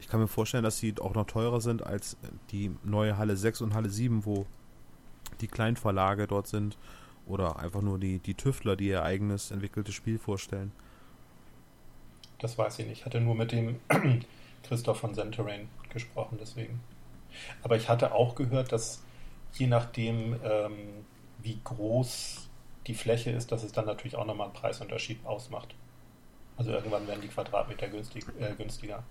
Ich 0.00 0.08
kann 0.08 0.20
mir 0.20 0.28
vorstellen, 0.28 0.64
dass 0.64 0.78
sie 0.78 0.94
auch 1.00 1.14
noch 1.14 1.26
teurer 1.26 1.60
sind 1.60 1.84
als 1.84 2.16
die 2.50 2.70
neue 2.82 3.18
Halle 3.18 3.36
6 3.36 3.60
und 3.60 3.74
Halle 3.74 3.90
7, 3.90 4.24
wo 4.24 4.46
die 5.40 5.48
Kleinverlage 5.48 6.26
dort 6.26 6.46
sind 6.46 6.76
oder 7.26 7.58
einfach 7.58 7.82
nur 7.82 7.98
die, 7.98 8.18
die 8.18 8.34
Tüftler, 8.34 8.76
die 8.76 8.88
ihr 8.88 9.02
eigenes 9.02 9.50
entwickeltes 9.50 9.94
Spiel 9.94 10.18
vorstellen. 10.18 10.72
Das 12.38 12.56
weiß 12.56 12.78
ich 12.80 12.86
nicht. 12.86 13.00
Ich 13.00 13.06
hatte 13.06 13.20
nur 13.20 13.34
mit 13.34 13.52
dem 13.52 13.80
Christoph 14.62 14.98
von 14.98 15.14
Centerain 15.14 15.68
gesprochen, 15.90 16.38
deswegen. 16.40 16.80
Aber 17.62 17.76
ich 17.76 17.88
hatte 17.88 18.12
auch 18.12 18.34
gehört, 18.34 18.72
dass 18.72 19.02
je 19.54 19.66
nachdem, 19.66 20.36
ähm, 20.42 21.04
wie 21.42 21.58
groß 21.62 22.48
die 22.86 22.94
Fläche 22.94 23.30
ist, 23.30 23.52
dass 23.52 23.62
es 23.62 23.72
dann 23.72 23.86
natürlich 23.86 24.16
auch 24.16 24.26
nochmal 24.26 24.46
einen 24.46 24.54
Preisunterschied 24.54 25.24
ausmacht. 25.26 25.74
Also 26.56 26.72
irgendwann 26.72 27.06
werden 27.06 27.20
die 27.20 27.28
Quadratmeter 27.28 27.88
günstig, 27.88 28.24
äh, 28.38 28.54
günstiger. 28.54 29.02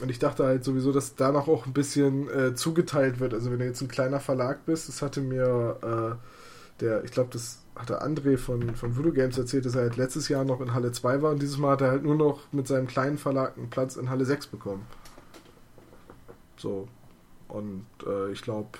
Und 0.00 0.10
ich 0.10 0.18
dachte 0.18 0.44
halt 0.44 0.62
sowieso, 0.62 0.92
dass 0.92 1.14
danach 1.14 1.48
auch 1.48 1.66
ein 1.66 1.72
bisschen 1.72 2.28
äh, 2.28 2.54
zugeteilt 2.54 3.18
wird. 3.18 3.32
Also 3.32 3.50
wenn 3.50 3.58
du 3.58 3.64
jetzt 3.64 3.80
ein 3.80 3.88
kleiner 3.88 4.20
Verlag 4.20 4.66
bist, 4.66 4.88
das 4.88 5.00
hatte 5.00 5.20
mir 5.22 5.78
äh, 5.82 6.80
der, 6.80 7.04
ich 7.04 7.10
glaube, 7.10 7.30
das 7.32 7.62
hatte 7.74 8.02
André 8.02 8.36
von, 8.36 8.74
von 8.74 8.96
Voodoo 8.96 9.12
Games 9.12 9.38
erzählt, 9.38 9.66
dass 9.66 9.74
er 9.74 9.82
halt 9.82 9.96
letztes 9.96 10.28
Jahr 10.28 10.44
noch 10.44 10.60
in 10.60 10.74
Halle 10.74 10.92
2 10.92 11.22
war 11.22 11.30
und 11.30 11.42
dieses 11.42 11.58
Mal 11.58 11.72
hat 11.72 11.82
er 11.82 11.90
halt 11.90 12.02
nur 12.02 12.14
noch 12.14 12.40
mit 12.52 12.66
seinem 12.66 12.86
kleinen 12.86 13.18
Verlag 13.18 13.56
einen 13.56 13.70
Platz 13.70 13.96
in 13.96 14.10
Halle 14.10 14.24
6 14.24 14.48
bekommen. 14.48 14.86
So. 16.56 16.88
Und 17.48 17.86
äh, 18.04 18.32
ich 18.32 18.42
glaube, 18.42 18.70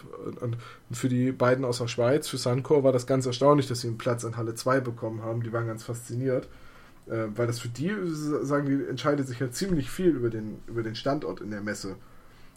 für 0.91 1.09
die 1.09 1.31
beiden 1.31 1.65
aus 1.65 1.79
der 1.79 1.87
Schweiz, 1.87 2.27
für 2.27 2.37
Suncor, 2.37 2.83
war 2.83 2.93
das 2.93 3.07
ganz 3.07 3.25
erstaunlich, 3.25 3.69
dass 3.69 3.83
sie 3.83 3.89
einen 3.89 3.99
Platz 3.99 4.25
in 4.25 4.37
Halle 4.37 4.55
2 4.55 4.81
bekommen 4.81 5.23
haben. 5.23 5.43
Die 5.43 5.53
waren 5.53 5.69
ganz 5.69 5.85
fasziniert. 5.85 6.49
Äh, 7.07 7.29
weil 7.37 7.47
das 7.47 7.61
für 7.61 7.69
die, 7.69 7.93
sagen 8.05 8.67
die, 8.67 8.89
entscheidet 8.89 9.29
sich 9.29 9.41
halt 9.41 9.55
ziemlich 9.55 9.91
viel 9.91 10.09
über 10.09 10.31
den, 10.31 10.59
über 10.67 10.83
den 10.83 10.95
Standort 10.95 11.41
in 11.41 11.51
der 11.51 11.61
Messe. 11.61 11.97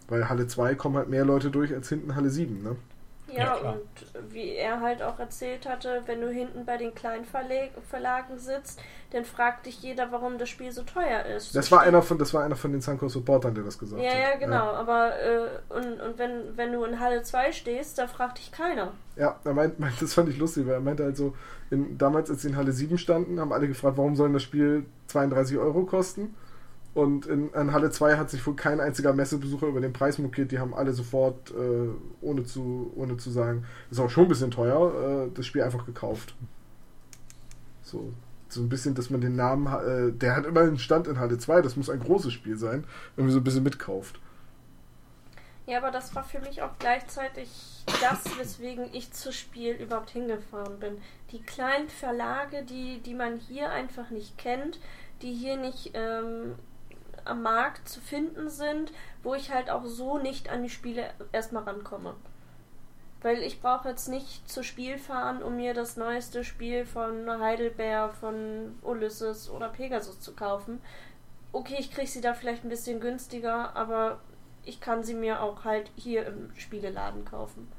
Weil 0.08 0.28
Halle 0.28 0.48
2 0.48 0.76
kommen 0.76 0.98
halt 0.98 1.10
mehr 1.10 1.26
Leute 1.26 1.52
durch 1.52 1.74
als 1.74 1.90
hinten 1.90 2.16
Halle 2.16 2.30
7, 2.30 2.64
ne? 2.64 2.76
Ja, 3.34 3.58
ja 3.62 3.72
und 3.72 4.34
wie 4.34 4.52
er 4.52 4.82
halt 4.82 5.02
auch 5.02 5.20
erzählt 5.20 5.68
hatte, 5.68 6.04
wenn 6.06 6.22
du 6.22 6.30
hinten 6.30 6.66
bei 6.66 6.78
den 6.78 6.94
kleinen 6.96 7.26
Verleg 7.26 7.72
Verlagen 7.90 8.38
sitzt, 8.38 8.80
dann 9.12 9.26
fragt 9.26 9.66
dich 9.66 9.82
jeder, 9.82 10.12
warum 10.12 10.38
das 10.38 10.50
Spiel 10.50 10.72
so 10.72 10.84
teuer 10.84 11.26
ist. 11.26 11.56
Das 11.56 11.72
war 11.72 11.82
einer 11.82 12.02
von, 12.02 12.18
das 12.18 12.34
war 12.34 12.44
einer 12.44 12.56
von 12.56 12.72
den 12.72 12.82
Sunco 12.82 13.08
Supportern, 13.08 13.56
der 13.56 13.64
das 13.64 13.78
gesagt 13.78 14.02
ja, 14.02 14.12
hat. 14.12 14.18
Ja, 14.20 14.36
genau, 14.38 14.72
ja. 14.72 14.74
aber 14.74 15.20
äh, 15.20 15.48
und, 15.70 16.02
und 16.02 16.18
wenn, 16.18 16.58
wenn 16.58 16.72
du 16.74 16.84
in 16.84 17.00
Halle 17.00 17.24
2 17.24 17.52
stehst, 17.52 17.98
da 17.98 18.08
fragt 18.08 18.38
dich 18.38 18.52
keiner. 18.52 18.92
Ja, 19.16 19.40
er 19.44 19.54
meint, 19.54 19.80
meint, 19.80 19.96
das 20.02 20.14
fand 20.14 20.30
ich 20.30 20.38
lustig, 20.38 20.68
weil 20.68 20.76
er 20.76 20.80
meinte 20.82 21.04
halt 21.04 21.18
so, 21.18 21.36
in, 21.72 21.98
damals 21.98 22.30
als 22.30 22.44
sie 22.44 22.50
in 22.50 22.58
Halle 22.58 22.72
7 22.72 22.98
standen, 22.98 23.40
haben 23.40 23.52
alle 23.52 23.68
gefragt, 23.68 23.98
warum 23.98 24.16
soll 24.16 24.32
das 24.32 24.44
Spiel 24.44 24.86
32 25.08 25.58
Euro 25.58 25.84
kosten? 25.86 26.36
Und 27.00 27.26
in, 27.28 27.50
in, 27.54 27.72
Halle 27.72 27.92
2 27.92 28.18
hat 28.18 28.30
sich 28.30 28.46
wohl 28.46 28.56
kein 28.56 28.82
einziger 28.82 29.14
Messebesucher 29.14 29.68
über 29.68 29.80
den 29.80 29.94
Preis 29.94 30.18
mokiert. 30.18 30.52
Die 30.52 30.60
haben 30.60 30.74
alle 30.74 30.92
sofort, 30.92 31.52
äh, 31.52 31.90
ohne, 32.20 32.44
zu, 32.44 32.92
ohne 32.96 33.16
zu 33.16 33.30
sagen, 33.30 33.66
ist 33.90 34.00
auch 34.00 34.10
schon 34.10 34.26
ein 34.26 34.30
bisschen 34.30 34.52
teuer, 34.52 35.28
äh, 35.28 35.32
das 35.34 35.46
Spiel 35.46 35.64
einfach 35.64 35.86
gekauft. 35.86 36.36
So, 37.82 38.12
so 38.50 38.62
ein 38.62 38.70
bisschen, 38.70 38.96
dass 38.96 39.10
man 39.10 39.22
den 39.22 39.36
Namen, 39.36 39.68
äh, 39.68 40.12
der 40.12 40.36
hat 40.36 40.46
immer 40.46 40.62
einen 40.62 40.78
Stand 40.78 41.08
in 41.08 41.20
Halle 41.20 41.38
2, 41.38 41.62
das 41.62 41.78
muss 41.78 41.90
ein 41.90 42.00
großes 42.00 42.34
Spiel 42.34 42.58
sein, 42.58 42.84
man 43.16 43.30
so 43.30 43.40
ein 43.40 43.44
bisschen 43.44 43.64
mitkauft. 43.64 44.20
Ja, 45.66 45.78
aber 45.78 45.92
das 45.92 46.16
war 46.16 46.24
für 46.24 46.40
mich 46.40 46.64
auch 46.64 46.72
gleichzeitig 46.80 47.48
das, 48.02 48.38
weswegen 48.40 48.90
ich 48.92 49.14
zu 49.14 49.32
Spiel 49.32 49.74
überhaupt 49.74 50.10
hingefahren 50.10 50.80
bin. 50.80 50.98
Die 51.32 51.42
kleinen 51.44 51.88
Verlage, 51.90 52.64
die, 52.64 53.00
die 53.02 53.14
man 53.14 53.38
hier 53.38 53.70
einfach 53.70 54.10
nicht 54.10 54.38
kennt, 54.38 54.80
die 55.22 55.32
hier 55.32 55.58
nicht 55.58 55.92
ähm, 55.94 56.56
am 57.30 57.42
Markt 57.42 57.88
zu 57.88 58.02
finden 58.02 58.50
sind, 58.50 58.92
wo 59.24 59.36
ich 59.36 59.52
halt 59.52 59.70
auch 59.70 59.86
so 59.86 60.18
nicht 60.18 60.50
an 60.50 60.64
die 60.64 60.70
Spiele 60.70 61.10
erstmal 61.32 61.64
rankomme. 61.64 62.16
Weil 63.22 63.44
ich 63.44 63.62
brauche 63.62 63.90
jetzt 63.90 64.08
nicht 64.08 64.50
zu 64.50 64.64
Spiel 64.64 64.98
fahren, 64.98 65.44
um 65.44 65.58
mir 65.58 65.74
das 65.74 65.98
neueste 65.98 66.44
Spiel 66.44 66.86
von 66.86 67.30
Heidelberg, 67.40 68.16
von 68.16 68.78
Ulysses 68.82 69.50
oder 69.50 69.70
Pegasus 69.70 70.22
zu 70.22 70.34
kaufen. 70.34 70.82
Okay, 71.52 71.76
ich 71.80 71.92
kriege 71.92 72.08
sie 72.08 72.22
da 72.22 72.34
vielleicht 72.34 72.64
ein 72.64 72.70
bisschen 72.70 73.00
günstiger, 73.00 73.76
aber 73.76 74.20
ich 74.64 74.80
kann 74.80 75.04
sie 75.04 75.16
mir 75.16 75.42
auch 75.42 75.66
halt 75.66 75.92
hier 75.96 76.26
im 76.28 76.52
Spieleladen 76.56 77.26
kaufen. 77.26 77.70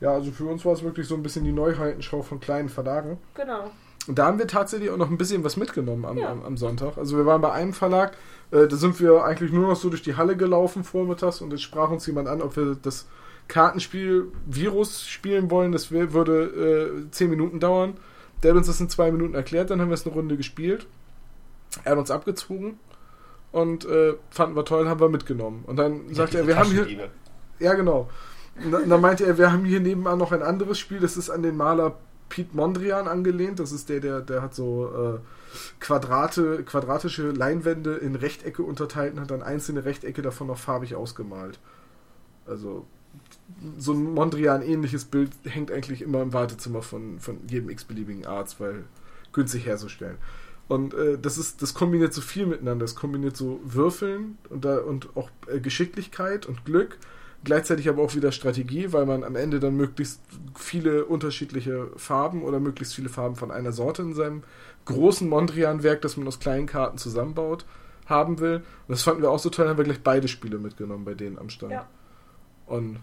Ja, 0.00 0.12
also 0.12 0.30
für 0.30 0.46
uns 0.46 0.64
war 0.64 0.72
es 0.72 0.82
wirklich 0.82 1.06
so 1.06 1.14
ein 1.14 1.22
bisschen 1.22 1.44
die 1.44 1.52
Neuheitenschau 1.52 2.22
von 2.22 2.40
kleinen 2.40 2.68
Verlagen. 2.68 3.18
Genau. 3.34 3.70
Und 4.08 4.18
da 4.18 4.26
haben 4.26 4.38
wir 4.38 4.48
tatsächlich 4.48 4.90
auch 4.90 4.96
noch 4.96 5.10
ein 5.10 5.16
bisschen 5.16 5.44
was 5.44 5.56
mitgenommen 5.56 6.04
am, 6.04 6.18
ja. 6.18 6.30
am, 6.30 6.42
am, 6.42 6.56
Sonntag. 6.56 6.98
Also 6.98 7.16
wir 7.16 7.24
waren 7.24 7.40
bei 7.40 7.52
einem 7.52 7.72
Verlag, 7.72 8.16
äh, 8.50 8.66
da 8.66 8.76
sind 8.76 8.98
wir 9.00 9.24
eigentlich 9.24 9.52
nur 9.52 9.68
noch 9.68 9.76
so 9.76 9.90
durch 9.90 10.02
die 10.02 10.16
Halle 10.16 10.36
gelaufen 10.36 10.82
vormittags 10.82 11.40
und 11.40 11.52
es 11.52 11.62
sprach 11.62 11.90
uns 11.90 12.06
jemand 12.06 12.28
an, 12.28 12.42
ob 12.42 12.56
wir 12.56 12.76
das 12.80 13.06
Kartenspiel 13.46 14.28
Virus 14.46 15.06
spielen 15.06 15.50
wollen. 15.50 15.72
Das 15.72 15.92
würde 15.92 17.04
äh, 17.06 17.10
zehn 17.10 17.30
Minuten 17.30 17.60
dauern. 17.60 17.94
Der 18.42 18.50
hat 18.50 18.58
uns 18.58 18.66
das 18.66 18.80
in 18.80 18.88
zwei 18.88 19.12
Minuten 19.12 19.34
erklärt, 19.34 19.70
dann 19.70 19.80
haben 19.80 19.88
wir 19.88 19.94
es 19.94 20.04
eine 20.04 20.14
Runde 20.14 20.36
gespielt. 20.36 20.86
Er 21.84 21.92
hat 21.92 21.98
uns 21.98 22.10
abgezogen 22.10 22.78
und 23.52 23.84
äh, 23.84 24.14
fanden 24.30 24.56
wir 24.56 24.64
toll, 24.64 24.88
haben 24.88 25.00
wir 25.00 25.08
mitgenommen. 25.08 25.62
Und 25.66 25.76
dann 25.76 26.08
ja, 26.08 26.14
sagte 26.14 26.38
er, 26.38 26.46
wir 26.48 26.58
haben 26.58 26.70
hier. 26.70 27.08
Ja, 27.60 27.74
genau. 27.74 28.10
Und 28.62 28.90
dann 28.90 29.00
meinte 29.00 29.24
er, 29.24 29.38
wir 29.38 29.52
haben 29.52 29.64
hier 29.64 29.80
nebenan 29.80 30.18
noch 30.18 30.32
ein 30.32 30.42
anderes 30.42 30.78
Spiel, 30.78 30.98
das 30.98 31.16
ist 31.16 31.30
an 31.30 31.42
den 31.42 31.56
Maler 31.56 31.96
Pete 32.32 32.56
Mondrian 32.56 33.08
angelehnt. 33.08 33.60
Das 33.60 33.72
ist 33.72 33.90
der, 33.90 34.00
der, 34.00 34.22
der 34.22 34.40
hat 34.40 34.54
so 34.54 34.86
äh, 34.86 35.18
Quadrate, 35.80 36.64
quadratische 36.64 37.30
Leinwände 37.30 37.96
in 37.96 38.14
Rechtecke 38.14 38.62
unterteilt 38.62 39.12
und 39.12 39.20
hat 39.20 39.30
dann 39.30 39.42
einzelne 39.42 39.84
Rechtecke 39.84 40.22
davon 40.22 40.46
noch 40.46 40.56
farbig 40.56 40.94
ausgemalt. 40.94 41.58
Also 42.46 42.86
so 43.76 43.92
ein 43.92 44.14
Mondrian-ähnliches 44.14 45.04
Bild 45.04 45.30
hängt 45.44 45.70
eigentlich 45.70 46.00
immer 46.00 46.22
im 46.22 46.32
Wartezimmer 46.32 46.80
von, 46.80 47.20
von 47.20 47.36
jedem 47.48 47.68
x-beliebigen 47.68 48.24
Arzt, 48.24 48.58
weil 48.60 48.84
günstig 49.34 49.66
herzustellen. 49.66 50.16
Und 50.68 50.94
äh, 50.94 51.18
das 51.18 51.36
ist, 51.36 51.60
das 51.60 51.74
kombiniert 51.74 52.14
so 52.14 52.22
viel 52.22 52.46
miteinander. 52.46 52.84
Das 52.84 52.94
kombiniert 52.94 53.36
so 53.36 53.60
Würfeln 53.62 54.38
und, 54.48 54.64
da, 54.64 54.78
und 54.78 55.14
auch 55.18 55.28
äh, 55.48 55.60
Geschicklichkeit 55.60 56.46
und 56.46 56.64
Glück 56.64 56.96
gleichzeitig 57.44 57.88
aber 57.88 58.02
auch 58.02 58.14
wieder 58.14 58.32
Strategie, 58.32 58.92
weil 58.92 59.06
man 59.06 59.24
am 59.24 59.36
Ende 59.36 59.60
dann 59.60 59.76
möglichst 59.76 60.20
viele 60.56 61.04
unterschiedliche 61.04 61.88
Farben 61.96 62.42
oder 62.42 62.60
möglichst 62.60 62.94
viele 62.94 63.08
Farben 63.08 63.36
von 63.36 63.50
einer 63.50 63.72
Sorte 63.72 64.02
in 64.02 64.14
seinem 64.14 64.42
großen 64.84 65.28
Mondrian-Werk, 65.28 66.02
das 66.02 66.16
man 66.16 66.26
aus 66.26 66.40
kleinen 66.40 66.66
Karten 66.66 66.98
zusammenbaut, 66.98 67.64
haben 68.06 68.40
will. 68.40 68.56
Und 68.56 68.88
das 68.88 69.02
fanden 69.02 69.22
wir 69.22 69.30
auch 69.30 69.38
so 69.38 69.50
toll, 69.50 69.68
haben 69.68 69.78
wir 69.78 69.84
gleich 69.84 70.02
beide 70.02 70.28
Spiele 70.28 70.58
mitgenommen 70.58 71.04
bei 71.04 71.14
denen 71.14 71.38
am 71.38 71.48
Stand. 71.50 71.72
Ja. 71.72 71.88
Und 72.66 72.98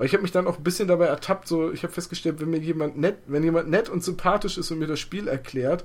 aber 0.00 0.06
ich 0.06 0.14
habe 0.14 0.22
mich 0.22 0.32
dann 0.32 0.46
auch 0.46 0.56
ein 0.56 0.62
bisschen 0.62 0.88
dabei 0.88 1.08
ertappt, 1.08 1.46
so 1.46 1.70
ich 1.70 1.82
habe 1.82 1.92
festgestellt, 1.92 2.40
wenn 2.40 2.48
mir 2.48 2.58
jemand 2.58 2.96
nett, 2.96 3.18
wenn 3.26 3.44
jemand 3.44 3.68
nett 3.68 3.90
und 3.90 4.02
sympathisch 4.02 4.56
ist 4.56 4.70
und 4.70 4.78
mir 4.78 4.86
das 4.86 4.98
Spiel 4.98 5.28
erklärt, 5.28 5.84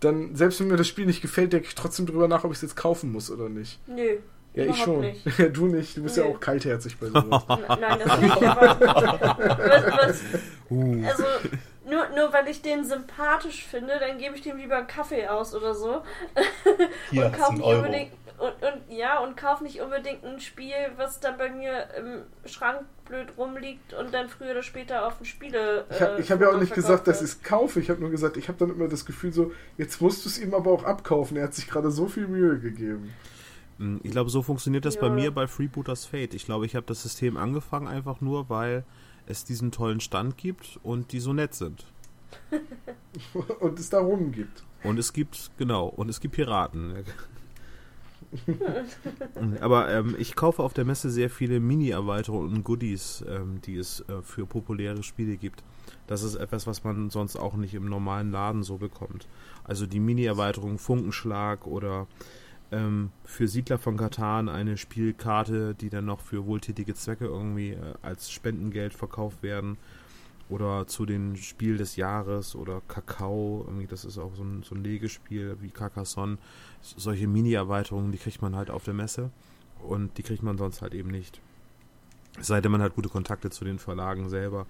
dann 0.00 0.34
selbst 0.34 0.58
wenn 0.58 0.66
mir 0.66 0.76
das 0.76 0.88
Spiel 0.88 1.06
nicht 1.06 1.22
gefällt, 1.22 1.52
denke 1.52 1.68
ich 1.68 1.76
trotzdem 1.76 2.06
drüber 2.06 2.26
nach, 2.26 2.42
ob 2.42 2.50
ich 2.50 2.56
es 2.56 2.62
jetzt 2.62 2.74
kaufen 2.74 3.12
muss 3.12 3.30
oder 3.30 3.48
nicht. 3.48 3.78
Nö. 3.86 4.16
Ja, 4.54 4.64
ich 4.64 4.76
schon. 4.76 5.00
Nicht. 5.00 5.26
du 5.56 5.66
nicht. 5.66 5.96
Du 5.96 6.02
bist 6.02 6.16
nee. 6.16 6.22
ja 6.22 6.28
auch 6.28 6.38
kaltherzig 6.40 6.98
bei 6.98 7.06
sowas. 7.08 7.44
Nein, 7.48 7.98
das 8.04 8.20
nicht. 8.20 8.42
Aber 8.42 8.80
was, 8.80 9.86
was, 9.86 10.20
uh. 10.70 11.06
Also, 11.06 11.24
nur, 11.86 12.08
nur 12.14 12.32
weil 12.32 12.48
ich 12.48 12.62
den 12.62 12.84
sympathisch 12.84 13.64
finde, 13.64 13.98
dann 13.98 14.18
gebe 14.18 14.36
ich 14.36 14.42
dem 14.42 14.56
lieber 14.56 14.76
einen 14.76 14.86
Kaffee 14.86 15.26
aus 15.28 15.54
oder 15.54 15.74
so. 15.74 16.02
Hier, 17.10 17.26
und 17.26 17.32
kaufe 17.36 17.54
nicht 17.54 17.64
Euro. 17.64 17.78
unbedingt. 17.78 18.12
Und, 18.38 18.54
und, 18.60 18.96
ja, 18.96 19.20
und 19.20 19.36
kauf 19.36 19.60
nicht 19.60 19.80
unbedingt 19.80 20.24
ein 20.24 20.40
Spiel, 20.40 20.74
was 20.96 21.20
dann 21.20 21.38
bei 21.38 21.48
mir 21.48 21.86
im 21.96 22.48
Schrank 22.48 22.80
blöd 23.04 23.28
rumliegt 23.38 23.94
und 23.94 24.12
dann 24.12 24.28
früher 24.28 24.50
oder 24.50 24.64
später 24.64 25.06
auf 25.06 25.18
dem 25.18 25.26
Spiele. 25.26 25.84
Äh, 25.90 25.94
ich 25.94 26.00
habe 26.00 26.22
hab 26.22 26.40
ja 26.40 26.48
auch 26.48 26.60
nicht 26.60 26.74
gesagt, 26.74 27.06
dass 27.06 27.18
ich 27.22 27.28
es 27.28 27.42
kaufe. 27.42 27.78
Ich 27.78 27.88
habe 27.88 28.00
nur 28.00 28.10
gesagt, 28.10 28.36
ich 28.36 28.48
habe 28.48 28.58
dann 28.58 28.70
immer 28.70 28.88
das 28.88 29.04
Gefühl 29.04 29.32
so, 29.32 29.52
jetzt 29.76 30.00
musst 30.00 30.24
du 30.24 30.28
es 30.28 30.40
ihm 30.40 30.54
aber 30.54 30.72
auch 30.72 30.82
abkaufen. 30.82 31.36
Er 31.36 31.44
hat 31.44 31.54
sich 31.54 31.68
gerade 31.68 31.92
so 31.92 32.08
viel 32.08 32.26
Mühe 32.26 32.58
gegeben. 32.58 33.14
Hm, 33.78 34.00
ich 34.02 34.10
glaube, 34.10 34.30
so 34.30 34.42
funktioniert 34.42 34.84
das 34.84 34.96
ja. 34.96 35.00
bei 35.02 35.10
mir 35.10 35.30
bei 35.30 35.46
Freebooters 35.46 36.04
Fate. 36.06 36.34
Ich 36.34 36.44
glaube, 36.44 36.66
ich 36.66 36.76
habe 36.76 36.86
das 36.86 37.02
System 37.02 37.36
angefangen 37.36 37.86
einfach 37.86 38.20
nur, 38.20 38.48
weil 38.48 38.84
es 39.26 39.44
diesen 39.44 39.70
tollen 39.70 40.00
Stand 40.00 40.36
gibt 40.36 40.78
und 40.82 41.12
die 41.12 41.20
so 41.20 41.32
nett 41.32 41.54
sind. 41.54 41.86
und 43.60 43.78
es 43.78 43.90
da 43.90 44.00
rum 44.00 44.32
gibt. 44.32 44.64
Und 44.84 44.98
es 44.98 45.12
gibt, 45.12 45.50
genau, 45.58 45.86
und 45.86 46.08
es 46.08 46.20
gibt 46.20 46.34
Piraten. 46.34 47.04
Aber 49.60 49.90
ähm, 49.90 50.16
ich 50.18 50.34
kaufe 50.34 50.62
auf 50.62 50.72
der 50.72 50.84
Messe 50.84 51.10
sehr 51.10 51.28
viele 51.28 51.60
Mini-Erweiterungen 51.60 52.52
und 52.52 52.64
Goodies, 52.64 53.24
ähm, 53.28 53.60
die 53.62 53.76
es 53.76 54.00
äh, 54.08 54.22
für 54.22 54.46
populäre 54.46 55.02
Spiele 55.02 55.36
gibt. 55.36 55.62
Das 56.06 56.22
ist 56.22 56.36
etwas, 56.36 56.66
was 56.66 56.82
man 56.82 57.10
sonst 57.10 57.36
auch 57.36 57.54
nicht 57.54 57.74
im 57.74 57.88
normalen 57.88 58.30
Laden 58.30 58.62
so 58.62 58.78
bekommt. 58.78 59.28
Also 59.64 59.86
die 59.86 60.00
Mini-Erweiterung 60.00 60.78
Funkenschlag 60.78 61.66
oder 61.66 62.06
ähm, 62.72 63.10
für 63.24 63.46
Siedler 63.46 63.78
von 63.78 63.96
Katan 63.96 64.48
eine 64.48 64.76
Spielkarte, 64.76 65.74
die 65.74 65.90
dann 65.90 66.06
noch 66.06 66.20
für 66.20 66.46
wohltätige 66.46 66.94
Zwecke 66.94 67.26
irgendwie 67.26 67.72
äh, 67.72 67.94
als 68.02 68.30
Spendengeld 68.32 68.94
verkauft 68.94 69.42
werden. 69.42 69.76
Oder 70.48 70.86
zu 70.86 71.06
den 71.06 71.36
Spiel 71.36 71.78
des 71.78 71.96
Jahres 71.96 72.54
oder 72.56 72.82
Kakao, 72.88 73.64
irgendwie, 73.66 73.86
das 73.86 74.04
ist 74.04 74.18
auch 74.18 74.34
so 74.34 74.42
ein, 74.42 74.62
so 74.62 74.74
ein 74.74 74.82
Legespiel 74.82 75.56
wie 75.60 75.70
Carcassonne. 75.70 76.36
Solche 76.82 77.26
Mini-Erweiterungen, 77.26 78.12
die 78.12 78.18
kriegt 78.18 78.42
man 78.42 78.56
halt 78.56 78.68
auf 78.68 78.84
der 78.84 78.92
Messe 78.92 79.30
und 79.82 80.18
die 80.18 80.22
kriegt 80.22 80.42
man 80.42 80.58
sonst 80.58 80.82
halt 80.82 80.94
eben 80.94 81.10
nicht. 81.10 81.40
Es 82.38 82.48
sei 82.48 82.60
denn, 82.60 82.72
man 82.72 82.82
hat 82.82 82.94
gute 82.94 83.08
Kontakte 83.08 83.50
zu 83.50 83.64
den 83.64 83.78
Verlagen 83.78 84.28
selber. 84.28 84.66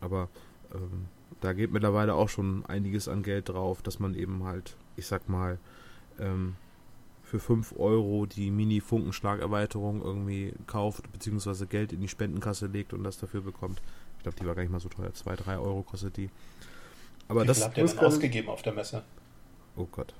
Aber 0.00 0.28
ähm, 0.74 1.06
da 1.40 1.52
geht 1.52 1.72
mittlerweile 1.72 2.14
auch 2.14 2.28
schon 2.28 2.64
einiges 2.66 3.08
an 3.08 3.22
Geld 3.22 3.48
drauf, 3.50 3.82
dass 3.82 4.00
man 4.00 4.14
eben 4.14 4.44
halt, 4.44 4.76
ich 4.96 5.06
sag 5.06 5.28
mal, 5.28 5.58
ähm, 6.18 6.56
für 7.30 7.38
5 7.38 7.74
Euro 7.78 8.26
die 8.26 8.50
Mini-Funkenschlag-Erweiterung 8.50 10.02
irgendwie 10.02 10.52
kauft, 10.66 11.10
beziehungsweise 11.12 11.66
Geld 11.66 11.92
in 11.92 12.00
die 12.00 12.08
Spendenkasse 12.08 12.66
legt 12.66 12.92
und 12.92 13.04
das 13.04 13.18
dafür 13.18 13.40
bekommt. 13.40 13.80
Ich 14.16 14.24
glaube, 14.24 14.36
die 14.38 14.46
war 14.46 14.56
gar 14.56 14.62
nicht 14.62 14.72
mal 14.72 14.80
so 14.80 14.88
teuer. 14.88 15.14
2, 15.14 15.36
3 15.36 15.58
Euro 15.58 15.82
kostet 15.82 16.16
die. 16.16 16.28
Aber 17.28 17.44
Wie 17.44 17.46
das 17.46 17.62
habt 17.64 17.78
ihr 17.78 17.86
denn 17.86 17.98
ausgegeben 18.00 18.48
auf 18.48 18.62
der 18.62 18.72
Messe? 18.72 19.04
Oh 19.76 19.86
Gott. 19.90 20.12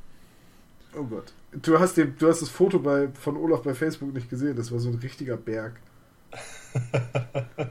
Oh 0.97 1.03
Gott. 1.03 1.33
Du 1.51 1.81
hast, 1.81 1.97
den, 1.97 2.15
du 2.17 2.29
hast 2.29 2.43
das 2.43 2.49
Foto 2.49 2.79
bei, 2.79 3.09
von 3.09 3.37
Olaf 3.37 3.63
bei 3.63 3.75
Facebook 3.75 4.15
nicht 4.15 4.31
gesehen. 4.31 4.55
Das 4.55 4.71
war 4.71 4.79
so 4.79 4.89
ein 4.89 4.95
richtiger 4.95 5.37
Berg. 5.37 5.81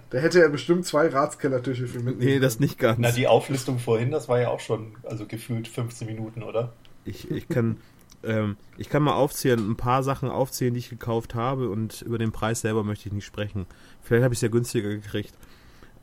da 0.09 0.17
hätte 0.17 0.41
er 0.41 0.49
bestimmt 0.49 0.85
zwei 0.85 1.07
Ratskellertische 1.07 1.87
für 1.87 2.01
mit. 2.01 2.19
Nee, 2.19 2.39
das 2.39 2.59
nicht 2.59 2.77
ganz. 2.77 2.99
Na, 2.99 3.11
die 3.11 3.27
Auflistung 3.27 3.79
vorhin, 3.79 4.11
das 4.11 4.27
war 4.27 4.41
ja 4.41 4.49
auch 4.49 4.59
schon, 4.59 4.97
also 5.03 5.25
gefühlt 5.25 5.69
15 5.69 6.05
Minuten, 6.05 6.43
oder? 6.43 6.73
Ich, 7.05 7.31
ich 7.31 7.47
kann, 7.47 7.77
ähm, 8.23 8.57
ich 8.77 8.89
kann 8.89 9.03
mal 9.03 9.13
aufzählen, 9.13 9.59
ein 9.59 9.77
paar 9.77 10.03
Sachen 10.03 10.29
aufzählen, 10.29 10.73
die 10.73 10.79
ich 10.79 10.89
gekauft 10.89 11.35
habe 11.35 11.69
und 11.69 12.01
über 12.01 12.17
den 12.17 12.31
Preis 12.31 12.61
selber 12.61 12.83
möchte 12.83 13.07
ich 13.07 13.13
nicht 13.13 13.25
sprechen. 13.25 13.65
Vielleicht 14.01 14.23
habe 14.23 14.33
ich 14.33 14.37
es 14.37 14.41
ja 14.41 14.49
günstiger 14.49 14.89
gekriegt. 14.89 15.33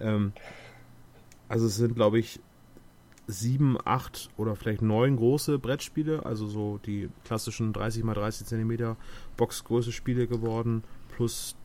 Ähm, 0.01 0.33
also 1.49 1.67
es 1.67 1.77
sind, 1.77 1.95
glaube 1.95 2.19
ich, 2.19 2.41
sieben, 3.27 3.77
acht 3.85 4.31
oder 4.37 4.57
vielleicht 4.57 4.83
neun 4.83 5.17
große 5.17 5.59
Brettspiele, 5.59 6.25
also 6.25 6.47
so 6.47 6.79
die 6.87 7.09
klassischen 7.25 7.73
30 7.73 8.05
x 8.05 8.15
30 8.15 8.47
cm 8.47 8.97
Boxgröße 9.37 9.93
Spiele 9.93 10.27
geworden, 10.27 10.85
plus 11.17 11.57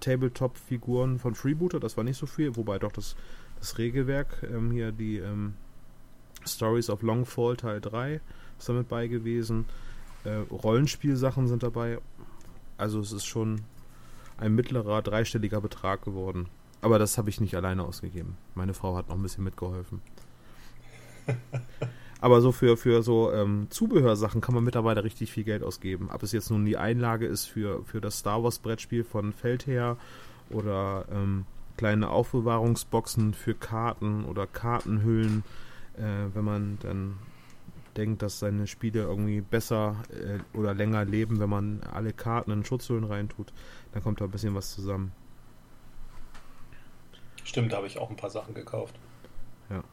Tabletop-Figuren 0.00 1.18
von 1.18 1.34
Freebooter, 1.34 1.80
das 1.80 1.96
war 1.96 2.04
nicht 2.04 2.18
so 2.18 2.26
viel, 2.26 2.56
wobei 2.56 2.78
doch 2.78 2.92
das, 2.92 3.16
das 3.58 3.78
Regelwerk, 3.78 4.42
ähm, 4.42 4.70
hier 4.72 4.92
die 4.92 5.18
ähm, 5.18 5.54
Stories 6.44 6.90
of 6.90 7.02
Longfall 7.02 7.56
Teil 7.56 7.80
3 7.80 8.20
ist 8.58 8.68
damit 8.68 8.88
bei 8.88 9.06
gewesen. 9.06 9.66
Äh, 10.24 10.36
Rollenspielsachen 10.50 11.48
sind 11.48 11.62
dabei. 11.62 11.98
Also 12.76 13.00
es 13.00 13.12
ist 13.12 13.26
schon 13.26 13.62
ein 14.36 14.54
mittlerer, 14.54 15.02
dreistelliger 15.02 15.60
Betrag 15.60 16.02
geworden. 16.02 16.48
Aber 16.80 16.98
das 16.98 17.16
habe 17.16 17.30
ich 17.30 17.40
nicht 17.40 17.54
alleine 17.54 17.84
ausgegeben. 17.84 18.36
Meine 18.54 18.74
Frau 18.74 18.96
hat 18.96 19.08
noch 19.08 19.16
ein 19.16 19.22
bisschen 19.22 19.44
mitgeholfen. 19.44 20.02
Aber 22.20 22.40
so 22.40 22.52
für, 22.52 22.76
für 22.76 23.02
so 23.02 23.32
ähm, 23.32 23.66
Zubehörsachen 23.70 24.40
kann 24.40 24.54
man 24.54 24.64
mittlerweile 24.64 25.04
richtig 25.04 25.30
viel 25.30 25.44
Geld 25.44 25.62
ausgeben. 25.62 26.08
Ob 26.12 26.22
es 26.22 26.32
jetzt 26.32 26.50
nun 26.50 26.64
die 26.64 26.76
Einlage 26.76 27.26
ist 27.26 27.46
für, 27.46 27.84
für 27.84 28.00
das 28.00 28.18
Star 28.18 28.42
Wars 28.42 28.58
Brettspiel 28.58 29.04
von 29.04 29.32
Feldherr 29.32 29.98
oder 30.50 31.04
ähm, 31.12 31.44
kleine 31.76 32.08
Aufbewahrungsboxen 32.08 33.34
für 33.34 33.54
Karten 33.54 34.24
oder 34.24 34.46
Kartenhüllen, 34.46 35.44
äh, 35.96 36.34
wenn 36.34 36.44
man 36.44 36.78
dann 36.80 37.16
denkt, 37.96 38.22
dass 38.22 38.38
seine 38.38 38.66
Spiele 38.66 39.02
irgendwie 39.02 39.40
besser 39.40 39.96
äh, 40.10 40.56
oder 40.56 40.74
länger 40.74 41.04
leben, 41.04 41.40
wenn 41.40 41.50
man 41.50 41.82
alle 41.82 42.12
Karten 42.12 42.50
in 42.50 42.64
Schutzhüllen 42.64 43.04
reintut, 43.04 43.52
dann 43.92 44.02
kommt 44.02 44.20
da 44.20 44.24
ein 44.24 44.30
bisschen 44.30 44.54
was 44.54 44.74
zusammen. 44.74 45.12
Stimmt, 47.44 47.72
da 47.72 47.76
habe 47.76 47.86
ich 47.86 47.98
auch 47.98 48.10
ein 48.10 48.16
paar 48.16 48.30
Sachen 48.30 48.54
gekauft. 48.54 48.98
Ja. 49.70 49.84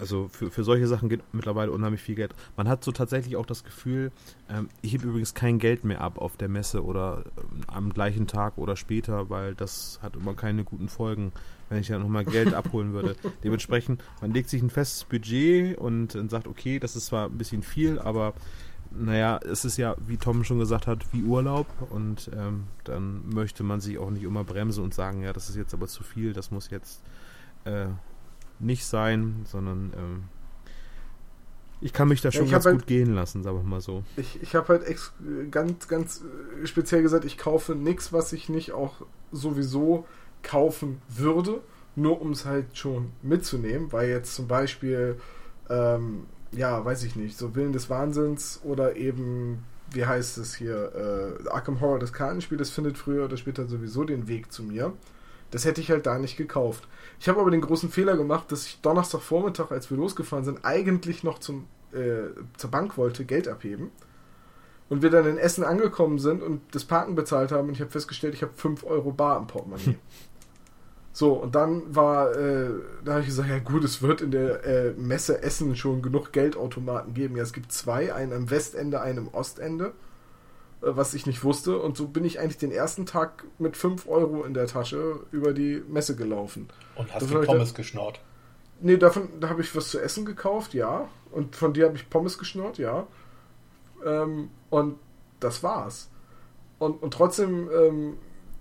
Also 0.00 0.28
für, 0.28 0.50
für 0.50 0.64
solche 0.64 0.86
Sachen 0.86 1.08
geht 1.08 1.22
mittlerweile 1.32 1.70
unheimlich 1.70 2.00
viel 2.00 2.14
Geld. 2.14 2.34
Man 2.56 2.68
hat 2.68 2.82
so 2.82 2.92
tatsächlich 2.92 3.36
auch 3.36 3.46
das 3.46 3.64
Gefühl, 3.64 4.10
ähm, 4.48 4.68
ich 4.82 4.92
hebe 4.92 5.06
übrigens 5.06 5.34
kein 5.34 5.58
Geld 5.58 5.84
mehr 5.84 6.00
ab 6.00 6.18
auf 6.18 6.36
der 6.36 6.48
Messe 6.48 6.84
oder 6.84 7.24
ähm, 7.36 7.60
am 7.66 7.92
gleichen 7.92 8.26
Tag 8.26 8.58
oder 8.58 8.76
später, 8.76 9.30
weil 9.30 9.54
das 9.54 10.00
hat 10.02 10.16
immer 10.16 10.34
keine 10.34 10.64
guten 10.64 10.88
Folgen, 10.88 11.32
wenn 11.68 11.80
ich 11.80 11.88
ja 11.88 11.98
nochmal 11.98 12.24
Geld 12.24 12.54
abholen 12.54 12.92
würde. 12.92 13.16
Dementsprechend, 13.44 14.02
man 14.20 14.32
legt 14.32 14.50
sich 14.50 14.62
ein 14.62 14.70
festes 14.70 15.04
Budget 15.04 15.78
und, 15.78 16.14
und 16.14 16.30
sagt, 16.30 16.46
okay, 16.46 16.78
das 16.78 16.96
ist 16.96 17.06
zwar 17.06 17.26
ein 17.26 17.38
bisschen 17.38 17.62
viel, 17.62 17.98
aber 17.98 18.34
naja, 18.96 19.40
es 19.44 19.64
ist 19.64 19.76
ja, 19.76 19.96
wie 20.06 20.16
Tom 20.16 20.44
schon 20.44 20.58
gesagt 20.58 20.86
hat, 20.86 21.12
wie 21.12 21.22
Urlaub 21.22 21.66
und 21.90 22.30
ähm, 22.36 22.64
dann 22.84 23.28
möchte 23.28 23.62
man 23.64 23.80
sich 23.80 23.98
auch 23.98 24.10
nicht 24.10 24.22
immer 24.22 24.44
bremsen 24.44 24.84
und 24.84 24.94
sagen, 24.94 25.22
ja, 25.22 25.32
das 25.32 25.48
ist 25.48 25.56
jetzt 25.56 25.74
aber 25.74 25.88
zu 25.88 26.04
viel, 26.04 26.32
das 26.32 26.50
muss 26.50 26.70
jetzt 26.70 27.02
äh, 27.64 27.86
nicht 28.60 28.86
sein, 28.86 29.44
sondern 29.46 29.92
ähm, 29.96 30.24
ich 31.80 31.92
kann 31.92 32.08
mich 32.08 32.20
da 32.20 32.30
schon 32.30 32.46
ja, 32.46 32.52
ganz 32.52 32.66
halt, 32.66 32.78
gut 32.78 32.86
gehen 32.86 33.14
lassen, 33.14 33.42
sagen 33.42 33.58
wir 33.58 33.62
mal 33.62 33.80
so. 33.80 34.04
Ich, 34.16 34.40
ich 34.42 34.54
habe 34.54 34.68
halt 34.68 35.50
ganz, 35.50 35.88
ganz 35.88 36.22
äh, 36.62 36.66
speziell 36.66 37.02
gesagt, 37.02 37.24
ich 37.24 37.36
kaufe 37.36 37.74
nichts, 37.74 38.12
was 38.12 38.32
ich 38.32 38.48
nicht 38.48 38.72
auch 38.72 39.04
sowieso 39.32 40.06
kaufen 40.44 41.02
würde, 41.08 41.60
nur 41.96 42.20
um 42.20 42.32
es 42.32 42.44
halt 42.44 42.76
schon 42.76 43.10
mitzunehmen, 43.22 43.92
weil 43.92 44.08
jetzt 44.08 44.34
zum 44.34 44.46
Beispiel 44.46 45.16
ähm, 45.68 46.26
ja, 46.56 46.84
weiß 46.84 47.04
ich 47.04 47.16
nicht, 47.16 47.36
so 47.36 47.54
Willen 47.54 47.72
des 47.72 47.90
Wahnsinns 47.90 48.60
oder 48.64 48.96
eben, 48.96 49.64
wie 49.90 50.06
heißt 50.06 50.38
es 50.38 50.54
hier, 50.54 50.92
äh, 51.44 51.48
Arkham 51.48 51.80
Horror, 51.80 51.98
das 51.98 52.12
Kartenspiel, 52.12 52.58
das 52.58 52.70
findet 52.70 52.98
früher 52.98 53.24
oder 53.24 53.36
später 53.36 53.66
sowieso 53.66 54.04
den 54.04 54.28
Weg 54.28 54.52
zu 54.52 54.62
mir. 54.62 54.92
Das 55.50 55.64
hätte 55.64 55.80
ich 55.80 55.90
halt 55.90 56.06
da 56.06 56.18
nicht 56.18 56.36
gekauft. 56.36 56.88
Ich 57.20 57.28
habe 57.28 57.40
aber 57.40 57.50
den 57.50 57.60
großen 57.60 57.90
Fehler 57.90 58.16
gemacht, 58.16 58.50
dass 58.50 58.66
ich 58.66 58.80
Donnerstagvormittag, 58.80 59.70
als 59.70 59.90
wir 59.90 59.96
losgefahren 59.96 60.44
sind, 60.44 60.64
eigentlich 60.64 61.22
noch 61.22 61.38
zum, 61.38 61.66
äh, 61.92 62.30
zur 62.56 62.70
Bank 62.70 62.96
wollte, 62.96 63.24
Geld 63.24 63.46
abheben. 63.46 63.90
Und 64.88 65.02
wir 65.02 65.10
dann 65.10 65.26
in 65.26 65.38
Essen 65.38 65.64
angekommen 65.64 66.18
sind 66.18 66.42
und 66.42 66.60
das 66.72 66.84
Parken 66.84 67.14
bezahlt 67.14 67.52
haben 67.52 67.68
und 67.68 67.74
ich 67.74 67.80
habe 67.80 67.90
festgestellt, 67.90 68.34
ich 68.34 68.42
habe 68.42 68.52
5 68.52 68.84
Euro 68.84 69.12
bar 69.12 69.38
im 69.38 69.46
Portemonnaie. 69.46 69.96
So, 71.16 71.34
und 71.34 71.54
dann 71.54 71.94
war, 71.94 72.36
äh, 72.36 72.70
da 73.04 73.12
habe 73.12 73.20
ich 73.20 73.28
gesagt, 73.28 73.48
ja 73.48 73.60
gut, 73.60 73.84
es 73.84 74.02
wird 74.02 74.20
in 74.20 74.32
der 74.32 74.64
äh, 74.64 74.90
Messe 74.94 75.42
Essen 75.44 75.76
schon 75.76 76.02
genug 76.02 76.32
Geldautomaten 76.32 77.14
geben. 77.14 77.36
Ja, 77.36 77.44
es 77.44 77.52
gibt 77.52 77.70
zwei, 77.70 78.12
einen 78.12 78.32
am 78.32 78.50
Westende, 78.50 79.00
einen 79.00 79.18
im 79.18 79.28
Ostende, 79.28 79.92
äh, 80.82 80.86
was 80.86 81.14
ich 81.14 81.24
nicht 81.24 81.44
wusste. 81.44 81.78
Und 81.78 81.96
so 81.96 82.08
bin 82.08 82.24
ich 82.24 82.40
eigentlich 82.40 82.58
den 82.58 82.72
ersten 82.72 83.06
Tag 83.06 83.44
mit 83.60 83.76
5 83.76 84.08
Euro 84.08 84.42
in 84.42 84.54
der 84.54 84.66
Tasche 84.66 85.20
über 85.30 85.52
die 85.52 85.84
Messe 85.88 86.16
gelaufen. 86.16 86.68
Und 86.96 87.14
hast 87.14 87.30
du 87.30 87.42
Pommes 87.42 87.72
da, 87.72 87.76
geschnort? 87.76 88.20
Nee, 88.80 88.96
davon 88.96 89.28
da 89.38 89.50
habe 89.50 89.60
ich 89.60 89.76
was 89.76 89.90
zu 89.90 90.00
essen 90.00 90.24
gekauft, 90.24 90.74
ja. 90.74 91.08
Und 91.30 91.54
von 91.54 91.72
dir 91.72 91.86
habe 91.86 91.94
ich 91.94 92.10
Pommes 92.10 92.38
geschnort, 92.38 92.76
ja. 92.78 93.06
Ähm, 94.04 94.50
und 94.68 94.98
das 95.38 95.62
war's. 95.62 96.10
Und, 96.80 97.00
und 97.04 97.14
trotzdem 97.14 97.70
ähm, 97.72 98.16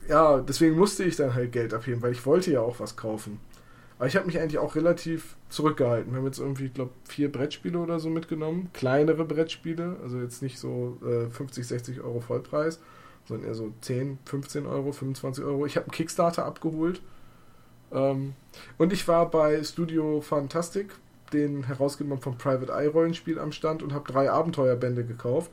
ja, 0.07 0.39
deswegen 0.41 0.77
musste 0.77 1.03
ich 1.03 1.15
dann 1.15 1.33
halt 1.33 1.51
Geld 1.51 1.73
abheben, 1.73 2.01
weil 2.01 2.11
ich 2.11 2.25
wollte 2.25 2.51
ja 2.51 2.61
auch 2.61 2.79
was 2.79 2.95
kaufen. 2.95 3.39
Aber 3.97 4.07
ich 4.07 4.15
habe 4.15 4.25
mich 4.25 4.39
eigentlich 4.39 4.57
auch 4.57 4.75
relativ 4.75 5.35
zurückgehalten. 5.49 6.11
Wir 6.11 6.19
haben 6.19 6.25
jetzt 6.25 6.39
irgendwie, 6.39 6.65
ich 6.65 6.73
glaube, 6.73 6.91
vier 7.07 7.31
Brettspiele 7.31 7.77
oder 7.77 7.99
so 7.99 8.09
mitgenommen. 8.09 8.69
Kleinere 8.73 9.23
Brettspiele, 9.23 9.97
also 10.01 10.19
jetzt 10.19 10.41
nicht 10.41 10.59
so 10.59 10.97
äh, 11.05 11.29
50, 11.29 11.65
60 11.65 12.01
Euro 12.01 12.19
Vollpreis, 12.19 12.79
sondern 13.27 13.47
eher 13.47 13.55
so 13.55 13.71
10, 13.81 14.19
15 14.25 14.65
Euro, 14.65 14.91
25 14.91 15.43
Euro. 15.43 15.65
Ich 15.65 15.75
habe 15.77 15.85
einen 15.85 15.91
Kickstarter 15.91 16.45
abgeholt. 16.45 17.01
Ähm, 17.91 18.33
und 18.77 18.91
ich 18.91 19.07
war 19.07 19.29
bei 19.29 19.63
Studio 19.63 20.21
Fantastic, 20.21 20.95
den 21.31 21.63
Herausgebern 21.63 22.19
vom 22.19 22.37
Private 22.37 22.71
Eye 22.71 22.87
Rollenspiel 22.87 23.39
am 23.39 23.51
Stand 23.51 23.83
und 23.83 23.93
habe 23.93 24.11
drei 24.11 24.29
Abenteuerbände 24.29 25.05
gekauft. 25.05 25.51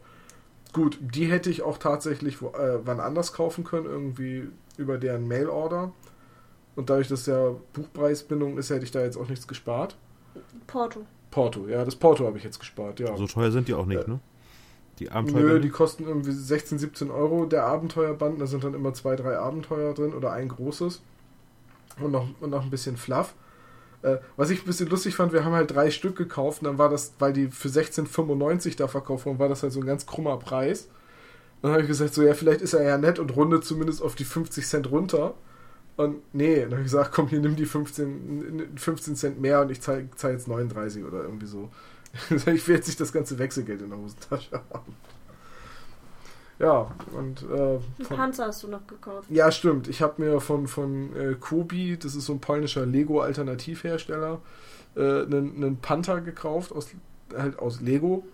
Gut, 0.73 0.99
die 1.01 1.27
hätte 1.27 1.51
ich 1.51 1.63
auch 1.63 1.79
tatsächlich 1.79 2.41
wo, 2.41 2.49
äh, 2.49 2.81
wann 2.85 3.01
anders 3.01 3.33
kaufen 3.33 3.65
können, 3.65 3.87
irgendwie 3.87 4.49
über 4.77 4.99
deren 4.99 5.27
Mailorder. 5.27 5.93
Und 6.77 6.91
dadurch, 6.91 7.09
dass 7.09 7.27
ja 7.27 7.55
Buchpreisbindung 7.73 8.57
ist, 8.57 8.71
hätte 8.71 8.85
ich 8.85 8.91
da 8.91 9.01
jetzt 9.01 9.17
auch 9.17 9.29
nichts 9.29 9.49
gespart. 9.49 9.97
Porto. 10.67 11.05
Porto, 11.31 11.67
ja, 11.69 11.85
das 11.85 11.97
Porto 11.97 12.27
habe 12.27 12.39
ich 12.39 12.45
jetzt 12.45 12.61
gespart, 12.61 13.01
ja. 13.01 13.17
So 13.17 13.27
teuer 13.27 13.51
sind 13.51 13.69
die 13.69 13.75
auch 13.75 13.87
nicht, 13.87 14.05
äh, 14.05 14.11
ne? 14.11 14.21
Die 15.01 15.11
Abenteuerbände? 15.11 15.55
Nö, 15.55 15.61
die 15.61 15.71
kosten 15.71 16.05
irgendwie 16.07 16.33
16, 16.33 16.79
17 16.79 17.11
Euro, 17.11 17.47
der 17.47 17.65
Abenteuerband. 17.65 18.41
Da 18.41 18.47
sind 18.47 18.63
dann 18.63 18.75
immer 18.75 18.93
zwei, 18.93 19.17
drei 19.17 19.39
Abenteuer 19.39 19.95
drin 19.95 20.13
oder 20.13 20.33
ein 20.33 20.49
großes. 20.49 21.01
Und 22.01 22.13
noch, 22.13 22.29
und 22.41 22.51
noch 22.51 22.63
ein 22.63 22.71
bisschen 22.71 22.97
Fluff. 22.97 23.35
Äh, 24.03 24.19
was 24.37 24.51
ich 24.51 24.63
ein 24.63 24.67
bisschen 24.67 24.89
lustig 24.89 25.15
fand, 25.15 25.33
wir 25.33 25.45
haben 25.45 25.53
halt 25.53 25.71
drei 25.71 25.91
Stück 25.91 26.17
gekauft 26.17 26.63
und 26.63 26.67
dann 26.67 26.79
war 26.79 26.89
das, 26.89 27.13
weil 27.19 27.33
die 27.33 27.49
für 27.49 27.69
16,95 27.69 28.77
da 28.77 28.89
verkauft 28.89 29.27
wurden, 29.27 29.39
war 29.39 29.49
das 29.49 29.63
halt 29.63 29.73
so 29.73 29.81
ein 29.81 29.87
ganz 29.87 30.07
krummer 30.07 30.39
Preis. 30.39 30.89
Dann 31.63 31.73
habe 31.73 31.83
ich 31.83 31.89
gesagt, 31.89 32.15
so 32.15 32.23
ja, 32.23 32.35
vielleicht 32.35 32.63
ist 32.63 32.73
er 32.73 32.83
ja 32.83 32.97
nett 32.97 33.19
und 33.19 33.37
rundet 33.37 33.65
zumindest 33.65 34.03
auf 34.03 34.15
die 34.15 34.25
50 34.25 34.67
Cent 34.67 34.91
runter. 34.91 35.35
Und 35.97 36.23
nee, 36.33 36.61
dann 36.63 36.71
habe 36.71 36.81
ich 36.81 36.87
gesagt, 36.87 37.13
komm, 37.13 37.29
hier 37.29 37.41
nimm 37.41 37.57
die 37.57 37.67
15, 37.67 38.73
15 38.77 39.17
Cent 39.17 39.41
mehr 39.41 39.61
und 39.61 39.71
ich 39.71 39.83
zahle 39.83 40.09
zahl 40.17 40.33
jetzt 40.33 40.49
39 40.49 41.05
oder 41.05 41.23
irgendwie 41.23 41.47
so. 41.47 41.69
ich 42.31 42.67
will 42.67 42.77
jetzt 42.77 42.87
nicht 42.87 43.01
das 43.01 43.13
ganze 43.13 43.39
Wechselgeld 43.39 43.83
in 43.83 43.91
der 43.91 43.99
Hosentasche 43.99 44.63
haben. 44.73 44.97
Ja, 46.61 46.91
und. 47.17 47.43
Äh, 47.43 47.79
von, 48.05 48.17
Panzer 48.17 48.47
hast 48.47 48.63
du 48.63 48.69
noch 48.69 48.87
gekauft. 48.87 49.31
Ja, 49.31 49.51
stimmt. 49.51 49.89
Ich 49.89 50.03
habe 50.03 50.23
mir 50.23 50.41
von, 50.41 50.69
von 50.69 51.17
äh, 51.17 51.35
Kobi, 51.35 51.97
das 51.97 52.15
ist 52.15 52.27
so 52.27 52.35
ein 52.35 52.41
polnischer 52.41 52.85
Lego-Alternativhersteller, 52.85 54.41
äh, 54.95 55.01
einen, 55.01 55.57
einen 55.57 55.77
Panther 55.79 56.21
gekauft, 56.21 56.73
aus, 56.73 56.91
halt 57.37 57.59
aus 57.59 57.81
Lego. 57.81 58.25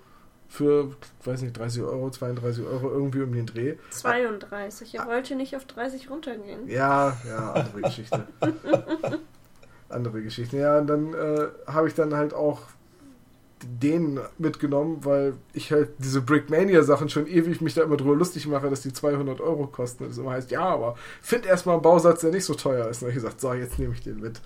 Für, 0.48 0.92
weiß 1.24 1.42
nicht, 1.42 1.58
30 1.58 1.82
Euro, 1.82 2.08
32 2.08 2.64
Euro, 2.64 2.90
irgendwie 2.90 3.22
um 3.22 3.32
den 3.32 3.46
Dreh. 3.46 3.76
32. 3.90 4.94
Er 4.94 5.06
wollte 5.06 5.34
nicht 5.34 5.56
auf 5.56 5.64
30 5.64 6.08
runtergehen. 6.08 6.68
Ja, 6.68 7.16
ja, 7.28 7.52
andere 7.52 7.82
Geschichte. 7.82 8.28
andere 9.88 10.22
Geschichte. 10.22 10.56
Ja, 10.56 10.78
und 10.78 10.86
dann 10.86 11.14
äh, 11.14 11.48
habe 11.66 11.88
ich 11.88 11.94
dann 11.94 12.14
halt 12.14 12.32
auch 12.32 12.60
den 13.62 14.20
mitgenommen, 14.38 15.04
weil 15.04 15.34
ich 15.52 15.72
halt 15.72 15.90
diese 15.98 16.20
Brickmania-Sachen 16.20 17.08
schon 17.08 17.26
ewig 17.26 17.60
mich 17.60 17.74
da 17.74 17.82
immer 17.82 17.96
drüber 17.96 18.14
lustig 18.14 18.46
mache, 18.46 18.68
dass 18.68 18.82
die 18.82 18.92
200 18.92 19.40
Euro 19.40 19.66
kosten. 19.66 20.04
Und 20.04 20.10
es 20.10 20.18
immer 20.18 20.32
heißt, 20.32 20.50
ja, 20.50 20.64
aber 20.64 20.96
find 21.22 21.46
erstmal 21.46 21.76
einen 21.76 21.82
Bausatz, 21.82 22.20
der 22.20 22.32
nicht 22.32 22.44
so 22.44 22.54
teuer 22.54 22.88
ist. 22.88 23.02
Und 23.02 23.08
dann 23.08 23.14
habe 23.14 23.18
ich 23.18 23.22
gesagt, 23.24 23.40
so, 23.40 23.52
jetzt 23.54 23.78
nehme 23.78 23.94
ich 23.94 24.02
den 24.02 24.20
mit. 24.20 24.40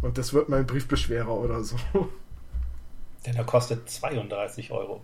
Und 0.00 0.18
das 0.18 0.32
wird 0.32 0.48
mein 0.48 0.66
Briefbeschwerer 0.66 1.32
oder 1.32 1.62
so. 1.64 1.76
Denn 3.26 3.36
er 3.36 3.44
kostet 3.44 3.88
32 3.88 4.72
Euro. 4.72 5.02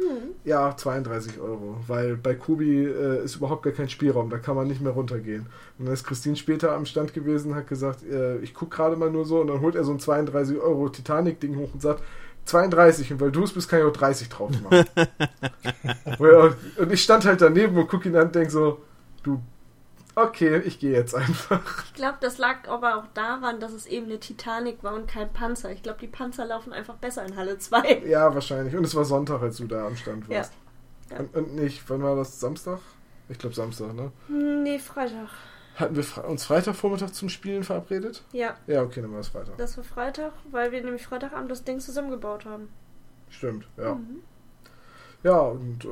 Mhm. 0.00 0.34
Ja, 0.44 0.74
32 0.74 1.40
Euro, 1.40 1.76
weil 1.86 2.16
bei 2.16 2.34
Kubi 2.34 2.86
äh, 2.86 3.22
ist 3.22 3.36
überhaupt 3.36 3.62
gar 3.62 3.72
kein 3.72 3.88
Spielraum, 3.88 4.30
da 4.30 4.38
kann 4.38 4.56
man 4.56 4.66
nicht 4.66 4.80
mehr 4.80 4.92
runtergehen. 4.92 5.46
Und 5.78 5.84
dann 5.84 5.94
ist 5.94 6.04
Christine 6.04 6.36
später 6.36 6.72
am 6.72 6.86
Stand 6.86 7.12
gewesen, 7.12 7.54
hat 7.54 7.66
gesagt, 7.66 8.02
äh, 8.04 8.38
ich 8.38 8.54
gucke 8.54 8.76
gerade 8.76 8.96
mal 8.96 9.10
nur 9.10 9.26
so 9.26 9.40
und 9.40 9.48
dann 9.48 9.60
holt 9.60 9.74
er 9.74 9.84
so 9.84 9.92
ein 9.92 10.00
32 10.00 10.58
Euro 10.58 10.88
Titanic-Ding 10.88 11.56
hoch 11.56 11.74
und 11.74 11.82
sagt, 11.82 12.02
32 12.50 13.12
und 13.12 13.20
weil 13.20 13.30
du 13.30 13.44
es 13.44 13.52
bist, 13.52 13.68
kann 13.68 13.80
ich 13.80 13.84
auch 13.84 13.92
30 13.92 14.28
drauf 14.28 14.50
machen. 14.62 14.84
und 16.78 16.92
ich 16.92 17.02
stand 17.02 17.24
halt 17.24 17.40
daneben 17.40 17.76
und 17.76 17.88
gucke 17.88 18.08
ihn 18.08 18.16
an 18.16 18.26
und 18.26 18.34
denke 18.34 18.50
so, 18.50 18.82
du 19.22 19.40
Okay, 20.14 20.58
ich 20.64 20.78
gehe 20.78 20.92
jetzt 20.92 21.14
einfach. 21.14 21.60
Ich 21.84 21.94
glaube, 21.94 22.18
das 22.20 22.38
lag 22.38 22.68
aber 22.68 22.96
auch 22.96 23.06
daran, 23.14 23.60
dass 23.60 23.72
es 23.72 23.86
eben 23.86 24.06
eine 24.06 24.18
Titanic 24.18 24.82
war 24.82 24.94
und 24.94 25.08
kein 25.08 25.32
Panzer. 25.32 25.70
Ich 25.70 25.82
glaube, 25.82 26.00
die 26.00 26.08
Panzer 26.08 26.44
laufen 26.44 26.72
einfach 26.72 26.96
besser 26.96 27.24
in 27.24 27.36
Halle 27.36 27.58
2. 27.58 28.02
Ja, 28.06 28.34
wahrscheinlich. 28.34 28.76
Und 28.76 28.84
es 28.84 28.94
war 28.94 29.04
Sonntag, 29.04 29.40
als 29.40 29.58
du 29.58 29.66
da 29.66 29.86
am 29.86 29.96
Stand 29.96 30.28
Ja. 30.28 30.38
warst. 30.38 30.52
Und, 31.16 31.34
und 31.34 31.54
nicht, 31.54 31.82
wann 31.88 32.02
war 32.02 32.16
das? 32.16 32.40
Samstag? 32.40 32.80
Ich 33.28 33.38
glaube 33.38 33.54
Samstag, 33.54 33.94
ne? 33.94 34.10
Nee, 34.28 34.78
Freitag. 34.78 35.28
Hatten 35.80 35.96
wir 35.96 36.24
uns 36.26 36.44
Freitagvormittag 36.44 37.10
zum 37.12 37.28
Spielen 37.28 37.64
verabredet? 37.64 38.22
Ja, 38.32 38.56
Ja, 38.66 38.82
okay, 38.82 39.00
dann 39.02 39.12
war 39.12 39.20
es 39.20 39.28
Freitag. 39.28 39.56
das 39.58 39.76
war 39.76 39.84
Freitag, 39.84 40.32
weil 40.50 40.70
wir 40.72 40.82
nämlich 40.82 41.06
Freitagabend 41.06 41.50
das 41.50 41.64
Ding 41.64 41.80
zusammengebaut 41.80 42.44
haben. 42.44 42.68
Stimmt, 43.30 43.66
ja. 43.76 43.94
Mhm. 43.94 44.20
Ja, 45.22 45.38
und 45.38 45.84
äh, 45.84 45.88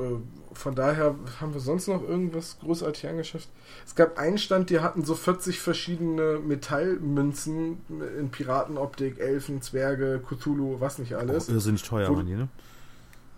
von 0.53 0.73
daher 0.73 1.13
haben 1.39 1.53
wir 1.53 1.59
sonst 1.61 1.87
noch 1.87 2.01
irgendwas 2.01 2.57
großartig 2.61 3.07
angeschafft. 3.07 3.47
Es 3.85 3.93
gab 3.93 4.17
einen 4.17 4.39
Stand, 4.39 4.71
die 4.71 4.79
hatten 4.79 5.03
so 5.05 5.13
40 5.13 5.59
verschiedene 5.59 6.39
Metallmünzen 6.39 7.77
in 8.17 8.29
Piratenoptik, 8.31 9.19
Elfen, 9.19 9.61
Zwerge, 9.61 10.19
Cthulhu, 10.27 10.79
was 10.79 10.97
nicht 10.97 11.15
alles. 11.15 11.47
Oh, 11.47 11.53
irrsinnig 11.53 11.83
teuer 11.83 12.09
waren 12.15 12.25
die, 12.25 12.33
ne? 12.35 12.47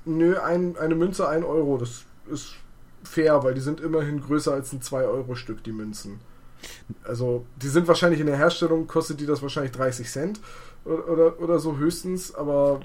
Nö, 0.06 0.40
ein, 0.40 0.78
eine 0.78 0.96
Münze 0.96 1.28
1 1.28 1.46
Euro, 1.46 1.78
das 1.78 2.06
ist 2.32 2.56
fair, 3.04 3.44
weil 3.44 3.54
die 3.54 3.62
sind 3.62 3.82
immerhin 3.82 4.22
größer 4.22 4.54
als 4.54 4.72
ein 4.74 4.80
2-Euro-Stück, 4.82 5.64
die 5.64 5.74
Münzen. 5.74 6.20
Also, 7.04 7.46
die 7.62 7.68
sind 7.70 7.88
wahrscheinlich 7.88 8.20
in 8.20 8.28
der 8.28 8.38
Herstellung, 8.38 8.88
kostet 8.88 9.20
die 9.20 9.26
das 9.26 9.42
wahrscheinlich 9.42 9.72
30 9.72 10.10
Cent 10.10 10.40
oder, 10.86 11.08
oder, 11.08 11.40
oder 11.40 11.60
so 11.60 11.78
höchstens, 11.78 12.34
aber 12.36 12.82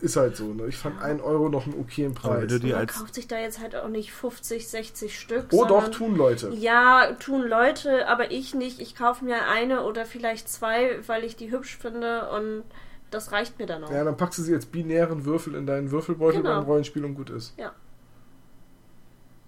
ist 0.00 0.16
halt 0.16 0.36
so. 0.36 0.52
Ne? 0.52 0.66
Ich 0.66 0.76
fand 0.76 1.00
1 1.00 1.22
Euro 1.22 1.48
noch 1.48 1.64
einen 1.64 1.78
okayen 1.80 2.14
Aber 2.22 2.34
Preis. 2.36 2.48
du 2.48 2.60
die 2.60 2.70
Man 2.70 2.80
als 2.80 2.94
kauft 2.98 3.14
sich 3.14 3.26
da 3.28 3.38
jetzt 3.38 3.60
halt 3.60 3.74
auch 3.74 3.88
nicht 3.88 4.12
50, 4.12 4.68
60 4.68 5.18
Stück. 5.18 5.46
Oh 5.52 5.64
doch, 5.64 5.82
sondern- 5.82 5.92
tun 5.92 6.16
Leute. 6.16 6.50
Ja, 6.54 7.12
tun 7.18 7.48
Leute, 7.48 8.06
aber 8.06 8.30
ich 8.30 8.54
nicht. 8.54 8.78
Ich 8.80 8.94
kaufe 8.94 9.24
mir 9.24 9.46
eine 9.48 9.84
oder 9.84 10.04
vielleicht 10.04 10.48
zwei, 10.50 10.98
weil 11.06 11.24
ich 11.24 11.36
die 11.36 11.50
hübsch 11.50 11.78
finde 11.78 12.28
und 12.28 12.62
das 13.10 13.32
reicht 13.32 13.58
mir 13.58 13.66
dann 13.66 13.84
auch. 13.84 13.90
Ja, 13.90 14.04
dann 14.04 14.16
packst 14.18 14.38
du 14.38 14.42
sie 14.42 14.52
als 14.52 14.66
binären 14.66 15.24
Würfel 15.24 15.54
in 15.54 15.64
deinen 15.66 15.90
Würfelbeutel 15.90 16.42
Genau. 16.42 16.56
beim 16.56 16.64
Rollenspiel 16.64 17.04
und 17.04 17.14
gut 17.14 17.30
ist. 17.30 17.54
Ja. 17.56 17.72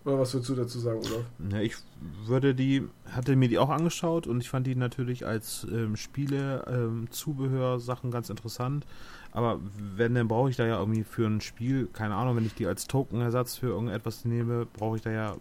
Oder 0.09 0.21
was 0.21 0.33
würdest 0.33 0.49
du 0.49 0.55
dazu 0.55 0.79
sagen, 0.79 1.01
Olaf? 1.01 1.25
Ja, 1.53 1.61
ich 1.61 1.77
würde 2.25 2.55
die, 2.55 2.83
hatte 3.13 3.37
mir 3.37 3.49
die 3.49 3.59
auch 3.59 3.69
angeschaut 3.69 4.27
und 4.27 4.41
ich 4.41 4.49
fand 4.49 4.67
die 4.67 4.75
natürlich 4.75 5.27
als 5.27 5.67
ähm, 5.71 5.97
Spiele, 5.97 6.65
ähm, 6.67 7.09
Zubehör, 7.11 7.79
Sachen 7.79 8.11
ganz 8.11 8.31
interessant. 8.31 8.87
Aber 9.33 9.61
wenn, 9.97 10.15
dann 10.15 10.27
brauche 10.27 10.49
ich 10.49 10.57
da 10.57 10.67
ja 10.67 10.79
irgendwie 10.79 11.05
für 11.05 11.27
ein 11.27 11.43
Spiel, 11.43 11.89
keine 11.93 12.15
Ahnung, 12.15 12.37
wenn 12.37 12.47
ich 12.47 12.55
die 12.55 12.67
als 12.67 12.87
Tokenersatz 12.87 13.57
für 13.57 13.67
irgendetwas 13.67 14.25
nehme, 14.25 14.67
brauche 14.73 14.97
ich 14.97 15.03
da 15.03 15.11
ja, 15.11 15.37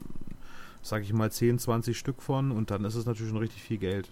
sag 0.82 1.02
ich 1.04 1.14
mal, 1.14 1.32
10, 1.32 1.60
20 1.60 1.98
Stück 1.98 2.22
von 2.22 2.52
und 2.52 2.70
dann 2.70 2.84
ist 2.84 2.96
es 2.96 3.06
natürlich 3.06 3.32
schon 3.32 3.40
richtig 3.40 3.62
viel 3.62 3.78
Geld. 3.78 4.10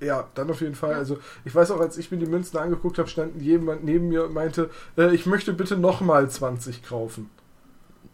Ja, 0.00 0.28
dann 0.34 0.50
auf 0.50 0.60
jeden 0.60 0.74
Fall. 0.74 0.92
Also 0.92 1.18
ich 1.46 1.54
weiß 1.54 1.70
auch, 1.70 1.80
als 1.80 1.96
ich 1.96 2.10
mir 2.10 2.18
die 2.18 2.26
Münzen 2.26 2.58
angeguckt 2.58 2.98
habe, 2.98 3.08
stand 3.08 3.40
jemand 3.40 3.84
neben 3.84 4.08
mir 4.08 4.26
und 4.26 4.34
meinte, 4.34 4.68
äh, 4.98 5.14
ich 5.14 5.24
möchte 5.24 5.54
bitte 5.54 5.78
nochmal 5.78 6.28
20 6.28 6.82
kaufen. 6.82 7.30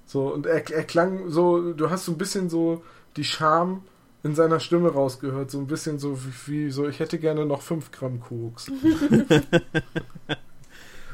So, 0.06 0.28
und 0.32 0.47
er, 0.47 0.68
er 0.70 0.85
klang 0.85 1.28
so, 1.31 1.72
du 1.72 1.90
hast 1.90 2.05
so 2.05 2.12
ein 2.12 2.18
bisschen 2.18 2.48
so 2.51 2.82
die 3.16 3.24
Scham 3.24 3.82
in 4.22 4.35
seiner 4.35 4.60
Stimme 4.60 4.90
rausgehört, 4.93 5.51
so 5.51 5.59
ein 5.59 5.66
bisschen 5.66 5.98
so 5.98 6.18
wie, 6.24 6.32
wie 6.66 6.70
so, 6.70 6.89
ich 6.89 6.98
hätte 7.01 7.18
gerne 7.18 7.44
noch 7.47 7.62
5 7.62 7.90
Gramm 7.90 8.20
Koks. 8.20 8.70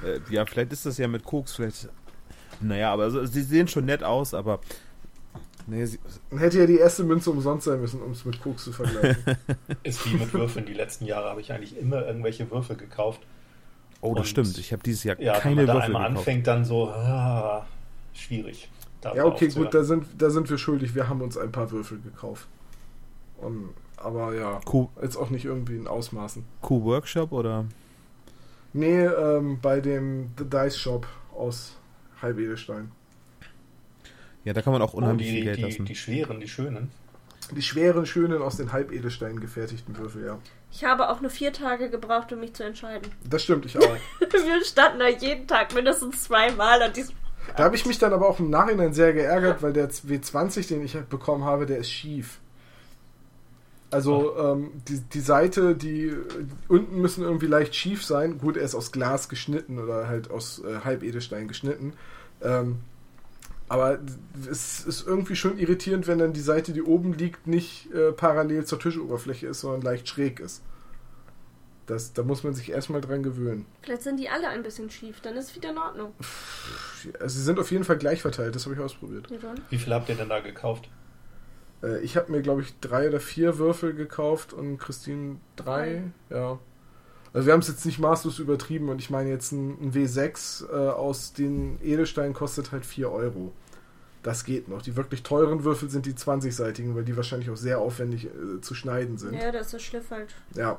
Äh, 0.03 0.21
ja, 0.31 0.47
vielleicht 0.47 0.73
ist 0.73 0.87
das 0.87 0.97
ja 0.97 1.07
mit 1.09 1.25
Koks, 1.25 1.53
vielleicht. 1.57 1.89
Naja, 2.61 2.91
aber 2.93 3.11
so, 3.11 3.25
sie 3.27 3.43
sehen 3.43 3.69
schon 3.69 3.85
nett 3.85 4.03
aus, 4.03 4.33
aber. 4.33 4.61
Nee, 5.67 5.85
sie, 5.85 5.99
Dann 6.31 6.39
hätte 6.39 6.59
ja 6.59 6.67
die 6.67 6.79
erste 6.79 7.05
Münze 7.05 7.31
umsonst 7.31 7.67
sein 7.67 7.81
müssen, 7.83 8.01
um 8.01 8.13
es 8.13 8.25
mit 8.25 8.41
Koks 8.43 8.65
zu 8.65 8.73
vergleichen. 8.73 9.37
Ist 9.83 10.05
wie 10.11 10.15
mit 10.17 10.33
Würfeln. 10.33 10.65
Die 10.65 10.73
letzten 10.73 11.05
Jahre 11.05 11.29
habe 11.29 11.43
ich 11.43 11.53
eigentlich 11.53 11.77
immer 11.79 12.07
irgendwelche 12.07 12.51
Würfel 12.51 12.77
gekauft. 12.77 13.21
oh, 14.01 14.15
das 14.15 14.21
Und- 14.23 14.29
stimmt. 14.29 14.57
Ich 14.59 14.73
habe 14.73 14.83
dieses 14.83 15.05
Jahr 15.05 15.21
Ja, 15.21 15.35
wenn 15.35 15.41
keine 15.43 15.55
man 15.57 15.67
da 15.67 15.75
Würfel 15.75 15.87
einmal 15.89 16.03
gekauft. 16.09 16.19
anfängt, 16.29 16.47
dann 16.47 16.65
so, 16.65 16.89
ah, 16.89 17.67
schwierig. 18.15 18.71
Da 19.01 19.15
ja, 19.15 19.25
okay, 19.25 19.49
gut, 19.49 19.73
da 19.75 19.83
sind, 19.85 20.07
da 20.19 20.31
sind 20.31 20.49
wir 20.51 20.59
schuldig. 20.59 20.95
Wir 20.95 21.09
haben 21.09 21.23
uns 21.23 21.37
ein 21.39 21.53
paar 21.53 21.71
Würfel 21.71 22.01
gekauft. 22.01 22.47
Und, 23.39 23.71
aber 23.97 24.35
ja, 24.35 24.61
Q, 24.65 24.89
jetzt 25.01 25.17
auch 25.17 25.31
nicht 25.31 25.45
irgendwie 25.45 25.77
in 25.77 25.87
Ausmaßen. 25.87 26.45
Q 26.61 26.85
Workshop 26.85 27.33
oder? 27.33 27.65
Nee, 28.73 29.05
ähm, 29.05 29.59
bei 29.61 29.81
dem 29.81 30.31
The 30.39 30.45
Dice 30.45 30.79
Shop 30.79 31.07
aus 31.35 31.77
Halbedelstein. 32.23 32.93
Ja, 34.45 34.53
da 34.53 34.63
kann 34.63 34.73
man 34.73 34.83
auch 34.83 34.95
Oh, 34.95 34.99
unheimlich 34.99 35.27
die, 35.29 35.33
viel 35.35 35.45
Geld 35.45 35.59
die, 35.59 35.63
lassen. 35.63 35.85
die 35.87 35.95
schweren, 35.97 36.41
die 36.41 36.49
schönen. 36.49 36.91
Die 37.51 37.63
schweren, 37.63 38.07
schönen 38.07 38.43
aus 38.43 38.57
den 38.59 38.73
Halbedelsteinen 38.73 39.41
gefertigten 39.41 39.97
Würfel, 39.99 40.25
ja. 40.25 40.39
Ich 40.71 40.85
habe 40.85 41.09
auch 41.09 41.21
nur 41.21 41.31
vier 41.31 41.53
Tage 41.53 41.91
gebraucht, 41.91 42.33
um 42.33 42.41
mich 42.41 42.55
zu 42.55 42.63
entscheiden. 42.63 43.11
Das 43.29 43.43
stimmt, 43.43 43.67
ich 43.67 43.77
auch. 43.77 43.83
Wir 44.21 44.65
standen 44.65 45.01
da 45.01 45.09
jeden 45.09 45.49
Tag 45.49 45.75
mindestens 45.75 46.23
zweimal 46.25 46.81
an 46.81 46.93
diesem. 46.93 47.17
Da 47.57 47.65
habe 47.65 47.77
ich 47.77 47.87
mich 47.87 47.99
dann 47.99 48.13
aber 48.13 48.29
auch 48.29 48.39
im 48.39 48.51
Nachhinein 48.51 48.93
sehr 48.93 49.13
geärgert, 49.13 49.63
weil 49.63 49.73
der 49.73 49.91
W20, 49.91 50.69
den 50.69 50.85
ich 50.85 50.95
bekommen 51.09 51.45
habe, 51.45 51.67
der 51.67 51.79
ist 51.79 51.91
schief. 51.91 52.41
Also 53.91 54.37
ähm, 54.39 54.71
die, 54.89 55.01
die 55.01 55.21
Seite, 55.21 55.75
die 55.75 56.15
unten 56.69 57.01
müssen 57.01 57.25
irgendwie 57.25 57.47
leicht 57.47 57.75
schief 57.75 58.05
sein. 58.05 58.39
Gut, 58.39 58.57
er 58.57 58.63
ist 58.63 58.77
aus 58.77 58.93
Glas 58.93 59.29
geschnitten 59.29 59.81
oder 59.81 60.07
halt 60.07 60.31
aus 60.31 60.63
äh, 60.65 60.81
Halbedelstein 60.85 61.49
geschnitten. 61.49 61.95
Ähm, 62.41 62.79
aber 63.69 63.99
es 64.51 64.85
ist 64.85 65.07
irgendwie 65.07 65.37
schon 65.37 65.59
irritierend, 65.59 66.07
wenn 66.07 66.19
dann 66.19 66.33
die 66.33 66.41
Seite, 66.41 66.73
die 66.73 66.83
oben 66.83 67.13
liegt, 67.13 67.47
nicht 67.47 67.93
äh, 67.93 68.13
parallel 68.13 68.65
zur 68.65 68.81
Tischoberfläche 68.81 69.49
ist, 69.49 69.61
sondern 69.61 69.83
leicht 69.83 70.09
schräg 70.09 70.41
ist. 70.41 70.63
Das, 71.91 72.13
da 72.13 72.23
muss 72.23 72.45
man 72.45 72.55
sich 72.55 72.71
erstmal 72.71 73.01
dran 73.01 73.25
gewöhnen. 73.25 73.67
Vielleicht 73.83 74.03
sind 74.03 74.19
die 74.19 74.29
alle 74.29 74.49
ein 74.49 74.63
bisschen 74.63 74.89
schief, 74.91 75.21
dann 75.21 75.37
ist 75.37 75.51
es 75.51 75.57
wieder 75.57 75.71
in 75.71 75.79
Ordnung. 75.79 76.15
Also 77.19 77.39
sie 77.39 77.43
sind 77.43 77.59
auf 77.59 77.71
jeden 77.73 77.83
Fall 77.83 77.99
gleich 77.99 78.23
verteilt, 78.23 78.55
das 78.55 78.65
habe 78.65 78.77
ich 78.77 78.81
ausprobiert. 78.81 79.29
Wie 79.71 79.79
viel 79.79 79.93
habt 79.93 80.09
ihr 80.09 80.15
denn 80.15 80.29
da 80.29 80.39
gekauft? 80.39 80.89
Äh, 81.83 81.99
ich 82.01 82.17
habe 82.17 82.31
mir, 82.31 82.43
glaube 82.43 82.63
ich, 82.63 82.79
drei 82.79 83.09
oder 83.09 83.19
vier 83.19 83.59
Würfel 83.59 83.93
gekauft 83.93 84.53
und 84.53 84.79
Christine 84.79 85.41
drei. 85.57 86.05
Ja. 86.29 86.61
Also 87.33 87.47
wir 87.47 87.53
haben 87.53 87.61
es 87.61 87.69
jetzt 87.69 87.85
nicht 87.85 87.99
maßlos 87.99 88.39
übertrieben 88.39 88.89
und 88.89 89.01
ich 89.01 89.11
meine 89.11 89.29
jetzt 89.29 89.51
ein, 89.51 89.77
ein 89.81 89.93
W6 89.93 90.71
äh, 90.71 90.91
aus 90.91 91.33
den 91.33 91.81
Edelsteinen 91.83 92.35
kostet 92.35 92.71
halt 92.71 92.87
4 92.87 93.11
Euro. 93.11 93.53
Das 94.23 94.45
geht 94.45 94.69
noch. 94.69 94.83
Die 94.83 94.97
wirklich 94.97 95.23
teuren 95.23 95.65
Würfel 95.65 95.89
sind 95.89 96.07
die 96.07 96.13
20-seitigen, 96.13 96.95
weil 96.95 97.05
die 97.05 97.17
wahrscheinlich 97.17 97.51
auch 97.51 97.57
sehr 97.57 97.79
aufwendig 97.79 98.27
äh, 98.27 98.61
zu 98.61 98.75
schneiden 98.75 99.17
sind. 99.17 99.35
Ja, 99.35 99.51
das 99.51 99.67
ist 99.67 99.73
der 99.73 99.79
Schliff 99.79 100.11
halt. 100.11 100.35
Ja. 100.55 100.79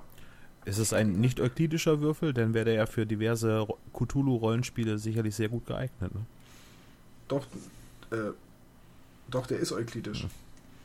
Ist 0.65 0.77
es 0.77 0.93
ein 0.93 1.13
nicht 1.13 1.39
euklidischer 1.39 2.01
Würfel? 2.01 2.33
Dann 2.33 2.53
wäre 2.53 2.65
der 2.65 2.73
ja 2.75 2.85
für 2.85 3.05
diverse 3.05 3.59
Ro- 3.59 3.77
Cthulhu-Rollenspiele 3.93 4.97
sicherlich 4.99 5.35
sehr 5.35 5.49
gut 5.49 5.65
geeignet. 5.65 6.13
Ne? 6.13 6.21
Doch, 7.27 7.45
äh, 8.11 8.31
doch, 9.29 9.47
der 9.47 9.59
ist 9.59 9.71
euklidisch. 9.71 10.27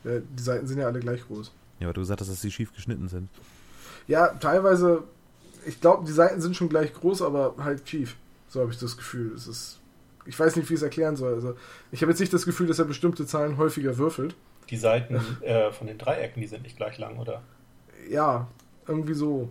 Äh, 0.03 0.21
die 0.37 0.41
Seiten 0.43 0.65
sind 0.67 0.79
ja 0.79 0.87
alle 0.87 0.99
gleich 0.99 1.21
groß. 1.27 1.51
Ja, 1.79 1.87
aber 1.87 1.93
du 1.93 2.01
gesagt 2.01 2.21
hast, 2.21 2.29
dass 2.29 2.41
sie 2.41 2.51
schief 2.51 2.73
geschnitten 2.73 3.07
sind. 3.07 3.29
Ja, 4.07 4.29
teilweise, 4.29 5.03
ich 5.65 5.79
glaube, 5.79 6.05
die 6.05 6.11
Seiten 6.13 6.41
sind 6.41 6.55
schon 6.55 6.69
gleich 6.69 6.93
groß, 6.93 7.21
aber 7.21 7.53
halt 7.59 7.87
schief. 7.87 8.15
So 8.49 8.61
habe 8.61 8.71
ich 8.71 8.79
das 8.79 8.97
Gefühl. 8.97 9.33
Es 9.35 9.47
ist, 9.47 9.79
ich 10.25 10.39
weiß 10.39 10.55
nicht, 10.55 10.69
wie 10.69 10.73
ich 10.73 10.79
es 10.79 10.83
erklären 10.83 11.17
soll. 11.17 11.35
Also, 11.35 11.55
ich 11.91 12.01
habe 12.01 12.11
jetzt 12.11 12.19
nicht 12.19 12.33
das 12.33 12.45
Gefühl, 12.45 12.65
dass 12.65 12.79
er 12.79 12.85
bestimmte 12.85 13.27
Zahlen 13.27 13.57
häufiger 13.57 13.97
würfelt. 13.97 14.35
Die 14.71 14.77
Seiten 14.77 15.19
äh, 15.41 15.71
von 15.71 15.85
den 15.85 15.97
Dreiecken, 15.99 16.41
die 16.41 16.47
sind 16.47 16.63
nicht 16.63 16.77
gleich 16.77 16.97
lang, 16.97 17.17
oder? 17.19 17.43
Ja, 18.09 18.47
irgendwie 18.87 19.13
so. 19.13 19.49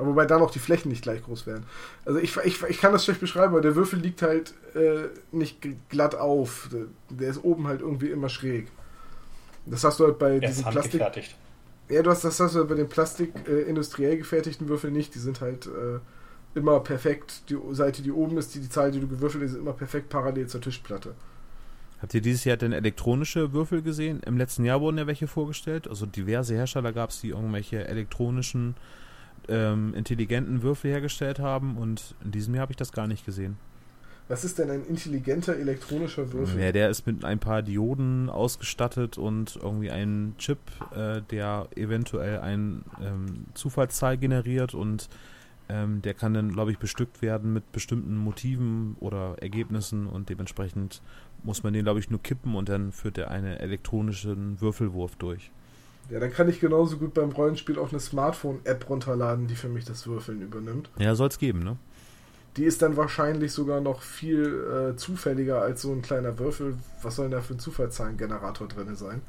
Aber 0.00 0.08
wobei 0.08 0.24
dann 0.24 0.40
auch 0.40 0.50
die 0.50 0.60
Flächen 0.60 0.90
nicht 0.90 1.02
gleich 1.02 1.22
groß 1.22 1.46
werden. 1.46 1.66
Also 2.06 2.18
ich, 2.18 2.34
ich, 2.38 2.62
ich 2.62 2.80
kann 2.80 2.90
das 2.90 3.04
schlecht 3.04 3.20
beschreiben, 3.20 3.52
aber 3.52 3.60
der 3.60 3.76
Würfel 3.76 3.98
liegt 3.98 4.22
halt 4.22 4.54
äh, 4.74 5.08
nicht 5.30 5.58
glatt 5.90 6.14
auf. 6.14 6.70
Der, 7.10 7.28
ist 7.28 7.44
oben 7.44 7.66
halt 7.66 7.82
irgendwie 7.82 8.08
immer 8.08 8.30
schräg. 8.30 8.68
Das 9.66 9.84
hast 9.84 10.00
du 10.00 10.06
halt 10.06 10.18
bei 10.18 10.38
diesen 10.38 10.64
ist 10.64 10.70
Plastik. 10.70 11.02
Ja, 11.90 12.02
du 12.02 12.08
hast, 12.08 12.24
das 12.24 12.40
hast 12.40 12.54
du 12.54 12.64
bei 12.64 12.76
den 12.76 12.88
Plastik 12.88 13.34
äh, 13.46 13.60
industriell 13.68 14.16
gefertigten 14.16 14.70
Würfeln 14.70 14.94
nicht. 14.94 15.14
Die 15.14 15.18
sind 15.18 15.42
halt 15.42 15.66
äh, 15.66 15.98
immer 16.58 16.80
perfekt. 16.80 17.50
Die 17.50 17.58
Seite, 17.72 18.00
die 18.00 18.10
oben 18.10 18.38
ist, 18.38 18.54
die, 18.54 18.60
die 18.60 18.70
Zahl, 18.70 18.92
die 18.92 19.00
du 19.00 19.06
gewürfelt 19.06 19.44
hast, 19.44 19.50
ist 19.50 19.58
immer 19.58 19.74
perfekt 19.74 20.08
parallel 20.08 20.46
zur 20.46 20.62
Tischplatte. 20.62 21.14
Habt 22.00 22.14
ihr 22.14 22.22
dieses 22.22 22.44
Jahr 22.44 22.56
denn 22.56 22.72
elektronische 22.72 23.52
Würfel 23.52 23.82
gesehen? 23.82 24.22
Im 24.24 24.38
letzten 24.38 24.64
Jahr 24.64 24.80
wurden 24.80 24.96
ja 24.96 25.06
welche 25.06 25.26
vorgestellt. 25.26 25.86
Also 25.88 26.06
diverse 26.06 26.54
Hersteller 26.54 26.94
gab 26.94 27.10
es, 27.10 27.20
die 27.20 27.28
irgendwelche 27.28 27.86
elektronischen, 27.86 28.76
ähm, 29.50 29.92
intelligenten 29.94 30.62
Würfel 30.62 30.90
hergestellt 30.92 31.38
haben. 31.38 31.76
Und 31.76 32.14
in 32.24 32.30
diesem 32.30 32.54
Jahr 32.54 32.62
habe 32.62 32.72
ich 32.72 32.78
das 32.78 32.92
gar 32.92 33.06
nicht 33.06 33.26
gesehen. 33.26 33.56
Was 34.28 34.44
ist 34.44 34.58
denn 34.58 34.70
ein 34.70 34.86
intelligenter 34.86 35.56
elektronischer 35.56 36.32
Würfel? 36.32 36.62
Ja, 36.62 36.72
der 36.72 36.88
ist 36.88 37.06
mit 37.06 37.24
ein 37.24 37.40
paar 37.40 37.62
Dioden 37.62 38.30
ausgestattet 38.30 39.18
und 39.18 39.58
irgendwie 39.60 39.90
ein 39.90 40.34
Chip, 40.38 40.60
äh, 40.94 41.20
der 41.30 41.66
eventuell 41.74 42.38
eine 42.38 42.82
ähm, 43.02 43.46
Zufallszahl 43.54 44.16
generiert 44.16 44.72
und 44.74 45.08
Ähm, 45.72 46.02
der 46.02 46.14
kann 46.14 46.34
dann, 46.34 46.50
glaube 46.50 46.72
ich, 46.72 46.78
bestückt 46.78 47.22
werden 47.22 47.52
mit 47.52 47.70
bestimmten 47.70 48.16
Motiven 48.16 48.96
oder 48.98 49.36
Ergebnissen 49.40 50.08
und 50.08 50.28
dementsprechend 50.28 51.00
muss 51.44 51.62
man 51.62 51.72
den, 51.72 51.84
glaube 51.84 52.00
ich, 52.00 52.10
nur 52.10 52.20
kippen 52.20 52.56
und 52.56 52.68
dann 52.68 52.90
führt 52.90 53.18
er 53.18 53.30
einen 53.30 53.56
elektronischen 53.56 54.60
Würfelwurf 54.60 55.14
durch. 55.14 55.52
Ja, 56.08 56.18
dann 56.18 56.32
kann 56.32 56.48
ich 56.48 56.60
genauso 56.60 56.96
gut 56.96 57.14
beim 57.14 57.30
Rollenspiel 57.30 57.78
auch 57.78 57.90
eine 57.90 58.00
Smartphone-App 58.00 58.88
runterladen, 58.88 59.46
die 59.46 59.54
für 59.54 59.68
mich 59.68 59.84
das 59.84 60.06
Würfeln 60.06 60.42
übernimmt. 60.42 60.90
Ja, 60.98 61.14
soll 61.14 61.28
es 61.28 61.38
geben, 61.38 61.62
ne? 61.62 61.76
Die 62.56 62.64
ist 62.64 62.82
dann 62.82 62.96
wahrscheinlich 62.96 63.52
sogar 63.52 63.80
noch 63.80 64.02
viel 64.02 64.92
äh, 64.92 64.96
zufälliger 64.96 65.62
als 65.62 65.82
so 65.82 65.92
ein 65.92 66.02
kleiner 66.02 66.36
Würfel. 66.38 66.74
Was 67.02 67.16
soll 67.16 67.26
denn 67.26 67.32
da 67.32 67.40
für 67.40 67.54
ein 67.54 67.60
Zufallszahlengenerator 67.60 68.66
drin 68.66 68.96
sein? 68.96 69.22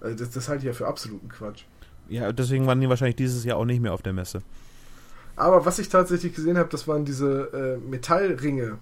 Also 0.00 0.16
das, 0.16 0.30
das 0.30 0.48
halte 0.48 0.62
ich 0.62 0.66
ja 0.66 0.72
für 0.72 0.88
absoluten 0.88 1.28
Quatsch. 1.28 1.62
Ja, 2.08 2.32
deswegen 2.32 2.66
waren 2.66 2.80
die 2.80 2.88
wahrscheinlich 2.88 3.16
dieses 3.16 3.44
Jahr 3.44 3.56
auch 3.56 3.64
nicht 3.64 3.80
mehr 3.80 3.92
auf 3.92 4.02
der 4.02 4.12
Messe. 4.12 4.42
Aber 5.36 5.64
was 5.64 5.78
ich 5.78 5.88
tatsächlich 5.88 6.34
gesehen 6.34 6.58
habe, 6.58 6.68
das 6.70 6.88
waren 6.88 7.04
diese 7.04 7.78
äh, 7.84 7.88
Metallringe. 7.88 8.78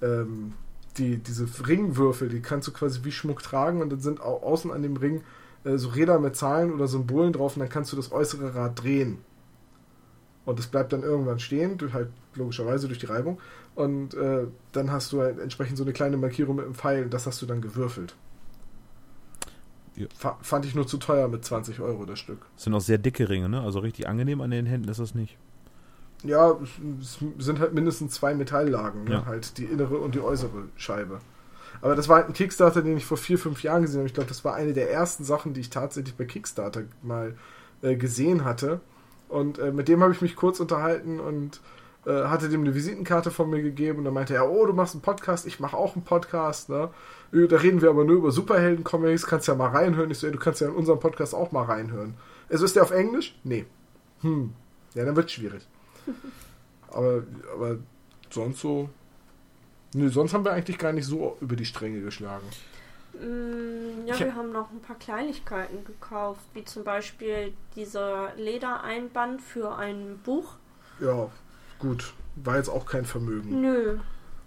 Ähm, 0.00 0.54
die, 0.98 1.18
diese 1.18 1.46
Ringwürfel, 1.66 2.28
die 2.28 2.40
kannst 2.40 2.68
du 2.68 2.72
quasi 2.72 3.00
wie 3.04 3.12
Schmuck 3.12 3.42
tragen 3.42 3.80
und 3.80 3.90
dann 3.90 4.00
sind 4.00 4.20
au 4.20 4.42
außen 4.42 4.70
an 4.70 4.82
dem 4.82 4.96
Ring 4.96 5.22
äh, 5.64 5.76
so 5.76 5.88
Räder 5.90 6.18
mit 6.18 6.36
Zahlen 6.36 6.72
oder 6.72 6.88
Symbolen 6.88 7.32
drauf 7.32 7.56
und 7.56 7.60
dann 7.60 7.68
kannst 7.68 7.92
du 7.92 7.96
das 7.96 8.12
äußere 8.12 8.54
Rad 8.54 8.82
drehen. 8.82 9.18
Und 10.44 10.58
es 10.58 10.66
bleibt 10.66 10.92
dann 10.92 11.02
irgendwann 11.02 11.38
stehen, 11.38 11.78
durch, 11.78 11.92
halt 11.92 12.08
logischerweise 12.34 12.88
durch 12.88 12.98
die 12.98 13.06
Reibung. 13.06 13.38
Und 13.74 14.14
äh, 14.14 14.46
dann 14.72 14.90
hast 14.90 15.12
du 15.12 15.20
halt 15.20 15.38
entsprechend 15.38 15.78
so 15.78 15.84
eine 15.84 15.92
kleine 15.92 16.16
Markierung 16.16 16.56
mit 16.56 16.64
einem 16.64 16.74
Pfeil 16.74 17.04
und 17.04 17.14
das 17.14 17.26
hast 17.26 17.40
du 17.40 17.46
dann 17.46 17.60
gewürfelt. 17.60 18.16
Ja. 19.94 20.06
Fand 20.40 20.64
ich 20.64 20.74
nur 20.74 20.86
zu 20.86 20.96
teuer 20.96 21.28
mit 21.28 21.44
20 21.44 21.80
Euro 21.80 22.04
das 22.04 22.18
Stück. 22.18 22.46
Das 22.54 22.64
sind 22.64 22.74
auch 22.74 22.80
sehr 22.80 22.98
dicke 22.98 23.28
Ringe, 23.28 23.48
ne? 23.48 23.60
Also 23.60 23.78
richtig 23.78 24.08
angenehm 24.08 24.40
an 24.40 24.50
den 24.50 24.66
Händen 24.66 24.88
ist 24.88 25.00
das 25.00 25.14
nicht. 25.14 25.36
Ja, 26.24 26.56
es 27.00 27.18
sind 27.38 27.60
halt 27.60 27.74
mindestens 27.74 28.12
zwei 28.14 28.34
Metalllagen, 28.34 29.04
ne? 29.04 29.10
Ja. 29.12 29.26
halt 29.26 29.58
die 29.58 29.64
innere 29.64 29.98
und 29.98 30.14
die 30.14 30.20
äußere 30.20 30.68
Scheibe. 30.76 31.20
Aber 31.80 31.96
das 31.96 32.08
war 32.08 32.16
halt 32.16 32.28
ein 32.28 32.32
Kickstarter, 32.34 32.82
den 32.82 32.96
ich 32.96 33.06
vor 33.06 33.16
vier, 33.16 33.38
fünf 33.38 33.62
Jahren 33.62 33.82
gesehen 33.82 34.00
habe. 34.00 34.08
Ich 34.08 34.14
glaube, 34.14 34.28
das 34.28 34.44
war 34.44 34.54
eine 34.54 34.72
der 34.72 34.90
ersten 34.90 35.24
Sachen, 35.24 35.54
die 35.54 35.60
ich 35.60 35.70
tatsächlich 35.70 36.14
bei 36.16 36.24
Kickstarter 36.24 36.82
mal 37.02 37.36
äh, 37.82 37.96
gesehen 37.96 38.44
hatte. 38.44 38.80
Und 39.28 39.58
äh, 39.58 39.72
mit 39.72 39.88
dem 39.88 40.02
habe 40.02 40.12
ich 40.12 40.20
mich 40.20 40.36
kurz 40.36 40.60
unterhalten 40.60 41.18
und 41.18 41.60
äh, 42.06 42.24
hatte 42.24 42.48
dem 42.48 42.60
eine 42.62 42.74
Visitenkarte 42.74 43.30
von 43.30 43.48
mir 43.50 43.62
gegeben. 43.62 43.98
Und 43.98 44.04
dann 44.04 44.14
meinte 44.14 44.34
er, 44.34 44.50
oh, 44.50 44.66
du 44.66 44.72
machst 44.72 44.94
einen 44.94 45.02
Podcast, 45.02 45.46
ich 45.46 45.60
mache 45.60 45.76
auch 45.76 45.94
einen 45.94 46.04
Podcast. 46.04 46.68
Ne? 46.68 46.90
Äh, 47.32 47.46
Da 47.48 47.56
reden 47.56 47.80
wir 47.80 47.90
aber 47.90 48.04
nur 48.04 48.16
über 48.16 48.30
Superhelden-Comics, 48.30 49.26
kannst 49.26 49.48
ja 49.48 49.54
mal 49.54 49.70
reinhören. 49.70 50.10
Ich 50.10 50.18
so, 50.18 50.26
ey, 50.26 50.32
du 50.32 50.38
kannst 50.38 50.60
ja 50.60 50.68
in 50.68 50.74
unserem 50.74 51.00
Podcast 51.00 51.34
auch 51.34 51.52
mal 51.52 51.64
reinhören. 51.64 52.14
Also 52.50 52.64
ist 52.64 52.76
der 52.76 52.82
auf 52.82 52.90
Englisch? 52.90 53.38
Nee. 53.44 53.66
Hm. 54.20 54.52
Ja, 54.94 55.04
dann 55.04 55.16
wird 55.16 55.30
schwierig. 55.30 55.66
aber, 56.90 57.22
aber 57.54 57.78
sonst 58.30 58.60
so. 58.60 58.90
Nö, 59.94 60.08
sonst 60.08 60.32
haben 60.34 60.44
wir 60.44 60.52
eigentlich 60.52 60.78
gar 60.78 60.92
nicht 60.92 61.06
so 61.06 61.36
über 61.40 61.56
die 61.56 61.64
Stränge 61.66 62.00
geschlagen. 62.00 62.46
Mm, 63.14 64.06
Ja, 64.06 64.14
Tja. 64.14 64.26
wir 64.26 64.34
haben 64.34 64.52
noch 64.52 64.70
ein 64.70 64.80
paar 64.80 64.96
Kleinigkeiten 64.96 65.84
gekauft, 65.84 66.40
wie 66.54 66.64
zum 66.64 66.82
Beispiel 66.84 67.52
dieser 67.76 68.34
Ledereinband 68.36 69.42
für 69.42 69.76
ein 69.76 70.18
Buch. 70.24 70.54
Ja, 71.00 71.28
gut. 71.78 72.14
War 72.36 72.56
jetzt 72.56 72.68
auch 72.70 72.86
kein 72.86 73.04
Vermögen. 73.04 73.60
Nö, 73.60 73.98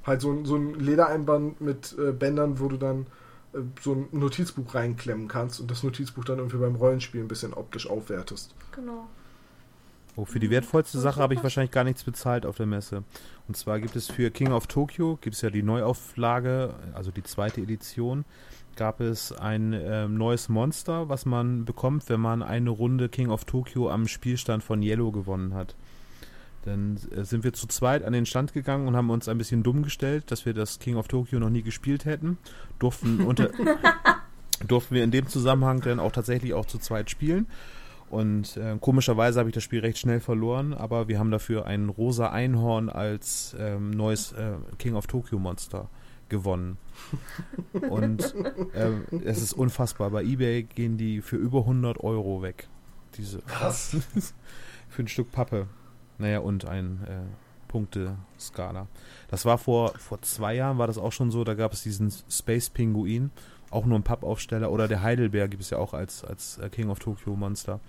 Halt 0.05 0.21
so, 0.21 0.31
ein- 0.31 0.45
so 0.45 0.55
ein 0.55 0.75
Ledereinband 0.79 1.61
mit 1.61 1.95
äh, 1.97 2.11
Bändern, 2.11 2.59
wo 2.59 2.67
du 2.67 2.77
dann 2.77 3.07
äh, 3.53 3.59
so 3.81 3.93
ein 3.93 4.07
Notizbuch 4.11 4.75
reinklemmen 4.75 5.27
kannst 5.27 5.59
und 5.59 5.69
das 5.71 5.81
Notizbuch 5.83 6.23
dann 6.25 6.37
irgendwie 6.37 6.57
beim 6.57 6.75
Rollenspiel 6.75 7.21
ein 7.21 7.27
bisschen 7.27 7.53
optisch 7.53 7.87
aufwertest. 7.89 8.53
genau. 8.71 9.07
Oh, 10.17 10.23
für 10.23 10.39
die 10.39 10.49
wertvollste 10.49 10.99
Sache 10.99 11.19
habe 11.19 11.33
ich 11.33 11.43
wahrscheinlich 11.43 11.71
gar 11.71 11.83
nichts 11.83 12.03
bezahlt 12.03 12.45
auf 12.45 12.55
der 12.55 12.65
Messe. 12.65 13.03
Und 13.47 13.57
zwar 13.57 13.81
gibt 13.81 13.97
es 13.97 14.07
für 14.07 14.31
King 14.31 14.53
of 14.53 14.67
Tokyo, 14.67 15.17
gibt 15.19 15.35
es 15.35 15.41
ja 15.41 15.49
die 15.49 15.63
Neuauflage, 15.63 16.73
also 16.93 17.11
die 17.11 17.23
zweite 17.23 17.61
Edition, 17.61 18.23
gab 18.77 19.01
es 19.01 19.33
ein 19.33 19.73
ähm, 19.73 20.17
neues 20.17 20.47
Monster, 20.47 21.09
was 21.09 21.25
man 21.25 21.65
bekommt, 21.65 22.07
wenn 22.07 22.21
man 22.21 22.43
eine 22.43 22.69
Runde 22.69 23.09
King 23.09 23.29
of 23.29 23.43
Tokyo 23.43 23.89
am 23.89 24.07
Spielstand 24.07 24.63
von 24.63 24.81
Yellow 24.81 25.11
gewonnen 25.11 25.53
hat. 25.53 25.75
Dann 26.63 26.97
äh, 27.15 27.23
sind 27.23 27.43
wir 27.43 27.51
zu 27.51 27.67
zweit 27.67 28.03
an 28.03 28.13
den 28.13 28.25
Stand 28.25 28.53
gegangen 28.53 28.87
und 28.87 28.95
haben 28.95 29.09
uns 29.09 29.27
ein 29.27 29.37
bisschen 29.37 29.63
dumm 29.63 29.83
gestellt, 29.83 30.31
dass 30.31 30.45
wir 30.45 30.53
das 30.53 30.79
King 30.79 30.95
of 30.95 31.09
Tokyo 31.09 31.39
noch 31.39 31.49
nie 31.49 31.61
gespielt 31.61 32.05
hätten. 32.05 32.37
Durften, 32.79 33.21
unter, 33.21 33.49
durften 34.67 34.95
wir 34.95 35.03
in 35.03 35.11
dem 35.11 35.27
Zusammenhang 35.27 35.81
dann 35.81 35.99
auch 35.99 36.11
tatsächlich 36.11 36.53
auch 36.53 36.65
zu 36.65 36.77
zweit 36.77 37.09
spielen. 37.09 37.47
Und 38.15 38.55
äh, 38.55 38.77
komischerweise 38.79 39.39
habe 39.39 39.49
ich 39.49 39.53
das 39.53 39.65
Spiel 39.65 39.81
recht 39.81 39.97
schnell 39.97 40.21
verloren, 40.21 40.73
aber 40.73 41.09
wir 41.09 41.19
haben 41.19 41.31
dafür 41.31 41.65
ein 41.65 41.89
rosa 41.89 42.29
Einhorn 42.29 42.87
als 42.87 43.53
ähm, 43.59 43.91
neues 43.91 44.31
äh, 44.31 44.53
King 44.79 44.95
of 44.95 45.05
Tokyo 45.05 45.37
Monster 45.37 45.89
gewonnen. 46.29 46.77
Und 47.89 48.33
ähm, 48.73 49.03
es 49.25 49.41
ist 49.41 49.51
unfassbar. 49.51 50.11
Bei 50.11 50.23
eBay 50.23 50.63
gehen 50.63 50.95
die 50.95 51.19
für 51.19 51.35
über 51.35 51.59
100 51.59 51.99
Euro 52.05 52.41
weg. 52.41 52.69
Diese 53.17 53.39
Krass. 53.39 53.97
für 54.87 55.03
ein 55.03 55.09
Stück 55.09 55.33
Pappe. 55.33 55.67
Naja, 56.17 56.39
und 56.39 56.63
ein 56.63 57.01
äh, 57.09 57.67
Punkteskala. 57.67 58.87
Das 59.27 59.43
war 59.43 59.57
vor, 59.57 59.89
vor 59.97 60.21
zwei 60.21 60.55
Jahren, 60.55 60.77
war 60.77 60.87
das 60.87 60.97
auch 60.97 61.11
schon 61.11 61.31
so, 61.31 61.43
da 61.43 61.53
gab 61.53 61.73
es 61.73 61.83
diesen 61.83 62.13
Space 62.29 62.69
Pinguin, 62.69 63.31
auch 63.75 63.85
nur 63.85 63.99
ein 63.99 64.03
Pappaufsteller, 64.03 64.71
oder 64.71 64.87
der 64.87 65.03
Heidelbeer 65.03 65.47
gibt 65.47 65.63
es 65.63 65.69
ja 65.69 65.77
auch 65.77 65.93
als, 65.93 66.23
als 66.23 66.57
äh, 66.57 66.69
King 66.69 66.89
of 66.89 66.99
Tokyo 66.99 67.35
Monster. 67.35 67.79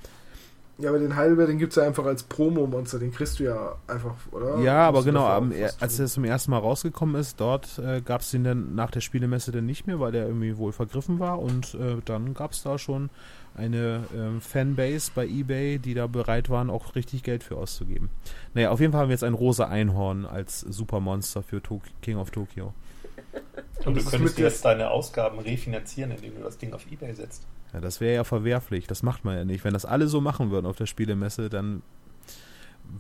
Ja, 0.79 0.91
aber 0.91 0.99
den 0.99 1.17
Heidelbeer, 1.17 1.47
den 1.47 1.59
gibt 1.59 1.73
es 1.73 1.77
ja 1.77 1.85
einfach 1.85 2.05
als 2.05 2.23
Promo-Monster, 2.25 2.99
den 2.99 3.11
kriegst 3.11 3.39
du 3.39 3.45
ja 3.45 3.77
einfach, 3.87 4.15
oder? 4.31 4.59
Ja, 4.59 4.87
aber 4.87 5.05
genau, 5.05 5.25
am, 5.25 5.51
als 5.81 5.99
er 5.99 6.07
zum 6.07 6.25
ersten 6.25 6.51
Mal 6.51 6.59
rausgekommen 6.59 7.17
ist, 7.17 7.41
dort 7.41 7.79
äh, 7.79 8.03
gab 8.03 8.21
es 8.21 8.31
den 8.31 8.45
dann 8.45 8.75
nach 8.75 8.91
der 8.91 9.01
Spielemesse 9.01 9.53
dann 9.53 9.65
nicht 9.65 9.87
mehr, 9.87 10.01
weil 10.01 10.13
der 10.13 10.27
irgendwie 10.27 10.59
wohl 10.59 10.73
vergriffen 10.73 11.19
war 11.19 11.41
und 11.41 11.75
äh, 11.77 11.97
dann 12.05 12.35
gab 12.35 12.53
es 12.53 12.63
da 12.63 12.79
schon 12.79 13.09
eine 13.55 14.05
ähm, 14.15 14.43
Fanbase 14.43 15.13
bei 15.15 15.27
eBay, 15.27 15.79
die 15.79 15.95
da 15.95 16.07
bereit 16.09 16.51
waren, 16.51 16.69
auch 16.69 16.95
richtig 16.95 17.23
Geld 17.23 17.43
für 17.43 17.57
auszugeben. 17.57 18.11
Naja, 18.53 18.71
auf 18.71 18.81
jeden 18.81 18.93
Fall 18.93 19.01
haben 19.01 19.09
wir 19.09 19.15
jetzt 19.15 19.25
ein 19.25 19.33
rosa 19.33 19.69
Einhorn 19.69 20.27
als 20.27 20.61
Supermonster 20.61 21.43
für 21.43 21.63
Tok 21.63 21.85
King 22.03 22.19
of 22.19 22.31
Tokyo. 22.31 22.75
Und 23.85 23.97
du 23.97 24.05
könntest 24.05 24.39
jetzt 24.39 24.65
deine 24.65 24.91
Ausgaben 24.91 25.39
refinanzieren, 25.39 26.11
indem 26.11 26.37
du 26.37 26.43
das 26.43 26.59
Ding 26.59 26.73
auf 26.73 26.91
Ebay 26.91 27.15
setzt. 27.15 27.47
Ja, 27.73 27.81
das 27.81 28.01
wäre 28.01 28.15
ja 28.15 28.25
verwerflich, 28.25 28.87
das 28.87 29.03
macht 29.03 29.25
man 29.25 29.37
ja 29.37 29.45
nicht. 29.45 29.65
Wenn 29.65 29.75
das 29.75 29.85
alle 29.85 30.09
so 30.09 30.21
machen 30.21 30.51
würden 30.51 30.67
auf 30.67 30.77
der 30.77 30.87
Spielemesse, 30.87 31.49
dann 31.49 31.83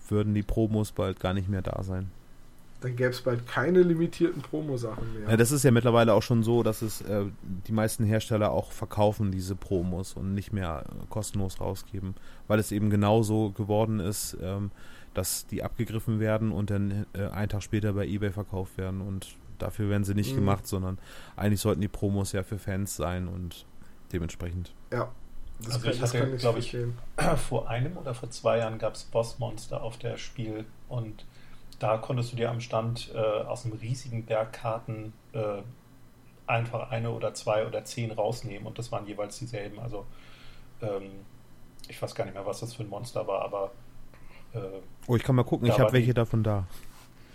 würden 0.08 0.34
die 0.34 0.42
Promos 0.42 0.92
bald 0.92 1.20
gar 1.20 1.34
nicht 1.34 1.48
mehr 1.48 1.62
da 1.62 1.82
sein. 1.82 2.10
Dann 2.80 2.94
gäbe 2.94 3.10
es 3.10 3.22
bald 3.22 3.46
keine 3.46 3.82
limitierten 3.82 4.42
Promo-Sachen 4.42 5.14
mehr. 5.14 5.30
Ja, 5.30 5.36
das 5.36 5.50
ist 5.50 5.64
ja 5.64 5.70
mittlerweile 5.70 6.12
auch 6.12 6.22
schon 6.22 6.42
so, 6.42 6.62
dass 6.62 6.82
es 6.82 7.00
äh, 7.00 7.24
die 7.66 7.72
meisten 7.72 8.04
Hersteller 8.04 8.50
auch 8.50 8.70
verkaufen 8.70 9.32
diese 9.32 9.56
Promos 9.56 10.12
und 10.12 10.34
nicht 10.34 10.52
mehr 10.52 10.84
äh, 10.86 11.06
kostenlos 11.08 11.60
rausgeben, 11.60 12.14
weil 12.48 12.58
es 12.58 12.72
eben 12.72 12.90
genauso 12.90 13.50
geworden 13.50 13.98
ist, 13.98 14.36
ähm, 14.42 14.70
dass 15.14 15.46
die 15.46 15.62
abgegriffen 15.62 16.20
werden 16.20 16.52
und 16.52 16.70
dann 16.70 17.06
äh, 17.14 17.28
einen 17.28 17.48
Tag 17.48 17.62
später 17.62 17.94
bei 17.94 18.06
eBay 18.06 18.30
verkauft 18.30 18.76
werden 18.76 19.00
und 19.00 19.36
dafür 19.58 19.88
werden 19.90 20.04
sie 20.04 20.14
nicht 20.14 20.32
Mhm. 20.32 20.36
gemacht, 20.36 20.66
sondern 20.66 20.98
eigentlich 21.36 21.60
sollten 21.60 21.80
die 21.80 21.88
Promos 21.88 22.32
ja 22.32 22.42
für 22.42 22.58
Fans 22.58 22.96
sein 22.96 23.28
und 23.28 23.66
dementsprechend. 24.12 24.72
ja. 24.92 25.08
Das 25.58 25.72
Also 25.82 25.86
kann, 25.86 25.94
ich 25.94 26.02
hatte, 26.02 26.36
kann 26.36 26.56
ich. 26.58 26.76
Vor 27.48 27.66
einem 27.70 27.96
oder 27.96 28.12
vor 28.12 28.28
zwei 28.28 28.58
Jahren 28.58 28.78
gab 28.78 28.92
es 28.94 29.04
Bossmonster 29.04 29.82
auf 29.82 29.96
der 29.96 30.18
Spiel 30.18 30.66
und 30.90 31.24
da 31.78 31.96
konntest 31.96 32.32
du 32.32 32.36
dir 32.36 32.50
am 32.50 32.60
Stand 32.60 33.10
äh, 33.14 33.18
aus 33.18 33.64
einem 33.64 33.72
riesigen 33.78 34.26
Berg 34.26 34.52
Karten 34.52 35.14
äh, 35.32 35.62
einfach 36.46 36.90
eine 36.90 37.08
oder 37.10 37.32
zwei 37.32 37.66
oder 37.66 37.86
zehn 37.86 38.10
rausnehmen 38.10 38.66
und 38.66 38.78
das 38.78 38.92
waren 38.92 39.06
jeweils 39.06 39.38
dieselben. 39.38 39.78
Also 39.80 40.04
ähm, 40.82 41.04
ich 41.88 42.02
weiß 42.02 42.14
gar 42.14 42.26
nicht 42.26 42.34
mehr, 42.34 42.44
was 42.44 42.60
das 42.60 42.74
für 42.74 42.82
ein 42.82 42.90
Monster 42.90 43.26
war, 43.26 43.40
aber 43.42 43.70
äh, 44.52 44.58
Oh, 45.06 45.16
ich 45.16 45.22
kann 45.22 45.36
mal 45.36 45.42
gucken, 45.44 45.68
ich 45.68 45.78
habe 45.80 45.94
welche 45.94 46.12
davon 46.12 46.42
da. 46.42 46.66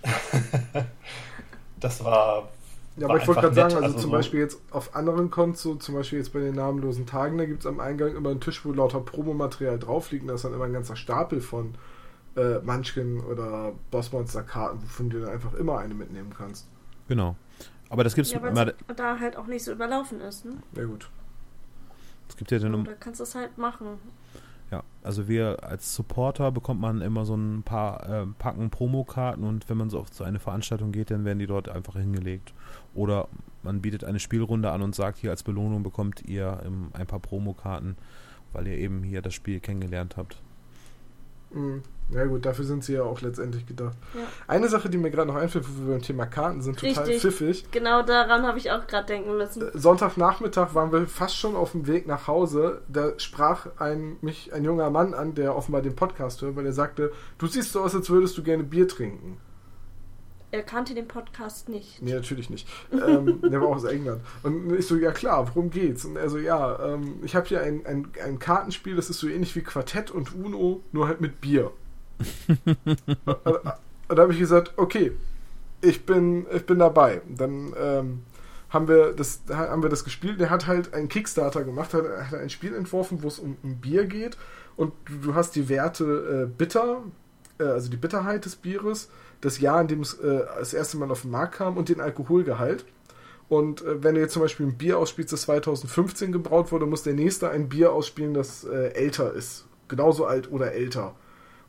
das 1.81 2.03
war 2.03 2.49
Ja, 2.97 3.03
war 3.03 3.11
aber 3.11 3.21
ich 3.21 3.27
wollte 3.27 3.41
gerade 3.41 3.55
sagen, 3.55 3.73
also, 3.75 3.85
Also 3.85 3.99
zum 3.99 4.09
so- 4.11 4.17
Beispiel 4.17 4.39
jetzt 4.41 4.59
auf 4.71 4.95
anderen 4.95 5.29
Kontos, 5.31 5.61
so 5.63 5.75
zum 5.75 5.95
Beispiel 5.95 6.19
jetzt 6.19 6.33
bei 6.33 6.39
den 6.39 6.55
namenlosen 6.55 7.05
Tagen, 7.05 7.37
da 7.37 7.45
gibt 7.45 7.61
es 7.61 7.65
am 7.65 7.79
Eingang 7.79 8.15
immer 8.15 8.29
einen 8.29 8.41
Tisch, 8.41 8.63
wo 8.65 8.71
lauter 8.73 8.99
Promomaterial 9.01 9.79
drauf 9.79 10.11
liegt. 10.11 10.23
und 10.23 10.29
Da 10.29 10.35
ist 10.35 10.45
dann 10.45 10.53
immer 10.53 10.65
ein 10.65 10.73
ganzer 10.73 10.95
Stapel 10.95 11.41
von 11.41 11.75
äh, 12.37 12.59
Munchkin 12.59 13.19
oder 13.19 13.73
Bossmonster-Karten, 13.91 14.81
wovon 14.83 15.09
du 15.09 15.19
dann 15.19 15.29
einfach 15.31 15.53
immer 15.53 15.79
eine 15.79 15.93
mitnehmen 15.93 16.33
kannst. 16.37 16.65
Genau. 17.09 17.35
Aber 17.89 18.05
das 18.05 18.15
gibt's 18.15 18.31
Ja, 18.31 18.41
weil 18.41 18.51
immer, 18.51 18.67
es 18.67 18.95
da 18.95 19.19
halt 19.19 19.35
auch 19.35 19.47
nicht 19.47 19.65
so 19.65 19.73
überlaufen 19.73 20.21
ist, 20.21 20.45
ne? 20.45 20.53
Ja 20.77 20.85
gut. 20.85 21.09
es 22.29 22.37
gibt 22.37 22.51
ja 22.51 22.59
dann 22.59 22.85
Da 22.85 22.93
kannst 22.93 23.19
du 23.19 23.23
es 23.25 23.35
halt 23.35 23.57
machen. 23.57 23.99
Ja, 24.71 24.83
also 25.03 25.27
wir 25.27 25.63
als 25.63 25.93
Supporter 25.93 26.49
bekommt 26.51 26.79
man 26.79 27.01
immer 27.01 27.25
so 27.25 27.35
ein 27.35 27.61
paar 27.63 28.09
äh, 28.09 28.25
Packen 28.39 28.69
Promokarten 28.69 29.43
und 29.43 29.69
wenn 29.69 29.75
man 29.75 29.89
so 29.89 29.99
auf 29.99 30.07
so 30.13 30.23
eine 30.23 30.39
Veranstaltung 30.39 30.93
geht, 30.93 31.11
dann 31.11 31.25
werden 31.25 31.39
die 31.39 31.47
dort 31.47 31.67
einfach 31.67 31.95
hingelegt. 31.95 32.53
Oder 32.93 33.27
man 33.63 33.81
bietet 33.81 34.05
eine 34.05 34.19
Spielrunde 34.19 34.71
an 34.71 34.81
und 34.81 34.95
sagt, 34.95 35.17
hier 35.17 35.31
als 35.31 35.43
Belohnung 35.43 35.83
bekommt 35.83 36.23
ihr 36.23 36.61
ähm, 36.65 36.87
ein 36.93 37.05
paar 37.05 37.19
Promokarten, 37.19 37.97
weil 38.53 38.65
ihr 38.67 38.77
eben 38.77 39.03
hier 39.03 39.21
das 39.21 39.33
Spiel 39.33 39.59
kennengelernt 39.59 40.15
habt. 40.15 40.41
Mhm. 41.53 41.83
Ja 42.13 42.25
gut, 42.25 42.45
dafür 42.45 42.65
sind 42.65 42.83
sie 42.83 42.93
ja 42.93 43.03
auch 43.03 43.21
letztendlich 43.21 43.65
gedacht. 43.65 43.95
Ja. 44.13 44.21
Eine 44.47 44.67
Sache, 44.67 44.89
die 44.89 44.97
mir 44.97 45.11
gerade 45.11 45.27
noch 45.27 45.35
einfällt, 45.35 45.65
wo 45.67 45.85
wir 45.85 45.93
beim 45.93 46.01
Thema 46.01 46.25
Karten 46.25 46.61
sind, 46.61 46.77
total 46.79 47.05
Richtig. 47.05 47.21
pfiffig. 47.21 47.71
Genau 47.71 48.03
daran 48.03 48.45
habe 48.45 48.57
ich 48.57 48.71
auch 48.71 48.85
gerade 48.87 49.07
denken 49.07 49.37
müssen. 49.37 49.61
Äh, 49.61 49.77
Sonntagnachmittag 49.77 50.75
waren 50.75 50.91
wir 50.91 51.07
fast 51.07 51.37
schon 51.37 51.55
auf 51.55 51.71
dem 51.71 51.87
Weg 51.87 52.07
nach 52.07 52.27
Hause. 52.27 52.81
Da 52.89 53.13
sprach 53.17 53.67
ein, 53.77 54.17
mich 54.21 54.53
ein 54.53 54.65
junger 54.65 54.89
Mann 54.89 55.13
an, 55.13 55.35
der 55.35 55.55
offenbar 55.55 55.81
den 55.81 55.95
Podcast 55.95 56.41
hört, 56.41 56.55
weil 56.55 56.65
er 56.65 56.73
sagte, 56.73 57.11
du 57.37 57.47
siehst 57.47 57.71
so 57.71 57.81
aus, 57.81 57.95
als 57.95 58.09
würdest 58.09 58.37
du 58.37 58.43
gerne 58.43 58.63
Bier 58.63 58.87
trinken. 58.87 59.37
Er 60.53 60.63
kannte 60.63 60.93
den 60.93 61.07
Podcast 61.07 61.69
nicht. 61.69 62.01
Nee, 62.01 62.13
natürlich 62.13 62.49
nicht. 62.49 62.67
Ähm, 62.91 63.39
der 63.49 63.61
war 63.61 63.69
aus 63.69 63.85
England. 63.85 64.21
Und 64.43 64.73
ich 64.77 64.85
so, 64.85 64.97
ja 64.97 65.11
klar, 65.11 65.47
worum 65.47 65.69
geht's? 65.69 66.03
Und 66.03 66.17
er 66.17 66.29
so, 66.29 66.37
ja, 66.37 66.93
ähm, 66.93 67.19
ich 67.23 67.37
habe 67.37 67.47
hier 67.47 67.61
ein, 67.61 67.85
ein, 67.85 68.09
ein 68.21 68.37
Kartenspiel, 68.37 68.97
das 68.97 69.09
ist 69.09 69.19
so 69.19 69.29
ähnlich 69.29 69.55
wie 69.55 69.61
Quartett 69.61 70.11
und 70.11 70.35
Uno, 70.35 70.81
nur 70.91 71.07
halt 71.07 71.21
mit 71.21 71.39
Bier. 71.39 71.71
und 73.25 74.17
da 74.17 74.21
habe 74.21 74.33
ich 74.33 74.39
gesagt, 74.39 74.73
okay, 74.77 75.11
ich 75.81 76.05
bin, 76.05 76.45
ich 76.53 76.65
bin 76.65 76.79
dabei. 76.79 77.21
Dann 77.27 77.73
ähm, 77.79 78.23
haben, 78.69 78.87
wir 78.87 79.13
das, 79.13 79.41
haben 79.49 79.83
wir 79.83 79.89
das 79.89 80.03
gespielt. 80.03 80.39
Der 80.39 80.49
hat 80.49 80.67
halt 80.67 80.93
einen 80.93 81.09
Kickstarter 81.09 81.63
gemacht, 81.63 81.93
hat, 81.93 82.05
hat 82.31 82.39
ein 82.39 82.49
Spiel 82.49 82.75
entworfen, 82.75 83.23
wo 83.23 83.27
es 83.27 83.39
um, 83.39 83.57
um 83.63 83.77
Bier 83.77 84.05
geht. 84.05 84.37
Und 84.75 84.93
du, 85.05 85.15
du 85.15 85.35
hast 85.35 85.55
die 85.55 85.69
Werte 85.69 86.47
äh, 86.47 86.57
bitter, 86.57 87.03
äh, 87.59 87.63
also 87.63 87.89
die 87.89 87.97
Bitterheit 87.97 88.45
des 88.45 88.55
Bieres, 88.55 89.09
das 89.41 89.59
Jahr, 89.59 89.81
in 89.81 89.87
dem 89.87 90.01
es 90.01 90.13
äh, 90.15 90.45
das 90.59 90.73
erste 90.73 90.97
Mal 90.97 91.11
auf 91.11 91.21
den 91.21 91.31
Markt 91.31 91.55
kam 91.55 91.77
und 91.77 91.89
den 91.89 91.99
Alkoholgehalt. 91.99 92.85
Und 93.49 93.81
äh, 93.81 94.01
wenn 94.01 94.15
du 94.15 94.21
jetzt 94.21 94.33
zum 94.33 94.43
Beispiel 94.43 94.67
ein 94.67 94.77
Bier 94.77 94.97
ausspielst, 94.97 95.33
das 95.33 95.41
2015 95.41 96.31
gebraut 96.31 96.71
wurde, 96.71 96.85
muss 96.85 97.03
der 97.03 97.13
nächste 97.13 97.49
ein 97.49 97.67
Bier 97.67 97.91
ausspielen, 97.91 98.33
das 98.33 98.63
äh, 98.63 98.93
älter 98.93 99.33
ist. 99.33 99.65
Genauso 99.89 100.25
alt 100.25 100.49
oder 100.51 100.71
älter. 100.71 101.15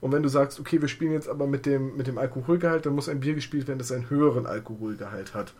Und 0.02 0.10
wenn 0.10 0.24
du 0.24 0.28
sagst, 0.28 0.58
okay, 0.58 0.80
wir 0.80 0.88
spielen 0.88 1.12
jetzt 1.12 1.28
aber 1.28 1.46
mit 1.46 1.64
dem, 1.64 1.96
mit 1.96 2.08
dem 2.08 2.18
Alkoholgehalt, 2.18 2.84
dann 2.84 2.94
muss 2.94 3.08
ein 3.08 3.20
Bier 3.20 3.34
gespielt 3.34 3.68
werden, 3.68 3.78
das 3.78 3.92
einen 3.92 4.10
höheren 4.10 4.46
Alkoholgehalt 4.46 5.32
hat. 5.32 5.54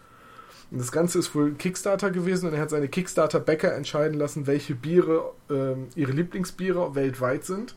Und 0.73 0.81
das 0.81 0.91
Ganze 0.91 1.21
ist 1.21 1.33
wohl 1.37 1.53
Kickstarter 1.53 2.11
gewesen 2.11 2.49
und 2.49 2.55
er 2.55 2.61
hat 2.61 2.71
seine 2.71 2.89
Kickstarter-Bäcker 2.89 3.73
entscheiden 3.73 4.19
lassen, 4.19 4.49
welche 4.49 4.75
Biere 4.75 5.31
ähm, 5.49 5.87
ihre 5.95 6.11
Lieblingsbiere 6.11 6.97
weltweit 6.97 7.45
sind. 7.45 7.77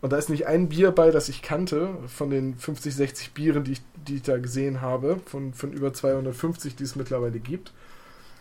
Und 0.00 0.12
da 0.12 0.18
ist 0.18 0.30
nicht 0.30 0.46
ein 0.46 0.68
Bier 0.68 0.92
bei, 0.92 1.10
das 1.10 1.28
ich 1.28 1.42
kannte, 1.42 1.88
von 2.06 2.30
den 2.30 2.54
50, 2.54 2.94
60 2.94 3.32
Bieren, 3.32 3.64
die 3.64 3.72
ich, 3.72 3.82
die 4.06 4.16
ich 4.16 4.22
da 4.22 4.38
gesehen 4.38 4.80
habe, 4.80 5.18
von, 5.26 5.52
von 5.52 5.72
über 5.72 5.92
250, 5.92 6.76
die 6.76 6.84
es 6.84 6.94
mittlerweile 6.94 7.40
gibt. 7.40 7.72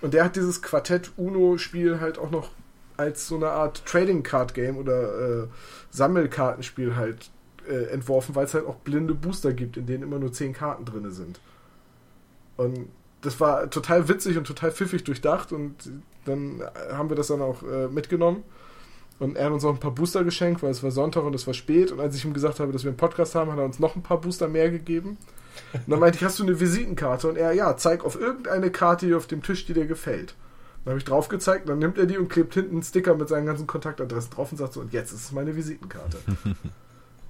Und 0.02 0.14
der 0.14 0.26
hat 0.26 0.36
dieses 0.36 0.62
Quartett-Uno-Spiel 0.62 2.00
halt 2.00 2.20
auch 2.20 2.30
noch 2.30 2.52
als 2.98 3.28
so 3.28 3.36
eine 3.36 3.50
Art 3.50 3.84
Trading 3.86 4.22
Card 4.22 4.54
Game 4.54 4.78
oder 4.78 5.44
äh, 5.44 5.48
Sammelkartenspiel 5.90 6.96
halt 6.96 7.32
äh, 7.68 7.86
entworfen, 7.92 8.36
weil 8.36 8.46
es 8.46 8.54
halt 8.54 8.66
auch 8.66 8.76
blinde 8.76 9.14
Booster 9.14 9.54
gibt, 9.54 9.78
in 9.78 9.86
denen 9.86 10.04
immer 10.04 10.20
nur 10.20 10.32
10 10.32 10.54
Karten 10.54 10.86
drin 10.86 11.12
sind. 11.12 11.40
Und 12.58 12.90
das 13.22 13.40
war 13.40 13.70
total 13.70 14.08
witzig 14.08 14.38
und 14.38 14.46
total 14.46 14.72
pfiffig 14.72 15.04
durchdacht 15.04 15.52
und 15.52 15.76
dann 16.26 16.62
haben 16.92 17.10
wir 17.10 17.16
das 17.16 17.28
dann 17.28 17.42
auch 17.42 17.64
äh, 17.64 17.88
mitgenommen. 17.88 18.44
Und 19.20 19.36
er 19.36 19.46
hat 19.46 19.54
uns 19.54 19.66
auch 19.66 19.74
ein 19.74 19.80
paar 19.80 19.92
Booster 19.92 20.24
geschenkt, 20.24 20.62
weil 20.62 20.70
es 20.70 20.84
war 20.84 20.92
Sonntag 20.92 21.24
und 21.24 21.34
es 21.34 21.48
war 21.48 21.54
spät. 21.54 21.92
Und 21.92 22.00
als 22.00 22.16
ich 22.16 22.24
ihm 22.24 22.34
gesagt 22.34 22.60
habe, 22.60 22.72
dass 22.72 22.84
wir 22.84 22.90
einen 22.90 22.98
Podcast 22.98 23.34
haben, 23.34 23.52
hat 23.52 23.58
er 23.58 23.66
uns 23.66 23.80
noch 23.80 23.96
ein 23.96 24.04
paar 24.04 24.22
Booster 24.22 24.48
mehr 24.48 24.70
gegeben. 24.70 25.18
Und 25.74 25.90
dann 25.90 26.00
meinte 26.00 26.18
ich, 26.18 26.24
hast 26.24 26.38
du 26.38 26.44
eine 26.44 26.60
Visitenkarte? 26.60 27.28
Und 27.28 27.36
er, 27.36 27.52
ja, 27.54 27.76
zeig 27.78 28.06
auf 28.06 28.20
irgendeine 28.20 28.70
Karte 28.70 29.08
hier 29.08 29.18
auf 29.18 29.26
dem 29.26 29.42
Tisch, 29.42 29.66
die 29.66 29.74
dir 29.74 29.88
gefällt. 29.88 30.36
Dann 30.84 30.92
habe 30.92 31.00
ich 31.00 31.06
drauf 31.06 31.30
gezeigt, 31.30 31.68
dann 31.68 31.80
nimmt 31.80 31.98
er 31.98 32.06
die 32.06 32.18
und 32.18 32.30
klebt 32.30 32.54
hinten 32.54 32.76
einen 32.76 32.84
Sticker 32.84 33.16
mit 33.16 33.28
seinen 33.28 33.48
ganzen 33.48 33.66
Kontaktadressen 33.66 34.32
drauf 34.32 34.52
und 34.52 34.58
sagt 34.60 34.74
so, 34.74 34.82
und 34.82 34.94
jetzt 34.94 35.12
ist 35.12 35.26
es 35.26 35.32
meine 35.32 35.56
Visitenkarte. 35.56 36.18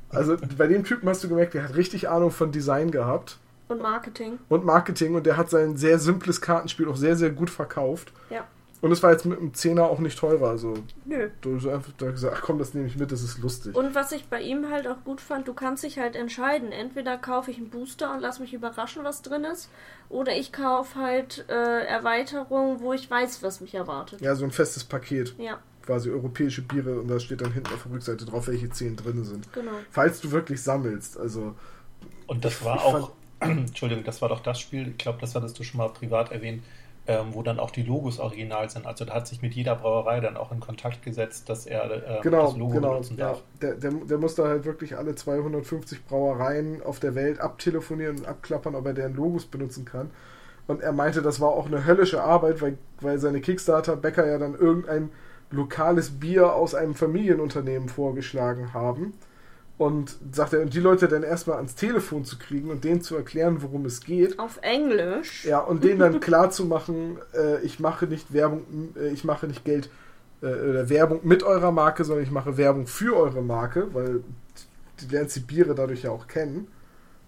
also 0.10 0.38
bei 0.58 0.68
dem 0.68 0.84
Typen 0.84 1.08
hast 1.10 1.24
du 1.24 1.30
gemerkt, 1.30 1.54
der 1.54 1.64
hat 1.64 1.76
richtig 1.76 2.10
Ahnung 2.10 2.32
von 2.32 2.52
Design 2.52 2.92
gehabt 2.92 3.38
Und 3.68 3.82
Marketing. 3.82 4.40
und 4.50 4.66
Marketing 4.66 5.16
und 5.16 5.26
der 5.26 5.38
hat 5.38 5.50
sein 5.50 5.78
sehr 5.78 6.00
simples 6.00 6.42
Kartenspiel 6.42 6.88
auch 6.88 6.96
sehr, 6.96 7.16
sehr 7.16 7.30
gut 7.32 7.50
verkauft. 7.50 8.12
Ja. 8.30 8.46
Und 8.80 8.92
es 8.92 9.02
war 9.02 9.12
jetzt 9.12 9.26
mit 9.26 9.40
einem 9.40 9.56
Zehner 9.56 9.86
auch 9.86 9.98
nicht 9.98 10.20
teurer. 10.20 10.50
Also 10.50 10.76
Nö. 11.06 11.30
du 11.42 11.56
hast 11.56 11.66
einfach 11.66 11.92
da 11.98 12.12
gesagt, 12.12 12.36
ach 12.38 12.42
komm, 12.44 12.60
das 12.60 12.76
nehme 12.76 12.86
ich 12.88 12.96
mit, 12.96 13.12
das 13.12 13.24
ist 13.24 13.40
lustig. 13.40 13.76
Und 13.76 13.96
was 13.96 14.12
ich 14.12 14.28
bei 14.28 14.40
ihm 14.40 14.70
halt 14.70 14.88
auch 14.88 15.04
gut 15.04 15.20
fand, 15.20 15.48
du 15.48 15.54
kannst 15.56 15.84
dich 15.84 15.98
halt 15.98 16.16
entscheiden. 16.16 16.72
Entweder 16.72 17.18
kaufe 17.18 17.50
ich 17.50 17.58
einen 17.58 17.72
Booster 17.72 18.14
und 18.14 18.20
lass 18.22 18.40
mich 18.40 18.54
überraschen, 18.54 19.04
was 19.04 19.24
drin 19.24 19.46
ist, 19.46 19.72
oder 20.10 20.32
ich 20.38 20.54
kaufe 20.54 21.00
halt 21.00 21.46
äh, 21.50 21.86
Erweiterungen, 21.86 22.80
wo 22.80 22.94
ich 22.94 23.10
weiß, 23.10 23.42
was 23.42 23.62
mich 23.62 23.74
erwartet. 23.74 24.22
Ja, 24.22 24.36
so 24.36 24.46
ein 24.46 24.52
festes 24.52 24.84
Paket. 24.84 25.34
Ja, 25.40 25.58
Quasi 25.88 26.12
europäische 26.12 26.62
Biere 26.64 27.00
und 27.00 27.08
da 27.10 27.20
steht 27.20 27.42
dann 27.42 27.54
hinten 27.54 27.74
auf 27.74 27.84
der 27.84 27.94
Rückseite 27.94 28.26
drauf, 28.26 28.48
welche 28.48 28.70
zehn 28.70 28.96
drin 28.98 29.24
sind. 29.24 29.50
genau. 29.54 29.72
Falls 29.90 30.22
du 30.22 30.32
wirklich 30.32 30.62
sammelst. 30.62 31.18
Also, 31.18 31.56
Und 32.28 32.46
das 32.46 32.64
war 32.64 32.84
auch, 32.86 33.12
Entschuldigung, 33.40 34.04
das 34.04 34.22
war 34.22 34.30
doch 34.30 34.42
das 34.42 34.60
Spiel, 34.60 34.90
ich 34.90 34.98
glaube, 34.98 35.20
das 35.22 35.36
hattest 35.36 35.58
du 35.60 35.64
schon 35.64 35.80
mal 35.80 35.90
privat 35.90 36.32
erwähnt, 36.32 36.64
ähm, 37.08 37.28
wo 37.34 37.42
dann 37.44 37.60
auch 37.60 37.72
die 37.72 37.84
Logos 37.84 38.20
original 38.20 38.70
sind. 38.70 38.86
Also 38.86 39.06
da 39.06 39.14
hat 39.16 39.28
sich 39.28 39.42
mit 39.42 39.54
jeder 39.54 39.76
Brauerei 39.76 40.20
dann 40.20 40.38
auch 40.38 40.52
in 40.52 40.60
Kontakt 40.60 41.04
gesetzt, 41.04 41.50
dass 41.50 41.66
er 41.66 41.90
ähm, 42.06 42.22
genau, 42.22 42.46
das 42.46 42.56
Logo 42.58 42.82
genau. 42.82 42.90
benutzen 42.90 43.18
Ja, 43.18 43.28
darf. 43.30 43.44
der, 43.62 43.76
der, 43.76 43.92
der 43.92 44.18
muss 44.18 44.36
da 44.36 44.46
halt 44.48 44.66
wirklich 44.66 44.98
alle 44.98 45.16
250 45.16 46.06
Brauereien 46.06 46.82
auf 46.84 47.00
der 47.00 47.16
Welt 47.16 47.40
abtelefonieren 47.40 48.18
und 48.20 48.26
abklappern, 48.28 48.76
ob 48.76 48.86
er 48.86 48.94
deren 48.94 49.16
Logos 49.16 49.46
benutzen 49.46 49.86
kann. 49.86 50.12
Und 50.68 50.82
er 50.82 50.92
meinte, 50.92 51.22
das 51.22 51.40
war 51.40 51.50
auch 51.50 51.68
eine 51.68 51.86
höllische 51.86 52.22
Arbeit, 52.24 52.62
weil, 52.62 52.78
weil 53.00 53.20
seine 53.20 53.40
Kickstarter-Bäcker 53.42 54.28
ja 54.28 54.38
dann 54.38 54.54
irgendein 54.56 55.12
lokales 55.52 56.20
Bier 56.20 56.54
aus 56.54 56.76
einem 56.76 56.96
Familienunternehmen 56.96 57.90
vorgeschlagen 57.90 58.74
haben. 58.74 59.14
Und 59.78 60.18
sagt 60.32 60.54
er, 60.54 60.62
und 60.62 60.74
die 60.74 60.80
Leute 60.80 61.08
dann 61.08 61.22
erstmal 61.22 61.58
ans 61.58 61.76
Telefon 61.76 62.26
zu 62.26 62.40
kriegen 62.40 62.72
und 62.72 62.84
denen 62.84 63.02
zu 63.02 63.16
erklären, 63.16 63.62
worum 63.62 63.86
es 63.86 64.02
geht. 64.02 64.40
Auf 64.40 64.58
Englisch. 64.64 65.46
Ja, 65.46 65.60
und 65.60 65.84
denen 65.84 66.00
dann 66.00 66.20
klar 66.22 66.50
zu 66.50 66.66
machen, 66.66 67.20
äh, 67.36 67.62
ich 67.62 67.80
mache 67.80 68.08
nicht 68.08 68.34
Werbung, 68.34 68.96
äh, 69.00 69.10
ich 69.10 69.24
mache 69.24 69.46
nicht 69.46 69.66
Geld 69.66 69.92
äh, 70.42 70.48
oder 70.48 70.90
Werbung 70.90 71.20
mit 71.24 71.44
eurer 71.44 71.72
Marke, 71.72 72.04
sondern 72.06 72.24
ich 72.24 72.32
mache 72.32 72.58
Werbung 72.58 72.88
für 72.88 73.16
eure 73.16 73.44
Marke, 73.44 73.94
weil 73.94 74.24
du 75.00 75.12
lernst 75.12 75.36
die 75.36 75.42
Biere 75.42 75.76
dadurch 75.76 76.02
ja 76.04 76.10
auch 76.10 76.28
kennen. 76.28 76.70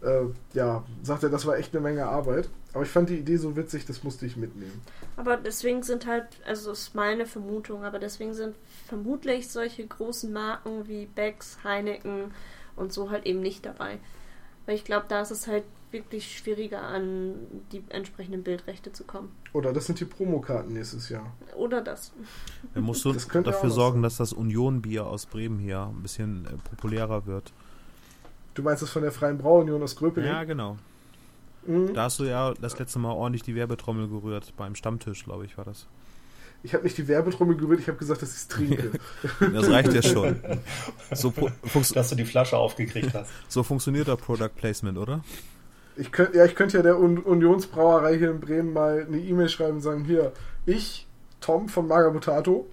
Äh, 0.02 0.26
ja, 0.54 0.84
sagt 1.04 1.22
er, 1.22 1.30
das 1.30 1.46
war 1.46 1.58
echt 1.58 1.76
eine 1.76 1.82
Menge 1.82 2.08
Arbeit. 2.08 2.50
Aber 2.74 2.84
ich 2.84 2.90
fand 2.90 3.10
die 3.10 3.18
Idee 3.18 3.38
so 3.38 3.56
witzig, 3.56 3.86
das 3.86 4.04
musste 4.04 4.26
ich 4.26 4.38
mitnehmen. 4.38 4.82
Aber 5.18 5.38
deswegen 5.38 5.82
sind 5.82 6.06
halt, 6.06 6.28
also 6.46 6.70
das 6.70 6.82
ist 6.82 6.96
meine 6.96 7.26
Vermutung, 7.26 7.84
aber 7.84 7.98
deswegen 7.98 8.34
sind 8.34 8.56
vermutlich 8.88 9.50
solche 9.50 9.86
großen 9.86 10.32
Marken 10.32 10.88
wie 10.88 11.08
Becks, 11.08 11.58
Heineken 11.64 12.32
und 12.76 12.94
so 12.94 13.10
halt 13.10 13.26
eben 13.26 13.42
nicht 13.42 13.66
dabei. 13.66 13.98
Weil 14.66 14.76
ich 14.76 14.84
glaube, 14.84 15.06
da 15.10 15.22
ist 15.22 15.32
es 15.32 15.48
halt 15.48 15.64
wirklich 15.92 16.38
schwieriger, 16.38 16.84
an 16.84 17.34
die 17.72 17.84
entsprechenden 17.90 18.44
Bildrechte 18.44 18.92
zu 18.94 19.04
kommen. 19.04 19.32
Oder 19.54 19.74
das 19.74 19.88
sind 19.88 20.00
die 20.00 20.06
Promokarten 20.06 20.74
nächstes 20.74 21.10
Jahr. 21.10 21.34
Oder 21.56 21.82
das. 21.82 22.12
Dann 22.76 22.84
musst 22.84 23.04
du 23.04 23.12
Das 23.12 23.28
könnte 23.28 23.50
dafür 23.50 23.72
sorgen, 23.72 24.04
dass 24.04 24.18
das 24.18 24.32
Union-Bier 24.32 25.08
aus 25.08 25.26
Bremen 25.26 25.58
hier 25.58 25.82
ein 25.82 26.04
bisschen 26.04 26.46
äh, 26.46 26.50
populärer 26.70 27.26
wird. 27.26 27.52
Du 28.54 28.62
meinst 28.62 28.84
das 28.84 28.92
von 28.92 29.02
der 29.02 29.12
Freien 29.12 29.40
Brauunion 29.40 29.82
aus 29.82 29.96
Gröpeling? 29.96 30.30
Ja, 30.30 30.44
genau. 30.44 30.78
Mhm. 31.66 31.94
Da 31.94 32.04
hast 32.04 32.20
du 32.20 32.24
ja 32.26 32.54
das 32.60 32.78
letzte 32.80 33.00
Mal 33.00 33.12
ordentlich 33.12 33.44
die 33.44 33.56
Werbetrommel 33.56 34.08
gerührt. 34.08 34.54
Beim 34.58 34.76
Stammtisch, 34.76 35.24
glaube 35.24 35.46
ich, 35.46 35.58
war 35.58 35.66
das. 35.66 35.88
Ich 36.62 36.74
habe 36.74 36.84
nicht 36.84 36.98
die 36.98 37.08
Werbetrommel 37.08 37.56
gerührt, 37.56 37.80
ich 37.80 37.88
habe 37.88 37.98
gesagt, 37.98 38.22
dass 38.22 38.32
ich 38.32 38.38
es 38.38 38.48
trinke. 38.48 38.92
Das 39.54 39.70
reicht 39.70 39.94
ja 39.94 40.02
schon. 40.02 40.42
So, 41.14 41.34
Dass 41.94 42.10
du 42.10 42.16
die 42.16 42.26
Flasche 42.26 42.58
aufgekriegt 42.58 43.14
hast. 43.14 43.32
so 43.48 43.64
funktioniert 43.64 44.08
der 44.10 44.18
Product 44.18 44.50
Placement, 44.56 44.98
oder? 44.98 45.24
Ich 45.96 46.12
könnt, 46.12 46.36
ja, 46.36 46.46
ich 46.46 46.56
könnte 46.56 46.78
ja 46.78 46.84
der 46.84 47.00
Un 47.00 47.18
Unionsbrauerei 47.18 48.18
hier 48.18 48.32
in 48.32 48.40
Bremen 48.40 48.74
mal 48.74 49.06
eine 49.08 49.20
E-Mail 49.20 49.50
schreiben 49.50 49.76
und 49.76 49.82
sagen, 49.82 50.04
hier, 50.06 50.34
ich, 50.66 51.08
Tom 51.40 51.70
von 51.70 51.88
Magabotato, 51.88 52.68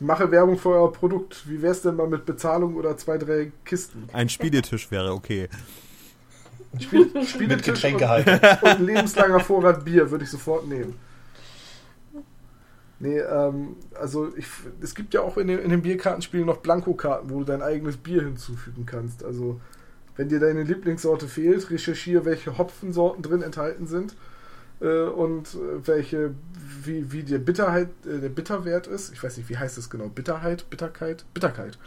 mache 0.00 0.30
Werbung 0.30 0.58
für 0.58 0.70
euer 0.70 0.92
Produkt. 0.92 1.48
Wie 1.48 1.62
wär's 1.62 1.82
denn 1.82 1.96
mal 1.96 2.08
mit 2.08 2.26
Bezahlung 2.26 2.76
oder 2.76 2.96
zwei, 2.96 3.18
drei 3.18 3.52
Kisten? 3.64 4.08
Ein 4.12 4.28
Spieletisch 4.28 4.90
wäre 4.90 5.12
okay. 5.12 5.48
Spiel, 6.78 7.10
Mit 7.14 7.26
Spieletisch 7.26 7.68
und, 7.68 7.74
Getränkehalter. 7.74 8.58
und 8.62 8.68
ein 8.68 8.86
lebenslanger 8.86 9.40
Vorrat 9.40 9.84
Bier 9.84 10.10
würde 10.10 10.24
ich 10.24 10.30
sofort 10.30 10.68
nehmen. 10.68 10.94
Nee, 13.00 13.18
ähm, 13.18 13.76
also 13.98 14.30
ich, 14.36 14.46
es 14.82 14.94
gibt 14.94 15.14
ja 15.14 15.22
auch 15.22 15.38
in 15.38 15.48
den, 15.48 15.58
in 15.58 15.70
den 15.70 15.80
Bierkartenspielen 15.80 16.46
noch 16.46 16.58
Blankokarten, 16.58 17.30
wo 17.30 17.38
du 17.38 17.44
dein 17.44 17.62
eigenes 17.62 17.96
Bier 17.96 18.22
hinzufügen 18.22 18.84
kannst. 18.84 19.24
Also 19.24 19.58
wenn 20.16 20.28
dir 20.28 20.38
deine 20.38 20.64
Lieblingssorte 20.64 21.26
fehlt, 21.26 21.70
recherchiere, 21.70 22.26
welche 22.26 22.58
Hopfensorten 22.58 23.22
drin 23.22 23.40
enthalten 23.40 23.86
sind 23.86 24.14
äh, 24.82 25.04
und 25.04 25.54
äh, 25.54 25.86
welche, 25.86 26.34
wie, 26.84 27.10
wie 27.10 27.22
der 27.22 27.38
Bitterheit, 27.38 27.88
äh, 28.04 28.20
der 28.20 28.28
Bitterwert 28.28 28.86
ist. 28.86 29.14
Ich 29.14 29.22
weiß 29.22 29.38
nicht, 29.38 29.48
wie 29.48 29.56
heißt 29.56 29.78
das 29.78 29.88
genau? 29.88 30.08
Bitterheit, 30.08 30.68
Bitterkeit, 30.68 31.24
Bitterkeit. 31.32 31.78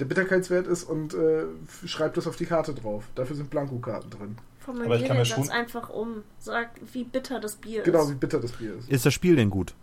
Der 0.00 0.04
Bitterkeitswert 0.06 0.66
ist 0.66 0.84
und 0.84 1.14
äh, 1.14 1.44
schreib 1.86 2.14
das 2.14 2.26
auf 2.26 2.36
die 2.36 2.46
Karte 2.46 2.74
drauf. 2.74 3.04
Dafür 3.14 3.36
sind 3.36 3.50
Blankokarten 3.50 4.10
drin. 4.10 4.36
Aber 4.66 4.72
ich 4.72 4.80
Formuliere 4.80 5.06
kann 5.06 5.16
mir 5.16 5.22
das 5.22 5.28
schon- 5.28 5.50
einfach 5.50 5.90
um. 5.90 6.22
Sag, 6.38 6.70
wie 6.92 7.04
bitter 7.04 7.38
das 7.40 7.56
Bier 7.56 7.82
Genau, 7.82 8.02
ist. 8.04 8.10
wie 8.10 8.14
bitter 8.14 8.40
das 8.40 8.52
Bier 8.52 8.74
ist. 8.78 8.88
Ist 8.90 9.06
das 9.06 9.12
Spiel 9.14 9.36
denn 9.36 9.50
gut? 9.50 9.74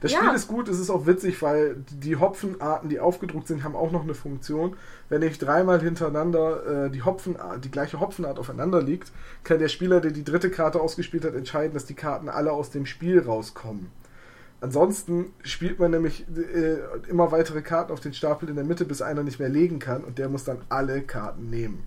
Das 0.00 0.12
Ja. 0.12 0.18
Spiel 0.20 0.34
ist 0.34 0.48
gut, 0.48 0.68
es 0.68 0.78
ist 0.80 0.88
auch 0.90 1.06
witzig, 1.06 1.42
weil 1.42 1.76
die 1.90 2.16
Hopfenarten, 2.16 2.88
die 2.88 2.98
aufgedruckt 3.00 3.46
sind, 3.46 3.62
haben 3.62 3.76
auch 3.76 3.92
noch 3.92 4.02
eine 4.02 4.14
Funktion. 4.14 4.76
Wenn 5.08 5.22
ich 5.22 5.38
dreimal 5.38 5.80
hintereinander 5.80 6.86
äh, 6.86 6.90
die 6.90 7.02
Hopfenart, 7.02 7.64
die 7.64 7.70
gleiche 7.70 8.00
Hopfenart 8.00 8.38
aufeinander 8.38 8.82
liegt, 8.82 9.12
kann 9.44 9.58
der 9.58 9.68
Spieler, 9.68 10.00
der 10.00 10.10
die 10.12 10.24
dritte 10.24 10.50
Karte 10.50 10.80
ausgespielt 10.80 11.24
hat, 11.24 11.34
entscheiden, 11.34 11.74
dass 11.74 11.84
die 11.84 11.94
Karten 11.94 12.28
alle 12.28 12.52
aus 12.52 12.70
dem 12.70 12.86
Spiel 12.86 13.20
rauskommen. 13.20 13.90
Ansonsten 14.62 15.32
spielt 15.42 15.80
man 15.80 15.90
nämlich 15.90 16.24
äh, 16.36 16.76
immer 17.08 17.32
weitere 17.32 17.62
Karten 17.62 17.92
auf 17.92 17.98
den 17.98 18.14
Stapel 18.14 18.48
in 18.48 18.54
der 18.54 18.64
Mitte, 18.64 18.84
bis 18.84 19.02
einer 19.02 19.24
nicht 19.24 19.40
mehr 19.40 19.48
legen 19.48 19.80
kann 19.80 20.04
und 20.04 20.18
der 20.18 20.28
muss 20.28 20.44
dann 20.44 20.58
alle 20.68 21.02
Karten 21.02 21.50
nehmen. 21.50 21.82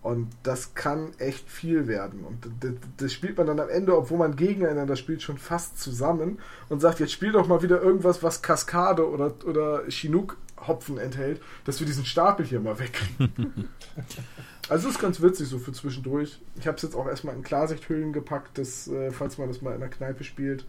Und 0.00 0.30
das 0.44 0.74
kann 0.74 1.10
echt 1.18 1.46
viel 1.50 1.86
werden. 1.86 2.24
Und 2.24 2.48
das, 2.96 3.12
spielt 3.12 3.36
man 3.36 3.48
dann 3.48 3.60
am 3.60 3.68
Ende, 3.68 3.94
obwohl 3.94 4.16
man 4.16 4.34
gegeneinander 4.34 4.96
spielt, 4.96 5.20
schon 5.20 5.36
fast 5.36 5.78
zusammen 5.78 6.38
und 6.70 6.80
sagt, 6.80 7.00
jetzt 7.00 7.12
spiel 7.12 7.32
doch 7.32 7.46
mal 7.46 7.60
wieder 7.60 7.82
irgendwas, 7.82 8.22
was 8.22 8.40
Kaskade 8.40 9.06
oder, 9.06 9.34
oder 9.44 9.82
Chinook-Hopfen 9.88 10.96
enthält, 10.96 11.42
dass 11.66 11.80
wir 11.80 11.86
diesen 11.86 12.06
Stapel 12.06 12.46
hier 12.46 12.60
mal 12.60 12.78
wegkriegen. 12.78 13.68
also 14.70 14.88
ist 14.88 15.00
ganz 15.00 15.20
witzig 15.20 15.48
so 15.48 15.58
für 15.58 15.72
zwischendurch. 15.72 16.40
Ich 16.58 16.66
habe 16.66 16.78
es 16.78 16.82
jetzt 16.82 16.96
auch 16.96 17.06
erstmal 17.06 17.34
in 17.34 17.42
Klarsichthüllen 17.42 18.14
gepackt, 18.14 18.56
dass, 18.56 18.88
äh, 18.88 19.10
falls 19.10 19.36
man 19.36 19.48
das 19.48 19.60
mal 19.60 19.74
in 19.74 19.80
der 19.80 19.90
Kneipe 19.90 20.24
spielt, 20.24 20.64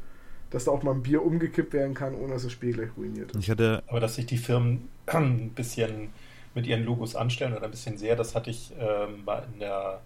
dass 0.49 0.65
da 0.65 0.71
auch 0.71 0.83
mal 0.83 0.93
ein 0.93 1.03
Bier 1.03 1.23
umgekippt 1.23 1.73
werden 1.73 1.93
kann, 1.93 2.15
ohne 2.15 2.33
dass 2.33 2.43
das 2.43 2.51
Spiel 2.51 2.73
gleich 2.73 2.89
ruiniert 2.97 3.31
ist. 3.31 3.39
Ich 3.39 3.49
hatte, 3.49 3.83
Aber 3.87 3.99
dass 3.99 4.15
sich 4.15 4.25
die 4.25 4.37
Firmen 4.37 4.89
ein 5.07 5.51
bisschen 5.51 6.09
mit 6.55 6.65
ihren 6.65 6.83
Logos 6.83 7.15
anstellen 7.15 7.53
oder 7.53 7.65
ein 7.65 7.71
bisschen 7.71 7.97
sehr, 7.97 8.15
das 8.15 8.35
hatte 8.35 8.49
ich 8.49 8.71
ähm, 8.79 9.23
bei 9.25 9.43
in 9.53 9.59
der 9.59 10.01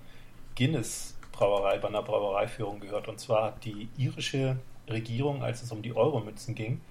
Guinness 0.56 1.16
Brauerei, 1.32 1.80
bei 1.80 1.88
einer 1.88 2.04
Brauereiführung 2.04 2.80
gehört. 2.80 3.08
Und 3.08 3.20
zwar 3.20 3.46
hat 3.46 3.66
die 3.66 3.90
irische 3.98 4.58
Regierung, 4.88 5.44
als 5.44 5.64
es 5.64 5.72
um 5.72 5.82
die 5.82 5.96
Euromünzen 5.96 6.56
ging, 6.56 6.82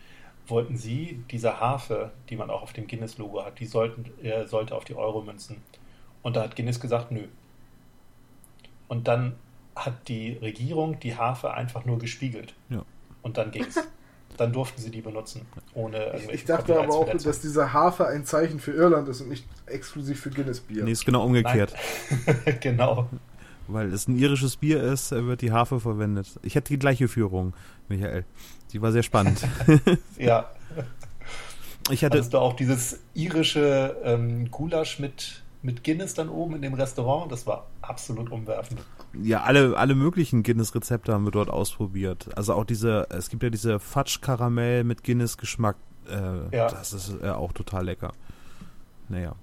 wollten 0.47 0.77
sie 0.77 1.23
diese 1.31 1.61
Harfe, 1.61 2.11
die 2.29 2.37
man 2.37 2.51
auch 2.51 2.63
auf 2.63 2.73
dem 2.73 2.87
Guinness-Logo 2.87 3.45
hat, 3.45 3.61
die 3.61 3.67
sollten, 3.67 4.11
äh, 4.25 4.47
sollte 4.47 4.75
auf 4.75 4.85
die 4.85 4.97
Euromünzen. 4.97 5.59
Und 6.23 6.37
da 6.37 6.43
hat 6.43 6.57
Guinness 6.57 6.81
gesagt, 6.81 7.13
nö. 7.13 7.29
Und 8.89 9.09
dann 9.09 9.37
hat 9.77 10.09
die 10.09 10.33
Regierung 10.33 10.99
die 11.01 11.17
Harfe 11.17 11.55
einfach 11.55 11.85
nur 11.85 11.99
gespiegelt. 11.99 12.55
Ja. 12.69 12.85
Und 13.23 13.37
dann 13.37 13.51
ging's. 13.51 13.79
Dann 14.39 14.51
durften 14.51 14.81
sie 14.81 14.91
die 14.91 15.03
benutzen, 15.03 15.43
ohne 15.75 15.99
Ich, 15.99 16.05
irgendwelche 16.05 16.33
ich 16.33 16.45
dachte 16.47 16.81
aber 16.81 16.95
auch, 16.95 17.07
dass 17.11 17.41
dieser 17.41 17.75
Hafer 17.75 18.09
ein 18.09 18.25
Zeichen 18.25 18.61
für 18.61 18.73
Irland 18.73 19.07
ist 19.11 19.21
und 19.21 19.29
nicht 19.29 19.45
exklusiv 19.67 20.21
für 20.21 20.31
Guinness-Bier. 20.31 20.85
nee, 20.85 20.93
ist 20.93 21.05
genau 21.05 21.23
umgekehrt. 21.27 21.75
Genau. 22.61 23.11
Weil 23.69 23.93
es 23.93 24.09
ein 24.09 24.19
irisches 24.19 24.57
Bier 24.57 24.83
ist, 24.83 25.13
äh, 25.13 25.27
wird 25.27 25.43
die 25.43 25.53
Harfe 25.53 25.81
verwendet. 25.81 26.29
Ich 26.43 26.57
hatte 26.57 26.69
die 26.69 26.79
gleiche 26.79 27.09
Führung, 27.09 27.53
Michael. 27.89 28.25
Die 28.73 28.81
war 28.81 28.91
sehr 28.91 29.03
spannend. 29.03 29.47
Ja. 30.19 30.51
Ich 31.91 32.05
hatte, 32.05 32.17
Hattest 32.19 32.33
du 32.33 32.39
auch 32.39 32.55
dieses 32.55 33.01
irische 33.13 33.97
ähm, 34.05 34.51
Gulasch 34.51 34.99
mit, 34.99 35.43
mit 35.63 35.85
Guinness 35.85 36.15
dann 36.15 36.29
oben 36.29 36.55
in 36.57 36.63
dem 36.63 36.75
Restaurant? 36.75 37.31
Das 37.31 37.47
war 37.47 37.67
absolut 37.83 38.31
umwerfend. 38.31 38.81
Ja, 39.21 39.43
alle, 39.43 39.77
alle 39.77 39.95
möglichen 39.95 40.43
Guinness-Rezepte 40.43 41.13
haben 41.13 41.25
wir 41.25 41.31
dort 41.33 41.51
ausprobiert. 41.51 42.29
Also 42.37 42.55
auch 42.55 42.65
diese, 42.65 43.07
es 43.11 43.29
gibt 43.29 43.43
ja 43.43 43.51
diese 43.51 43.79
Fatsch-Karamell 43.79 44.85
mit 44.85 45.05
Guinness-Geschmack. 45.05 45.77
Äh, 46.09 46.57
Ja. 46.57 46.69
Das 46.69 46.93
ist 46.93 47.15
äh, 47.23 47.29
auch 47.31 47.53
total 47.53 47.85
lecker. 47.85 48.13
Naja. 49.09 49.35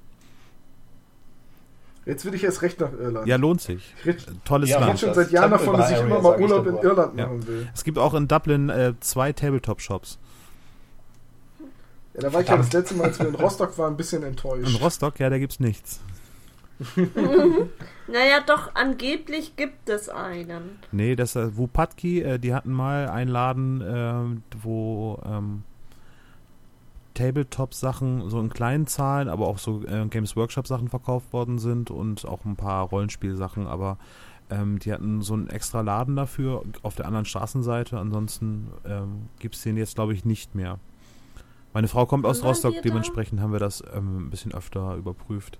Jetzt 2.05 2.25
will 2.25 2.33
ich 2.33 2.43
erst 2.43 2.61
recht 2.63 2.79
nach 2.79 2.91
Irland. 2.91 3.27
Ja, 3.27 3.35
lohnt 3.35 3.61
sich. 3.61 3.93
ich 3.99 4.05
rede 4.05 4.23
Tolles 4.43 4.69
Ja, 4.69 4.77
ich 4.77 4.81
Land. 4.81 4.93
red 4.93 4.99
schon 4.99 5.13
seit 5.13 5.31
Jahren 5.31 5.51
davon, 5.51 5.77
dass 5.77 5.91
ich 5.91 5.99
immer 5.99 6.19
mal 6.21 6.35
ich 6.35 6.41
Urlaub 6.41 6.65
in. 6.65 6.77
Irland 6.77 7.17
Ja. 7.19 7.27
machen 7.27 7.45
will. 7.47 7.69
Es 7.73 7.83
gibt 7.83 7.97
auch 7.99 8.13
in 8.15 8.27
Dublin 8.27 8.69
äh, 8.69 8.93
zwei 8.99 9.31
Tabletop-Shops. 9.31 10.17
Ja, 12.15 12.21
da 12.21 12.33
war 12.33 12.41
ich 12.41 12.47
ja 12.47 12.57
das 12.57 12.73
letzte 12.73 12.95
Mal, 12.95 13.05
als 13.05 13.19
wir 13.19 13.27
in 13.27 13.35
Rostock 13.35 13.77
waren, 13.77 13.93
ein 13.93 13.97
bisschen 13.97 14.23
In 14.23 14.29
enttäuscht. 14.29 14.81
Rostock, 14.81 15.19
ja, 15.19 15.29
da 15.29 15.37
gibt's 15.37 15.59
nichts. 15.59 15.99
Naja, 18.07 18.39
doch, 18.45 18.73
angeblich 18.75 19.55
gibt 19.55 19.89
es 19.89 20.09
einen. 20.09 20.79
Nee, 20.91 21.15
das 21.15 21.35
äh, 21.35 21.55
Wupatki, 21.57 22.21
äh, 22.21 22.39
die 22.39 22.53
hatten 22.53 22.71
mal 22.71 23.09
einen 23.09 23.29
Laden, 23.29 23.83
ähm, 23.85 24.43
wo 24.61 25.21
ähm, 25.25 25.63
Tabletop-Sachen 27.13 28.29
so 28.29 28.39
in 28.39 28.49
kleinen 28.49 28.87
Zahlen, 28.87 29.27
aber 29.27 29.47
auch 29.47 29.57
so 29.57 29.83
äh, 29.83 30.05
Games 30.07 30.35
Workshop-Sachen 30.35 30.87
verkauft 30.87 31.33
worden 31.33 31.59
sind 31.59 31.91
und 31.91 32.25
auch 32.25 32.45
ein 32.45 32.55
paar 32.55 32.87
Rollenspielsachen, 32.87 33.67
aber 33.67 33.97
ähm, 34.49 34.79
die 34.79 34.93
hatten 34.93 35.21
so 35.21 35.33
einen 35.33 35.49
extra 35.49 35.81
Laden 35.81 36.15
dafür 36.15 36.63
auf 36.81 36.95
der 36.95 37.05
anderen 37.05 37.25
Straßenseite. 37.25 37.99
Ansonsten 37.99 38.71
ähm, 38.85 39.29
gibt 39.39 39.55
es 39.55 39.61
den 39.61 39.77
jetzt, 39.77 39.95
glaube 39.95 40.13
ich, 40.13 40.25
nicht 40.25 40.55
mehr. 40.55 40.79
Meine 41.73 41.87
Frau 41.87 42.05
kommt 42.05 42.25
aus 42.25 42.43
Rostock, 42.43 42.81
dementsprechend 42.83 43.41
haben 43.41 43.51
wir 43.51 43.59
das 43.59 43.83
ähm, 43.93 44.27
ein 44.27 44.29
bisschen 44.29 44.53
öfter 44.53 44.95
überprüft. 44.95 45.59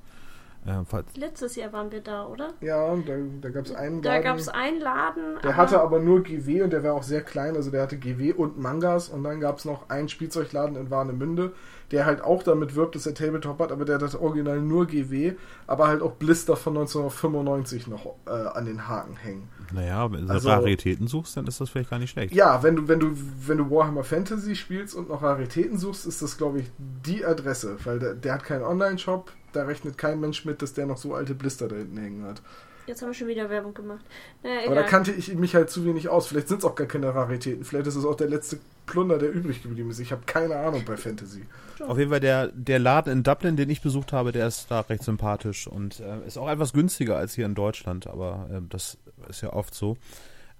Äh, 0.66 0.84
falls, 0.86 1.16
Letztes 1.16 1.56
Jahr 1.56 1.72
waren 1.74 1.92
wir 1.92 2.02
da, 2.02 2.26
oder? 2.28 2.54
Ja, 2.62 2.84
und 2.86 3.08
da, 3.08 3.14
da 3.42 3.50
gab 3.50 3.66
es 3.66 3.74
einen 3.74 4.02
Da 4.02 4.10
Laden, 4.12 4.24
gab 4.24 4.38
es 4.38 4.50
einen 4.50 4.80
Laden. 4.82 5.24
der 5.44 5.56
hatte 5.58 5.80
aber 5.82 6.00
nur 6.00 6.22
GW 6.22 6.62
und 6.64 6.72
der 6.74 6.84
war 6.84 6.94
auch 6.94 7.04
sehr 7.04 7.22
klein, 7.22 7.56
also 7.56 7.72
der 7.72 7.82
hatte 7.82 7.98
GW 7.98 8.34
und 8.34 8.60
Mangas 8.60 9.10
und 9.10 9.24
dann 9.24 9.40
gab 9.40 9.58
es 9.60 9.66
noch 9.66 9.90
einen 9.90 10.10
Spielzeugladen 10.10 10.76
in 10.76 10.90
Warnemünde, 10.92 11.54
der 11.92 12.06
halt 12.06 12.22
auch 12.22 12.44
damit 12.44 12.76
wirbt, 12.76 12.94
dass 12.96 13.08
er 13.08 13.16
Tabletop 13.16 13.58
hat, 13.60 13.72
aber 13.72 13.86
der 13.86 13.96
hat 13.96 14.02
das 14.04 14.16
Original 14.16 14.60
nur 14.62 14.86
GW, 14.86 15.34
aber 15.66 15.88
halt 15.88 16.02
auch 16.04 16.12
Blister 16.14 16.56
von 16.56 16.78
1995 16.78 17.88
noch 17.88 18.16
äh, 18.28 18.30
an 18.32 18.66
den 18.66 18.88
Haken 18.88 19.16
hängen. 19.16 19.50
naja, 19.74 20.12
wenn 20.12 20.28
du 20.28 20.34
Also- 20.34 20.50
Raritäten 20.50 21.08
suchst, 21.08 21.38
dann 21.38 21.48
ist 21.48 21.60
das 21.62 21.70
vielleicht 21.70 21.90
gar 21.90 22.00
nicht 22.00 22.12
schlecht. 22.12 22.34
Ja, 22.34 22.62
wenn 22.64 22.76
du, 22.76 22.88
wenn 22.88 23.00
du, 23.00 23.12
wenn 23.48 23.58
du 23.58 23.72
Warhammer 23.72 24.04
Fantasy 24.04 24.56
spielst 24.56 24.94
und 24.94 25.10
noch 25.10 25.24
Raritäten 25.24 25.78
suchst, 25.78 26.06
ist 26.06 26.22
das, 26.22 26.38
glaube 26.38 26.60
ich, 26.60 26.72
die 26.78 27.26
Adresse, 27.26 27.78
weil 27.86 27.98
der, 28.00 28.14
der 28.14 28.34
hat 28.34 28.44
keinen 28.44 28.64
Online-Shop, 28.64 29.32
da 29.54 29.64
rechnet 29.64 29.98
kein 29.98 30.20
Mensch 30.20 30.46
mit, 30.46 30.62
dass 30.62 30.74
der 30.74 30.86
noch 30.86 30.98
so 30.98 31.14
alte 31.14 31.36
Blister 31.36 31.68
da 31.68 31.76
hinten 31.76 31.98
hängen 31.98 32.24
hat. 32.24 32.42
Jetzt 32.90 33.04
haben 33.04 33.10
wir 33.10 33.14
schon 33.14 33.28
wieder 33.28 33.52
Werbung 33.52 33.76
gemacht. 33.76 34.04
Naja, 34.42 34.62
Aber 34.66 34.74
da 34.74 34.82
kannte 34.82 35.12
ich 35.12 35.36
mich 35.36 35.54
halt 35.54 35.70
zu 35.70 35.86
wenig 35.86 36.10
aus. 36.10 36.26
Vielleicht 36.26 36.48
sind 36.48 36.60
es 36.60 36.66
auch 36.66 36.74
gar 36.74 36.88
keine 36.88 37.14
Raritäten. 37.14 37.64
Vielleicht 37.64 37.86
ist 37.86 37.96
es 37.96 38.04
auch 38.04 38.16
der 38.16 38.28
letzte 38.28 38.58
Plunder, 38.88 39.20
der 39.20 39.32
übrig 39.32 39.62
geblieben 39.62 39.92
ist. 39.92 40.00
Ich 40.00 40.12
habe 40.12 40.24
keine 40.26 40.56
Ahnung 40.56 40.84
bei 40.86 40.98
Fantasy. 40.98 41.44
Auf 41.88 42.00
jeden 42.00 42.10
Fall 42.10 42.20
der, 42.20 42.48
der 42.48 42.80
Laden 42.80 43.14
in 43.14 43.24
Dublin, 43.24 43.56
den 43.56 43.70
ich 43.70 43.82
besucht 43.82 44.12
habe, 44.12 44.32
der 44.32 44.48
ist 44.48 44.72
da 44.72 44.80
recht 44.82 45.04
sympathisch 45.04 45.68
und 45.68 46.00
äh, 46.00 46.26
ist 46.26 46.40
auch 46.40 46.50
etwas 46.50 46.74
günstiger 46.74 47.16
als 47.16 47.36
hier 47.36 47.46
in 47.46 47.54
Deutschland, 47.54 48.08
aber 48.08 48.50
äh, 48.52 48.62
das 48.68 48.98
ist 49.30 49.42
ja 49.42 49.54
oft 49.54 49.76
so. 49.76 49.96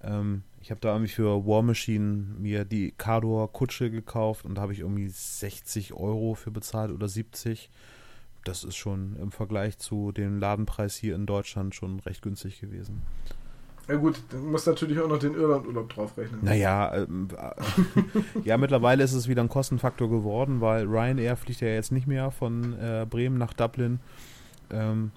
Ähm, 0.02 0.44
ich 0.60 0.70
habe 0.70 0.80
da 0.80 0.92
irgendwie 0.92 1.12
für 1.12 1.46
War 1.46 1.62
Machine 1.62 2.36
mir 2.38 2.64
die 2.64 2.92
Cador 2.92 3.52
Kutsche 3.52 3.90
gekauft 3.90 4.44
und 4.44 4.54
da 4.54 4.62
habe 4.62 4.72
ich 4.72 4.80
irgendwie 4.80 5.08
60 5.08 5.94
Euro 5.94 6.34
für 6.34 6.50
bezahlt 6.50 6.92
oder 6.92 7.08
70. 7.08 7.70
Das 8.44 8.64
ist 8.64 8.76
schon 8.76 9.16
im 9.16 9.30
Vergleich 9.30 9.78
zu 9.78 10.12
dem 10.12 10.38
Ladenpreis 10.38 10.96
hier 10.96 11.14
in 11.14 11.26
Deutschland 11.26 11.74
schon 11.74 12.00
recht 12.00 12.22
günstig 12.22 12.60
gewesen. 12.60 13.02
Ja 13.88 13.96
gut, 13.96 14.22
dann 14.30 14.50
musst 14.52 14.68
natürlich 14.68 15.00
auch 15.00 15.08
noch 15.08 15.18
den 15.18 15.34
Irlandurlaub 15.34 15.92
draufrechnen. 15.92 16.40
Naja, 16.42 16.94
ähm, 16.94 17.26
äh, 17.36 18.44
ja, 18.44 18.56
mittlerweile 18.56 19.02
ist 19.02 19.14
es 19.14 19.26
wieder 19.26 19.42
ein 19.42 19.48
Kostenfaktor 19.48 20.08
geworden, 20.08 20.60
weil 20.60 20.86
Ryanair 20.86 21.36
fliegt 21.36 21.60
ja 21.60 21.68
jetzt 21.68 21.90
nicht 21.90 22.06
mehr 22.06 22.30
von 22.30 22.78
äh, 22.78 23.04
Bremen 23.08 23.36
nach 23.36 23.52
Dublin. 23.52 23.98
Ähm, 24.70 25.10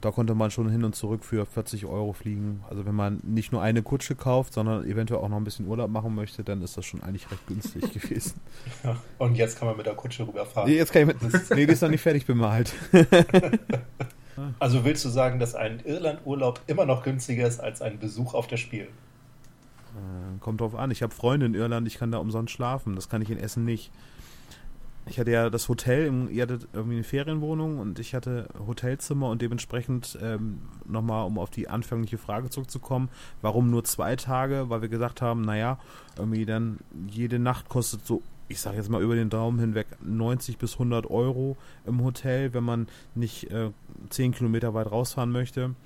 da 0.00 0.10
konnte 0.10 0.34
man 0.34 0.50
schon 0.50 0.68
hin 0.70 0.84
und 0.84 0.94
zurück 0.94 1.24
für 1.24 1.46
40 1.46 1.86
Euro 1.86 2.12
fliegen. 2.12 2.62
Also 2.68 2.86
wenn 2.86 2.94
man 2.94 3.20
nicht 3.22 3.52
nur 3.52 3.62
eine 3.62 3.82
Kutsche 3.82 4.14
kauft, 4.14 4.52
sondern 4.52 4.84
eventuell 4.84 5.20
auch 5.20 5.28
noch 5.28 5.36
ein 5.36 5.44
bisschen 5.44 5.66
Urlaub 5.66 5.90
machen 5.90 6.14
möchte, 6.14 6.44
dann 6.44 6.62
ist 6.62 6.76
das 6.76 6.84
schon 6.84 7.02
eigentlich 7.02 7.30
recht 7.30 7.46
günstig 7.46 7.92
gewesen. 7.92 8.40
Ja. 8.84 8.96
Und 9.18 9.36
jetzt 9.36 9.58
kann 9.58 9.68
man 9.68 9.76
mit 9.76 9.86
der 9.86 9.94
Kutsche 9.94 10.26
rüberfahren. 10.26 10.68
Nee, 10.68 10.76
jetzt 10.76 10.92
kann 10.92 11.02
ich 11.02 11.08
mit, 11.08 11.50
nee, 11.50 11.66
die 11.66 11.72
ist 11.72 11.82
noch 11.82 11.90
nicht 11.90 12.02
fertig 12.02 12.26
bemalt. 12.26 12.72
Also 14.58 14.84
willst 14.84 15.02
du 15.04 15.08
sagen, 15.08 15.38
dass 15.38 15.54
ein 15.54 15.80
Irlandurlaub 15.84 16.60
immer 16.66 16.84
noch 16.84 17.02
günstiger 17.02 17.46
ist 17.46 17.60
als 17.60 17.80
ein 17.80 17.98
Besuch 17.98 18.34
auf 18.34 18.46
der 18.46 18.58
Spiel? 18.58 18.82
Äh, 19.94 20.38
Kommt 20.40 20.60
drauf 20.60 20.74
an. 20.74 20.90
Ich 20.90 21.02
habe 21.02 21.14
Freunde 21.14 21.46
in 21.46 21.54
Irland, 21.54 21.86
ich 21.86 21.98
kann 21.98 22.12
da 22.12 22.18
umsonst 22.18 22.52
schlafen. 22.52 22.94
Das 22.96 23.08
kann 23.08 23.22
ich 23.22 23.30
in 23.30 23.38
Essen 23.38 23.64
nicht. 23.64 23.90
Ich 25.08 25.20
hatte 25.20 25.30
ja 25.30 25.50
das 25.50 25.68
Hotel, 25.68 26.06
im, 26.06 26.28
ihr 26.28 26.42
hattet 26.42 26.66
irgendwie 26.72 26.96
eine 26.96 27.04
Ferienwohnung 27.04 27.78
und 27.78 28.00
ich 28.00 28.14
hatte 28.14 28.48
Hotelzimmer 28.66 29.30
und 29.30 29.40
dementsprechend 29.40 30.18
ähm, 30.20 30.62
nochmal, 30.84 31.26
um 31.26 31.38
auf 31.38 31.48
die 31.48 31.68
anfängliche 31.68 32.18
Frage 32.18 32.50
zurückzukommen, 32.50 33.08
warum 33.40 33.70
nur 33.70 33.84
zwei 33.84 34.16
Tage? 34.16 34.68
Weil 34.68 34.82
wir 34.82 34.88
gesagt 34.88 35.22
haben, 35.22 35.42
naja, 35.42 35.78
irgendwie 36.18 36.44
dann 36.44 36.78
jede 37.08 37.38
Nacht 37.38 37.68
kostet 37.68 38.04
so, 38.04 38.20
ich 38.48 38.60
sage 38.60 38.78
jetzt 38.78 38.90
mal 38.90 39.00
über 39.00 39.14
den 39.14 39.30
Daumen 39.30 39.60
hinweg, 39.60 39.86
90 40.02 40.58
bis 40.58 40.72
100 40.74 41.08
Euro 41.08 41.56
im 41.86 42.02
Hotel, 42.02 42.52
wenn 42.52 42.64
man 42.64 42.88
nicht 43.14 43.48
äh, 43.52 43.70
10 44.10 44.32
Kilometer 44.32 44.74
weit 44.74 44.90
rausfahren 44.90 45.30
möchte. 45.30 45.76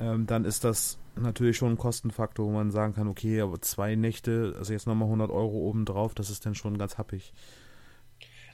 Ähm, 0.00 0.26
dann 0.26 0.44
ist 0.44 0.64
das 0.64 0.98
natürlich 1.14 1.56
schon 1.56 1.72
ein 1.72 1.78
Kostenfaktor, 1.78 2.44
wo 2.44 2.50
man 2.50 2.72
sagen 2.72 2.94
kann, 2.94 3.06
okay, 3.06 3.40
aber 3.40 3.60
zwei 3.60 3.94
Nächte, 3.94 4.54
also 4.58 4.72
jetzt 4.72 4.88
nochmal 4.88 5.06
100 5.06 5.30
Euro 5.30 5.68
obendrauf, 5.68 6.14
das 6.14 6.30
ist 6.30 6.44
dann 6.46 6.56
schon 6.56 6.78
ganz 6.78 6.98
happig. 6.98 7.32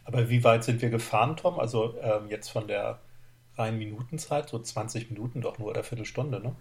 Aber 0.05 0.29
wie 0.29 0.43
weit 0.45 0.65
sind 0.65 0.83
wir 0.83 0.91
gefahren, 0.91 1.37
Tom? 1.37 1.59
Also 1.61 1.95
ähm, 2.01 2.29
jetzt 2.29 2.49
von 2.49 2.67
der 2.67 2.99
reinen 3.57 3.79
Minutenzeit, 3.79 4.49
so 4.49 4.59
20 4.59 5.11
Minuten 5.11 5.41
doch 5.41 5.59
nur 5.59 5.69
oder 5.69 5.83
Viertelstunde, 5.85 6.41
ne? 6.41 6.55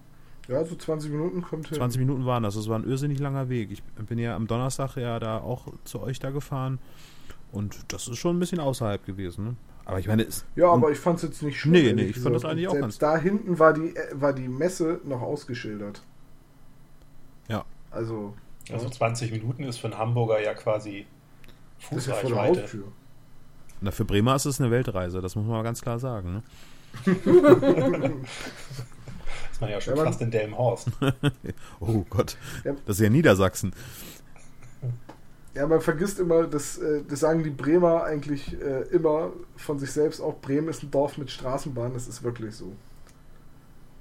Ja, 0.48 0.64
so 0.66 0.76
20 0.76 1.12
Minuten 1.12 1.42
kommt 1.42 1.68
hin. 1.68 1.78
20 1.78 2.00
Minuten 2.00 2.26
waren 2.26 2.44
das. 2.44 2.56
Das 2.56 2.68
war 2.68 2.78
ein 2.78 2.84
irrsinnig 2.88 3.20
langer 3.20 3.48
Weg. 3.50 3.72
Ich 3.72 3.84
bin 3.84 4.18
ja 4.20 4.36
am 4.36 4.48
Donnerstag 4.48 4.96
ja 4.98 5.20
da 5.20 5.38
auch 5.40 5.68
zu 5.86 6.02
euch 6.02 6.20
da 6.20 6.32
gefahren. 6.32 6.80
Und 7.52 7.92
das 7.94 8.08
ist 8.08 8.18
schon 8.18 8.36
ein 8.38 8.40
bisschen 8.40 8.60
außerhalb 8.60 9.06
gewesen. 9.06 9.46
Ne? 9.46 9.56
Aber 9.86 10.00
ich 10.00 10.08
meine, 10.08 10.24
es. 10.24 10.46
Ja, 10.56 10.72
aber 10.72 10.92
ich 10.92 10.98
fand 11.00 11.18
es 11.18 11.24
jetzt 11.24 11.42
nicht 11.44 11.60
schlimm. 11.60 11.74
Nee, 11.74 11.94
nee, 11.94 12.04
ich 12.04 12.20
fand 12.20 12.36
das 12.36 12.46
eigentlich 12.46 12.68
auch 12.68 12.72
Selbst 12.74 12.84
ganz- 12.84 12.98
da 13.00 13.18
hinten 13.18 13.60
war 13.60 13.74
die, 13.74 13.96
äh, 13.96 14.08
war 14.14 14.34
die 14.34 14.48
Messe 14.48 15.00
noch 15.04 15.22
ausgeschildert. 15.22 16.02
Ja. 17.48 17.66
Also, 17.92 18.34
Also 18.72 18.86
ja, 18.86 18.92
20 18.92 19.32
Minuten 19.32 19.64
ist 19.64 19.78
für 19.78 19.88
einen 19.88 19.98
Hamburger 19.98 20.42
ja 20.42 20.54
quasi 20.54 21.06
das 21.90 21.98
ist 22.00 22.08
ja 22.08 22.14
vor 22.14 22.30
der 22.30 22.38
Fußreichweite. 22.40 22.62
Haustür. 22.62 22.84
Na, 23.82 23.92
für 23.92 24.06
Bremer 24.06 24.36
ist 24.36 24.46
es 24.46 24.62
eine 24.62 24.70
Weltreise, 24.72 25.22
das 25.22 25.36
muss 25.36 25.46
man 25.46 25.56
mal 25.58 25.64
ganz 25.64 25.82
klar 25.82 25.98
sagen. 26.00 26.34
Ne? 26.34 26.44
ist 29.52 29.62
man 29.62 29.70
ja 29.70 29.82
schon 29.82 29.96
Ja, 29.96 30.04
man- 30.04 30.06
fast 30.12 30.22
in 30.22 30.32
Delmenhorst. 30.32 30.90
Oh 31.80 32.06
Gott, 32.10 32.38
Ja. 32.64 32.74
das 32.86 32.98
ist 32.98 33.04
ja 33.04 33.10
Niedersachsen. 33.10 33.74
Ja, 35.54 35.68
man 35.68 35.82
vergisst 35.82 36.20
immer, 36.20 36.48
dass, 36.48 36.78
äh, 36.78 37.04
das 37.08 37.20
sagen 37.22 37.44
die 37.44 37.50
Bremer 37.50 38.04
eigentlich 38.06 38.54
äh, 38.62 38.84
immer 38.92 39.32
von 39.58 39.80
sich 39.80 39.92
selbst 39.92 40.22
auch, 40.22 40.40
Bremen 40.40 40.70
ist 40.70 40.82
ein 40.84 40.92
Dorf 40.92 41.18
mit 41.18 41.30
Straßenbahn, 41.30 41.94
das 41.94 42.08
ist 42.08 42.24
wirklich 42.24 42.56
so. 42.56 42.72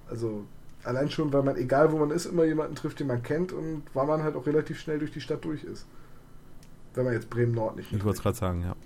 Also 0.09 0.45
allein 0.85 1.11
schon, 1.11 1.33
weil 1.33 1.43
man, 1.43 1.57
egal 1.57 1.91
wo 1.91 1.99
man 1.99 2.11
ist, 2.13 2.27
immer 2.27 2.45
jemanden 2.45 2.77
trifft, 2.77 3.01
den 3.01 3.09
man 3.09 3.23
kennt 3.23 3.53
und 3.53 3.83
weil 3.95 4.07
man 4.07 4.23
halt 4.23 4.37
auch 4.37 4.47
relativ 4.47 4.79
schnell 4.79 4.99
durch 5.01 5.11
die 5.11 5.21
Stadt 5.21 5.45
durch 5.45 5.65
ist. 5.65 5.87
Wenn 6.95 7.05
man 7.05 7.15
jetzt 7.15 7.31
Bremen 7.31 7.53
Nord 7.55 7.77
nicht 7.77 7.91
Ich 7.93 8.05
wollte 8.05 8.19
es 8.19 8.23
gerade 8.23 8.37
sagen, 8.37 8.63
ja. 8.63 8.77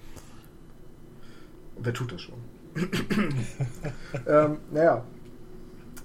Wer 1.76 1.92
tut 1.92 2.12
das 2.12 2.22
schon? 2.22 2.34
ähm, 4.26 4.59
naja. 4.70 5.05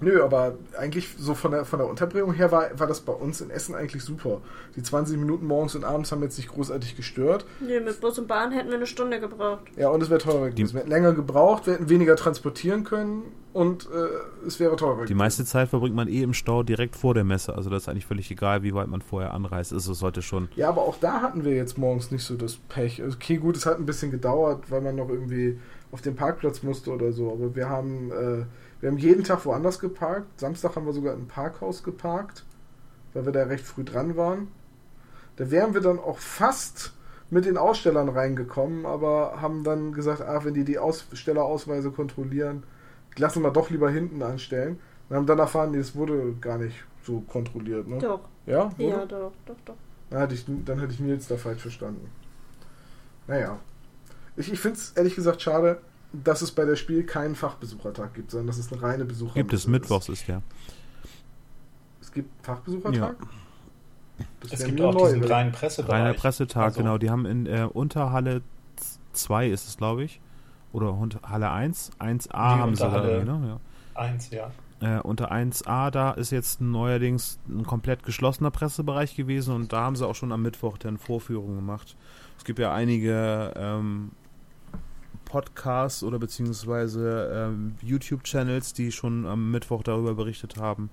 Nö, 0.02 0.24
aber 0.24 0.56
eigentlich 0.78 1.10
so 1.18 1.34
von 1.34 1.52
der, 1.52 1.66
von 1.66 1.80
der 1.80 1.88
Unterbringung 1.88 2.34
her 2.34 2.52
war, 2.52 2.80
war 2.80 2.88
das 2.88 3.02
bei 3.02 3.14
uns 3.14 3.42
in 3.42 3.50
Essen 3.50 3.76
eigentlich 3.76 4.04
super. 4.04 4.42
Die 4.76 4.84
20 4.84 5.18
Minuten 5.18 5.46
morgens 5.46 5.76
und 5.76 5.84
abends 5.84 6.12
haben 6.12 6.24
jetzt 6.24 6.38
nicht 6.38 6.50
großartig 6.50 6.96
gestört. 6.96 7.46
Nee, 7.60 7.80
mit 7.80 8.00
Bus 8.00 8.18
und 8.18 8.28
Bahn 8.28 8.52
hätten 8.52 8.70
wir 8.70 8.78
eine 8.78 8.88
Stunde 8.88 9.20
gebraucht. 9.20 9.64
Ja, 9.76 9.90
und 9.90 10.02
es 10.02 10.10
wäre 10.10 10.20
teurer 10.20 10.50
gewesen. 10.50 10.74
Wir 10.74 10.82
hätten 10.82 10.90
länger 10.90 11.14
gebraucht, 11.14 11.66
wir 11.66 11.74
hätten 11.74 11.90
weniger 11.90 12.16
transportieren 12.16 12.84
können 12.84 13.24
und 13.52 13.88
äh, 13.88 14.46
es 14.48 14.60
wäre 14.60 14.76
teurer 14.76 15.06
Die 15.06 15.16
meiste 15.16 15.44
Zeit 15.44 15.70
verbringt 15.70 15.96
man 15.96 16.08
eh 16.08 16.22
im 16.22 16.34
Stau 16.34 16.64
direkt 16.64 16.96
vor 16.96 17.14
der 17.14 17.24
Messe. 17.24 17.56
Also 17.56 17.70
das 17.70 17.84
ist 17.84 17.90
eigentlich 17.90 18.06
völlig 18.06 18.30
egal, 18.32 18.64
wie 18.64 18.74
weit 18.74 18.88
man 18.88 19.02
vorher 19.02 19.34
anreist. 19.34 19.74
Also 19.74 19.92
es 19.92 20.00
sollte 20.00 20.22
schon. 20.22 20.50
Ja, 20.56 20.70
aber 20.70 20.82
auch 20.84 20.98
da 21.00 21.22
hatten 21.22 21.44
wir 21.44 21.54
jetzt 21.54 21.78
morgens 21.78 22.12
nicht 22.12 22.24
so 22.24 22.36
das 22.36 22.56
Pech. 22.56 23.02
Also, 23.02 23.18
Okay, 23.18 23.38
gut, 23.38 23.58
es 23.58 23.66
hat 23.66 23.78
ein 23.78 23.86
bisschen 23.86 24.12
gedauert, 24.12 24.72
weil 24.72 24.82
man 24.82 24.96
noch 24.96 25.10
irgendwie 25.10 25.60
auf 25.92 26.02
den 26.02 26.16
Parkplatz 26.16 26.64
musste 26.64 26.92
oder 26.92 27.12
so. 27.12 27.32
Aber 27.32 27.56
wir 27.56 27.68
haben, 27.70 28.12
äh, 28.12 28.46
wir 28.82 28.90
haben 28.90 28.98
jeden 28.98 29.24
Tag 29.24 29.46
woanders 29.46 29.80
geparkt. 29.80 30.40
Samstag 30.40 30.76
haben 30.76 30.86
wir 30.86 30.94
sogar 30.94 31.14
im 31.14 31.28
Parkhaus 31.28 31.84
geparkt, 31.84 32.46
weil 33.14 33.26
wir 33.26 33.34
da 33.34 33.44
recht 33.44 33.66
früh 33.66 33.84
dran 33.84 34.16
waren. 34.16 34.48
Da 35.36 35.52
wären 35.52 35.74
wir 35.74 35.82
dann 35.82 36.00
auch 36.00 36.18
fast 36.18 36.94
mit 37.30 37.46
den 37.46 37.58
Ausstellern 37.58 38.10
reingekommen, 38.10 38.86
aber 38.86 39.42
haben 39.42 39.64
dann 39.64 39.94
gesagt, 39.94 40.22
ah, 40.22 40.44
wenn 40.44 40.54
die 40.54 40.64
die 40.64 40.80
Ausstellerausweise 40.80 41.92
kontrollieren, 41.92 42.64
lassen 43.18 43.44
wir 43.44 43.52
doch 43.52 43.70
lieber 43.70 43.90
hinten 43.90 44.24
anstellen. 44.24 44.80
Und 45.10 45.16
haben 45.16 45.26
dann 45.26 45.40
erfahren, 45.40 45.72
nee, 45.72 45.78
es 45.78 45.96
wurde 45.96 46.36
gar 46.40 46.58
nicht 46.58 46.84
so 47.04 47.22
kontrolliert. 47.22 47.88
Ne? 47.88 47.98
Doch. 48.00 48.22
Ja? 48.46 48.72
Wurde? 48.78 48.90
Ja, 48.90 49.06
doch, 49.06 49.32
doch, 49.46 49.56
doch. 49.66 49.76
Dann 50.10 50.22
hatte 50.22 50.34
ich, 50.34 50.46
dann 50.66 50.82
hatte 50.82 50.92
ich 50.92 51.00
Nils 51.00 51.28
da 51.28 51.38
falsch 51.38 51.62
verstanden. 51.62 52.10
Naja. 53.28 53.60
Ich, 54.36 54.52
ich 54.52 54.60
finde 54.60 54.78
es 54.78 54.92
ehrlich 54.92 55.16
gesagt 55.16 55.42
schade, 55.42 55.80
dass 56.14 56.42
es 56.42 56.52
bei 56.52 56.66
der 56.66 56.76
Spiel 56.76 57.04
keinen 57.06 57.36
Fachbesuchertag 57.36 58.14
gibt, 58.14 58.32
sondern 58.32 58.48
dass 58.48 58.58
es 58.58 58.72
eine 58.72 58.82
reine 58.82 59.06
Besucher 59.06 59.36
Gibt 59.36 59.54
es. 59.54 59.68
Mittwochs 59.68 60.10
ist 60.10 60.28
der. 60.28 60.42
Es 62.02 62.12
gibt 62.12 62.30
Fachbesuchertag? 62.46 63.16
Das 64.42 64.54
Es 64.54 64.66
gibt 64.66 64.82
auch 64.82 64.94
neu, 64.94 65.06
diesen 65.06 65.22
weil- 65.22 65.28
kleinen 65.28 65.52
Pressebereich. 65.52 66.02
Reiner 66.02 66.14
Pressetag, 66.14 66.64
Also, 66.66 66.80
genau. 66.80 66.98
Die 66.98 67.10
haben 67.10 67.26
in 67.26 67.46
äh, 67.46 67.68
Unterhalle 67.72 68.42
2 69.14 69.48
ist 69.50 69.68
es, 69.68 69.78
glaube 69.78 70.04
ich. 70.04 70.20
Oder 70.72 70.94
unter 70.94 71.22
Halle 71.30 71.50
1. 71.52 71.92
1a 72.00 72.34
haben 72.34 72.76
sie 72.76 72.82
da 72.82 72.88
Unterhalle. 72.88 73.12
irgendwie, 73.20 73.48
ne? 73.48 73.60
Eins, 73.96 74.30
ja. 74.30 74.52
Ja. 74.82 74.98
Äh, 74.98 75.02
unter 75.02 75.32
1a, 75.32 75.90
da 75.92 76.12
ist 76.12 76.32
jetzt 76.32 76.62
neuerdings 76.62 77.40
ein 77.50 77.66
komplett 77.66 78.04
geschlossener 78.04 78.52
Pressebereich 78.52 79.16
gewesen 79.16 79.54
und 79.56 79.74
da 79.74 79.82
haben 79.82 79.96
sie 79.96 80.08
auch 80.08 80.16
schon 80.16 80.32
am 80.32 80.42
Mittwoch 80.42 80.78
dann 80.78 80.98
Vorführungen 80.98 81.56
gemacht. 81.58 81.96
Es 82.38 82.46
gibt 82.46 82.60
ja 82.60 82.74
einige 82.74 83.54
ähm, 83.58 84.12
Podcasts 85.30 86.04
oder 86.04 86.20
beziehungsweise 86.20 87.30
ähm, 87.34 87.76
YouTube-Channels, 87.82 88.74
die 88.74 88.92
schon 88.92 89.26
am 89.26 89.52
Mittwoch 89.52 89.84
darüber 89.84 90.14
berichtet 90.16 90.58
haben. 90.58 90.90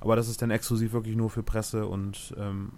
Aber 0.00 0.16
das 0.16 0.28
ist 0.28 0.42
dann 0.42 0.50
exklusiv 0.50 0.92
wirklich 0.92 1.16
nur 1.16 1.30
für 1.30 1.42
Presse 1.42 1.86
und 1.86 2.34
ähm, 2.38 2.72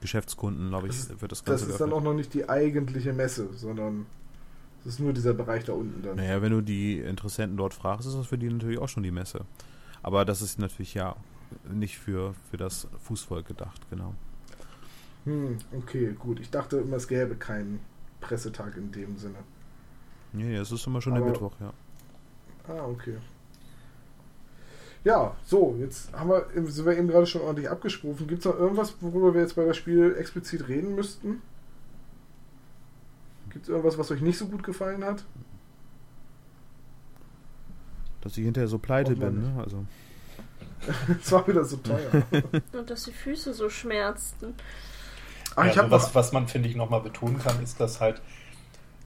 Geschäftskunden, 0.00 0.68
glaube 0.68 0.86
ich, 0.88 0.92
Das 0.94 1.10
ist- 1.10 1.20
wird 1.20 1.32
das 1.32 1.42
Das 1.42 1.44
Ganze 1.60 1.64
ist 1.72 1.80
dann 1.80 1.90
geöffnet. 1.90 1.94
auch 1.98 2.04
noch 2.12 2.14
nicht 2.16 2.32
die 2.34 2.48
eigentliche 2.48 3.12
Messe, 3.12 3.48
sondern 3.54 4.06
es 4.80 4.86
ist 4.86 5.00
nur 5.00 5.12
dieser 5.12 5.34
Bereich 5.34 5.64
da 5.64 5.72
unten 5.72 6.02
dann. 6.02 6.16
Naja, 6.16 6.40
wenn 6.40 6.52
du 6.52 6.60
die 6.60 6.98
Interessenten 7.00 7.56
dort 7.56 7.74
fragst, 7.74 8.06
ist 8.06 8.16
das 8.16 8.26
für 8.26 8.38
die 8.38 8.48
natürlich 8.48 8.78
auch 8.78 8.88
schon 8.88 9.02
die 9.02 9.10
Messe. 9.10 9.40
Aber 10.02 10.24
das 10.24 10.40
ist 10.42 10.58
natürlich 10.60 10.94
ja 10.94 11.16
nicht 11.72 11.98
für, 11.98 12.34
für 12.50 12.56
das 12.56 12.86
Fußvolk 13.02 13.46
gedacht, 13.48 13.80
genau. 13.90 14.14
Hm, 15.24 15.58
okay, 15.76 16.14
gut. 16.18 16.38
Ich 16.38 16.50
dachte 16.50 16.76
immer, 16.76 16.96
es 16.96 17.08
gäbe 17.08 17.34
keinen 17.34 17.80
Pressetag 18.28 18.76
in 18.76 18.92
dem 18.92 19.16
Sinne. 19.16 19.38
Nee, 20.32 20.54
es 20.56 20.70
ist 20.70 20.86
immer 20.86 21.00
schon 21.00 21.14
der 21.14 21.22
Aber- 21.22 21.30
Mittwoch, 21.32 21.52
ja. 21.60 21.72
Ah, 22.68 22.84
okay. 22.84 23.16
Ja, 25.04 25.34
so, 25.46 25.74
jetzt 25.80 26.12
haben 26.12 26.28
wir, 26.28 26.46
sind 26.70 26.84
wir 26.84 26.98
eben 26.98 27.08
gerade 27.08 27.26
schon 27.26 27.40
ordentlich 27.40 27.70
abgesprochen. 27.70 28.26
Gibt 28.26 28.40
es 28.40 28.44
noch 28.44 28.58
irgendwas, 28.58 28.94
worüber 29.00 29.32
wir 29.32 29.40
jetzt 29.40 29.56
bei 29.56 29.64
das 29.64 29.76
Spiel 29.78 30.14
explizit 30.18 30.68
reden 30.68 30.94
müssten? 30.94 31.40
Gibt 33.50 33.64
es 33.64 33.68
irgendwas, 33.70 33.96
was 33.96 34.10
euch 34.10 34.20
nicht 34.20 34.36
so 34.36 34.46
gut 34.48 34.62
gefallen 34.62 35.02
hat? 35.04 35.24
Dass 38.20 38.36
ich 38.36 38.44
hinterher 38.44 38.68
so 38.68 38.78
pleite 38.78 39.16
bin, 39.16 39.40
nicht. 39.40 39.54
ne? 39.54 39.62
Also. 39.62 39.84
Es 41.22 41.32
war 41.32 41.46
wieder 41.48 41.64
so 41.64 41.76
teuer. 41.78 42.22
Und 42.72 42.90
dass 42.90 43.04
die 43.04 43.12
Füße 43.12 43.54
so 43.54 43.68
schmerzten. 43.70 44.54
Ach, 45.58 45.64
ja, 45.64 45.70
also 45.70 45.82
habe 45.82 45.90
was, 45.90 46.14
was 46.14 46.32
man, 46.32 46.46
finde 46.48 46.68
ich, 46.68 46.76
nochmal 46.76 47.00
betonen 47.00 47.38
kann, 47.38 47.62
ist, 47.62 47.80
dass 47.80 48.00
halt 48.00 48.20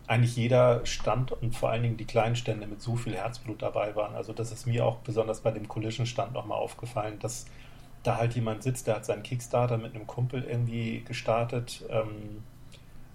eigentlich 0.07 0.37
jeder 0.37 0.85
Stand 0.85 1.33
und 1.33 1.57
vor 1.57 1.71
allen 1.71 1.83
Dingen 1.83 1.97
die 1.97 2.05
kleinen 2.05 2.37
Stände 2.37 2.67
mit 2.67 2.83
so 2.83 2.97
viel 2.97 3.15
Herzblut 3.15 3.63
dabei 3.63 3.97
waren. 3.97 4.15
Also 4.15 4.33
das 4.33 4.53
ist 4.53 4.67
mir 4.67 4.85
auch 4.85 4.97
besonders 4.99 5.41
bei 5.41 5.51
dem 5.51 5.69
Collision-Stand 5.69 6.33
nochmal 6.35 6.59
aufgefallen, 6.59 7.19
dass 7.21 7.47
da 8.03 8.17
halt 8.17 8.35
jemand 8.35 8.63
sitzt, 8.63 8.87
der 8.87 8.97
hat 8.97 9.07
seinen 9.07 9.23
Kickstarter 9.23 9.79
mit 9.79 9.95
einem 9.95 10.07
Kumpel 10.07 10.43
irgendwie 10.43 11.03
gestartet. 11.07 11.85
Ähm, 11.89 12.43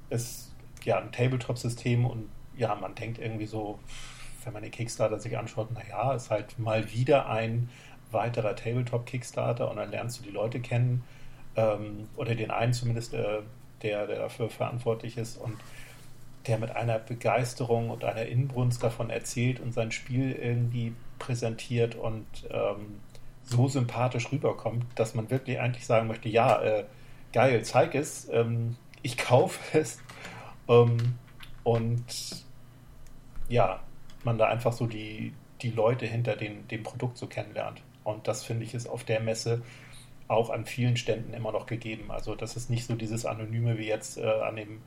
ist 0.10 0.52
ja 0.84 0.98
ein 0.98 1.12
Tabletop-System 1.12 2.06
und 2.06 2.30
ja, 2.56 2.74
man 2.74 2.96
denkt 2.96 3.20
irgendwie 3.20 3.46
so, 3.46 3.78
wenn 4.44 4.54
man 4.54 4.64
den 4.64 4.72
Kickstarter 4.72 5.20
sich 5.20 5.38
anschaut, 5.38 5.72
naja, 5.74 6.14
ist 6.14 6.32
halt 6.32 6.58
mal 6.58 6.92
wieder 6.92 7.30
ein 7.30 7.70
weiterer 8.12 8.56
Tabletop-Kickstarter 8.56 9.70
und 9.70 9.78
dann 9.78 9.92
lernst 9.92 10.20
du 10.20 10.24
die 10.24 10.32
Leute 10.32 10.62
kennen 10.62 11.04
ähm, 11.58 12.08
oder 12.16 12.36
den 12.36 12.52
einen 12.52 12.72
zumindest, 12.72 13.14
äh, 13.14 13.42
der, 13.82 14.08
der 14.08 14.20
dafür 14.20 14.50
verantwortlich 14.50 15.18
ist 15.18 15.38
und 15.38 15.58
der 16.48 16.58
mit 16.58 16.72
einer 16.72 17.00
Begeisterung 17.00 17.90
und 17.90 18.04
einer 18.04 18.26
Inbrunst 18.26 18.82
davon 18.82 19.10
erzählt 19.10 19.60
und 19.60 19.74
sein 19.74 19.92
Spiel 19.92 20.32
irgendwie 20.32 20.94
präsentiert 21.20 21.96
und 21.96 22.26
ähm, 22.50 23.00
so 23.44 23.68
sympathisch 23.68 24.32
rüberkommt, 24.32 24.86
dass 24.96 25.14
man 25.14 25.30
wirklich 25.30 25.60
eigentlich 25.60 25.86
sagen 25.86 26.08
möchte, 26.08 26.30
ja, 26.30 26.62
äh, 26.62 26.86
geil, 27.34 27.64
zeig 27.66 27.96
es, 27.96 28.30
ähm, 28.32 28.78
ich 29.02 29.18
kaufe 29.18 29.78
es 29.78 30.00
ähm, 30.70 31.16
und 31.64 32.06
ja, 33.50 33.82
man 34.24 34.38
da 34.38 34.48
einfach 34.48 34.74
so 34.74 34.88
die, 34.88 35.34
die 35.62 35.72
Leute 35.72 36.06
hinter 36.06 36.36
den, 36.36 36.68
dem 36.68 36.84
Produkt 36.84 37.18
so 37.18 37.28
kennenlernt. 37.28 37.82
Und 38.04 38.28
das 38.28 38.44
finde 38.44 38.64
ich 38.64 38.74
ist 38.74 38.88
auf 38.88 39.04
der 39.04 39.20
Messe 39.20 39.62
auch 40.28 40.50
an 40.50 40.66
vielen 40.66 40.98
Ständen 40.98 41.34
immer 41.34 41.52
noch 41.52 41.66
gegeben. 41.66 42.12
Also 42.12 42.36
das 42.36 42.58
ist 42.58 42.70
nicht 42.70 42.86
so 42.86 42.96
dieses 42.96 43.26
Anonyme 43.26 43.78
wie 43.78 43.88
jetzt 43.88 44.18
äh, 44.18 44.26
an 44.26 44.56
dem 44.58 44.82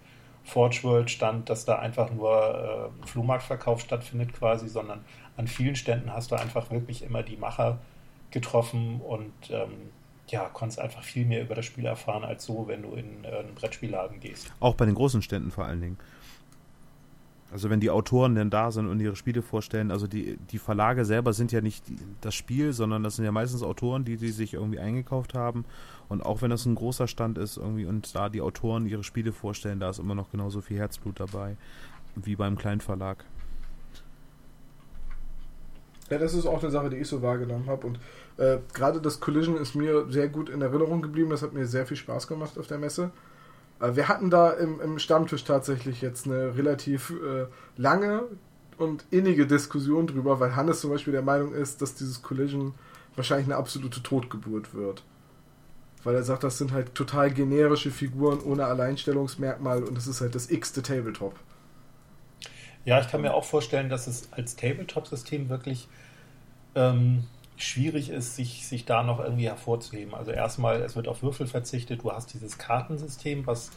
Forge 0.45 0.81
World 0.83 1.11
Stand, 1.11 1.49
dass 1.49 1.65
da 1.65 1.79
einfach 1.79 2.11
nur 2.11 2.91
äh, 3.03 3.07
Flohmarktverkauf 3.07 3.81
stattfindet 3.81 4.33
quasi, 4.33 4.69
sondern 4.69 5.05
an 5.37 5.47
vielen 5.47 5.77
Ständen 5.77 6.13
hast 6.13 6.31
du 6.31 6.37
einfach 6.37 6.71
wirklich 6.71 7.03
immer 7.03 7.23
die 7.23 7.37
Macher 7.37 7.79
getroffen 8.31 9.01
und 9.01 9.33
ähm, 9.51 9.91
ja, 10.29 10.49
konntest 10.53 10.79
einfach 10.79 11.03
viel 11.03 11.25
mehr 11.25 11.43
über 11.43 11.55
das 11.55 11.65
Spiel 11.65 11.87
erfahren 11.87 12.25
als 12.25 12.45
so, 12.45 12.69
wenn 12.69 12.83
du 12.83 12.93
in 12.93 13.25
äh, 13.25 13.39
einen 13.39 13.55
Brettspielladen 13.55 14.21
gehst. 14.21 14.53
Auch 14.61 14.75
bei 14.75 14.87
den 14.87 14.95
großen 14.95 15.23
Ständen 15.23 15.51
vor 15.51 15.65
allen 15.65 15.81
Dingen. 15.81 15.99
Also 17.53 17.69
wenn 17.69 17.81
die 17.81 17.91
Autoren 17.91 18.35
denn 18.37 18.49
da 18.49 18.71
sind 18.71 18.87
und 18.89 19.01
ihre 19.01 19.17
Spiele 19.17 19.43
vorstellen, 19.43 19.91
also 19.91 20.07
die, 20.07 20.37
die 20.51 20.59
Verlage 20.59 21.05
selber 21.05 21.33
sind 21.33 21.51
ja 21.51 21.61
nicht 21.61 21.85
das 22.21 22.35
Spiel, 22.35 22.73
sondern 22.73 23.03
das 23.03 23.17
sind 23.17 23.25
ja 23.25 23.33
meistens 23.33 23.63
Autoren, 23.63 24.05
die, 24.05 24.17
die 24.17 24.29
sich 24.29 24.55
irgendwie 24.55 24.79
eingekauft 24.79 25.35
haben. 25.35 25.65
Und 26.09 26.25
auch 26.25 26.43
wenn 26.43 26.51
das 26.51 26.65
ein 26.67 26.77
großer 26.77 27.09
Stand 27.09 27.39
ist 27.39 27.57
irgendwie 27.57 27.87
und 27.87 28.15
da 28.15 28.29
die 28.29 28.41
Autoren 28.41 28.87
ihre 28.87 29.03
Spiele 29.03 29.33
vorstellen, 29.33 29.81
da 29.81 29.91
ist 29.91 29.99
immer 29.99 30.15
noch 30.15 30.31
genauso 30.31 30.61
viel 30.61 30.79
Herzblut 30.79 31.19
dabei 31.19 31.57
wie 32.17 32.37
beim 32.37 32.57
kleinen 32.57 32.81
Verlag. 32.81 33.25
Ja, 36.09 36.19
das 36.19 36.35
ist 36.35 36.47
auch 36.47 36.61
eine 36.61 36.73
Sache, 36.73 36.91
die 36.91 36.97
ich 36.97 37.09
so 37.09 37.23
wahrgenommen 37.23 37.67
habe. 37.69 37.87
Und 37.87 38.01
äh, 38.37 38.59
gerade 38.73 39.01
das 39.01 39.21
Collision 39.21 39.57
ist 39.57 39.77
mir 39.77 40.11
sehr 40.11 40.29
gut 40.29 40.49
in 40.49 40.61
Erinnerung 40.61 41.03
geblieben. 41.03 41.31
Das 41.31 41.43
hat 41.43 41.53
mir 41.53 41.67
sehr 41.67 41.87
viel 41.87 41.97
Spaß 41.97 42.27
gemacht 42.27 42.59
auf 42.59 42.67
der 42.67 42.79
Messe. 42.79 43.13
Äh, 43.81 43.97
wir 43.97 44.09
hatten 44.09 44.31
da 44.31 44.51
im, 44.51 44.81
im, 44.81 44.99
Stammtisch 44.99 45.45
tatsächlich 45.45 46.01
jetzt 46.01 46.27
eine 46.27 46.57
relativ 46.57 47.11
äh, 47.11 47.47
lange 47.77 48.25
und 48.79 49.05
innige 49.11 49.47
Diskussion 49.47 50.07
drüber, 50.07 50.41
weil 50.41 50.57
Hannes 50.57 50.81
zum 50.81 50.91
Beispiel 50.91 51.13
der 51.13 51.23
Meinung 51.23 51.53
ist, 51.53 51.83
dass 51.83 51.95
dieses 51.95 52.23
Collision 52.23 52.75
wahrscheinlich 53.17 53.47
eine 53.47 53.57
absolute 53.57 54.03
Totgeburt 54.03 54.75
wird. 54.75 55.03
Weil 56.03 56.15
er 56.15 56.23
sagt, 56.23 56.45
das 56.45 56.57
sind 56.57 56.73
halt 56.73 56.95
total 56.95 57.31
generische 57.31 57.91
Figuren 57.91 58.41
ohne 58.41 58.65
Alleinstellungsmerkmal 58.65 59.83
und 59.83 59.95
das 59.95 60.07
ist 60.07 60.23
halt 60.23 60.35
das 60.35 60.51
x-te 60.51 60.83
Tabletop. 60.83 61.35
Ja, 62.87 63.01
ich 63.01 63.09
kann 63.09 63.21
mir 63.21 63.35
auch 63.35 63.45
vorstellen, 63.45 63.91
dass 63.91 64.07
es 64.07 64.29
als 64.33 64.57
Tabletop-System 64.57 65.51
wirklich 65.51 65.89
ähm, 66.75 67.25
schwierig 67.63 68.11
ist, 68.11 68.37
sich, 68.37 68.67
sich 68.67 68.85
da 68.85 69.03
noch 69.03 69.21
irgendwie 69.21 69.49
hervorzuheben. 69.49 70.15
Also 70.15 70.31
erstmal, 70.31 70.81
es 70.83 70.97
wird 70.97 71.09
auf 71.09 71.23
Würfel 71.23 71.47
verzichtet, 71.47 72.03
du 72.03 72.13
hast 72.13 72.33
dieses 72.33 72.59
Kartensystem, 72.59 73.47
was 73.47 73.71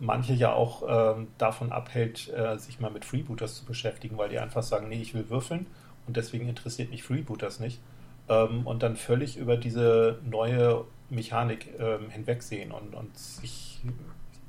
manche 0.00 0.32
ja 0.32 0.52
auch 0.52 0.82
ähm, 0.88 1.28
davon 1.38 1.72
abhält, 1.72 2.32
äh, 2.32 2.56
sich 2.58 2.80
mal 2.80 2.90
mit 2.90 3.04
Freebooters 3.04 3.56
zu 3.56 3.64
beschäftigen, 3.64 4.16
weil 4.16 4.28
die 4.28 4.38
einfach 4.38 4.62
sagen, 4.62 4.88
nee, 4.88 5.00
ich 5.00 5.14
will 5.14 5.28
würfeln 5.28 5.66
und 6.06 6.16
deswegen 6.16 6.48
interessiert 6.48 6.90
mich 6.90 7.02
Freebooters 7.02 7.60
nicht. 7.60 7.80
Ähm, 8.28 8.66
und 8.66 8.82
dann 8.82 8.96
völlig 8.96 9.36
über 9.36 9.56
diese 9.56 10.18
neue 10.24 10.84
Mechanik 11.10 11.74
ähm, 11.78 12.10
hinwegsehen 12.10 12.72
und, 12.72 12.94
und 12.94 13.16
sich 13.16 13.80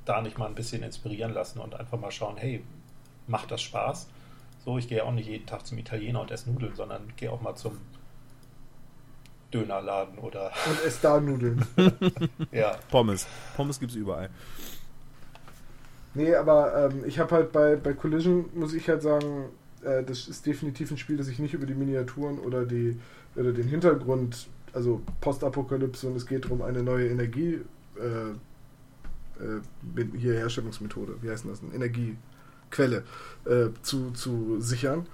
da 0.06 0.22
nicht 0.22 0.38
mal 0.38 0.47
ein 0.47 0.56
bisschen 0.56 0.84
inspirieren 0.84 1.34
lassen 1.34 1.60
und 1.60 1.76
einfach 1.76 1.99
mal 1.99 2.11
schauen, 2.11 2.38
hey, 2.38 2.64
macht 3.27 3.51
das 3.51 3.61
Spaß? 3.61 4.10
So, 4.65 4.77
ich 4.77 4.88
gehe 4.88 5.03
auch 5.03 5.11
nicht 5.11 5.27
jeden 5.27 5.45
Tag 5.45 5.65
zum 5.65 5.77
Italiener 5.77 6.22
und 6.22 6.31
esse 6.31 6.51
Nudeln, 6.51 6.76
sondern 6.76 7.14
gehe 7.15 7.31
auch 7.31 7.41
mal 7.41 7.56
zum 7.56 7.80
Dönerladen 9.53 10.17
oder. 10.19 10.51
Und 10.67 10.85
esse 10.85 10.99
da 11.01 11.19
Nudeln. 11.19 11.65
ja. 12.51 12.77
Pommes. 12.89 13.26
Pommes 13.55 13.80
gibt 13.80 13.91
es 13.91 13.97
überall. 13.97 14.30
Nee, 16.13 16.35
aber 16.35 16.91
ähm, 16.91 17.03
ich 17.05 17.19
habe 17.19 17.35
halt 17.35 17.51
bei, 17.51 17.76
bei 17.76 17.93
Collision, 17.93 18.49
muss 18.53 18.73
ich 18.73 18.89
halt 18.89 19.01
sagen, 19.01 19.45
äh, 19.84 20.03
das 20.03 20.27
ist 20.27 20.45
definitiv 20.45 20.91
ein 20.91 20.97
Spiel, 20.97 21.17
das 21.17 21.27
sich 21.27 21.39
nicht 21.39 21.53
über 21.53 21.65
die 21.65 21.76
Miniaturen 21.76 22.39
oder, 22.39 22.65
die, 22.65 22.99
oder 23.35 23.51
den 23.51 23.67
Hintergrund, 23.67 24.47
also 24.73 25.01
Postapokalypse 25.21 26.07
und 26.07 26.15
es 26.15 26.26
geht 26.26 26.45
darum, 26.45 26.61
eine 26.61 26.84
neue 26.84 27.09
Energie, 27.09 27.61
äh, 27.97 28.31
äh, 29.43 30.05
hier 30.17 30.34
Herstellungsmethode, 30.34 31.15
wie 31.21 31.30
heißt 31.30 31.45
das, 31.47 31.61
eine 31.61 31.73
Energiequelle 31.73 33.03
äh, 33.45 33.67
zu, 33.81 34.11
zu 34.11 34.59
sichern. 34.59 35.05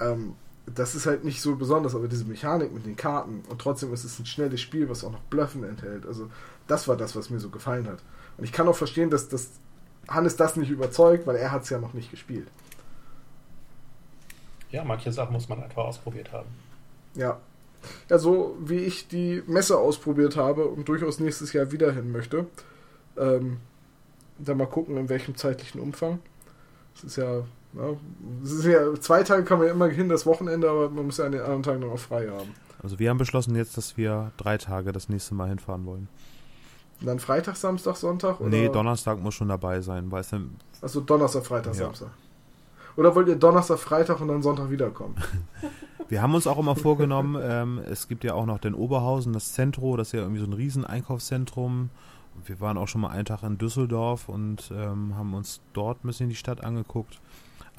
Ähm, 0.00 0.34
das 0.74 0.94
ist 0.94 1.06
halt 1.06 1.24
nicht 1.24 1.40
so 1.40 1.56
besonders, 1.56 1.94
aber 1.94 2.08
diese 2.08 2.24
Mechanik 2.24 2.72
mit 2.72 2.86
den 2.86 2.96
Karten 2.96 3.42
und 3.48 3.60
trotzdem 3.60 3.92
ist 3.92 4.04
es 4.04 4.18
ein 4.18 4.26
schnelles 4.26 4.60
Spiel, 4.60 4.88
was 4.88 5.04
auch 5.04 5.12
noch 5.12 5.22
Bluffen 5.22 5.64
enthält. 5.64 6.06
Also 6.06 6.30
das 6.66 6.88
war 6.88 6.96
das, 6.96 7.16
was 7.16 7.30
mir 7.30 7.40
so 7.40 7.50
gefallen 7.50 7.88
hat. 7.88 7.98
Und 8.36 8.44
ich 8.44 8.52
kann 8.52 8.68
auch 8.68 8.76
verstehen, 8.76 9.10
dass, 9.10 9.28
dass 9.28 9.50
Hannes 10.08 10.36
das 10.36 10.56
nicht 10.56 10.70
überzeugt, 10.70 11.26
weil 11.26 11.36
er 11.36 11.52
hat 11.52 11.62
es 11.64 11.70
ja 11.70 11.78
noch 11.78 11.94
nicht 11.94 12.10
gespielt. 12.10 12.48
Ja, 14.70 14.84
manche 14.84 15.12
Sachen 15.12 15.32
muss 15.32 15.48
man 15.48 15.62
einfach 15.62 15.84
ausprobiert 15.84 16.32
haben. 16.32 16.48
Ja. 17.14 17.40
Ja, 18.08 18.18
so 18.18 18.56
wie 18.60 18.78
ich 18.78 19.08
die 19.08 19.42
Messe 19.46 19.78
ausprobiert 19.78 20.36
habe 20.36 20.66
und 20.66 20.88
durchaus 20.88 21.18
nächstes 21.18 21.52
Jahr 21.52 21.72
wieder 21.72 21.92
hin 21.92 22.12
möchte. 22.12 22.46
Ähm, 23.16 23.58
dann 24.38 24.58
mal 24.58 24.66
gucken, 24.66 24.96
in 24.96 25.08
welchem 25.08 25.34
zeitlichen 25.34 25.80
Umfang. 25.80 26.20
Das 26.94 27.04
ist 27.04 27.16
ja, 27.16 27.44
ja, 27.74 29.00
zwei 29.00 29.22
Tage 29.22 29.44
kann 29.44 29.58
man 29.58 29.68
ja 29.68 29.72
immer 29.72 29.88
hin, 29.88 30.08
das 30.08 30.26
Wochenende, 30.26 30.68
aber 30.68 30.90
man 30.90 31.06
muss 31.06 31.18
ja 31.18 31.26
an 31.26 31.32
den 31.32 31.40
anderen 31.40 31.62
Tagen 31.62 31.80
noch 31.80 31.98
frei 31.98 32.28
haben. 32.28 32.54
Also 32.82 32.98
wir 32.98 33.10
haben 33.10 33.18
beschlossen 33.18 33.54
jetzt, 33.56 33.76
dass 33.76 33.96
wir 33.96 34.32
drei 34.36 34.58
Tage 34.58 34.92
das 34.92 35.08
nächste 35.08 35.34
Mal 35.34 35.48
hinfahren 35.48 35.84
wollen. 35.84 36.08
Und 37.00 37.06
dann 37.06 37.18
Freitag, 37.18 37.56
Samstag, 37.56 37.96
Sonntag? 37.96 38.40
Oder? 38.40 38.50
Nee, 38.50 38.68
Donnerstag 38.68 39.20
muss 39.20 39.34
schon 39.34 39.48
dabei 39.48 39.80
sein, 39.80 40.10
weil 40.10 40.20
es 40.20 40.30
dann. 40.30 40.56
Achso, 40.82 41.00
Donnerstag, 41.00 41.46
Freitag, 41.46 41.74
ja. 41.74 41.84
Samstag. 41.84 42.10
Oder 42.96 43.14
wollt 43.14 43.28
ihr 43.28 43.36
Donnerstag, 43.36 43.78
Freitag 43.78 44.20
und 44.20 44.28
dann 44.28 44.42
Sonntag 44.42 44.70
wiederkommen? 44.70 45.14
Wir 46.08 46.22
haben 46.22 46.34
uns 46.34 46.48
auch 46.48 46.58
immer 46.58 46.74
vorgenommen, 46.74 47.40
ähm, 47.40 47.80
es 47.88 48.08
gibt 48.08 48.24
ja 48.24 48.34
auch 48.34 48.44
noch 48.44 48.58
den 48.58 48.74
Oberhausen, 48.74 49.32
das 49.32 49.52
Zentrum, 49.52 49.96
das 49.96 50.08
ist 50.08 50.12
ja 50.12 50.20
irgendwie 50.20 50.40
so 50.40 50.46
ein 50.46 50.52
riesen 50.52 50.84
Einkaufszentrum. 50.84 51.90
Wir 52.44 52.58
waren 52.58 52.78
auch 52.78 52.88
schon 52.88 53.02
mal 53.02 53.10
einen 53.10 53.26
Tag 53.26 53.44
in 53.44 53.58
Düsseldorf 53.58 54.28
und 54.28 54.72
ähm, 54.74 55.14
haben 55.16 55.34
uns 55.34 55.60
dort 55.72 56.04
ein 56.04 56.08
bisschen 56.08 56.28
die 56.28 56.34
Stadt 56.34 56.64
angeguckt. 56.64 57.20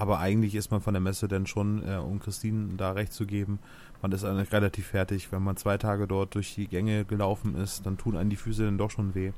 Aber 0.02 0.18
eigentlich 0.18 0.56
ist 0.56 0.72
man 0.72 0.82
von 0.82 0.95
der 0.95 1.02
Messe 1.02 1.28
dann 1.28 1.45
schon, 1.45 1.88
äh, 1.88 1.98
um 1.98 2.19
Christine 2.19 2.69
da 2.76 2.94
recht 2.94 3.14
zu 3.14 3.28
geben, 3.28 3.60
man 4.02 4.11
ist 4.11 4.26
eigentlich 4.26 4.52
relativ 4.52 4.88
fertig. 4.88 5.32
Wenn 5.32 5.44
man 5.44 5.57
zwei 5.57 5.78
Tage 5.78 6.07
dort 6.07 6.34
durch 6.34 6.56
die 6.56 6.68
Gänge 6.68 7.06
gelaufen 7.06 7.53
ist, 7.53 7.86
dann 7.86 7.99
tun 7.99 8.18
einem 8.18 8.32
die 8.32 8.36
Füße 8.36 8.65
dann 8.65 8.80
doch 8.80 8.90
schon 8.90 9.14
weh. 9.14 9.32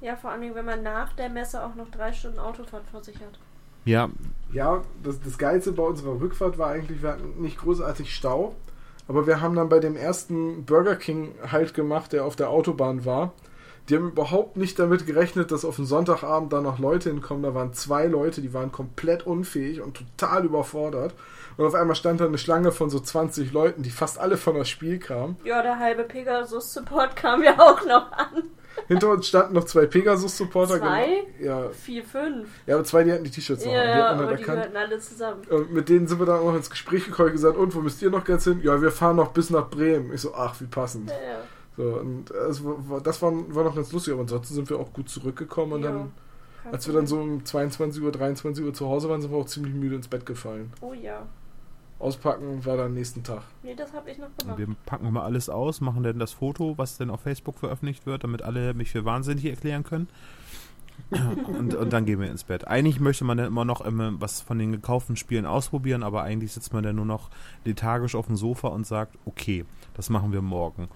Ja, 0.00 0.14
vor 0.14 0.30
allem, 0.30 0.54
wenn 0.54 0.64
man 0.64 0.84
nach 0.84 1.12
der 1.14 1.28
Messe 1.28 1.60
auch 1.60 1.74
noch 1.74 1.90
drei 1.90 2.12
Stunden 2.12 2.38
Autofahrt 2.38 2.84
vor 2.92 3.02
sich 3.02 3.16
hat. 3.16 3.36
Ja. 3.84 4.10
Ja, 4.52 4.84
das, 5.02 5.20
das 5.20 5.38
Geilste 5.38 5.72
bei 5.72 5.82
unserer 5.82 6.20
Rückfahrt 6.20 6.56
war 6.56 6.70
eigentlich, 6.70 7.02
wir 7.02 7.10
hatten 7.10 7.42
nicht 7.42 7.58
großartig 7.58 8.14
Stau, 8.14 8.54
aber 9.08 9.26
wir 9.26 9.40
haben 9.40 9.56
dann 9.56 9.68
bei 9.68 9.80
dem 9.80 9.96
ersten 9.96 10.64
Burger 10.66 10.94
King 10.94 11.34
Halt 11.50 11.74
gemacht, 11.74 12.12
der 12.12 12.24
auf 12.24 12.36
der 12.36 12.48
Autobahn 12.48 13.04
war. 13.04 13.32
Die 13.90 13.96
haben 13.96 14.10
überhaupt 14.12 14.56
nicht 14.56 14.78
damit 14.78 15.04
gerechnet, 15.04 15.50
dass 15.50 15.64
auf 15.64 15.74
den 15.74 15.84
Sonntagabend 15.84 16.52
da 16.52 16.60
noch 16.60 16.78
Leute 16.78 17.10
hinkommen. 17.10 17.42
Da 17.42 17.54
waren 17.56 17.72
zwei 17.72 18.06
Leute, 18.06 18.40
die 18.40 18.54
waren 18.54 18.70
komplett 18.70 19.26
unfähig 19.26 19.80
und 19.80 19.96
total 19.96 20.44
überfordert. 20.44 21.12
Und 21.56 21.66
auf 21.66 21.74
einmal 21.74 21.96
stand 21.96 22.20
da 22.20 22.26
eine 22.26 22.38
Schlange 22.38 22.70
von 22.70 22.88
so 22.88 23.00
20 23.00 23.52
Leuten, 23.52 23.82
die 23.82 23.90
fast 23.90 24.20
alle 24.20 24.36
von 24.36 24.54
das 24.54 24.68
Spiel 24.68 25.00
kamen. 25.00 25.36
Ja, 25.44 25.60
der 25.62 25.80
halbe 25.80 26.04
Pegasus-Support 26.04 27.16
kam 27.16 27.42
ja 27.42 27.58
auch 27.58 27.84
noch 27.84 28.12
an. 28.12 28.44
Hinter 28.86 29.10
uns 29.10 29.26
standen 29.26 29.54
noch 29.54 29.64
zwei 29.64 29.86
Pegasus-Supporter. 29.86 30.78
Zwei? 30.78 31.24
Ja. 31.40 31.70
Vier, 31.70 32.04
fünf. 32.04 32.48
Ja, 32.66 32.76
aber 32.76 32.84
zwei, 32.84 33.02
die 33.02 33.12
hatten 33.12 33.24
die 33.24 33.30
T-Shirts 33.30 33.64
noch. 33.64 33.72
Ja, 33.72 34.14
die, 34.14 34.20
halt 34.20 34.38
die 34.38 34.44
gehörten 34.44 34.76
alle 34.76 35.00
zusammen. 35.00 35.42
Und 35.50 35.72
mit 35.72 35.88
denen 35.88 36.06
sind 36.06 36.20
wir 36.20 36.26
dann 36.26 36.38
auch 36.38 36.54
ins 36.54 36.70
Gespräch 36.70 37.06
gekommen 37.06 37.30
und 37.30 37.34
gesagt, 37.34 37.56
und, 37.56 37.74
wo 37.74 37.80
müsst 37.80 38.00
ihr 38.02 38.10
noch 38.10 38.24
ganz 38.24 38.44
hin? 38.44 38.60
Ja, 38.62 38.80
wir 38.80 38.92
fahren 38.92 39.16
noch 39.16 39.32
bis 39.32 39.50
nach 39.50 39.68
Bremen. 39.68 40.12
Ich 40.14 40.20
so, 40.20 40.32
ach, 40.32 40.54
wie 40.60 40.66
passend. 40.66 41.10
Ja, 41.10 41.16
ja. 41.16 41.40
So, 41.80 41.98
und 41.98 42.26
das, 42.28 42.62
war, 42.62 43.00
das 43.00 43.22
war, 43.22 43.32
war 43.54 43.64
noch 43.64 43.74
ganz 43.74 43.90
lustig, 43.90 44.12
aber 44.12 44.22
ansonsten 44.22 44.54
sind 44.54 44.68
wir 44.68 44.78
auch 44.78 44.92
gut 44.92 45.08
zurückgekommen 45.08 45.72
und 45.72 45.82
ja, 45.82 45.90
dann, 45.90 46.12
als 46.70 46.86
wir 46.86 46.92
dann 46.92 47.06
so 47.06 47.18
um 47.18 47.42
22 47.42 48.02
Uhr, 48.02 48.12
23 48.12 48.62
Uhr 48.62 48.74
zu 48.74 48.86
Hause 48.86 49.08
waren, 49.08 49.22
sind 49.22 49.30
wir 49.30 49.38
auch 49.38 49.46
ziemlich 49.46 49.72
müde 49.72 49.96
ins 49.96 50.08
Bett 50.08 50.26
gefallen. 50.26 50.70
Oh 50.82 50.92
ja. 50.92 51.26
Auspacken 51.98 52.64
war 52.66 52.76
dann 52.76 52.92
nächsten 52.92 53.22
Tag. 53.22 53.44
Nee, 53.62 53.74
das 53.74 53.94
habe 53.94 54.10
ich 54.10 54.18
noch 54.18 54.28
gemacht. 54.36 54.58
Wir 54.58 54.68
packen 54.84 55.10
mal 55.10 55.22
alles 55.22 55.48
aus, 55.48 55.80
machen 55.80 56.02
dann 56.02 56.18
das 56.18 56.32
Foto, 56.32 56.76
was 56.76 56.98
dann 56.98 57.08
auf 57.08 57.22
Facebook 57.22 57.58
veröffentlicht 57.58 58.04
wird, 58.04 58.24
damit 58.24 58.42
alle 58.42 58.74
mich 58.74 58.90
für 58.90 59.06
wahnsinnig 59.06 59.46
erklären 59.46 59.82
können. 59.82 60.08
und, 61.10 61.74
und, 61.74 61.92
dann 61.92 62.04
gehen 62.04 62.20
wir 62.20 62.30
ins 62.30 62.44
Bett. 62.44 62.68
Eigentlich 62.68 63.00
möchte 63.00 63.24
man 63.24 63.38
dann 63.38 63.46
immer 63.46 63.64
noch 63.64 63.80
immer 63.80 64.20
was 64.20 64.42
von 64.42 64.58
den 64.58 64.72
gekauften 64.72 65.16
Spielen 65.16 65.46
ausprobieren, 65.46 66.02
aber 66.02 66.22
eigentlich 66.22 66.52
sitzt 66.52 66.74
man 66.74 66.84
dann 66.84 66.96
nur 66.96 67.06
noch 67.06 67.30
lethargisch 67.64 68.14
auf 68.14 68.26
dem 68.26 68.36
Sofa 68.36 68.68
und 68.68 68.86
sagt, 68.86 69.16
okay, 69.24 69.64
das 69.94 70.10
machen 70.10 70.32
wir 70.32 70.42
morgen. 70.42 70.88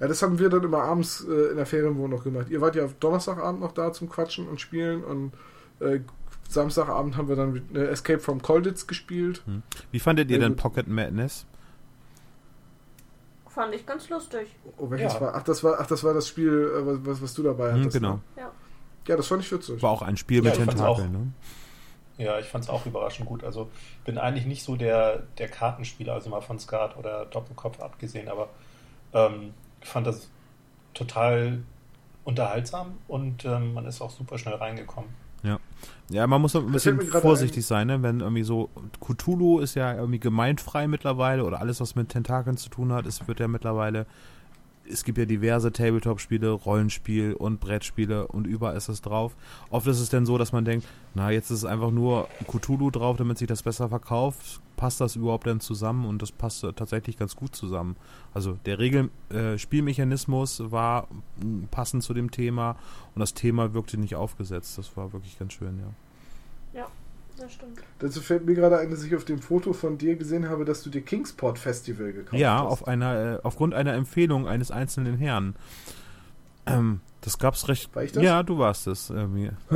Ja, 0.00 0.06
das 0.06 0.22
haben 0.22 0.38
wir 0.38 0.48
dann 0.48 0.62
immer 0.62 0.82
abends 0.82 1.24
äh, 1.28 1.50
in 1.50 1.56
der 1.56 1.66
Ferienwohnung 1.66 2.18
noch 2.18 2.24
gemacht. 2.24 2.48
Ihr 2.50 2.60
wart 2.60 2.76
ja 2.76 2.88
Donnerstagabend 3.00 3.60
noch 3.60 3.72
da 3.72 3.92
zum 3.92 4.08
Quatschen 4.08 4.48
und 4.48 4.60
Spielen 4.60 5.02
und 5.02 5.32
äh, 5.80 6.00
Samstagabend 6.48 7.16
haben 7.16 7.28
wir 7.28 7.36
dann 7.36 7.62
äh, 7.74 7.86
Escape 7.86 8.20
from 8.20 8.40
Colditz 8.40 8.86
gespielt. 8.86 9.42
Hm. 9.44 9.62
Wie 9.90 10.00
fandet 10.00 10.30
ihr 10.30 10.38
denn 10.38 10.56
Pocket 10.56 10.86
Madness? 10.86 11.46
Fand 13.48 13.74
ich 13.74 13.84
ganz 13.84 14.08
lustig. 14.08 14.46
Oh, 14.78 14.88
welches 14.90 15.14
ja. 15.14 15.20
war? 15.20 15.34
Ach, 15.34 15.42
das 15.42 15.64
war, 15.64 15.78
ach, 15.80 15.86
das 15.86 16.04
war 16.04 16.14
das 16.14 16.28
Spiel, 16.28 16.48
äh, 16.48 17.06
was, 17.06 17.20
was 17.20 17.34
du 17.34 17.42
dabei 17.42 17.72
hm, 17.72 17.80
hattest. 17.80 17.96
Hm, 17.96 18.02
genau. 18.02 18.14
Ne? 18.14 18.20
Ja. 18.36 18.52
ja, 19.08 19.16
das 19.16 19.26
fand 19.26 19.42
ich 19.42 19.52
witzig. 19.52 19.82
War 19.82 19.90
auch 19.90 20.02
ein 20.02 20.16
Spiel 20.16 20.44
ja, 20.44 20.50
mit 20.50 20.54
Tentakeln, 20.54 21.12
ne? 21.12 21.32
Ja, 22.18 22.38
ich 22.38 22.46
fand 22.46 22.64
es 22.64 22.70
auch 22.70 22.84
überraschend 22.84 23.28
gut. 23.28 23.44
Also 23.44 23.70
bin 24.04 24.18
eigentlich 24.18 24.46
nicht 24.46 24.64
so 24.64 24.76
der, 24.76 25.24
der 25.38 25.48
Kartenspieler, 25.48 26.14
also 26.14 26.30
mal 26.30 26.40
von 26.40 26.58
Skat 26.58 26.96
oder 26.96 27.26
Doppelkopf 27.26 27.80
abgesehen, 27.80 28.28
aber 28.28 28.48
ähm, 29.12 29.54
fand 29.88 30.06
das 30.06 30.28
total 30.94 31.60
unterhaltsam 32.24 32.98
und 33.06 33.44
ähm, 33.44 33.74
man 33.74 33.86
ist 33.86 34.00
auch 34.00 34.10
super 34.10 34.38
schnell 34.38 34.54
reingekommen. 34.54 35.10
Ja. 35.42 35.58
Ja, 36.10 36.26
man 36.26 36.40
muss 36.40 36.56
ein 36.56 36.70
bisschen 36.72 37.00
vorsichtig 37.00 37.64
sein, 37.64 37.86
ne? 37.86 38.02
wenn 38.02 38.20
irgendwie 38.20 38.42
so 38.42 38.70
Cthulhu 39.00 39.60
ist 39.60 39.74
ja 39.74 39.94
irgendwie 39.94 40.18
gemeinfrei 40.18 40.88
mittlerweile 40.88 41.44
oder 41.44 41.60
alles, 41.60 41.80
was 41.80 41.94
mit 41.94 42.08
Tentakeln 42.08 42.56
zu 42.56 42.68
tun 42.70 42.92
hat, 42.92 43.06
es 43.06 43.28
wird 43.28 43.40
ja 43.40 43.48
mittlerweile 43.48 44.06
es 44.90 45.04
gibt 45.04 45.18
ja 45.18 45.24
diverse 45.24 45.72
Tabletop-Spiele, 45.72 46.50
Rollenspiel 46.50 47.34
und 47.34 47.60
Brettspiele 47.60 48.26
und 48.26 48.46
überall 48.46 48.76
ist 48.76 48.88
es 48.88 49.02
drauf. 49.02 49.36
Oft 49.70 49.86
ist 49.86 50.00
es 50.00 50.08
dann 50.08 50.26
so, 50.26 50.38
dass 50.38 50.52
man 50.52 50.64
denkt, 50.64 50.86
na, 51.14 51.30
jetzt 51.30 51.50
ist 51.50 51.58
es 51.58 51.64
einfach 51.64 51.90
nur 51.90 52.28
Cthulhu 52.46 52.90
drauf, 52.90 53.16
damit 53.16 53.38
sich 53.38 53.48
das 53.48 53.62
besser 53.62 53.88
verkauft. 53.88 54.60
Passt 54.76 55.00
das 55.00 55.16
überhaupt 55.16 55.46
denn 55.46 55.60
zusammen? 55.60 56.04
Und 56.04 56.22
das 56.22 56.32
passt 56.32 56.62
tatsächlich 56.76 57.16
ganz 57.16 57.34
gut 57.34 57.54
zusammen. 57.54 57.96
Also 58.32 58.56
der 58.64 58.78
Regelspielmechanismus 58.78 60.60
äh, 60.60 60.70
war 60.70 61.08
passend 61.70 62.02
zu 62.02 62.14
dem 62.14 62.30
Thema 62.30 62.76
und 63.14 63.20
das 63.20 63.34
Thema 63.34 63.74
wirkte 63.74 63.98
nicht 63.98 64.14
aufgesetzt. 64.14 64.78
Das 64.78 64.96
war 64.96 65.12
wirklich 65.12 65.38
ganz 65.38 65.52
schön, 65.52 65.78
ja. 65.78 65.92
Ja, 67.38 67.44
Das 67.44 67.52
stimmt. 67.54 67.78
Dazu 68.00 68.20
fällt 68.20 68.44
mir 68.46 68.54
gerade 68.54 68.78
ein, 68.78 68.90
dass 68.90 69.02
ich 69.04 69.14
auf 69.16 69.24
dem 69.24 69.38
Foto 69.40 69.72
von 69.72 69.96
dir 69.98 70.16
gesehen 70.16 70.48
habe, 70.48 70.64
dass 70.64 70.82
du 70.82 70.90
dir 70.90 71.00
Kingsport 71.02 71.58
Festival 71.58 72.12
gekauft 72.12 72.38
Ja, 72.40 72.58
hast. 72.58 72.66
auf 72.66 72.88
einer, 72.88 73.34
äh, 73.36 73.38
aufgrund 73.42 73.74
einer 73.74 73.94
Empfehlung 73.94 74.46
eines 74.46 74.70
einzelnen 74.70 75.16
Herrn. 75.18 75.54
Ähm, 76.66 77.00
das 77.22 77.38
gab's 77.38 77.66
recht. 77.68 77.94
War 77.96 78.04
ich 78.04 78.12
das? 78.12 78.22
Ja, 78.22 78.42
du 78.42 78.58
warst 78.58 78.86
es. 78.86 79.10
Irgendwie. 79.10 79.50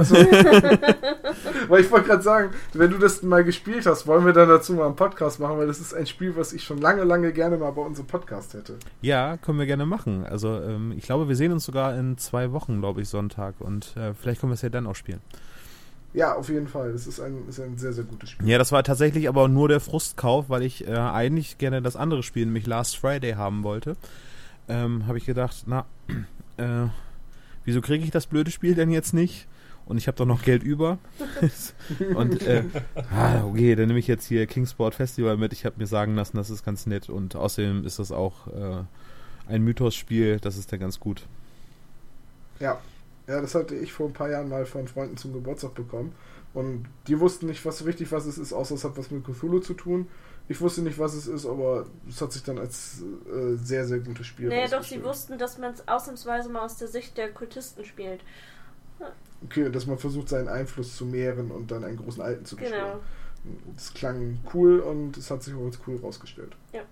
Weil 1.69 1.81
ich 1.81 1.91
wollte 1.91 2.07
gerade 2.09 2.23
sagen, 2.23 2.51
wenn 2.73 2.91
du 2.91 2.99
das 2.99 3.23
mal 3.23 3.43
gespielt 3.45 3.87
hast, 3.87 4.07
wollen 4.07 4.25
wir 4.25 4.33
dann 4.33 4.49
dazu 4.49 4.75
mal 4.75 4.87
einen 4.87 4.97
Podcast 4.97 5.41
machen, 5.41 5.59
weil 5.59 5.67
das 5.67 5.81
ist 5.81 5.95
ein 5.95 6.07
Spiel, 6.07 6.37
was 6.37 6.53
ich 6.53 6.63
schon 6.65 6.79
lange, 6.79 7.05
lange 7.05 7.33
gerne 7.33 7.57
mal 7.57 7.71
bei 7.73 7.83
unserem 7.83 8.07
Podcast 8.07 8.55
hätte. 8.55 8.77
Ja, 9.01 9.37
können 9.39 9.59
wir 9.59 9.67
gerne 9.67 9.87
machen. 9.87 10.25
Also 10.25 10.61
ähm, 10.61 10.93
ich 10.97 11.05
glaube, 11.05 11.29
wir 11.29 11.37
sehen 11.37 11.53
uns 11.53 11.65
sogar 11.65 11.97
in 11.97 12.17
zwei 12.19 12.53
Wochen, 12.53 12.81
glaube 12.81 13.01
ich, 13.03 13.09
Sonntag. 13.09 13.55
Und 13.61 13.97
äh, 13.97 14.15
vielleicht 14.15 14.41
können 14.41 14.51
wir 14.53 14.55
es 14.55 14.63
ja 14.63 14.69
dann 14.69 14.87
auch 14.87 14.95
spielen. 14.97 15.21
Ja, 16.15 16.35
auf 16.35 16.49
jeden 16.49 16.69
Fall. 16.69 16.93
Das 16.93 17.07
ist 17.07 17.21
ein, 17.21 17.49
ist 17.49 17.59
ein 17.59 17.79
sehr, 17.79 17.93
sehr 17.93 18.05
gutes 18.05 18.31
Spiel. 18.31 18.49
Ja, 18.49 18.59
das 18.59 18.71
war 18.71 18.83
tatsächlich 18.83 19.29
aber 19.29 19.49
nur 19.49 19.69
der 19.69 19.81
Frustkauf, 19.81 20.51
weil 20.51 20.63
ich 20.63 20.87
äh, 20.87 20.95
eigentlich 20.95 21.59
gerne 21.59 21.81
das 21.81 21.97
andere 21.97 22.23
Spiel, 22.23 22.45
nämlich 22.45 22.67
Last 22.67 22.99
Friday, 22.99 23.33
haben 23.33 23.63
wollte. 23.63 23.97
Ähm, 24.69 25.07
Habe 25.07 25.19
ich 25.19 25.25
gedacht, 25.25 25.65
na, 25.67 25.87
äh, 26.59 26.89
wieso 27.65 27.81
kriege 27.81 28.05
ich 28.05 28.11
das 28.11 28.27
blöde 28.27 28.51
Spiel 28.51 28.75
denn 28.75 28.91
jetzt 28.91 29.15
nicht? 29.15 29.47
Und 29.85 29.97
ich 29.97 30.07
habe 30.07 30.17
doch 30.17 30.27
noch 30.27 30.43
Geld 30.43 30.63
über. 30.63 30.99
und 32.15 32.43
äh, 32.43 32.63
ah, 33.11 33.45
okay, 33.45 33.75
dann 33.75 33.89
nehme 33.89 33.99
ich 33.99 34.07
jetzt 34.07 34.27
hier 34.27 34.47
Kingsport 34.47 34.95
Festival 34.95 35.37
mit. 35.37 35.53
Ich 35.53 35.65
habe 35.65 35.77
mir 35.79 35.87
sagen 35.87 36.15
lassen, 36.15 36.37
das 36.37 36.51
ist 36.51 36.65
ganz 36.65 36.87
nett. 36.87 37.09
Und 37.09 37.35
außerdem 37.35 37.85
ist 37.85 37.99
das 37.99 38.13
auch 38.13 38.47
äh, 38.49 38.85
ein 39.49 39.63
Mythos-Spiel. 39.63 40.39
Das 40.41 40.57
ist 40.57 40.73
dann 40.73 40.79
ganz 40.79 41.01
gut. 41.01 41.27
Ja. 42.61 42.81
Ja, 43.27 43.41
das 43.41 43.55
hatte 43.55 43.75
ich 43.75 43.93
vor 43.93 44.09
ein 44.09 44.13
paar 44.13 44.31
Jahren 44.31 44.49
mal 44.49 44.67
von 44.67 44.89
Freunden 44.89 45.17
zum 45.17 45.33
Geburtstag 45.33 45.75
bekommen. 45.75 46.15
Und 46.55 46.87
die 47.07 47.19
wussten 47.19 47.47
nicht, 47.47 47.65
was 47.65 47.79
so 47.79 47.85
richtig 47.85 48.13
was 48.13 48.27
es 48.27 48.37
ist, 48.37 48.53
außer 48.53 48.75
es 48.75 48.85
hat 48.85 48.97
was 48.99 49.11
mit 49.11 49.25
Cthulhu 49.25 49.61
zu 49.61 49.75
tun. 49.75 50.09
Ich 50.49 50.61
wusste 50.61 50.83
nicht, 50.83 50.99
was 50.99 51.15
es 51.15 51.27
ist, 51.27 51.47
aber 51.47 51.87
es 52.09 52.21
hat 52.21 52.33
sich 52.33 52.43
dann 52.43 52.59
als 52.59 53.03
äh, 53.33 53.55
sehr, 53.57 53.87
sehr 53.87 54.01
gutes 54.01 54.27
Spiel 54.27 54.49
Nee, 54.49 54.67
doch, 54.69 54.83
sie 54.83 55.03
wussten, 55.03 55.39
dass 55.39 55.57
man 55.57 55.73
es 55.73 55.87
ausnahmsweise 55.87 56.51
mal 56.51 56.63
aus 56.63 56.77
der 56.77 56.89
Sicht 56.89 57.17
der 57.17 57.31
Kultisten 57.31 57.85
spielt. 57.85 58.21
Okay, 59.45 59.71
dass 59.71 59.87
man 59.87 59.99
versucht, 59.99 60.29
seinen 60.29 60.49
Einfluss 60.49 60.97
zu 60.97 61.07
mehren 61.07 61.51
und 61.51 61.71
dann 61.71 61.85
einen 61.85 61.97
großen 61.97 62.23
Alten 62.23 62.45
zu 62.45 62.57
beschwören. 62.57 63.01
Genau. 63.45 63.57
Das 63.75 63.95
klang 63.95 64.39
cool 64.55 64.81
und 64.81 65.17
es 65.17 65.31
hat 65.31 65.43
sich 65.43 65.55
auch 65.55 65.65
als 65.65 65.79
cool 65.87 65.97
rausgestellt. 65.97 66.55
Ja. 66.73 66.83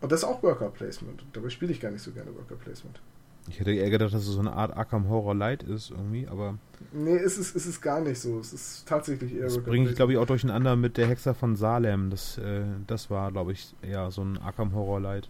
Und 0.00 0.12
das 0.12 0.20
ist 0.20 0.24
auch 0.24 0.42
Worker 0.42 0.70
Placement. 0.70 1.22
Dabei 1.32 1.50
spiele 1.50 1.72
ich 1.72 1.80
gar 1.80 1.90
nicht 1.90 2.02
so 2.02 2.12
gerne 2.12 2.34
Worker 2.34 2.54
Placement. 2.56 3.00
Ich 3.48 3.58
hätte 3.58 3.72
eher 3.72 3.90
gedacht, 3.90 4.12
dass 4.12 4.22
es 4.22 4.28
so 4.28 4.40
eine 4.40 4.52
Art 4.52 4.76
Arkham 4.76 5.08
Horror 5.08 5.34
Light 5.34 5.62
ist 5.62 5.90
irgendwie, 5.90 6.28
aber 6.28 6.58
Nee, 6.92 7.16
es 7.16 7.38
ist, 7.38 7.54
es 7.54 7.66
ist 7.66 7.80
gar 7.80 8.00
nicht 8.00 8.18
so. 8.18 8.38
Es 8.38 8.52
ist 8.52 8.88
tatsächlich 8.88 9.34
eher 9.34 9.44
das 9.44 9.58
bringe 9.58 9.88
ich, 9.88 9.96
glaube 9.96 10.12
ich, 10.12 10.18
auch 10.18 10.26
durcheinander 10.26 10.76
mit 10.76 10.96
der 10.96 11.06
Hexer 11.06 11.34
von 11.34 11.54
Salem. 11.56 12.10
Das, 12.10 12.38
äh, 12.38 12.62
das 12.86 13.10
war, 13.10 13.30
glaube 13.30 13.52
ich, 13.52 13.74
eher 13.82 14.10
so 14.10 14.22
ein 14.22 14.38
Arkham 14.38 14.74
Horror 14.74 15.00
Light. 15.00 15.28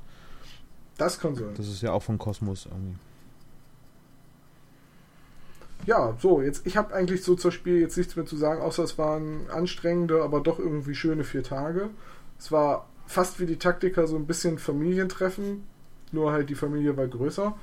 Das 0.97 1.19
kann 1.19 1.35
sein. 1.35 1.55
Das 1.57 1.69
ist 1.69 1.83
ja 1.83 1.93
auch 1.93 2.03
von 2.03 2.19
Kosmos 2.19 2.67
irgendwie. 2.67 2.97
Ja, 5.87 6.15
so, 6.21 6.43
jetzt, 6.43 6.67
ich 6.67 6.77
habe 6.77 6.95
eigentlich 6.95 7.25
so 7.25 7.35
zur 7.35 7.53
Spiel 7.53 7.81
jetzt 7.81 7.97
nichts 7.97 8.15
mehr 8.15 8.27
zu 8.27 8.37
sagen, 8.37 8.61
außer 8.61 8.85
es 8.85 8.99
waren 8.99 9.49
anstrengende, 9.51 10.23
aber 10.23 10.41
doch 10.41 10.59
irgendwie 10.59 10.95
schöne 10.95 11.25
vier 11.25 11.43
Tage. 11.43 11.91
Es 12.39 12.53
war 12.53 12.87
fast 13.07 13.41
wie 13.41 13.47
die 13.47 13.57
Taktiker 13.57 14.07
so 14.07 14.17
ein 14.17 14.27
bisschen 14.27 14.59
Familientreffen, 14.59 15.65
nur 16.13 16.33
halt 16.33 16.51
die 16.51 16.55
Familie 16.55 16.97
war 16.97 17.07
größer. 17.07 17.57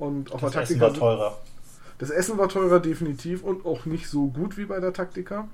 Und 0.00 0.32
auch 0.32 0.40
Das 0.40 0.54
bei 0.54 0.62
Essen 0.62 0.78
Taktika 0.80 0.80
war 0.80 0.94
teurer. 0.94 1.38
Das 1.98 2.10
Essen 2.10 2.38
war 2.38 2.48
teurer, 2.48 2.80
definitiv, 2.80 3.44
und 3.44 3.66
auch 3.66 3.84
nicht 3.84 4.08
so 4.08 4.28
gut 4.28 4.56
wie 4.56 4.64
bei 4.64 4.80
der 4.80 4.94
Taktika. 4.94 5.46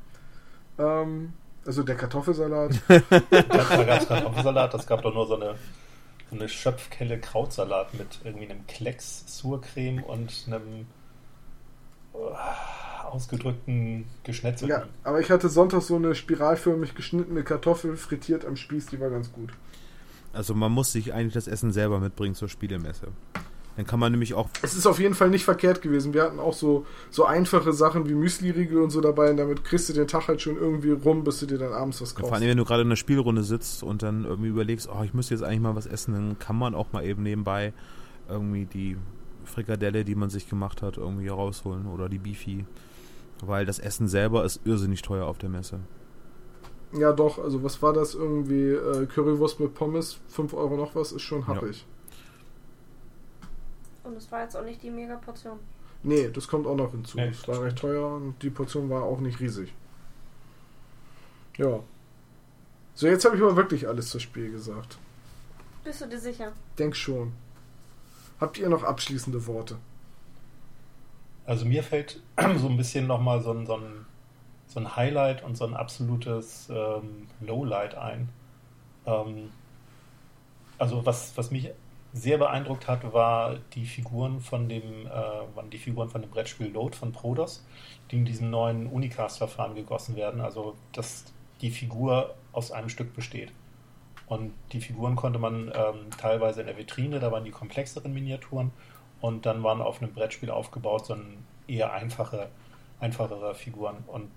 Ähm, 0.79 1.33
also 1.67 1.83
der 1.83 1.97
Kartoffelsalat. 1.97 2.81
Da 2.89 2.99
gab 3.43 4.01
es 4.01 4.09
Kartoffelsalat, 4.09 4.73
das 4.73 4.87
gab 4.87 5.03
doch 5.03 5.13
nur 5.13 5.27
so 5.27 5.35
eine, 5.35 5.57
so 6.31 6.37
eine 6.37 6.49
Schöpfkelle 6.49 7.19
Krautsalat 7.19 7.95
mit 7.95 8.21
irgendwie 8.23 8.49
einem 8.49 8.65
Klecks 8.69 9.25
Surcreme 9.27 10.05
und 10.05 10.45
einem 10.47 10.87
äh, 12.15 13.07
ausgedrückten 13.07 14.07
Geschnetzelten. 14.23 14.69
ja, 14.69 14.87
aber 15.03 15.19
ich 15.19 15.31
hatte 15.31 15.49
Sonntag 15.49 15.83
so 15.83 15.97
eine 15.97 16.15
spiralförmig 16.15 16.95
geschnittene 16.95 17.43
Kartoffel 17.43 17.97
frittiert 17.97 18.45
am 18.45 18.55
Spieß, 18.55 18.87
die 18.87 19.01
war 19.01 19.11
ganz 19.11 19.33
gut. 19.33 19.53
Also 20.33 20.55
man 20.55 20.71
muss 20.71 20.93
sich 20.93 21.13
eigentlich 21.13 21.35
das 21.35 21.49
Essen 21.49 21.73
selber 21.73 21.99
mitbringen 21.99 22.37
zur 22.37 22.49
Spielemesse. 22.49 23.09
Dann 23.77 23.87
kann 23.87 24.01
man 24.01 24.11
nämlich 24.11 24.33
auch 24.35 24.49
Es 24.63 24.75
ist 24.75 24.87
auf 24.87 24.99
jeden 24.99 25.15
Fall 25.15 25.29
nicht 25.29 25.45
verkehrt 25.45 25.83
gewesen. 25.83 26.15
Wir 26.15 26.23
hatten 26.23 26.41
auch 26.41 26.55
so, 26.55 26.87
so 27.11 27.27
einfache 27.27 27.73
Sachen 27.73 28.09
wie 28.09 28.15
Müsli-Riegel 28.15 28.79
und 28.79 28.91
so 28.91 29.01
dabei 29.03 29.31
und 29.31 29.37
damit 29.37 29.65
kriegst 29.65 29.89
du 29.89 29.93
den 29.93 30.09
Tag 30.09 30.29
halt 30.29 30.41
schon 30.41 30.57
irgendwie 30.57 30.93
rum, 30.93 31.25
bis 31.25 31.41
du 31.41 31.47
dir 31.47 31.59
dann 31.59 31.73
abends 31.73 32.01
was 32.01 32.13
Vor 32.13 32.23
kaufst. 32.23 32.35
allem, 32.35 32.49
wenn 32.49 32.57
du 32.57 32.65
gerade 32.65 32.83
in 32.83 32.89
einer 32.89 32.97
Spielrunde 32.97 33.43
sitzt 33.43 33.83
und 33.83 34.03
dann 34.03 34.25
irgendwie 34.25 34.49
überlegst, 34.49 34.89
oh, 34.89 35.03
ich 35.05 35.13
müsste 35.13 35.35
jetzt 35.35 35.43
eigentlich 35.43 35.61
mal 35.61 35.77
was 35.77 35.87
essen, 35.87 36.15
dann 36.15 36.39
kann 36.39 36.57
man 36.57 36.75
auch 36.75 36.93
mal 36.93 37.05
eben 37.05 37.23
nebenbei 37.23 37.75
irgendwie 38.29 38.65
die 38.65 38.97
Frikadelle, 39.45 40.05
die 40.05 40.15
man 40.15 40.31
sich 40.31 40.49
gemacht 40.49 40.83
hat, 40.83 40.97
irgendwie 40.97 41.29
rausholen 41.29 41.87
oder 41.87 42.09
die 42.09 42.19
Beefy. 42.19 42.65
Weil 43.45 43.67
das 43.67 43.79
Essen 43.79 44.09
selber 44.09 44.45
ist 44.45 44.61
irrsinnig 44.65 45.03
teuer 45.03 45.27
auf 45.27 45.37
der 45.39 45.51
Messe. 45.51 45.81
Ja, 46.93 47.13
doch, 47.13 47.39
also 47.39 47.63
was 47.63 47.83
war 47.83 47.93
das 47.93 48.15
irgendwie? 48.15 48.71
Äh, 48.71 49.07
Currywurst 49.07 49.61
mit 49.61 49.75
Pommes, 49.75 50.19
5 50.29 50.55
Euro 50.55 50.77
noch 50.77 50.95
was, 50.95 51.13
ist 51.13 51.23
schon 51.23 51.47
happig. 51.47 51.87
Und 54.07 54.17
es 54.17 54.31
war 54.31 54.43
jetzt 54.43 54.57
auch 54.57 54.65
nicht 54.65 54.83
die 54.83 54.91
Mega-Portion. 54.91 55.59
Nee, 56.03 56.31
das 56.33 56.47
kommt 56.47 56.67
auch 56.67 56.77
noch 56.77 56.93
hinzu. 56.93 57.17
Nee, 57.17 57.29
es 57.29 57.49
war 57.49 57.63
recht 57.63 57.79
teuer 57.79 58.15
und 58.15 58.41
die 58.41 58.51
Portion 58.51 58.89
war 58.89 59.03
auch 59.03 59.19
nicht 59.19 59.41
riesig. 59.41 59.75
Ja. 61.57 61.81
So, 62.95 63.09
jetzt 63.09 63.25
habe 63.25 63.37
ich 63.37 63.43
aber 63.43 63.57
wirklich 63.57 63.89
alles 63.89 64.11
zur 64.11 64.21
Spiel 64.21 64.53
gesagt. 64.53 64.99
Bist 65.83 66.01
du 66.01 66.07
dir 66.07 66.21
sicher? 66.21 66.53
Denk 66.79 66.95
schon. 66.95 67.33
Habt 68.41 68.59
ihr 68.59 68.69
noch 68.69 68.85
abschließende 68.85 69.47
Worte? 69.47 69.79
Also 71.45 71.65
mir 71.65 71.83
fällt 71.83 72.21
so 72.59 72.69
ein 72.69 72.77
bisschen 72.77 73.07
nochmal 73.07 73.43
so 73.43 73.51
ein, 73.53 73.67
so, 73.67 73.77
ein, 73.77 74.07
so 74.69 74.81
ein 74.81 74.95
Highlight 74.95 75.43
und 75.43 75.57
so 75.57 75.65
ein 75.65 75.75
absolutes 75.75 76.69
ähm, 76.71 77.27
Lowlight 77.41 77.97
ein. 77.97 78.29
Ähm, 79.07 79.51
also 80.79 81.05
was, 81.05 81.37
was 81.37 81.51
mich 81.51 81.71
sehr 82.17 82.39
beeindruckt 82.39 82.89
hat, 82.89 83.13
war 83.13 83.57
die 83.75 83.85
Figuren 83.85 84.41
von 84.41 84.69
dem, 84.69 85.07
äh, 85.07 85.11
waren 85.11 85.69
die 85.71 85.79
Figuren 85.79 86.09
von 86.09 86.23
dem 86.23 86.31
Brettspiel 86.31 86.69
Load 86.69 86.97
von 86.97 87.13
Prodos, 87.13 87.65
die 88.11 88.17
in 88.17 88.25
diesem 88.25 88.49
neuen 88.49 88.87
Unicast-Verfahren 88.87 89.75
gegossen 89.75 90.17
werden. 90.17 90.41
Also 90.41 90.77
dass 90.93 91.27
die 91.61 91.71
Figur 91.71 92.35
aus 92.53 92.73
einem 92.73 92.89
Stück 92.89 93.15
besteht. 93.15 93.53
Und 94.27 94.53
die 94.73 94.81
Figuren 94.81 95.15
konnte 95.15 95.39
man 95.39 95.71
ähm, 95.75 96.11
teilweise 96.19 96.63
in 96.63 96.67
der 96.67 96.79
Vitrine, 96.79 97.21
da 97.21 97.31
waren 97.31 97.45
die 97.45 97.51
komplexeren 97.51 98.13
Miniaturen 98.13 98.73
und 99.21 99.47
dann 99.47 99.63
waren 99.63 99.83
auf 99.83 100.03
einem 100.03 100.13
Brettspiel 100.13 100.51
aufgebaut 100.51 101.07
so 101.07 101.15
ein 101.15 101.45
eher 101.69 101.93
einfache, 101.93 102.49
einfachere 102.99 103.55
Figuren 103.55 103.97
und 104.07 104.31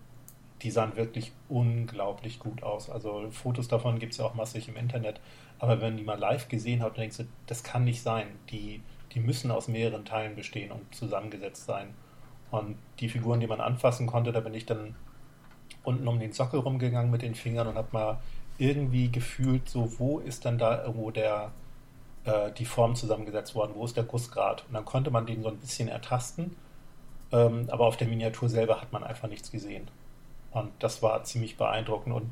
die 0.61 0.71
sahen 0.71 0.95
wirklich 0.95 1.31
unglaublich 1.47 2.39
gut 2.39 2.61
aus. 2.63 2.89
Also 2.89 3.27
Fotos 3.31 3.67
davon 3.67 3.99
gibt 3.99 4.11
es 4.11 4.19
ja 4.19 4.25
auch 4.25 4.33
massig 4.33 4.67
im 4.67 4.75
Internet, 4.75 5.21
aber 5.59 5.81
wenn 5.81 5.97
die 5.97 6.03
mal 6.03 6.17
live 6.17 6.47
gesehen 6.47 6.79
dann 6.79 6.93
denkst 6.93 7.17
du, 7.17 7.23
das 7.47 7.63
kann 7.63 7.83
nicht 7.83 8.01
sein. 8.01 8.27
Die, 8.49 8.81
die 9.13 9.19
müssen 9.19 9.51
aus 9.51 9.67
mehreren 9.67 10.05
Teilen 10.05 10.35
bestehen 10.35 10.71
und 10.71 10.93
zusammengesetzt 10.95 11.65
sein. 11.65 11.93
Und 12.51 12.77
die 12.99 13.09
Figuren, 13.09 13.39
die 13.39 13.47
man 13.47 13.61
anfassen 13.61 14.07
konnte, 14.07 14.31
da 14.31 14.39
bin 14.39 14.53
ich 14.53 14.65
dann 14.65 14.95
unten 15.83 16.07
um 16.07 16.19
den 16.19 16.33
Sockel 16.33 16.59
rumgegangen 16.61 17.11
mit 17.11 17.21
den 17.21 17.35
Fingern 17.35 17.67
und 17.67 17.75
habe 17.75 17.89
mal 17.91 18.19
irgendwie 18.57 19.11
gefühlt, 19.11 19.69
so 19.69 19.99
wo 19.99 20.19
ist 20.19 20.45
dann 20.45 20.57
da 20.57 20.83
irgendwo 20.83 21.11
der, 21.11 21.51
äh, 22.25 22.51
die 22.51 22.65
Form 22.65 22.95
zusammengesetzt 22.95 23.55
worden, 23.55 23.73
wo 23.75 23.85
ist 23.85 23.95
der 23.95 24.03
Gussgrad? 24.03 24.65
Und 24.67 24.73
dann 24.73 24.85
konnte 24.85 25.11
man 25.11 25.25
den 25.25 25.43
so 25.43 25.49
ein 25.49 25.57
bisschen 25.57 25.87
ertasten, 25.87 26.55
ähm, 27.31 27.67
aber 27.69 27.85
auf 27.85 27.97
der 27.97 28.07
Miniatur 28.07 28.49
selber 28.49 28.81
hat 28.81 28.91
man 28.91 29.03
einfach 29.03 29.29
nichts 29.29 29.51
gesehen. 29.51 29.87
Und 30.51 30.71
das 30.79 31.01
war 31.03 31.23
ziemlich 31.23 31.57
beeindruckend. 31.57 32.15
Und 32.15 32.31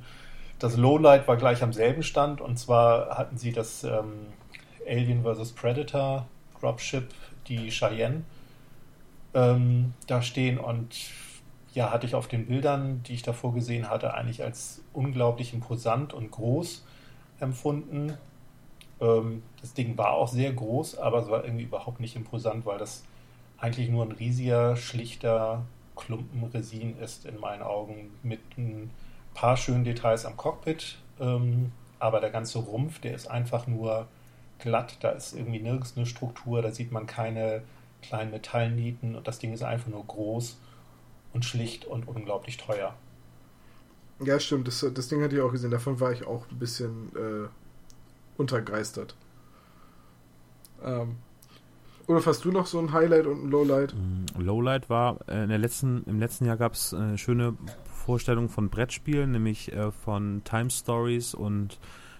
das 0.59 0.77
Lowlight 0.77 1.27
war 1.27 1.37
gleich 1.37 1.61
am 1.63 1.73
selben 1.73 2.03
Stand, 2.03 2.41
und 2.41 2.57
zwar 2.57 3.17
hatten 3.17 3.37
sie 3.37 3.51
das 3.51 3.83
ähm, 3.83 4.27
Alien 4.87 5.23
vs. 5.23 5.51
Predator 5.53 6.27
Dropship, 6.59 7.13
die 7.47 7.69
Cheyenne, 7.69 8.23
ähm, 9.33 9.93
da 10.07 10.21
stehen 10.21 10.57
und 10.57 10.95
ja, 11.73 11.91
hatte 11.91 12.07
ich 12.07 12.15
auf 12.15 12.27
den 12.27 12.47
Bildern, 12.47 13.03
die 13.03 13.13
ich 13.13 13.21
davor 13.21 13.53
gesehen 13.53 13.89
hatte, 13.89 14.13
eigentlich 14.13 14.43
als 14.43 14.83
unglaublich 14.93 15.53
imposant 15.53 16.13
und 16.13 16.31
groß 16.31 16.83
empfunden. 17.39 18.17
Ähm, 18.99 19.43
das 19.61 19.75
Ding 19.75 19.95
war 19.97 20.13
auch 20.13 20.27
sehr 20.27 20.51
groß, 20.53 20.97
aber 20.97 21.19
es 21.19 21.29
war 21.29 21.43
irgendwie 21.43 21.65
überhaupt 21.65 21.99
nicht 21.99 22.15
imposant, 22.15 22.65
weil 22.65 22.79
das 22.79 23.03
eigentlich 23.59 23.89
nur 23.89 24.05
ein 24.05 24.11
riesiger, 24.11 24.75
schlichter 24.75 25.65
Klumpen 25.95 26.43
Resin 26.45 26.97
ist 26.97 27.25
in 27.25 27.39
meinen 27.39 27.61
Augen 27.61 28.11
mit 28.23 28.39
ein 28.57 28.89
paar 29.37 29.55
schönen 29.55 29.83
Details 29.83 30.25
am 30.25 30.35
Cockpit. 30.35 30.97
Ähm, 31.19 31.71
aber 31.99 32.19
der 32.19 32.31
ganze 32.31 32.57
Rumpf, 32.59 32.99
der 32.99 33.13
ist 33.13 33.27
einfach 33.27 33.67
nur 33.67 34.07
glatt. 34.59 34.97
Da 35.01 35.11
ist 35.11 35.33
irgendwie 35.33 35.59
nirgends 35.59 35.93
eine 35.95 36.07
Struktur, 36.07 36.61
da 36.61 36.71
sieht 36.71 36.91
man 36.91 37.05
keine 37.05 37.61
kleinen 38.01 38.31
Metallnieten 38.31 39.15
und 39.15 39.27
das 39.27 39.39
Ding 39.39 39.53
ist 39.53 39.63
einfach 39.63 39.89
nur 39.89 40.03
groß 40.05 40.59
und 41.33 41.45
schlicht 41.45 41.85
und 41.85 42.07
unglaublich 42.07 42.57
teuer. 42.57 42.95
Ja, 44.23 44.39
stimmt. 44.39 44.67
Das, 44.67 44.85
das 44.93 45.07
Ding 45.07 45.21
hatte 45.21 45.35
ich 45.35 45.41
auch 45.41 45.51
gesehen. 45.51 45.69
Davon 45.69 45.99
war 45.99 46.11
ich 46.11 46.25
auch 46.25 46.49
ein 46.49 46.57
bisschen 46.57 47.11
äh, 47.15 47.47
untergeistert. 48.37 49.15
Ähm, 50.83 51.17
oder 52.07 52.25
hast 52.25 52.43
du 52.43 52.51
noch 52.51 52.65
so 52.65 52.79
ein 52.79 52.91
Highlight 52.91 53.27
und 53.27 53.45
ein 53.45 53.51
Lowlight? 53.51 53.93
Mm, 53.93 54.41
Lowlight 54.41 54.89
war, 54.89 55.19
äh, 55.27 55.43
in 55.43 55.49
der 55.49 55.59
letzten, 55.59 56.03
im 56.05 56.19
letzten 56.19 56.45
Jahr 56.45 56.57
gab 56.57 56.73
es 56.73 56.93
eine 56.93 57.17
schöne 57.19 57.55
Vorstellung 58.07 58.47
von 58.47 58.69
Brettspielen, 58.69 59.33
nämlich 59.33 59.73
äh, 59.73 59.91
von 59.91 60.41
Time 60.45 60.69
Stories 60.69 61.33
und 61.33 61.77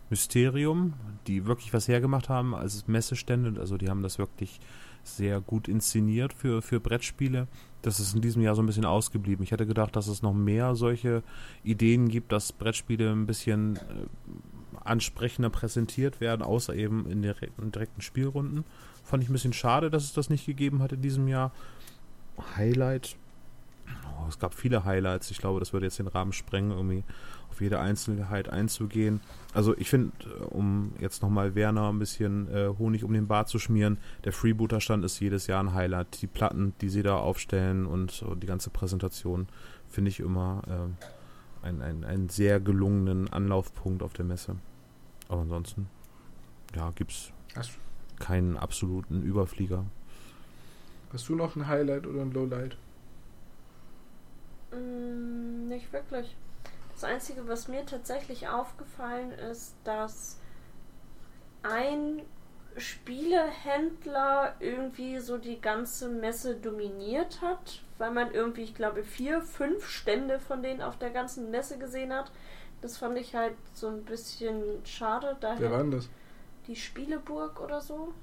Mysterium, 0.10 0.96
die 1.28 1.46
wirklich 1.46 1.74
was 1.74 1.88
hergemacht 1.88 2.28
haben 2.28 2.54
als 2.54 2.90
Messestände. 2.90 3.58
Also 3.58 3.78
die 3.78 3.90
haben 3.90 4.04
das 4.04 4.20
wirklich 4.20 4.60
sehr 5.06 5.40
gut 5.40 5.70
inszeniert 5.70 6.34
für, 6.34 6.62
für 6.62 6.82
Brettspiele. 6.82 7.48
Das 7.84 8.02
ist 8.02 8.14
in 8.14 8.20
diesem 8.20 8.42
Jahr 8.42 8.54
so 8.54 8.62
ein 8.62 8.66
bisschen 8.66 8.84
ausgeblieben. 8.84 9.44
Ich 9.44 9.52
hätte 9.52 9.66
gedacht, 9.66 9.96
dass 9.96 10.08
es 10.08 10.22
noch 10.22 10.34
mehr 10.34 10.76
solche 10.76 11.24
Ideen 11.64 12.10
gibt, 12.10 12.34
dass 12.34 12.52
Brettspiele 12.52 13.10
ein 13.10 13.26
bisschen 13.26 13.78
äh, 13.78 13.80
ansprechender 14.84 15.50
präsentiert 15.50 16.20
werden, 16.20 16.42
außer 16.42 16.76
eben 16.76 17.10
in 17.10 17.22
direkten, 17.22 17.72
direkten 17.72 18.02
Spielrunden. 18.02 18.66
Fand 19.06 19.24
ich 19.24 19.30
ein 19.30 19.34
bisschen 19.34 19.54
schade, 19.54 19.90
dass 19.90 20.04
es 20.04 20.12
das 20.12 20.30
nicht 20.30 20.46
gegeben 20.46 20.84
hat 20.84 20.92
in 20.92 21.02
diesem 21.02 21.30
Jahr. 21.30 21.54
Highlight. 22.58 23.16
Oh, 23.88 24.28
es 24.28 24.40
gab 24.40 24.54
viele 24.54 24.86
Highlights. 24.86 25.32
Ich 25.32 25.40
glaube, 25.40 25.60
das 25.60 25.74
würde 25.74 25.86
jetzt 25.86 26.00
den 26.00 26.08
Rahmen 26.08 26.34
sprengen, 26.34 26.72
irgendwie 26.72 27.04
auf 27.50 27.62
jede 27.62 27.80
Einzelheit 27.80 28.50
einzugehen. 28.50 29.22
Also 29.54 29.76
ich 29.78 29.90
finde, 29.90 30.12
äh, 30.26 30.44
um 30.44 30.94
jetzt 31.00 31.22
nochmal 31.22 31.56
Werner 31.56 31.90
ein 31.90 32.00
bisschen 32.00 32.54
äh, 32.54 32.70
Honig 32.78 33.04
um 33.04 33.14
den 33.14 33.28
Bart 33.28 33.50
zu 33.50 33.60
schmieren, 33.60 33.98
der 34.26 34.34
Freebooter-Stand 34.34 35.04
ist 35.06 35.20
jedes 35.20 35.48
Jahr 35.48 35.64
ein 35.64 35.74
Highlight. 35.74 36.22
Die 36.22 36.28
Platten, 36.28 36.74
die 36.82 36.90
sie 36.90 37.04
da 37.04 37.18
aufstellen 37.18 37.86
und, 37.86 38.22
und 38.24 38.44
die 38.44 38.48
ganze 38.48 38.70
Präsentation 38.70 39.48
finde 39.90 40.10
ich 40.10 40.20
immer 40.20 40.62
äh, 40.68 41.66
einen, 41.66 41.82
einen, 41.82 42.04
einen 42.04 42.30
sehr 42.30 42.60
gelungenen 42.60 43.32
Anlaufpunkt 43.32 44.04
auf 44.04 44.14
der 44.14 44.26
Messe. 44.26 44.56
Aber 45.30 45.42
ansonsten, 45.42 45.88
ja, 46.76 46.92
gibt 46.92 47.12
es 47.12 47.32
keinen 48.20 48.58
absoluten 48.58 49.22
Überflieger. 49.24 49.86
Hast 51.12 51.30
du 51.30 51.36
noch 51.36 51.56
ein 51.56 51.68
Highlight 51.68 52.06
oder 52.06 52.22
ein 52.22 52.32
Lowlight? 52.32 52.78
Mm, 54.78 55.68
nicht 55.68 55.92
wirklich. 55.92 56.36
Das 56.94 57.04
Einzige, 57.04 57.48
was 57.48 57.68
mir 57.68 57.86
tatsächlich 57.86 58.48
aufgefallen 58.48 59.32
ist, 59.32 59.76
dass 59.84 60.40
ein 61.64 62.22
Spielehändler 62.78 64.56
irgendwie 64.60 65.20
so 65.20 65.38
die 65.38 65.60
ganze 65.60 66.10
Messe 66.10 66.56
dominiert 66.56 67.42
hat, 67.42 67.82
weil 67.98 68.12
man 68.12 68.32
irgendwie, 68.32 68.64
ich 68.64 68.76
glaube, 68.76 69.04
vier, 69.04 69.42
fünf 69.42 69.88
Stände 69.88 70.40
von 70.40 70.62
denen 70.62 70.82
auf 70.82 70.98
der 70.98 71.10
ganzen 71.10 71.52
Messe 71.52 71.78
gesehen 71.78 72.14
hat. 72.14 72.32
Das 72.82 72.98
fand 72.98 73.18
ich 73.18 73.36
halt 73.36 73.56
so 73.74 73.88
ein 73.88 74.04
bisschen 74.06 74.86
schade. 74.86 75.36
Daher 75.40 75.60
Wer 75.60 75.72
war 75.72 75.80
denn 75.80 75.92
das? 75.92 76.10
Die 76.68 76.76
Spieleburg 76.76 77.60
oder 77.60 77.82
so. 77.82 78.14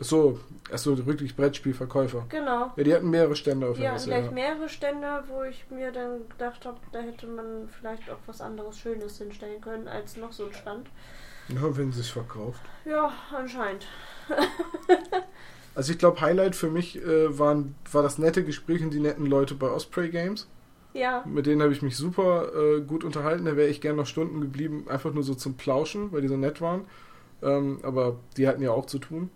So, 0.00 0.38
achso, 0.70 1.06
wirklich 1.06 1.36
Brettspielverkäufer. 1.36 2.26
Genau. 2.28 2.70
Ja, 2.76 2.84
die 2.84 2.94
hatten 2.94 3.08
mehrere 3.08 3.34
Stände 3.36 3.66
auf 3.68 3.76
Die 3.76 3.82
der 3.82 3.92
hatten 3.92 4.08
Messe. 4.08 4.08
gleich 4.10 4.24
Ja. 4.26 4.30
mehrere 4.30 4.68
Stände, 4.68 5.24
wo 5.28 5.42
ich 5.44 5.64
mir 5.70 5.90
dann 5.92 6.28
gedacht 6.28 6.66
habe, 6.66 6.78
da 6.92 6.98
hätte 7.00 7.26
man 7.26 7.68
vielleicht 7.78 8.10
auch 8.10 8.18
was 8.26 8.40
anderes 8.42 8.78
Schönes 8.78 9.16
hinstellen 9.18 9.60
können 9.60 9.88
als 9.88 10.16
noch 10.18 10.32
so 10.32 10.46
ein 10.46 10.52
Stand. 10.52 10.88
ja, 11.48 11.76
wenn 11.76 11.92
sie 11.92 12.00
es 12.00 12.08
verkauft. 12.10 12.60
Ja, 12.84 13.10
anscheinend. 13.34 13.86
Also 15.74 15.92
ich 15.92 15.98
glaube, 15.98 16.22
Highlight 16.22 16.56
für 16.56 16.70
mich 16.70 16.96
äh, 17.04 17.38
waren, 17.38 17.74
war 17.92 18.02
das 18.02 18.16
nette 18.16 18.42
Gespräch 18.42 18.82
und 18.82 18.92
die 18.94 18.98
netten 18.98 19.26
Leute 19.26 19.54
bei 19.54 19.68
Osprey 19.68 20.08
Games. 20.08 20.48
Ja, 20.94 21.22
Mit 21.26 21.44
denen 21.44 21.60
habe 21.60 21.70
ich 21.74 21.82
mich 21.82 21.98
super 21.98 22.48
äh, 22.54 22.80
gut 22.80 23.04
unterhalten. 23.04 23.44
Da 23.44 23.56
wäre 23.56 23.68
ich 23.68 23.82
gerne 23.82 23.98
noch 23.98 24.06
Stunden 24.06 24.40
geblieben, 24.40 24.86
einfach 24.88 25.12
nur 25.12 25.22
so 25.22 25.34
zum 25.34 25.58
Plauschen, 25.58 26.10
weil 26.12 26.22
die 26.22 26.28
so 26.28 26.38
nett 26.38 26.62
waren. 26.62 26.86
Ähm, 27.42 27.80
aber 27.82 28.16
die 28.38 28.48
hatten 28.48 28.62
ja 28.62 28.70
auch 28.70 28.86
zu 28.86 28.98
tun. 28.98 29.28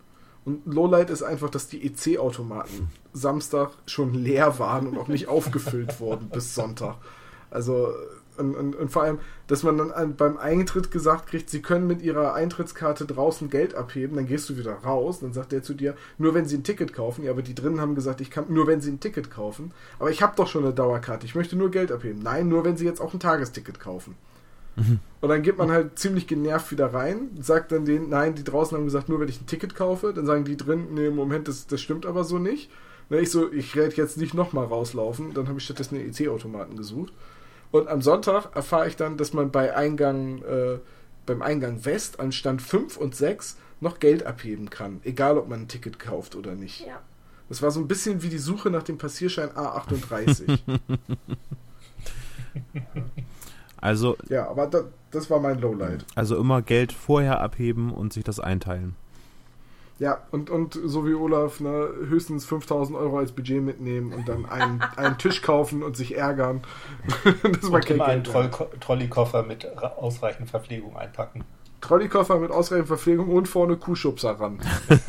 Und 0.44 0.66
Lowlight 0.66 1.10
ist 1.10 1.22
einfach, 1.22 1.50
dass 1.50 1.68
die 1.68 1.84
EC-Automaten 1.84 2.90
Samstag 3.12 3.70
schon 3.86 4.14
leer 4.14 4.58
waren 4.58 4.86
und 4.86 4.98
auch 4.98 5.08
nicht 5.08 5.28
aufgefüllt 5.28 6.00
wurden 6.00 6.28
bis 6.30 6.54
Sonntag. 6.54 6.96
Also, 7.50 7.92
und, 8.38 8.54
und, 8.54 8.74
und 8.74 8.90
vor 8.90 9.02
allem, 9.02 9.18
dass 9.48 9.62
man 9.64 9.76
dann 9.76 9.90
an, 9.90 10.16
beim 10.16 10.38
Eintritt 10.38 10.90
gesagt 10.90 11.28
kriegt, 11.28 11.50
sie 11.50 11.60
können 11.60 11.86
mit 11.86 12.00
ihrer 12.00 12.32
Eintrittskarte 12.32 13.04
draußen 13.04 13.50
Geld 13.50 13.74
abheben, 13.74 14.16
dann 14.16 14.26
gehst 14.26 14.48
du 14.48 14.56
wieder 14.56 14.72
raus, 14.72 15.20
dann 15.20 15.32
sagt 15.32 15.52
der 15.52 15.62
zu 15.62 15.74
dir, 15.74 15.94
nur 16.16 16.32
wenn 16.32 16.46
sie 16.46 16.56
ein 16.56 16.64
Ticket 16.64 16.94
kaufen, 16.94 17.24
ja, 17.24 17.32
aber 17.32 17.42
die 17.42 17.54
drinnen 17.54 17.80
haben 17.80 17.94
gesagt, 17.94 18.20
ich 18.20 18.30
kann 18.30 18.46
nur 18.48 18.66
wenn 18.66 18.80
sie 18.80 18.90
ein 18.90 19.00
Ticket 19.00 19.30
kaufen, 19.30 19.72
aber 19.98 20.10
ich 20.10 20.22
habe 20.22 20.36
doch 20.36 20.46
schon 20.46 20.64
eine 20.64 20.72
Dauerkarte, 20.72 21.26
ich 21.26 21.34
möchte 21.34 21.56
nur 21.56 21.70
Geld 21.70 21.92
abheben. 21.92 22.22
Nein, 22.22 22.48
nur 22.48 22.64
wenn 22.64 22.76
sie 22.76 22.86
jetzt 22.86 23.00
auch 23.00 23.12
ein 23.12 23.20
Tagesticket 23.20 23.78
kaufen. 23.78 24.16
Und 25.20 25.28
dann 25.28 25.42
geht 25.42 25.58
man 25.58 25.70
halt 25.70 25.98
ziemlich 25.98 26.26
genervt 26.26 26.70
wieder 26.70 26.94
rein, 26.94 27.30
sagt 27.40 27.72
dann 27.72 27.84
denen, 27.84 28.08
nein, 28.08 28.34
die 28.34 28.44
draußen 28.44 28.76
haben 28.76 28.84
gesagt, 28.84 29.08
nur 29.08 29.20
wenn 29.20 29.28
ich 29.28 29.40
ein 29.40 29.46
Ticket 29.46 29.74
kaufe, 29.74 30.12
dann 30.14 30.26
sagen 30.26 30.44
die 30.44 30.56
drin, 30.56 30.94
nee, 30.94 31.10
Moment, 31.10 31.48
das, 31.48 31.66
das 31.66 31.80
stimmt 31.80 32.06
aber 32.06 32.24
so 32.24 32.38
nicht. 32.38 32.70
Ne, 33.10 33.20
ich 33.20 33.30
so, 33.30 33.52
ich 33.52 33.76
werde 33.76 33.94
jetzt 33.96 34.16
nicht 34.16 34.34
nochmal 34.34 34.66
rauslaufen, 34.66 35.34
dann 35.34 35.48
habe 35.48 35.58
ich 35.58 35.64
stattdessen 35.64 35.96
einen 35.96 36.08
EC-Automaten 36.10 36.76
gesucht. 36.76 37.12
Und 37.70 37.88
am 37.88 38.02
Sonntag 38.02 38.54
erfahre 38.54 38.88
ich 38.88 38.96
dann, 38.96 39.16
dass 39.16 39.32
man 39.32 39.50
bei 39.50 39.76
Eingang, 39.76 40.42
äh, 40.42 40.78
beim 41.26 41.42
Eingang 41.42 41.84
West 41.84 42.18
an 42.18 42.32
Stand 42.32 42.62
5 42.62 42.96
und 42.96 43.14
6 43.14 43.56
noch 43.80 43.98
Geld 43.98 44.26
abheben 44.26 44.70
kann, 44.70 45.00
egal 45.04 45.38
ob 45.38 45.48
man 45.48 45.62
ein 45.62 45.68
Ticket 45.68 45.98
kauft 45.98 46.34
oder 46.34 46.54
nicht. 46.54 46.86
ja. 46.86 47.00
Das 47.50 47.62
war 47.62 47.72
so 47.72 47.80
ein 47.80 47.88
bisschen 47.88 48.22
wie 48.22 48.28
die 48.28 48.38
Suche 48.38 48.70
nach 48.70 48.84
dem 48.84 48.96
Passierschein 48.96 49.50
A38. 49.50 50.60
Also, 53.80 54.16
ja, 54.28 54.48
aber 54.48 54.66
da, 54.66 54.82
das 55.10 55.30
war 55.30 55.40
mein 55.40 55.60
Lowlight. 55.60 56.04
also 56.14 56.36
immer 56.36 56.62
Geld 56.62 56.92
vorher 56.92 57.40
abheben 57.40 57.92
und 57.92 58.12
sich 58.12 58.24
das 58.24 58.40
einteilen. 58.40 58.96
Ja, 59.98 60.22
und, 60.30 60.48
und 60.48 60.80
so 60.82 61.06
wie 61.06 61.12
Olaf, 61.12 61.60
ne, 61.60 61.88
höchstens 62.08 62.46
5000 62.46 62.96
Euro 62.96 63.18
als 63.18 63.32
Budget 63.32 63.62
mitnehmen 63.62 64.14
und 64.14 64.26
dann 64.28 64.46
einen, 64.46 64.80
einen 64.96 65.18
Tisch 65.18 65.42
kaufen 65.42 65.82
und 65.82 65.94
sich 65.94 66.16
ärgern. 66.16 66.62
das 67.24 67.70
war 67.70 67.80
Und 67.80 67.90
immer 67.90 68.06
einen. 68.06 68.24
Troll 68.24 68.50
Trolleykoffer 68.80 69.42
mit 69.42 69.66
ausreichend 69.76 70.48
Verpflegung 70.48 70.96
einpacken. 70.96 71.44
Trolleykoffer 71.82 72.38
mit 72.38 72.50
ausreichend 72.50 72.88
Verpflegung 72.88 73.28
und 73.28 73.46
vorne 73.46 73.76
Kuhschubser 73.76 74.40
ran. 74.40 74.60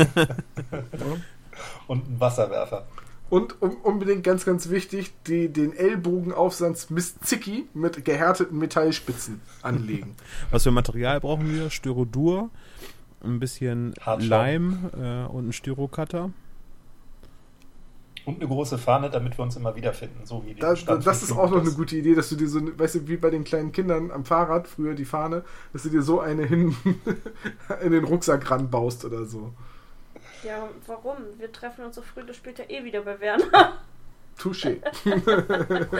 Und 1.87 2.07
einen 2.07 2.19
Wasserwerfer. 2.19 2.87
Und 3.31 3.61
um, 3.61 3.77
unbedingt 3.77 4.25
ganz, 4.25 4.43
ganz 4.43 4.69
wichtig, 4.69 5.13
die, 5.25 5.47
den 5.47 5.71
Ellbogenaufsatz 5.71 6.89
Miss 6.89 7.17
Zicki 7.21 7.65
mit 7.73 8.03
gehärteten 8.03 8.59
Metallspitzen 8.59 9.39
anlegen. 9.61 10.17
Was 10.51 10.63
für 10.63 10.71
Material 10.71 11.21
brauchen 11.21 11.49
wir? 11.49 11.69
Styrodur, 11.69 12.49
ein 13.23 13.39
bisschen. 13.39 13.93
Leim 14.17 14.89
äh, 15.01 15.23
und 15.27 15.47
ein 15.47 15.53
Styrocutter. 15.53 16.31
Und 18.25 18.35
eine 18.35 18.49
große 18.49 18.77
Fahne, 18.77 19.09
damit 19.09 19.39
wir 19.39 19.43
uns 19.43 19.55
immer 19.55 19.77
wiederfinden. 19.77 20.25
So 20.25 20.43
wie 20.45 20.53
die 20.53 20.59
Da, 20.59 20.73
da, 20.73 20.97
das 20.97 21.23
ist 21.23 21.31
auch 21.31 21.49
noch 21.49 21.61
eine 21.61 21.71
gute 21.71 21.95
Idee, 21.95 22.15
dass 22.15 22.27
du 22.27 22.35
dir 22.35 22.49
so, 22.49 22.59
weißt 22.77 22.95
du, 22.95 23.07
wie 23.07 23.15
bei 23.15 23.29
den 23.29 23.45
kleinen 23.45 23.71
Kindern 23.71 24.11
am 24.11 24.25
Fahrrad, 24.25 24.67
früher 24.67 24.93
die 24.93 25.05
Fahne, 25.05 25.45
dass 25.71 25.83
du 25.83 25.89
dir 25.89 26.01
so 26.01 26.19
eine 26.19 26.45
hinten 26.45 27.01
in 27.81 27.93
den 27.93 28.03
Rucksack 28.03 28.51
ranbaust 28.51 29.05
oder 29.05 29.23
so. 29.23 29.53
Ja, 30.43 30.69
warum? 30.87 31.17
Wir 31.37 31.51
treffen 31.51 31.85
uns 31.85 31.95
so 31.95 32.01
früh 32.01 32.21
oder 32.21 32.33
später 32.33 32.69
eh 32.69 32.83
wieder 32.83 33.01
bei 33.01 33.19
Werner. 33.19 33.77
Touché. 34.39 34.81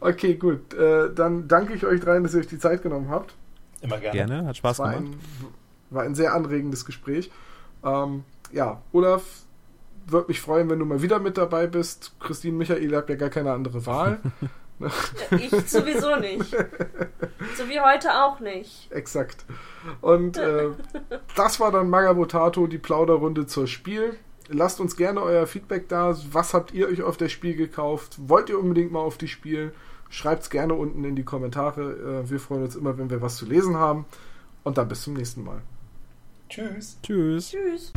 okay, 0.00 0.34
gut. 0.36 0.72
Äh, 0.74 1.12
dann 1.12 1.48
danke 1.48 1.74
ich 1.74 1.84
euch 1.84 2.00
dreien, 2.00 2.22
dass 2.22 2.34
ihr 2.34 2.40
euch 2.40 2.46
die 2.46 2.58
Zeit 2.58 2.82
genommen 2.82 3.10
habt. 3.10 3.34
Immer 3.82 3.98
gerne. 3.98 4.16
Gerne, 4.16 4.46
hat 4.46 4.56
Spaß 4.56 4.78
war 4.78 4.94
gemacht. 4.94 5.12
ein, 5.12 5.54
war 5.90 6.02
ein 6.04 6.14
sehr 6.14 6.32
anregendes 6.32 6.86
Gespräch. 6.86 7.30
Ähm, 7.84 8.24
ja, 8.52 8.80
Olaf, 8.92 9.22
würde 10.06 10.28
mich 10.28 10.40
freuen, 10.40 10.70
wenn 10.70 10.78
du 10.78 10.84
mal 10.84 11.02
wieder 11.02 11.18
mit 11.18 11.36
dabei 11.36 11.66
bist. 11.66 12.14
Christine 12.20 12.56
Michael 12.56 12.94
habt 12.96 13.10
ja 13.10 13.16
gar 13.16 13.30
keine 13.30 13.52
andere 13.52 13.84
Wahl. 13.86 14.20
ich 15.30 15.50
sowieso 15.68 16.16
nicht. 16.16 16.50
So 17.56 17.68
wie 17.68 17.80
heute 17.80 18.22
auch 18.22 18.40
nicht. 18.40 18.90
Exakt. 18.90 19.44
Und 20.00 20.36
äh, 20.36 20.70
das 21.36 21.60
war 21.60 21.72
dann 21.72 21.90
Magabotato, 21.90 22.66
die 22.66 22.78
Plauderrunde 22.78 23.46
zur 23.46 23.66
Spiel. 23.66 24.16
Lasst 24.48 24.80
uns 24.80 24.96
gerne 24.96 25.22
euer 25.22 25.46
Feedback 25.46 25.88
da. 25.88 26.16
Was 26.32 26.54
habt 26.54 26.72
ihr 26.72 26.88
euch 26.88 27.02
auf 27.02 27.16
das 27.16 27.32
Spiel 27.32 27.56
gekauft? 27.56 28.16
Wollt 28.28 28.50
ihr 28.50 28.58
unbedingt 28.58 28.92
mal 28.92 29.00
auf 29.00 29.16
die 29.16 29.28
Spiel? 29.28 29.72
Schreibt 30.10 30.42
es 30.42 30.50
gerne 30.50 30.74
unten 30.74 31.04
in 31.04 31.16
die 31.16 31.24
Kommentare. 31.24 32.22
Äh, 32.24 32.30
wir 32.30 32.38
freuen 32.38 32.62
uns 32.62 32.76
immer, 32.76 32.98
wenn 32.98 33.10
wir 33.10 33.22
was 33.22 33.36
zu 33.36 33.46
lesen 33.46 33.76
haben. 33.76 34.04
Und 34.62 34.78
dann 34.78 34.88
bis 34.88 35.02
zum 35.02 35.14
nächsten 35.14 35.44
Mal. 35.44 35.60
Tschüss. 36.48 36.98
Tschüss. 37.02 37.50
Tschüss. 37.50 37.92